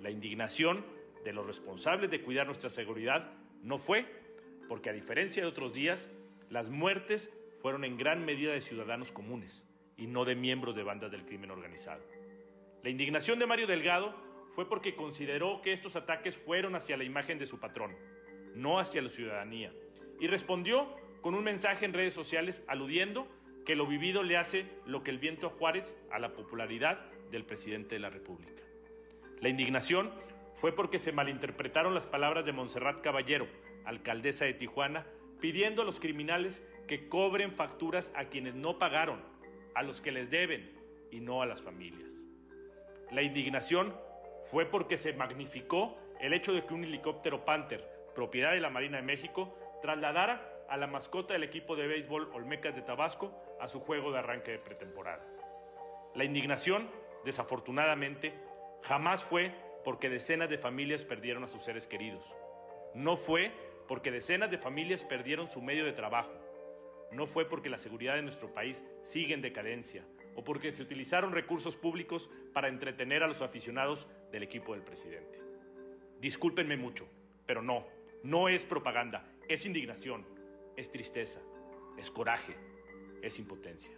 La 0.00 0.10
indignación 0.10 0.84
de 1.24 1.32
los 1.32 1.46
responsables 1.46 2.10
de 2.10 2.20
cuidar 2.20 2.46
nuestra 2.46 2.68
seguridad 2.68 3.32
no 3.62 3.78
fue 3.78 4.06
porque 4.68 4.90
a 4.90 4.92
diferencia 4.92 5.42
de 5.42 5.48
otros 5.48 5.72
días, 5.74 6.10
las 6.50 6.68
muertes 6.68 7.32
fueron 7.60 7.84
en 7.84 7.96
gran 7.96 8.24
medida 8.24 8.52
de 8.52 8.60
ciudadanos 8.60 9.12
comunes 9.12 9.64
y 9.96 10.06
no 10.06 10.24
de 10.24 10.34
miembros 10.34 10.74
de 10.74 10.82
bandas 10.82 11.10
del 11.10 11.24
crimen 11.24 11.50
organizado. 11.50 12.02
La 12.82 12.90
indignación 12.90 13.38
de 13.38 13.46
Mario 13.46 13.66
Delgado 13.66 14.14
fue 14.54 14.68
porque 14.68 14.94
consideró 14.94 15.62
que 15.62 15.72
estos 15.72 15.96
ataques 15.96 16.36
fueron 16.36 16.74
hacia 16.74 16.96
la 16.96 17.04
imagen 17.04 17.38
de 17.38 17.46
su 17.46 17.58
patrón, 17.58 17.96
no 18.54 18.78
hacia 18.78 19.02
la 19.02 19.08
ciudadanía, 19.08 19.72
y 20.20 20.26
respondió 20.26 20.94
con 21.20 21.34
un 21.34 21.44
mensaje 21.44 21.84
en 21.84 21.92
redes 21.92 22.14
sociales 22.14 22.62
aludiendo 22.66 23.26
que 23.64 23.76
lo 23.76 23.86
vivido 23.86 24.22
le 24.22 24.36
hace 24.36 24.66
lo 24.86 25.02
que 25.02 25.10
el 25.10 25.18
viento 25.18 25.46
a 25.46 25.50
Juárez 25.50 25.96
a 26.10 26.18
la 26.18 26.32
popularidad 26.32 27.10
del 27.30 27.44
presidente 27.44 27.94
de 27.94 28.00
la 28.00 28.10
República. 28.10 28.62
La 29.40 29.48
indignación 29.48 30.12
fue 30.54 30.72
porque 30.72 30.98
se 30.98 31.12
malinterpretaron 31.12 31.94
las 31.94 32.06
palabras 32.06 32.44
de 32.44 32.52
Montserrat 32.52 33.00
Caballero, 33.00 33.46
alcaldesa 33.84 34.44
de 34.44 34.54
Tijuana, 34.54 35.06
pidiendo 35.40 35.82
a 35.82 35.84
los 35.84 35.98
criminales 35.98 36.66
que 36.86 37.08
cobren 37.08 37.52
facturas 37.52 38.12
a 38.14 38.26
quienes 38.26 38.54
no 38.54 38.78
pagaron, 38.78 39.20
a 39.74 39.82
los 39.82 40.00
que 40.00 40.12
les 40.12 40.30
deben 40.30 40.78
y 41.10 41.20
no 41.20 41.42
a 41.42 41.46
las 41.46 41.62
familias. 41.62 42.12
La 43.10 43.22
indignación 43.22 43.94
fue 44.44 44.66
porque 44.66 44.96
se 44.96 45.12
magnificó 45.12 45.96
el 46.20 46.32
hecho 46.32 46.52
de 46.52 46.64
que 46.64 46.74
un 46.74 46.84
helicóptero 46.84 47.44
Panther, 47.44 47.84
propiedad 48.14 48.52
de 48.52 48.60
la 48.60 48.70
Marina 48.70 48.98
de 48.98 49.02
México, 49.02 49.56
trasladara 49.82 50.64
a 50.68 50.76
la 50.76 50.86
mascota 50.86 51.34
del 51.34 51.42
equipo 51.42 51.76
de 51.76 51.86
béisbol 51.86 52.30
Olmecas 52.32 52.74
de 52.74 52.82
Tabasco 52.82 53.32
a 53.60 53.68
su 53.68 53.80
juego 53.80 54.12
de 54.12 54.18
arranque 54.18 54.52
de 54.52 54.58
pretemporada. 54.58 55.26
La 56.14 56.24
indignación, 56.24 56.88
desafortunadamente, 57.24 58.34
jamás 58.82 59.22
fue 59.22 59.52
porque 59.84 60.08
decenas 60.08 60.48
de 60.48 60.58
familias 60.58 61.04
perdieron 61.04 61.44
a 61.44 61.48
sus 61.48 61.62
seres 61.62 61.86
queridos. 61.86 62.34
No 62.94 63.16
fue 63.16 63.52
porque 63.88 64.10
decenas 64.10 64.50
de 64.50 64.58
familias 64.58 65.04
perdieron 65.04 65.48
su 65.48 65.60
medio 65.60 65.84
de 65.84 65.92
trabajo. 65.92 66.32
No 67.10 67.26
fue 67.26 67.44
porque 67.44 67.68
la 67.68 67.78
seguridad 67.78 68.14
de 68.14 68.22
nuestro 68.22 68.52
país 68.54 68.84
sigue 69.02 69.34
en 69.34 69.42
decadencia 69.42 70.04
o 70.34 70.44
porque 70.44 70.72
se 70.72 70.82
utilizaron 70.82 71.32
recursos 71.32 71.76
públicos 71.76 72.30
para 72.54 72.68
entretener 72.68 73.22
a 73.22 73.28
los 73.28 73.42
aficionados 73.42 74.08
del 74.32 74.42
equipo 74.42 74.72
del 74.72 74.82
presidente. 74.82 75.38
Discúlpenme 76.20 76.76
mucho, 76.76 77.06
pero 77.46 77.62
no, 77.62 77.86
no 78.22 78.48
es 78.48 78.64
propaganda, 78.64 79.24
es 79.48 79.66
indignación, 79.66 80.26
es 80.76 80.90
tristeza, 80.90 81.40
es 81.98 82.10
coraje, 82.10 82.56
es 83.22 83.38
impotencia. 83.38 83.92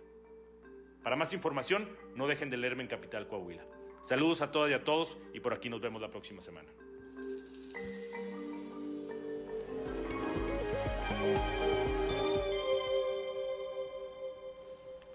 Para 1.02 1.16
más 1.16 1.32
información, 1.32 1.88
no 2.14 2.26
dejen 2.26 2.50
de 2.50 2.56
leerme 2.56 2.82
en 2.82 2.88
Capital 2.88 3.28
Coahuila. 3.28 3.64
Saludos 4.02 4.42
a 4.42 4.50
todas 4.50 4.70
y 4.70 4.74
a 4.74 4.84
todos 4.84 5.18
y 5.32 5.40
por 5.40 5.54
aquí 5.54 5.70
nos 5.70 5.80
vemos 5.80 6.02
la 6.02 6.10
próxima 6.10 6.40
semana. 6.42 6.68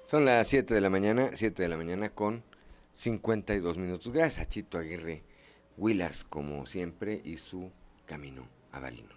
Son 0.06 0.26
las 0.26 0.48
7 0.48 0.74
de 0.74 0.82
la 0.82 0.90
mañana, 0.90 1.30
7 1.34 1.62
de 1.62 1.70
la 1.70 1.78
mañana 1.78 2.10
con 2.10 2.44
52 3.00 3.78
minutos. 3.78 4.12
Gracias 4.12 4.46
a 4.46 4.50
Chito 4.50 4.78
Aguirre 4.78 5.24
Willars, 5.78 6.26
como 6.26 6.66
siempre, 6.66 7.22
y 7.24 7.38
su 7.38 7.72
camino 8.06 8.46
a 8.74 8.82
Balino. 8.82 9.16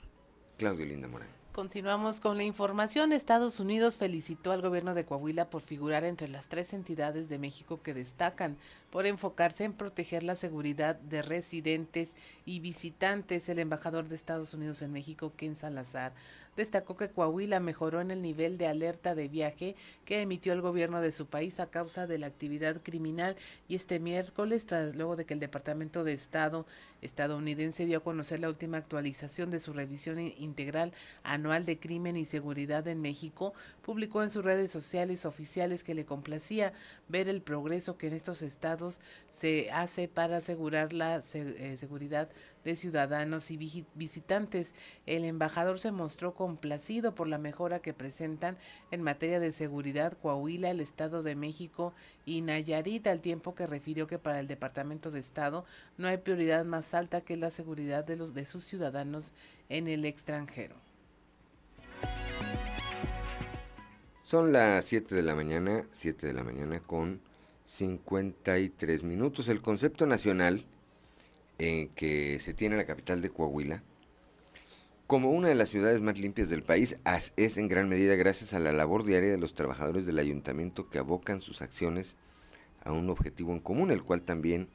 Claudio 0.57 0.87
Linda 0.87 1.09
Morán. 1.09 1.27
Continuamos 1.51 2.21
con 2.21 2.37
la 2.37 2.45
información. 2.45 3.13
Estados 3.13 3.59
Unidos 3.59 3.97
felicitó 3.97 4.53
al 4.53 4.63
gobierno 4.63 4.95
de 4.95 5.05
Coahuila 5.05 5.51
por 5.51 5.63
figurar 5.63 6.05
entre 6.05 6.29
las 6.29 6.49
tres 6.49 6.73
entidades 6.75 7.29
de 7.29 7.41
México 7.41 7.83
que 7.83 7.93
destacan 7.93 8.57
por 8.93 9.07
enfocarse 9.07 9.65
en 9.65 9.73
proteger 9.73 10.23
la 10.23 10.35
seguridad 10.37 10.97
de 10.97 11.23
residentes 11.23 12.13
y 12.45 12.61
visitantes. 12.61 13.49
El 13.49 13.59
embajador 13.59 14.07
de 14.07 14.15
Estados 14.15 14.53
Unidos 14.53 14.83
en 14.83 14.93
México, 14.93 15.33
Ken 15.35 15.57
Salazar, 15.57 16.13
destacó 16.59 16.95
que 16.99 17.09
Coahuila 17.09 17.59
mejoró 17.59 18.03
en 18.03 18.11
el 18.11 18.21
nivel 18.21 18.59
de 18.59 18.67
alerta 18.67 19.15
de 19.15 19.29
viaje 19.29 19.77
que 20.05 20.21
emitió 20.21 20.53
el 20.53 20.61
gobierno 20.61 21.01
de 21.01 21.11
su 21.11 21.27
país 21.27 21.59
a 21.59 21.71
causa 21.71 22.07
de 22.07 22.19
la 22.19 22.27
actividad 22.27 22.83
criminal 22.83 23.35
y 23.67 23.77
este 23.77 23.99
miércoles, 23.99 24.67
tras 24.67 24.95
luego 24.95 25.17
de 25.17 25.25
que 25.25 25.33
el 25.33 25.41
Departamento 25.41 26.05
de 26.05 26.13
Estado 26.13 26.67
estadounidense 27.01 27.87
dio 27.87 27.99
a 27.99 28.05
conocer 28.05 28.41
la 28.41 28.51
última 28.51 28.77
actualización 28.77 29.51
de 29.51 29.59
su 29.59 29.73
revisión 29.73 30.21
integral 30.21 30.93
anual 31.23 31.65
de 31.65 31.79
crimen 31.79 32.19
y 32.19 32.27
seguridad 32.27 32.87
en 32.89 33.01
México, 33.01 33.55
publicó 33.81 34.23
en 34.23 34.31
sus 34.31 34.45
redes 34.45 34.71
sociales 34.71 35.25
oficiales 35.25 35.83
que 35.83 35.95
le 35.95 36.05
complacía 36.05 36.75
ver 37.09 37.31
el 37.31 37.41
progreso 37.41 37.97
que 37.97 38.09
en 38.09 38.13
estos 38.13 38.43
estados 38.43 38.82
se 39.31 39.71
hace 39.73 40.09
para 40.09 40.39
asegurar 40.39 40.93
la 40.93 41.17
eh, 41.35 41.77
seguridad 41.79 42.29
de 42.65 42.77
ciudadanos 42.77 43.51
y 43.51 43.85
visitantes. 43.95 44.75
El 45.07 45.25
embajador 45.25 45.81
se 45.81 45.91
mostró 45.91 46.35
complacido 46.35 47.15
por 47.15 47.29
la 47.29 47.39
mejora 47.39 47.81
que 47.81 47.93
presentan 47.93 48.57
en 48.91 49.03
materia 49.03 49.41
de 49.41 49.53
seguridad 49.53 50.17
Coahuila, 50.23 50.71
el 50.71 50.81
Estado 50.81 51.23
de 51.23 51.35
México 51.35 51.93
y 52.25 52.41
Nayarit, 52.41 53.07
al 53.09 53.21
tiempo 53.21 53.55
que 53.55 53.67
refirió 53.67 54.07
que 54.07 54.19
para 54.19 54.41
el 54.41 54.47
Departamento 54.47 55.11
de 55.11 55.21
Estado 55.21 55.65
no 55.99 56.09
hay 56.09 56.19
prioridad 56.19 56.65
más 56.65 56.95
alta 56.95 57.21
que 57.21 57.37
la 57.37 57.51
seguridad 57.51 58.05
de 58.05 58.13
de 58.17 58.45
sus 58.45 58.65
ciudadanos 58.65 59.33
en 59.69 59.89
el 59.89 60.05
extranjero. 60.05 60.77
Son 64.23 64.53
las 64.53 64.85
7 64.85 65.15
de 65.15 65.23
la 65.23 65.35
mañana, 65.35 65.87
7 65.93 66.27
de 66.27 66.33
la 66.33 66.45
mañana 66.45 66.81
con 66.81 67.21
53 67.73 69.03
minutos. 69.03 69.49
El 69.49 69.63
concepto 69.63 70.05
nacional 70.05 70.67
en 71.59 71.89
que 71.89 72.39
se 72.39 72.53
tiene 72.53 72.77
la 72.77 72.85
capital 72.85 73.23
de 73.23 73.31
Coahuila 73.31 73.83
como 75.07 75.31
una 75.31 75.49
de 75.49 75.55
las 75.55 75.69
ciudades 75.69 76.01
más 76.01 76.19
limpias 76.19 76.49
del 76.49 76.63
país, 76.63 76.97
es 77.37 77.57
en 77.59 77.69
gran 77.69 77.89
medida 77.89 78.15
gracias 78.15 78.55
a 78.55 78.59
la 78.59 78.73
labor 78.73 79.05
diaria 79.05 79.31
de 79.31 79.39
los 79.39 79.53
trabajadores 79.53 80.07
del 80.07 80.19
ayuntamiento 80.19 80.89
que 80.89 80.99
abocan 80.99 81.43
sus 81.43 81.61
acciones 81.61 82.17
a 82.85 82.93
un 82.93 83.11
objetivo 83.11 83.53
en 83.53 83.61
común, 83.61 83.91
el 83.91 84.03
cual 84.03 84.23
también, 84.23 84.69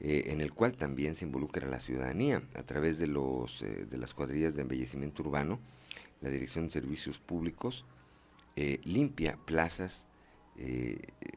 eh, 0.00 0.24
en 0.28 0.40
el 0.40 0.52
cual 0.52 0.72
también 0.72 1.16
se 1.16 1.26
involucra 1.26 1.66
la 1.66 1.80
ciudadanía 1.80 2.42
a 2.54 2.62
través 2.62 2.98
de, 2.98 3.08
los, 3.08 3.62
eh, 3.62 3.86
de 3.90 3.98
las 3.98 4.14
cuadrillas 4.14 4.54
de 4.54 4.62
embellecimiento 4.62 5.22
urbano, 5.22 5.60
la 6.22 6.30
Dirección 6.30 6.66
de 6.66 6.70
Servicios 6.70 7.18
Públicos, 7.18 7.84
eh, 8.56 8.80
limpia 8.84 9.38
plazas, 9.44 10.06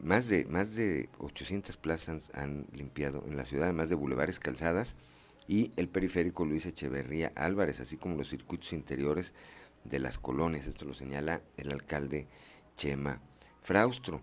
más, 0.02 0.28
de, 0.28 0.46
más 0.46 0.76
de 0.76 1.10
800 1.20 1.78
plazas 1.78 2.32
han 2.34 2.66
limpiado 2.74 3.24
en 3.28 3.38
la 3.38 3.46
ciudad, 3.46 3.72
más 3.74 3.90
de 3.90 3.96
bulevares, 3.96 4.40
calzadas, 4.40 4.96
y 5.48 5.72
el 5.76 5.90
periférico 5.90 6.46
Luis 6.46 6.66
Echeverría 6.66 7.32
Álvarez, 7.36 7.80
así 7.80 7.98
como 7.98 8.16
los 8.16 8.30
circuitos 8.30 8.74
interiores 8.74 9.34
de 9.84 10.00
las 10.00 10.18
colonias. 10.18 10.68
Esto 10.68 10.86
lo 10.86 10.94
señala 10.94 11.42
el 11.58 11.72
alcalde 11.72 12.28
Chema 12.78 13.22
Fraustro. 13.62 14.22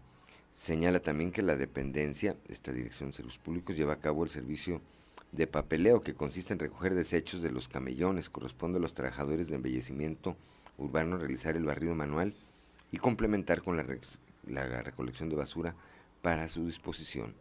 Señala 0.57 1.01
también 1.01 1.31
que 1.31 1.43
la 1.43 1.57
dependencia, 1.57 2.37
esta 2.49 2.73
Dirección 2.73 3.11
de 3.11 3.17
Servicios 3.17 3.43
Públicos, 3.43 3.77
lleva 3.77 3.95
a 3.95 4.01
cabo 4.01 4.25
el 4.25 4.31
servicio 4.31 4.81
de 5.33 5.47
papeleo 5.47 6.03
que 6.03 6.15
consiste 6.15 6.53
en 6.53 6.59
recoger 6.59 6.95
desechos 6.95 7.43
de 7.43 7.53
los 7.53 7.69
camellones. 7.69 8.31
Corresponde 8.31 8.79
a 8.79 8.81
los 8.81 8.95
trabajadores 8.95 9.49
de 9.49 9.57
embellecimiento 9.57 10.37
urbano 10.77 11.19
realizar 11.19 11.57
el 11.57 11.65
barrido 11.65 11.95
manual 11.95 12.35
y 12.91 12.97
complementar 12.97 13.63
con 13.63 13.77
la, 13.77 13.85
la 14.47 14.83
recolección 14.83 15.29
de 15.29 15.37
basura 15.37 15.75
para 16.23 16.49
su 16.49 16.67
disposición 16.67 17.35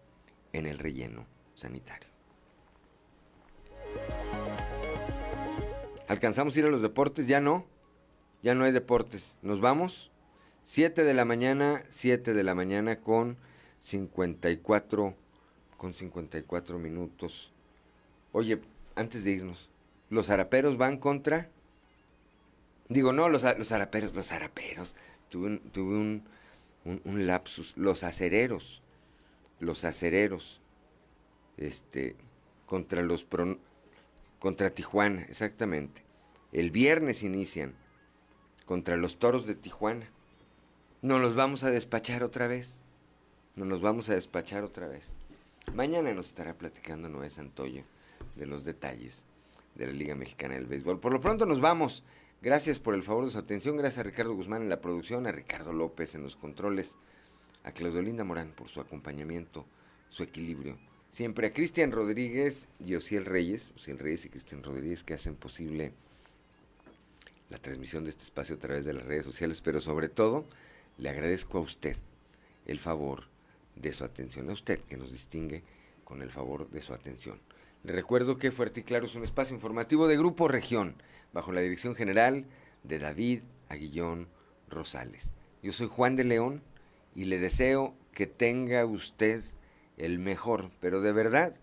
en 0.54 0.66
el 0.66 0.80
relleno 0.80 1.26
sanitario. 1.56 2.10
¿Alcanzamos 6.08 6.56
a 6.56 6.60
ir 6.60 6.66
a 6.66 6.70
los 6.70 6.82
deportes? 6.82 7.28
Ya 7.28 7.42
no. 7.42 7.66
Ya 8.44 8.56
no 8.56 8.64
hay 8.64 8.72
deportes. 8.72 9.36
¿Nos 9.42 9.60
vamos? 9.60 10.12
7 10.64 11.04
de 11.04 11.14
la 11.14 11.26
mañana, 11.26 11.84
7 11.90 12.34
de 12.34 12.44
la 12.44 12.56
mañana 12.56 13.02
con 13.02 13.38
54 13.82 15.16
con 15.78 15.94
54 15.94 16.80
minutos. 16.80 17.54
Oye, 18.32 18.62
antes 18.96 19.24
de 19.24 19.32
irnos, 19.32 19.70
los 20.10 20.30
araperos 20.30 20.78
van 20.78 20.98
contra 20.98 21.50
Digo, 22.90 23.12
no, 23.12 23.28
los, 23.30 23.44
los 23.44 23.72
araperos, 23.72 24.14
los 24.14 24.32
araperos. 24.32 24.96
Tuve, 25.30 25.48
un, 25.48 25.60
tuve 25.60 25.96
un, 25.96 26.24
un, 27.04 27.28
lapsus. 27.28 27.76
Los 27.78 28.04
acereros. 28.04 28.82
Los 29.60 29.84
acereros. 29.86 30.62
Este, 31.58 32.16
contra 32.66 33.02
los 33.02 33.26
contra 34.40 34.70
Tijuana, 34.70 35.24
exactamente. 35.24 36.04
El 36.52 36.72
viernes 36.72 37.24
inician 37.24 37.74
contra 38.66 38.96
los 38.98 39.18
toros 39.18 39.48
de 39.48 39.56
Tijuana. 39.56 40.10
No 41.02 41.20
los 41.20 41.36
vamos 41.36 41.64
a 41.64 41.72
despachar 41.72 42.24
otra 42.24 42.48
vez. 42.48 42.82
No 43.56 43.66
nos 43.66 43.82
vamos 43.82 44.10
a 44.10 44.16
despachar 44.16 44.64
otra 44.64 44.88
vez. 44.88 45.14
Mañana 45.74 46.14
nos 46.14 46.28
estará 46.28 46.54
platicando 46.54 47.10
Noé 47.10 47.30
Santoyo 47.30 47.84
de 48.36 48.46
los 48.46 48.64
detalles 48.64 49.26
de 49.76 49.88
la 49.88 49.94
Liga 49.94 50.16
Mexicana 50.16 50.56
del 50.56 50.66
Béisbol. 50.66 51.00
Por 51.00 51.12
lo 51.12 51.20
pronto 51.20 51.46
nos 51.46 51.60
vamos. 51.60 52.04
Gracias 52.42 52.80
por 52.80 52.94
el 52.94 53.04
favor 53.04 53.26
de 53.26 53.32
su 53.32 53.40
atención. 53.40 53.78
Gracias 53.78 54.00
a 54.00 54.04
Ricardo 54.04 54.34
Guzmán 54.34 54.62
en 54.62 54.70
la 54.70 54.82
producción, 54.82 55.28
a 55.28 55.32
Ricardo 55.32 55.74
López 55.74 56.16
en 56.16 56.24
los 56.24 56.36
controles, 56.36 56.96
a 57.64 57.72
Claudio 57.72 58.02
Linda 58.02 58.24
Morán 58.24 58.52
por 58.52 58.70
su 58.70 58.80
acompañamiento, 58.80 59.66
su 60.10 60.24
equilibrio 60.24 60.78
Siempre 61.10 61.48
a 61.48 61.54
Cristian 61.54 61.92
Rodríguez 61.92 62.68
y 62.80 62.96
Osiel 62.96 63.26
Reyes, 63.26 63.72
Osiel 63.76 63.98
Reyes 63.98 64.26
y 64.26 64.30
Cristian 64.30 64.62
Rodríguez, 64.62 65.04
que 65.04 65.14
hacen 65.14 65.36
posible 65.36 65.94
la 67.50 67.58
transmisión 67.58 68.04
de 68.04 68.12
este 68.12 68.24
espacio 68.24 68.56
a 68.56 68.60
través 68.60 68.86
de 68.86 68.94
las 68.94 69.06
redes 69.06 69.26
sociales, 69.26 69.62
pero 69.62 69.80
sobre 69.80 70.10
todo 70.10 70.46
le 70.98 71.10
agradezco 71.10 71.58
a 71.58 71.62
usted 71.62 71.96
el 72.66 72.78
favor 72.78 73.24
de 73.76 73.94
su 73.94 74.04
atención, 74.04 74.50
a 74.50 74.54
usted 74.54 74.80
que 74.82 74.98
nos 74.98 75.12
distingue 75.12 75.64
con 76.04 76.22
el 76.22 76.30
favor 76.30 76.70
de 76.70 76.82
su 76.82 76.94
atención. 76.94 77.40
Le 77.84 77.94
recuerdo 77.94 78.38
que 78.38 78.52
Fuerte 78.52 78.82
y 78.82 78.84
Claro 78.84 79.06
es 79.06 79.16
un 79.16 79.24
espacio 79.24 79.56
informativo 79.56 80.08
de 80.08 80.18
Grupo 80.18 80.48
Región, 80.48 81.02
bajo 81.34 81.52
la 81.52 81.62
dirección 81.62 81.96
general 81.96 82.46
de 82.84 83.00
David 83.00 83.42
Aguillón 83.70 84.28
Rosales. 84.70 85.32
Yo 85.64 85.72
soy 85.72 85.88
Juan 85.88 86.16
de 86.16 86.24
León 86.24 86.64
y 87.16 87.26
le 87.26 87.40
deseo 87.40 87.96
que 88.14 88.28
tenga 88.28 88.86
usted 88.86 89.44
el 89.98 90.20
mejor, 90.20 90.72
pero 90.80 91.02
de 91.02 91.12
verdad, 91.12 91.60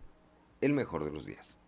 el 0.60 0.72
mejor 0.72 1.04
de 1.04 1.10
los 1.10 1.26
días. 1.26 1.58